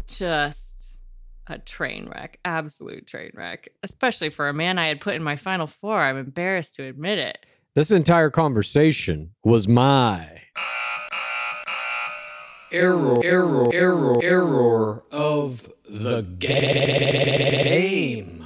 Just 0.08 0.81
a 1.52 1.60
train 1.60 2.10
wreck, 2.10 2.40
absolute 2.46 3.08
train 3.08 3.32
wreck, 3.34 3.70
especially 3.84 4.30
for 4.30 4.50
a 4.50 4.54
man 4.54 4.78
I 4.78 4.88
had 4.88 5.02
put 5.02 5.16
in 5.16 5.24
my 5.24 5.36
final 5.36 5.68
four. 5.68 6.00
I'm 6.00 6.18
embarrassed 6.18 6.76
to 6.76 6.84
admit 6.84 7.20
it. 7.20 7.46
this 7.76 7.92
entire 7.92 8.30
conversation 8.30 9.32
was 9.44 9.68
my 9.68 10.28
Error, 12.74 13.20
error, 13.26 13.70
error, 13.74 14.18
error 14.24 15.04
of 15.12 15.70
the 15.90 16.22
game. 16.22 18.42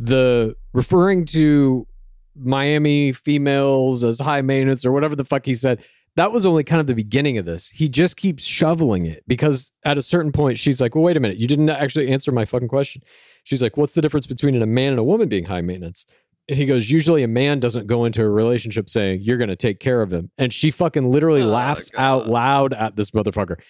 the 0.00 0.56
referring 0.72 1.26
to 1.26 1.86
Miami 2.34 3.12
females 3.12 4.02
as 4.02 4.18
high 4.18 4.40
maintenance 4.40 4.84
or 4.84 4.92
whatever 4.92 5.14
the 5.14 5.24
fuck 5.24 5.44
he 5.44 5.54
said. 5.54 5.84
That 6.16 6.32
was 6.32 6.44
only 6.44 6.64
kind 6.64 6.80
of 6.80 6.86
the 6.86 6.94
beginning 6.94 7.38
of 7.38 7.44
this. 7.46 7.68
He 7.68 7.88
just 7.88 8.16
keeps 8.16 8.44
shoveling 8.44 9.06
it 9.06 9.22
because 9.26 9.70
at 9.84 9.96
a 9.96 10.02
certain 10.02 10.32
point, 10.32 10.58
she's 10.58 10.80
like, 10.80 10.94
Well, 10.94 11.04
wait 11.04 11.16
a 11.16 11.20
minute. 11.20 11.38
You 11.38 11.46
didn't 11.46 11.70
actually 11.70 12.08
answer 12.10 12.32
my 12.32 12.44
fucking 12.44 12.68
question. 12.68 13.02
She's 13.44 13.62
like, 13.62 13.76
What's 13.76 13.94
the 13.94 14.02
difference 14.02 14.26
between 14.26 14.60
a 14.60 14.66
man 14.66 14.90
and 14.90 14.98
a 14.98 15.04
woman 15.04 15.28
being 15.28 15.44
high 15.44 15.60
maintenance? 15.60 16.04
And 16.48 16.58
he 16.58 16.66
goes, 16.66 16.90
Usually 16.90 17.22
a 17.22 17.28
man 17.28 17.60
doesn't 17.60 17.86
go 17.86 18.04
into 18.04 18.22
a 18.22 18.28
relationship 18.28 18.90
saying, 18.90 19.20
You're 19.22 19.38
going 19.38 19.50
to 19.50 19.56
take 19.56 19.78
care 19.78 20.02
of 20.02 20.12
him. 20.12 20.30
And 20.36 20.52
she 20.52 20.70
fucking 20.72 21.10
literally 21.10 21.42
Oh, 21.42 21.46
laughs 21.48 21.90
God. 21.90 22.00
out 22.02 22.28
loud 22.28 22.72
at 22.74 22.96
this 22.96 23.12
motherfucker. 23.12 23.60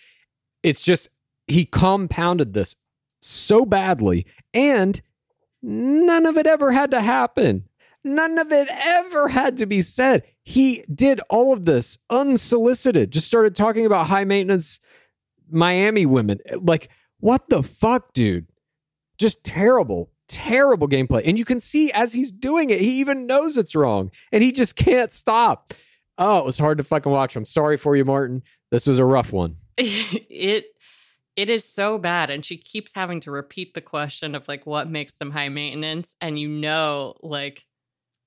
It's 0.63 0.81
just, 0.81 1.09
he 1.47 1.67
compounded 1.67 2.55
this 2.55 2.75
so 3.21 3.67
badly. 3.67 4.27
And 4.55 5.01
none 5.63 6.25
of 6.25 6.39
it 6.39 6.47
ever 6.47 6.73
had 6.73 6.91
to 6.93 7.03
happen. 7.03 7.67
None 8.03 8.39
of 8.39 8.51
it 8.51 8.69
ever 8.71 9.29
had 9.29 9.59
to 9.59 9.67
be 9.67 9.83
said. 9.83 10.25
He 10.43 10.85
did 10.93 11.21
all 11.29 11.53
of 11.53 11.65
this 11.65 11.99
unsolicited, 12.09 13.11
just 13.11 13.27
started 13.27 13.55
talking 13.55 13.85
about 13.85 14.07
high 14.07 14.25
maintenance 14.25 14.81
Miami 15.51 16.07
women. 16.07 16.39
Like, 16.61 16.91
what 17.19 17.49
the 17.49 17.63
fuck, 17.63 18.13
dude? 18.13 18.47
Just 19.19 19.45
terrible, 19.45 20.11
terrible 20.29 20.89
gameplay. 20.89 21.23
And 21.27 21.39
you 21.39 21.45
can 21.45 21.61
see 21.61 21.93
as 21.93 22.13
he's 22.15 22.33
doing 22.33 22.71
it, 22.71 22.81
he 22.81 23.01
even 23.01 23.27
knows 23.27 23.59
it's 23.59 23.75
wrong 23.75 24.11
and 24.33 24.43
he 24.43 24.53
just 24.53 24.77
can't 24.77 25.13
stop. 25.13 25.75
Oh, 26.17 26.39
it 26.39 26.45
was 26.45 26.59
hard 26.59 26.79
to 26.79 26.85
fucking 26.85 27.13
watch. 27.13 27.37
I'm 27.37 27.45
sorry 27.45 27.77
for 27.77 27.97
you, 27.97 28.05
Martin. 28.05 28.43
This 28.71 28.87
was 28.87 28.99
a 28.99 29.05
rough 29.05 29.33
one. 29.33 29.57
it 29.79 30.67
it 31.37 31.49
is 31.49 31.65
so 31.65 31.97
bad 31.97 32.29
and 32.29 32.45
she 32.45 32.57
keeps 32.57 32.93
having 32.95 33.21
to 33.21 33.31
repeat 33.31 33.73
the 33.73 33.81
question 33.81 34.35
of 34.35 34.47
like 34.49 34.67
what 34.67 34.91
makes 34.91 35.15
them 35.15 35.31
high 35.31 35.49
maintenance 35.49 36.15
and 36.21 36.39
you 36.39 36.49
know 36.49 37.15
like 37.23 37.65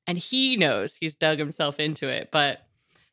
and 0.08 0.18
he 0.18 0.58
knows 0.58 0.96
he's 0.96 1.16
dug 1.16 1.40
himself 1.40 1.80
into 1.80 2.08
it. 2.08 2.30
But 2.32 2.60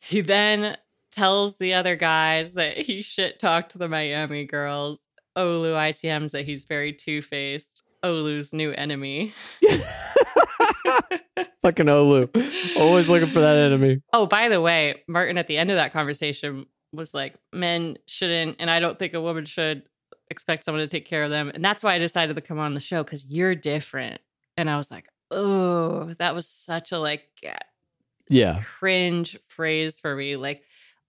he 0.00 0.20
then 0.20 0.76
tells 1.10 1.58
the 1.58 1.74
other 1.74 1.96
guys 1.96 2.54
that 2.54 2.76
he 2.78 3.02
shit 3.02 3.38
talked 3.38 3.78
the 3.78 3.88
Miami 3.88 4.44
girls. 4.44 5.06
Olu 5.36 5.74
ITMs 5.74 6.32
that 6.32 6.44
he's 6.44 6.64
very 6.64 6.92
two 6.92 7.22
faced. 7.22 7.82
Olu's 8.02 8.52
new 8.52 8.72
enemy. 8.72 9.32
Fucking 11.62 11.86
Olu. 11.86 12.76
Always 12.76 13.08
looking 13.08 13.30
for 13.30 13.40
that 13.40 13.56
enemy. 13.56 14.02
Oh, 14.12 14.26
by 14.26 14.48
the 14.48 14.60
way, 14.60 15.02
Martin 15.06 15.38
at 15.38 15.46
the 15.46 15.56
end 15.56 15.70
of 15.70 15.76
that 15.76 15.92
conversation 15.92 16.66
was 16.92 17.14
like, 17.14 17.36
men 17.52 17.96
shouldn't, 18.06 18.56
and 18.58 18.68
I 18.70 18.80
don't 18.80 18.98
think 18.98 19.14
a 19.14 19.20
woman 19.20 19.44
should 19.44 19.82
expect 20.30 20.64
someone 20.64 20.82
to 20.84 20.88
take 20.88 21.06
care 21.06 21.22
of 21.22 21.30
them. 21.30 21.50
And 21.54 21.64
that's 21.64 21.82
why 21.82 21.94
I 21.94 21.98
decided 21.98 22.36
to 22.36 22.42
come 22.42 22.58
on 22.58 22.74
the 22.74 22.80
show 22.80 23.04
because 23.04 23.24
you're 23.26 23.54
different. 23.54 24.20
And 24.56 24.68
I 24.70 24.76
was 24.76 24.90
like, 24.90 25.06
oh, 25.30 26.14
that 26.18 26.34
was 26.34 26.46
such 26.48 26.92
a 26.92 26.98
like 26.98 27.24
Yeah. 28.28 28.62
cringe 28.64 29.38
phrase 29.46 29.98
for 30.00 30.14
me. 30.16 30.36
Like, 30.36 30.62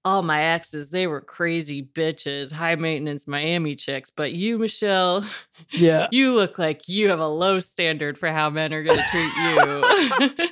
all 0.04 0.24
my 0.24 0.42
exes, 0.42 0.90
they 0.90 1.06
were 1.06 1.22
crazy 1.22 1.84
bitches, 1.84 2.52
high 2.52 2.74
maintenance 2.74 3.28
Miami 3.28 3.76
chicks. 3.76 4.10
But 4.10 4.32
you, 4.32 4.58
Michelle, 4.58 5.24
Yeah. 5.72 6.08
you 6.12 6.36
look 6.36 6.58
like 6.58 6.90
you 6.90 7.10
have 7.10 7.20
a 7.20 7.28
low 7.28 7.60
standard 7.60 8.18
for 8.18 8.30
how 8.30 8.50
men 8.50 8.74
are 8.74 8.82
going 8.82 8.98
to 8.98 9.04
treat 9.12 10.40
you. 10.40 10.48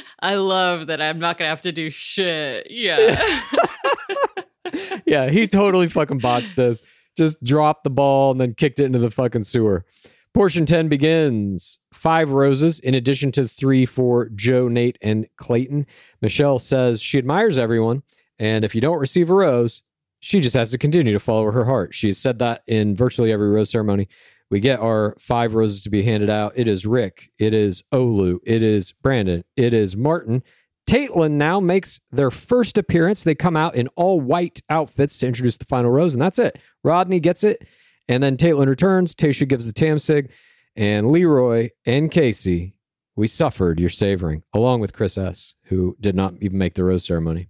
I 0.20 0.34
love 0.34 0.88
that 0.88 1.00
I'm 1.00 1.18
not 1.18 1.38
going 1.38 1.46
to 1.46 1.50
have 1.50 1.62
to 1.62 1.72
do 1.72 1.88
shit. 1.88 2.66
Yeah. 2.70 3.16
yeah, 5.06 5.30
he 5.30 5.46
totally 5.48 5.88
fucking 5.88 6.18
botched 6.18 6.56
this. 6.56 6.82
Just 7.16 7.42
dropped 7.42 7.82
the 7.84 7.90
ball 7.90 8.32
and 8.32 8.40
then 8.40 8.52
kicked 8.54 8.78
it 8.80 8.84
into 8.84 8.98
the 8.98 9.10
fucking 9.10 9.44
sewer. 9.44 9.84
Portion 10.36 10.66
10 10.66 10.88
begins. 10.88 11.78
Five 11.94 12.28
roses 12.28 12.78
in 12.78 12.94
addition 12.94 13.32
to 13.32 13.48
three 13.48 13.86
for 13.86 14.28
Joe, 14.34 14.68
Nate, 14.68 14.98
and 15.00 15.26
Clayton. 15.38 15.86
Michelle 16.20 16.58
says 16.58 17.00
she 17.00 17.16
admires 17.16 17.56
everyone. 17.56 18.02
And 18.38 18.62
if 18.62 18.74
you 18.74 18.82
don't 18.82 18.98
receive 18.98 19.30
a 19.30 19.32
rose, 19.32 19.82
she 20.20 20.40
just 20.40 20.54
has 20.54 20.70
to 20.72 20.78
continue 20.78 21.14
to 21.14 21.18
follow 21.18 21.50
her 21.50 21.64
heart. 21.64 21.94
She's 21.94 22.18
said 22.18 22.38
that 22.40 22.64
in 22.66 22.94
virtually 22.94 23.32
every 23.32 23.48
rose 23.48 23.70
ceremony. 23.70 24.08
We 24.50 24.60
get 24.60 24.78
our 24.78 25.16
five 25.18 25.54
roses 25.54 25.82
to 25.84 25.88
be 25.88 26.02
handed 26.02 26.28
out. 26.28 26.52
It 26.54 26.68
is 26.68 26.84
Rick. 26.84 27.30
It 27.38 27.54
is 27.54 27.82
Olu. 27.90 28.36
It 28.44 28.62
is 28.62 28.92
Brandon. 28.92 29.42
It 29.56 29.72
is 29.72 29.96
Martin. 29.96 30.42
Taitlin 30.86 31.32
now 31.32 31.60
makes 31.60 31.98
their 32.12 32.30
first 32.30 32.76
appearance. 32.76 33.24
They 33.24 33.34
come 33.34 33.56
out 33.56 33.74
in 33.74 33.88
all 33.96 34.20
white 34.20 34.60
outfits 34.68 35.16
to 35.20 35.28
introduce 35.28 35.56
the 35.56 35.64
final 35.64 35.90
rose, 35.90 36.14
and 36.14 36.20
that's 36.20 36.38
it. 36.38 36.58
Rodney 36.84 37.20
gets 37.20 37.42
it, 37.42 37.66
and 38.08 38.22
then 38.22 38.36
Taitlin 38.36 38.68
returns. 38.68 39.14
Tayshia 39.14 39.48
gives 39.48 39.66
the 39.66 39.72
Tam 39.72 39.96
Tamsig, 39.96 40.30
and 40.76 41.10
Leroy 41.10 41.70
and 41.84 42.10
Casey, 42.10 42.74
we 43.16 43.26
suffered 43.26 43.80
your 43.80 43.88
savoring, 43.88 44.42
along 44.52 44.80
with 44.80 44.92
Chris 44.92 45.16
S., 45.16 45.54
who 45.64 45.96
did 46.00 46.14
not 46.14 46.34
even 46.40 46.58
make 46.58 46.74
the 46.74 46.84
rose 46.84 47.04
ceremony. 47.04 47.48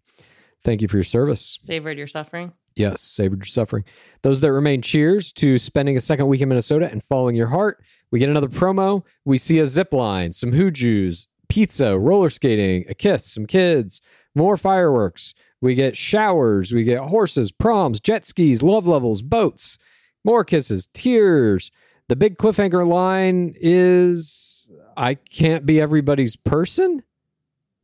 Thank 0.63 0.81
you 0.81 0.89
for 0.89 0.97
your 0.97 1.05
service. 1.05 1.59
Savored 1.61 1.99
your 1.99 2.07
suffering. 2.07 2.53
Yes, 2.77 3.01
savored 3.01 3.41
your 3.41 3.47
suffering. 3.47 3.85
Those 4.23 4.41
that 4.41 4.53
remain, 4.53 4.83
cheers 4.83 5.33
to 5.33 5.59
spending 5.59 5.97
a 5.97 6.01
second 6.01 6.29
week 6.29 6.41
in 6.41 6.49
Minnesota 6.49 6.89
and 6.91 7.03
following 7.03 7.35
your 7.35 7.49
heart. 7.49 7.83
We 8.11 8.19
get 8.19 8.29
another 8.29 8.49
promo. 8.49 9.03
We 9.25 9.39
see 9.39 9.59
a 9.59 9.67
zip 9.67 9.93
line, 9.93 10.33
some 10.33 10.53
hoojus, 10.53 11.27
pizza, 11.49 11.99
roller 11.99 12.29
skating, 12.29 12.85
a 12.89 12.95
kiss, 12.95 13.27
some 13.27 13.47
kids, 13.47 14.01
more 14.35 14.57
fireworks. 14.57 15.35
We 15.61 15.75
get 15.75 15.97
showers. 15.97 16.73
We 16.73 16.85
get 16.85 17.01
horses, 17.01 17.51
proms, 17.51 17.99
jet 17.99 18.27
skis, 18.27 18.63
love 18.63 18.87
levels, 18.87 19.23
boats, 19.23 19.79
more 20.27 20.45
kisses, 20.45 20.89
tears. 20.93 21.71
The 22.09 22.17
big 22.17 22.37
cliffhanger 22.37 22.87
line 22.87 23.55
is 23.59 24.71
I 24.97 25.15
can't 25.15 25.65
be 25.65 25.81
everybody's 25.81 26.37
person. 26.37 27.03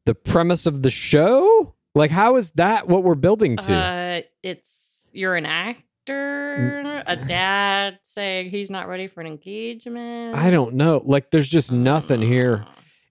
The 0.04 0.14
premise 0.14 0.66
of 0.66 0.82
the 0.82 0.90
show? 0.90 1.74
Like, 1.94 2.10
how 2.10 2.36
is 2.36 2.50
that 2.52 2.88
what 2.88 3.04
we're 3.04 3.14
building 3.14 3.56
to? 3.58 3.74
Uh, 3.74 4.20
it's 4.42 5.10
you're 5.12 5.36
an 5.36 5.46
actor, 5.46 7.02
a 7.06 7.16
dad 7.16 7.98
saying 8.02 8.50
he's 8.50 8.70
not 8.70 8.88
ready 8.88 9.06
for 9.06 9.20
an 9.20 9.26
engagement. 9.26 10.34
I 10.34 10.50
don't 10.50 10.74
know. 10.74 11.02
Like, 11.04 11.30
there's 11.30 11.48
just 11.48 11.70
nothing 11.70 12.22
here 12.22 12.66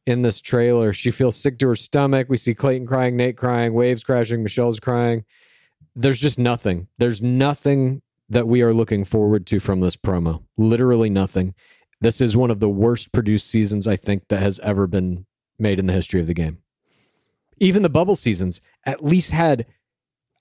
in 0.05 0.23
this 0.23 0.41
trailer. 0.41 0.93
She 0.93 1.11
feels 1.11 1.35
sick 1.35 1.59
to 1.59 1.67
her 1.69 1.75
stomach. 1.75 2.27
We 2.27 2.37
see 2.37 2.53
Clayton 2.53 2.87
crying, 2.87 3.15
Nate 3.15 3.37
crying, 3.37 3.73
waves 3.73 4.03
crashing, 4.03 4.43
Michelle's 4.43 4.79
crying. 4.79 5.23
There's 5.95 6.19
just 6.19 6.39
nothing. 6.39 6.87
There's 6.97 7.21
nothing 7.21 8.01
that 8.31 8.47
we 8.47 8.61
are 8.61 8.73
looking 8.73 9.03
forward 9.03 9.45
to 9.45 9.59
from 9.59 9.81
this 9.81 9.97
promo. 9.97 10.43
Literally 10.57 11.09
nothing. 11.09 11.53
This 11.99 12.21
is 12.21 12.35
one 12.35 12.49
of 12.49 12.61
the 12.61 12.69
worst 12.69 13.11
produced 13.11 13.47
seasons 13.47 13.87
I 13.87 13.97
think 13.97 14.29
that 14.29 14.39
has 14.39 14.57
ever 14.59 14.87
been 14.87 15.25
made 15.59 15.79
in 15.79 15.85
the 15.85 15.93
history 15.93 16.21
of 16.21 16.27
the 16.27 16.33
game. 16.33 16.59
Even 17.59 17.83
the 17.83 17.89
bubble 17.89 18.15
seasons 18.15 18.61
at 18.85 19.03
least 19.03 19.31
had. 19.31 19.65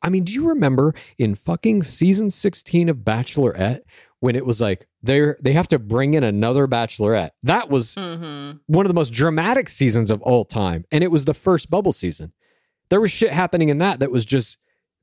I 0.03 0.09
mean, 0.09 0.25
do 0.25 0.33
you 0.33 0.49
remember 0.49 0.95
in 1.19 1.35
fucking 1.35 1.83
season 1.83 2.31
16 2.31 2.89
of 2.89 2.99
Bachelorette 2.99 3.81
when 4.21 4.35
it 4.35 4.47
was 4.47 4.61
like 4.61 4.87
they 5.03 5.35
they 5.41 5.53
have 5.53 5.69
to 5.69 5.79
bring 5.79 6.15
in 6.15 6.25
another 6.25 6.67
bachelorette? 6.67 7.31
That 7.43 7.69
was 7.69 7.95
hmm 7.97 8.53
one 8.67 8.87
of 8.87 8.89
the 8.89 8.95
most 8.95 9.13
dramatic 9.13 9.69
seasons 9.69 10.11
of 10.11 10.23
all 10.23 10.45
time. 10.45 10.85
And 10.93 11.03
it 11.03 11.11
was 11.11 11.25
the 11.25 11.35
first 11.35 11.71
bubble 11.71 11.93
season. 11.93 12.33
There 12.89 13.01
was 13.01 13.11
shit 13.11 13.33
happening 13.33 13.69
in 13.69 13.79
that 13.79 13.99
that 14.01 14.11
was 14.13 14.25
just 14.25 14.59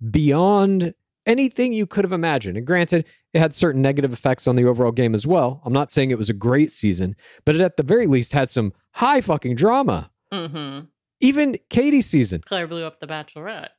beyond 0.09 0.93
anything 1.27 1.73
you 1.73 1.85
could 1.85 2.03
have 2.03 2.11
imagined. 2.11 2.57
And 2.57 2.65
granted, 2.65 3.05
it 3.33 3.39
had 3.39 3.53
certain 3.53 3.81
negative 3.81 4.13
effects 4.13 4.47
on 4.47 4.55
the 4.55 4.65
overall 4.65 4.91
game 4.91 5.13
as 5.13 5.27
well. 5.27 5.61
I'm 5.65 5.73
not 5.73 5.91
saying 5.91 6.09
it 6.09 6.17
was 6.17 6.29
a 6.29 6.33
great 6.33 6.71
season, 6.71 7.15
but 7.45 7.53
it 7.53 7.61
at 7.61 7.77
the 7.77 7.83
very 7.83 8.07
least 8.07 8.33
had 8.33 8.49
some 8.49 8.73
high 8.93 9.21
fucking 9.21 9.55
drama. 9.55 10.09
hmm 10.31 10.79
Even 11.19 11.57
Katie's 11.69 12.07
season, 12.07 12.41
Claire 12.43 12.67
blew 12.67 12.83
up 12.83 12.99
the 12.99 13.07
Bachelorette. 13.07 13.69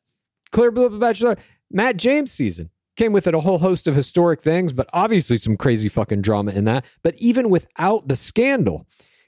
Claire 0.53 0.71
blew 0.71 0.87
up 0.87 0.93
the 0.93 0.99
Bachelor, 0.99 1.37
Matt 1.71 1.97
James 1.97 2.31
season 2.31 2.71
came 2.99 3.13
with 3.13 3.27
it 3.27 3.35
a 3.35 3.41
whole 3.41 3.59
host 3.59 3.87
of 3.87 3.95
historic 3.95 4.43
things, 4.43 4.73
but 4.73 4.91
obviously 4.93 5.39
some 5.39 5.57
crazy 5.57 5.89
fucking 5.89 6.21
drama 6.21 6.51
in 6.51 6.65
that. 6.65 6.85
But 7.03 7.15
even 7.17 7.49
without 7.49 8.09
the 8.09 8.17
scandal, 8.17 8.87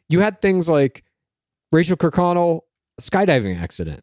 you 0.09 0.20
had 0.20 0.42
things 0.42 0.68
like 0.68 1.05
Rachel 1.72 1.97
Kirkconnell 1.97 2.62
skydiving 3.01 3.59
accident. 3.59 4.02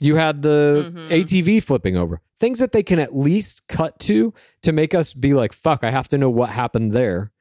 You 0.00 0.16
had 0.16 0.42
the 0.42 0.92
Mhm. 0.94 1.10
ATV 1.10 1.60
flipping 1.60 1.96
over. 1.96 2.20
Things 2.38 2.60
that 2.60 2.72
they 2.72 2.82
can 2.84 2.98
at 3.00 3.16
least 3.16 3.66
cut 3.68 3.98
to 4.00 4.32
to 4.62 4.72
make 4.72 4.94
us 4.94 5.12
be 5.12 5.34
like, 5.34 5.52
fuck, 5.52 5.82
I 5.82 5.90
have 5.90 6.08
to 6.08 6.18
know 6.18 6.30
what 6.30 6.50
happened 6.50 6.92
there. 6.92 7.32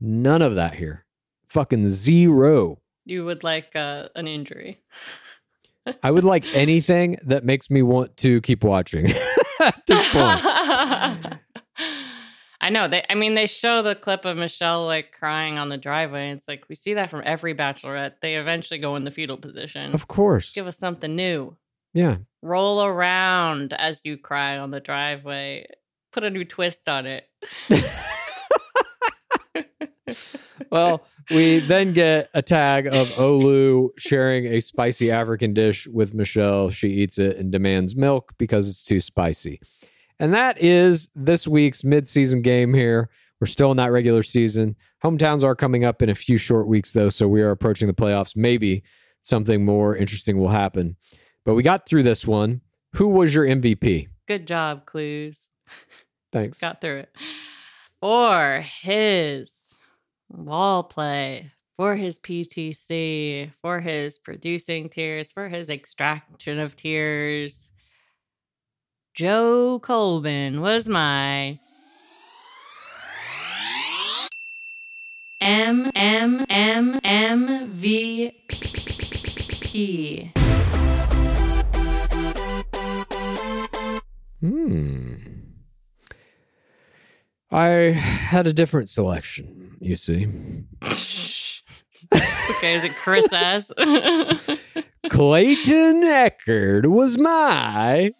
None 0.00 0.42
of 0.42 0.54
that 0.56 0.74
here. 0.74 1.06
Fucking 1.48 1.88
zero. 1.90 2.80
You 3.06 3.24
would 3.24 3.42
like 3.42 3.74
uh, 3.74 4.08
an 4.14 4.26
injury. 4.28 4.80
I 6.02 6.10
would 6.10 6.24
like 6.24 6.44
anything 6.54 7.16
that 7.24 7.44
makes 7.44 7.70
me 7.70 7.80
want 7.80 8.16
to 8.18 8.40
keep 8.40 8.62
watching 8.64 9.06
at 9.60 9.80
this 9.86 10.08
point. 10.10 10.40
I 12.60 12.70
know. 12.70 12.88
They 12.88 13.04
I 13.08 13.14
mean 13.14 13.34
they 13.34 13.46
show 13.46 13.82
the 13.82 13.94
clip 13.94 14.24
of 14.24 14.36
Michelle 14.36 14.84
like 14.86 15.12
crying 15.12 15.58
on 15.58 15.68
the 15.68 15.76
driveway. 15.78 16.30
It's 16.30 16.48
like 16.48 16.64
we 16.68 16.74
see 16.74 16.94
that 16.94 17.10
from 17.10 17.22
every 17.24 17.54
bachelorette. 17.54 18.14
They 18.20 18.36
eventually 18.36 18.78
go 18.78 18.96
in 18.96 19.04
the 19.04 19.10
fetal 19.10 19.36
position. 19.36 19.94
Of 19.94 20.08
course. 20.08 20.52
Give 20.52 20.66
us 20.66 20.76
something 20.78 21.14
new. 21.14 21.56
Yeah. 21.96 22.18
Roll 22.42 22.84
around 22.84 23.72
as 23.72 24.02
you 24.04 24.18
cry 24.18 24.58
on 24.58 24.70
the 24.70 24.80
driveway. 24.80 25.66
Put 26.12 26.24
a 26.24 26.30
new 26.30 26.44
twist 26.44 26.88
on 26.88 27.06
it. 27.06 27.24
Well, 30.70 31.06
we 31.30 31.60
then 31.60 31.92
get 31.92 32.30
a 32.34 32.42
tag 32.42 32.86
of 32.86 33.08
Olu 33.10 33.90
sharing 33.98 34.46
a 34.46 34.60
spicy 34.60 35.10
African 35.10 35.54
dish 35.54 35.86
with 35.86 36.14
Michelle. 36.14 36.70
She 36.70 36.88
eats 36.88 37.18
it 37.18 37.36
and 37.36 37.52
demands 37.52 37.94
milk 37.94 38.32
because 38.38 38.68
it's 38.68 38.82
too 38.82 39.00
spicy. 39.00 39.60
And 40.18 40.32
that 40.34 40.60
is 40.60 41.08
this 41.14 41.46
week's 41.46 41.82
midseason 41.82 42.42
game 42.42 42.74
here. 42.74 43.10
We're 43.40 43.46
still 43.46 43.70
in 43.70 43.76
that 43.76 43.92
regular 43.92 44.22
season. 44.22 44.76
Hometowns 45.04 45.44
are 45.44 45.54
coming 45.54 45.84
up 45.84 46.00
in 46.00 46.08
a 46.08 46.14
few 46.14 46.38
short 46.38 46.66
weeks, 46.66 46.92
though, 46.92 47.10
so 47.10 47.28
we 47.28 47.42
are 47.42 47.50
approaching 47.50 47.86
the 47.86 47.94
playoffs. 47.94 48.34
Maybe 48.34 48.82
something 49.20 49.64
more 49.64 49.94
interesting 49.94 50.38
will 50.38 50.48
happen. 50.48 50.96
But 51.46 51.54
we 51.54 51.62
got 51.62 51.88
through 51.88 52.02
this 52.02 52.26
one. 52.26 52.60
Who 52.94 53.08
was 53.08 53.32
your 53.32 53.46
MVP? 53.46 54.08
Good 54.26 54.48
job, 54.48 54.84
Clues. 54.84 55.48
Thanks. 56.32 56.58
Got 56.58 56.80
through 56.80 56.98
it. 56.98 57.16
For 58.00 58.64
his 58.82 59.78
wall 60.28 60.82
play, 60.82 61.52
for 61.76 61.94
his 61.94 62.18
PTC, 62.18 63.52
for 63.62 63.78
his 63.78 64.18
producing 64.18 64.88
tears, 64.88 65.30
for 65.30 65.48
his 65.48 65.70
extraction 65.70 66.58
of 66.58 66.74
tears. 66.74 67.70
Joe 69.14 69.78
Coleman 69.78 70.60
was 70.60 70.88
my 70.88 71.60
M 75.40 75.92
M 75.94 76.44
M 76.50 76.98
M 77.04 77.70
V 77.70 78.32
P. 78.48 80.32
Hmm. 84.40 85.14
I 87.50 87.68
had 87.70 88.46
a 88.46 88.52
different 88.52 88.90
selection, 88.90 89.76
you 89.80 89.96
see. 89.96 90.26
Okay, 92.58 92.76
is 92.76 92.84
it 92.84 92.94
Chris 92.94 93.32
S? 93.32 93.72
Clayton 95.08 96.02
Echard 96.04 96.86
was 96.86 97.18
my. 97.18 98.12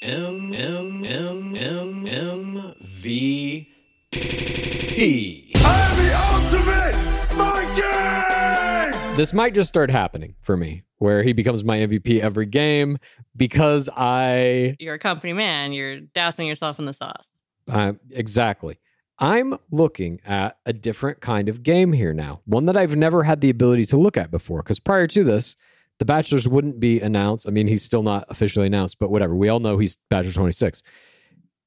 M 0.00 0.54
M 0.54 1.04
M 1.04 1.56
M 1.56 2.06
M 2.06 2.74
V 2.80 3.68
P. 4.12 5.52
I'm 5.56 5.96
the 5.96 6.14
ultimate 6.16 6.94
Viking! 7.32 9.16
This 9.16 9.32
might 9.32 9.54
just 9.54 9.68
start 9.68 9.90
happening 9.90 10.34
for 10.40 10.56
me, 10.56 10.84
where 11.04 11.22
he 11.22 11.32
becomes 11.34 11.62
my 11.62 11.76
MVP 11.78 12.18
every 12.20 12.46
game 12.46 12.98
because 13.36 13.88
I 13.94 14.74
You're 14.80 14.94
a 14.94 14.98
company 14.98 15.32
man. 15.34 15.72
You're 15.72 16.00
dousing 16.00 16.46
yourself 16.48 16.78
in 16.78 16.86
the 16.86 16.92
sauce. 16.94 17.28
Uh, 17.70 17.92
exactly. 18.10 18.78
I'm 19.18 19.54
looking 19.70 20.20
at 20.26 20.56
a 20.66 20.72
different 20.72 21.20
kind 21.20 21.48
of 21.48 21.62
game 21.62 21.92
here 21.92 22.12
now, 22.12 22.40
one 22.46 22.66
that 22.66 22.76
I've 22.76 22.96
never 22.96 23.22
had 23.22 23.40
the 23.42 23.50
ability 23.50 23.84
to 23.86 23.96
look 23.96 24.16
at 24.16 24.30
before. 24.30 24.62
Because 24.62 24.80
prior 24.80 25.06
to 25.08 25.22
this, 25.22 25.54
The 26.00 26.04
Bachelor's 26.04 26.48
wouldn't 26.48 26.80
be 26.80 27.00
announced. 27.00 27.46
I 27.46 27.50
mean, 27.52 27.68
he's 27.68 27.84
still 27.84 28.02
not 28.02 28.24
officially 28.28 28.66
announced, 28.66 28.98
but 28.98 29.10
whatever. 29.10 29.36
We 29.36 29.48
all 29.48 29.60
know 29.60 29.78
he's 29.78 29.96
Bachelor 30.10 30.32
26. 30.32 30.82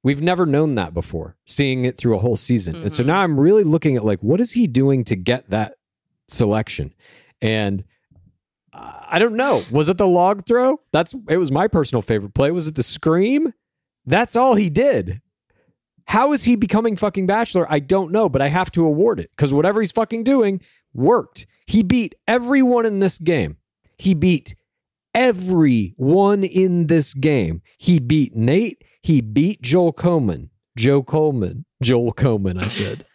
We've 0.03 0.21
never 0.21 0.45
known 0.45 0.75
that 0.75 0.93
before, 0.93 1.37
seeing 1.45 1.85
it 1.85 1.97
through 1.97 2.15
a 2.17 2.19
whole 2.19 2.35
season. 2.35 2.75
And 2.75 2.91
so 2.91 3.03
Mhm. 3.03 3.07
now 3.07 3.19
I'm 3.19 3.39
really 3.39 3.63
looking 3.63 3.95
at 3.95 4.03
like, 4.03 4.21
what 4.21 4.41
is 4.41 4.51
he 4.51 4.67
doing 4.67 5.05
to 5.05 5.15
get 5.15 5.49
that 5.49 5.75
selection? 6.27 6.93
And 7.41 7.83
I 8.77 9.19
don't 9.19 9.35
know. 9.35 9.63
Was 9.71 9.89
it 9.89 9.97
the 9.97 10.07
log 10.07 10.45
throw? 10.45 10.79
That's 10.91 11.15
it 11.29 11.37
was 11.37 11.51
my 11.51 11.67
personal 11.67 12.01
favorite 12.01 12.33
play. 12.33 12.51
Was 12.51 12.67
it 12.67 12.75
the 12.75 12.83
scream? 12.83 13.53
That's 14.05 14.35
all 14.35 14.55
he 14.55 14.69
did. 14.69 15.21
How 16.05 16.31
is 16.31 16.43
he 16.43 16.55
becoming 16.55 16.95
fucking 16.95 17.27
bachelor? 17.27 17.67
I 17.69 17.79
don't 17.79 18.11
know, 18.11 18.29
but 18.29 18.41
I 18.41 18.47
have 18.47 18.71
to 18.71 18.85
award 18.85 19.19
it 19.19 19.29
because 19.35 19.53
whatever 19.53 19.81
he's 19.81 19.91
fucking 19.91 20.23
doing 20.23 20.61
worked. 20.93 21.45
He 21.65 21.83
beat 21.83 22.15
everyone 22.27 22.85
in 22.85 22.99
this 22.99 23.17
game. 23.17 23.57
He 23.97 24.13
beat 24.13 24.55
everyone 25.13 26.43
in 26.45 26.87
this 26.87 27.13
game. 27.13 27.61
He 27.77 27.99
beat 27.99 28.35
Nate. 28.35 28.83
He 29.01 29.19
beat 29.21 29.61
Joel 29.61 29.91
Coleman. 29.91 30.49
Joe 30.77 31.03
Coleman. 31.03 31.65
Joel 31.81 32.13
Coleman, 32.13 32.57
I 32.57 32.63
said. 32.63 33.05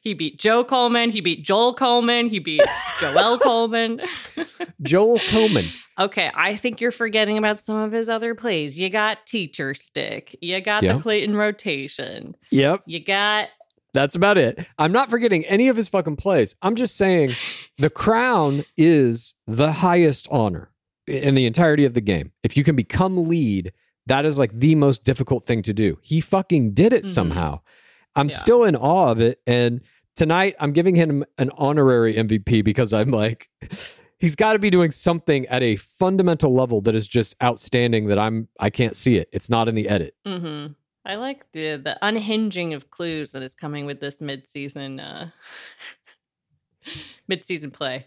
he 0.00 0.14
beat 0.14 0.38
Joe 0.38 0.64
Coleman. 0.64 1.10
He 1.10 1.20
beat 1.20 1.42
Joel 1.44 1.74
Coleman. 1.74 2.26
He 2.28 2.38
beat 2.38 2.62
Joel 3.00 3.38
Coleman. 3.38 4.00
Joel 4.82 5.18
Coleman. 5.28 5.70
Okay, 5.98 6.30
I 6.34 6.56
think 6.56 6.80
you're 6.80 6.90
forgetting 6.92 7.38
about 7.38 7.60
some 7.60 7.76
of 7.76 7.92
his 7.92 8.08
other 8.08 8.34
plays. 8.34 8.78
You 8.78 8.90
got 8.90 9.26
Teacher 9.26 9.74
Stick. 9.74 10.36
You 10.40 10.60
got 10.60 10.82
Yeah. 10.82 10.94
the 10.94 11.02
Clayton 11.02 11.36
rotation. 11.36 12.34
Yep. 12.50 12.82
You 12.86 13.00
got 13.00 13.48
That's 13.92 14.16
about 14.16 14.36
it. 14.38 14.66
I'm 14.78 14.90
not 14.92 15.08
forgetting 15.08 15.44
any 15.44 15.68
of 15.68 15.76
his 15.76 15.88
fucking 15.88 16.16
plays. 16.16 16.56
I'm 16.62 16.74
just 16.74 16.96
saying 16.96 17.30
the 17.78 17.90
crown 17.90 18.64
is 18.76 19.34
the 19.46 19.70
highest 19.72 20.26
honor 20.32 20.70
in 21.06 21.34
the 21.36 21.46
entirety 21.46 21.84
of 21.84 21.94
the 21.94 22.00
game. 22.00 22.32
If 22.42 22.56
you 22.56 22.64
can 22.64 22.74
become 22.74 23.28
lead, 23.28 23.72
that 24.06 24.24
is 24.24 24.36
like 24.38 24.52
the 24.58 24.74
most 24.74 25.04
difficult 25.04 25.46
thing 25.46 25.62
to 25.62 25.72
do. 25.72 25.98
He 26.02 26.20
fucking 26.20 26.72
did 26.72 26.92
it 26.92 27.04
Mhm. 27.04 27.08
somehow. 27.08 27.60
I'm 28.16 28.28
Yeah. 28.28 28.34
still 28.36 28.64
in 28.64 28.76
awe 28.76 29.10
of 29.10 29.20
it. 29.20 29.40
And 29.46 29.80
tonight 30.16 30.54
I'm 30.60 30.72
giving 30.72 30.94
him 30.94 31.24
an 31.38 31.50
honorary 31.56 32.14
MVP 32.14 32.62
because 32.64 32.92
I'm 32.92 33.10
like, 33.10 33.48
he's 34.18 34.36
got 34.36 34.52
to 34.54 34.58
be 34.58 34.70
doing 34.70 34.90
something 34.90 35.46
at 35.46 35.62
a 35.62 35.76
fundamental 35.76 36.54
level 36.54 36.80
that 36.82 36.94
is 36.94 37.06
just 37.08 37.34
outstanding 37.42 38.06
that 38.06 38.18
I'm 38.18 38.48
I 38.60 38.70
can't 38.70 38.96
see 38.96 39.16
it. 39.16 39.28
It's 39.32 39.50
not 39.50 39.68
in 39.68 39.74
the 39.74 39.88
edit. 39.88 40.14
hmm 40.26 40.66
I 41.06 41.16
like 41.16 41.44
the 41.52 41.76
the 41.76 41.98
unhinging 42.00 42.72
of 42.72 42.88
clues 42.90 43.32
that 43.32 43.42
is 43.42 43.54
coming 43.54 43.84
with 43.84 44.00
this 44.00 44.20
mid 44.22 44.48
season 44.48 45.00
uh 45.00 45.30
mid 47.28 47.44
season 47.46 47.70
play. 47.70 48.06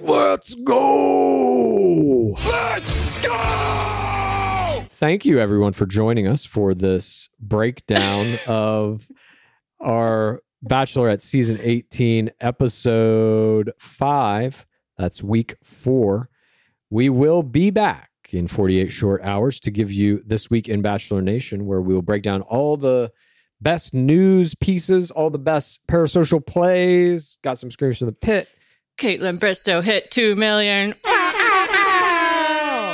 Let's 0.00 0.54
go. 0.56 2.30
Let's 2.46 2.90
go! 3.22 3.93
Thank 5.04 5.26
you, 5.26 5.38
everyone, 5.38 5.74
for 5.74 5.84
joining 5.84 6.26
us 6.26 6.46
for 6.46 6.72
this 6.72 7.28
breakdown 7.38 8.38
of 8.46 9.06
our 9.78 10.40
Bachelorette 10.66 11.20
season 11.20 11.58
18, 11.60 12.30
episode 12.40 13.70
five. 13.78 14.64
That's 14.96 15.22
week 15.22 15.56
four. 15.62 16.30
We 16.88 17.10
will 17.10 17.42
be 17.42 17.70
back 17.70 18.08
in 18.30 18.48
48 18.48 18.90
short 18.90 19.22
hours 19.22 19.60
to 19.60 19.70
give 19.70 19.92
you 19.92 20.22
this 20.24 20.48
week 20.48 20.70
in 20.70 20.80
Bachelor 20.80 21.20
Nation, 21.20 21.66
where 21.66 21.82
we 21.82 21.92
will 21.92 22.00
break 22.00 22.22
down 22.22 22.40
all 22.40 22.78
the 22.78 23.12
best 23.60 23.92
news 23.92 24.54
pieces, 24.54 25.10
all 25.10 25.28
the 25.28 25.38
best 25.38 25.86
parasocial 25.86 26.44
plays. 26.44 27.36
Got 27.42 27.58
some 27.58 27.70
screams 27.70 27.98
from 27.98 28.06
the 28.06 28.12
pit. 28.12 28.48
Kaitlyn 28.96 29.38
Bristowe 29.38 29.82
hit 29.82 30.10
two 30.10 30.34
million. 30.34 30.94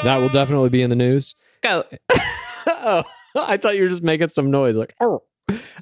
That 0.02 0.18
will 0.20 0.28
definitely 0.28 0.70
be 0.70 0.82
in 0.82 0.90
the 0.90 0.96
news. 0.96 1.36
Go. 1.62 1.84
oh, 2.66 3.04
I 3.36 3.56
thought 3.56 3.76
you 3.76 3.82
were 3.82 3.88
just 3.88 4.02
making 4.02 4.28
some 4.28 4.50
noise, 4.50 4.76
like 4.76 4.94
oh. 5.00 5.22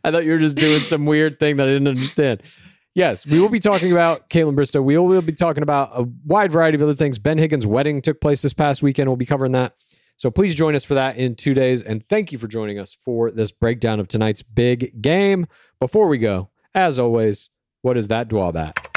I 0.02 0.10
thought 0.10 0.24
you 0.24 0.32
were 0.32 0.38
just 0.38 0.56
doing 0.56 0.80
some 0.80 1.04
weird 1.04 1.38
thing 1.38 1.56
that 1.56 1.68
I 1.68 1.72
didn't 1.72 1.88
understand. 1.88 2.42
Yes, 2.94 3.26
we 3.26 3.38
will 3.38 3.50
be 3.50 3.60
talking 3.60 3.92
about 3.92 4.30
Kaitlyn 4.30 4.56
Bristowe. 4.56 4.82
We 4.82 4.96
will 4.96 5.22
be 5.22 5.32
talking 5.32 5.62
about 5.62 5.90
a 5.92 6.08
wide 6.24 6.50
variety 6.50 6.76
of 6.76 6.82
other 6.82 6.94
things. 6.94 7.18
Ben 7.18 7.38
Higgins' 7.38 7.66
wedding 7.66 8.00
took 8.00 8.20
place 8.20 8.42
this 8.42 8.54
past 8.54 8.82
weekend. 8.82 9.08
We'll 9.08 9.16
be 9.16 9.26
covering 9.26 9.52
that. 9.52 9.74
So 10.16 10.32
please 10.32 10.54
join 10.54 10.74
us 10.74 10.84
for 10.84 10.94
that 10.94 11.16
in 11.16 11.36
two 11.36 11.54
days. 11.54 11.82
And 11.82 12.04
thank 12.08 12.32
you 12.32 12.38
for 12.38 12.48
joining 12.48 12.78
us 12.78 12.96
for 13.04 13.30
this 13.30 13.52
breakdown 13.52 14.00
of 14.00 14.08
tonight's 14.08 14.42
big 14.42 15.00
game. 15.00 15.46
Before 15.78 16.08
we 16.08 16.18
go, 16.18 16.50
as 16.74 16.98
always, 16.98 17.50
what 17.82 17.96
is 17.96 18.08
that 18.08 18.28
dwab 18.28 18.56
at? 18.56 18.87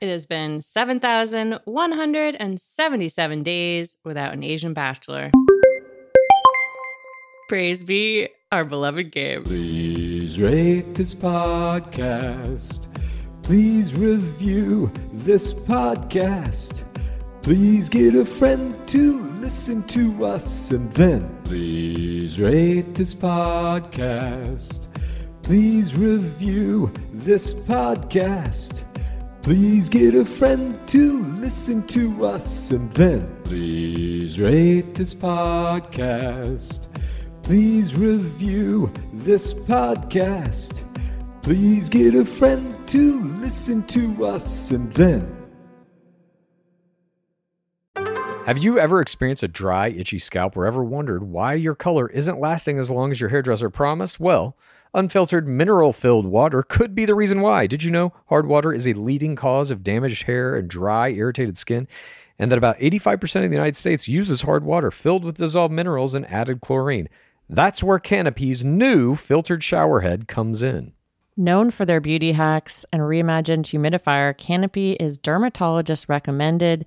It 0.00 0.08
has 0.08 0.24
been 0.24 0.62
7,177 0.62 3.42
days 3.42 3.98
without 4.02 4.32
an 4.32 4.42
Asian 4.42 4.72
bachelor. 4.72 5.30
Praise 7.50 7.84
be 7.84 8.30
our 8.50 8.64
beloved 8.64 9.12
game. 9.12 9.44
Please 9.44 10.40
rate 10.40 10.94
this 10.94 11.14
podcast. 11.14 12.86
Please 13.42 13.94
review 13.94 14.90
this 15.12 15.52
podcast. 15.52 16.84
Please 17.42 17.90
get 17.90 18.14
a 18.14 18.24
friend 18.24 18.74
to 18.88 19.20
listen 19.40 19.82
to 19.84 20.24
us 20.24 20.70
and 20.70 20.90
then 20.94 21.28
please 21.44 22.38
rate 22.38 22.94
this 22.94 23.14
podcast. 23.14 24.86
Please 25.42 25.94
review 25.94 26.90
this 27.12 27.52
podcast. 27.52 28.84
Please 29.42 29.88
get 29.88 30.14
a 30.14 30.24
friend 30.24 30.78
to 30.88 31.22
listen 31.40 31.86
to 31.86 32.26
us 32.26 32.70
and 32.72 32.92
then 32.92 33.26
please 33.42 34.38
rate 34.38 34.94
this 34.94 35.14
podcast. 35.14 36.86
Please 37.42 37.94
review 37.94 38.92
this 39.14 39.54
podcast. 39.54 40.84
Please 41.42 41.88
get 41.88 42.14
a 42.14 42.24
friend 42.24 42.76
to 42.88 43.20
listen 43.40 43.82
to 43.84 44.26
us 44.26 44.72
and 44.72 44.92
then 44.92 45.40
Have 48.46 48.58
you 48.58 48.78
ever 48.78 49.00
experienced 49.00 49.42
a 49.42 49.48
dry, 49.48 49.88
itchy 49.90 50.18
scalp 50.18 50.56
or 50.56 50.66
ever 50.66 50.82
wondered 50.82 51.22
why 51.22 51.54
your 51.54 51.74
color 51.74 52.08
isn't 52.08 52.40
lasting 52.40 52.78
as 52.78 52.90
long 52.90 53.10
as 53.12 53.20
your 53.20 53.30
hairdresser 53.30 53.70
promised? 53.70 54.18
Well, 54.18 54.56
unfiltered 54.94 55.46
mineral 55.46 55.92
filled 55.92 56.26
water 56.26 56.62
could 56.62 56.94
be 56.94 57.04
the 57.04 57.14
reason 57.14 57.40
why. 57.40 57.66
Did 57.66 57.82
you 57.82 57.90
know 57.90 58.12
hard 58.26 58.46
water 58.46 58.72
is 58.72 58.86
a 58.86 58.94
leading 58.94 59.36
cause 59.36 59.70
of 59.70 59.82
damaged 59.82 60.24
hair 60.24 60.56
and 60.56 60.68
dry, 60.68 61.10
irritated 61.10 61.56
skin? 61.56 61.88
And 62.38 62.50
that 62.50 62.58
about 62.58 62.78
85% 62.78 63.44
of 63.44 63.50
the 63.50 63.56
United 63.56 63.76
States 63.76 64.08
uses 64.08 64.42
hard 64.42 64.64
water 64.64 64.90
filled 64.90 65.24
with 65.24 65.36
dissolved 65.36 65.74
minerals 65.74 66.14
and 66.14 66.26
added 66.30 66.60
chlorine. 66.60 67.08
That's 67.48 67.82
where 67.82 67.98
Canopy's 67.98 68.64
new 68.64 69.14
filtered 69.14 69.62
shower 69.62 70.00
head 70.00 70.28
comes 70.28 70.62
in. 70.62 70.92
Known 71.36 71.70
for 71.70 71.84
their 71.84 72.00
beauty 72.00 72.32
hacks 72.32 72.84
and 72.92 73.02
reimagined 73.02 73.64
humidifier, 73.64 74.36
Canopy 74.36 74.92
is 74.92 75.18
dermatologist 75.18 76.08
recommended. 76.08 76.86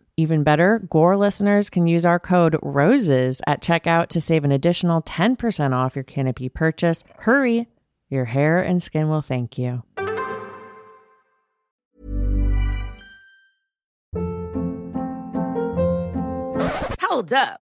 Even 0.21 0.43
better, 0.43 0.77
Gore 0.87 1.17
listeners 1.17 1.71
can 1.71 1.87
use 1.87 2.05
our 2.05 2.19
code 2.19 2.55
ROSES 2.61 3.41
at 3.47 3.59
checkout 3.59 4.09
to 4.09 4.21
save 4.21 4.43
an 4.43 4.51
additional 4.51 5.01
10% 5.01 5.73
off 5.73 5.95
your 5.95 6.03
canopy 6.03 6.47
purchase. 6.47 7.03
Hurry, 7.21 7.67
your 8.07 8.25
hair 8.25 8.61
and 8.61 8.83
skin 8.83 9.09
will 9.09 9.23
thank 9.23 9.57
you. 9.57 9.81
Hold 17.01 17.33
up. 17.33 17.61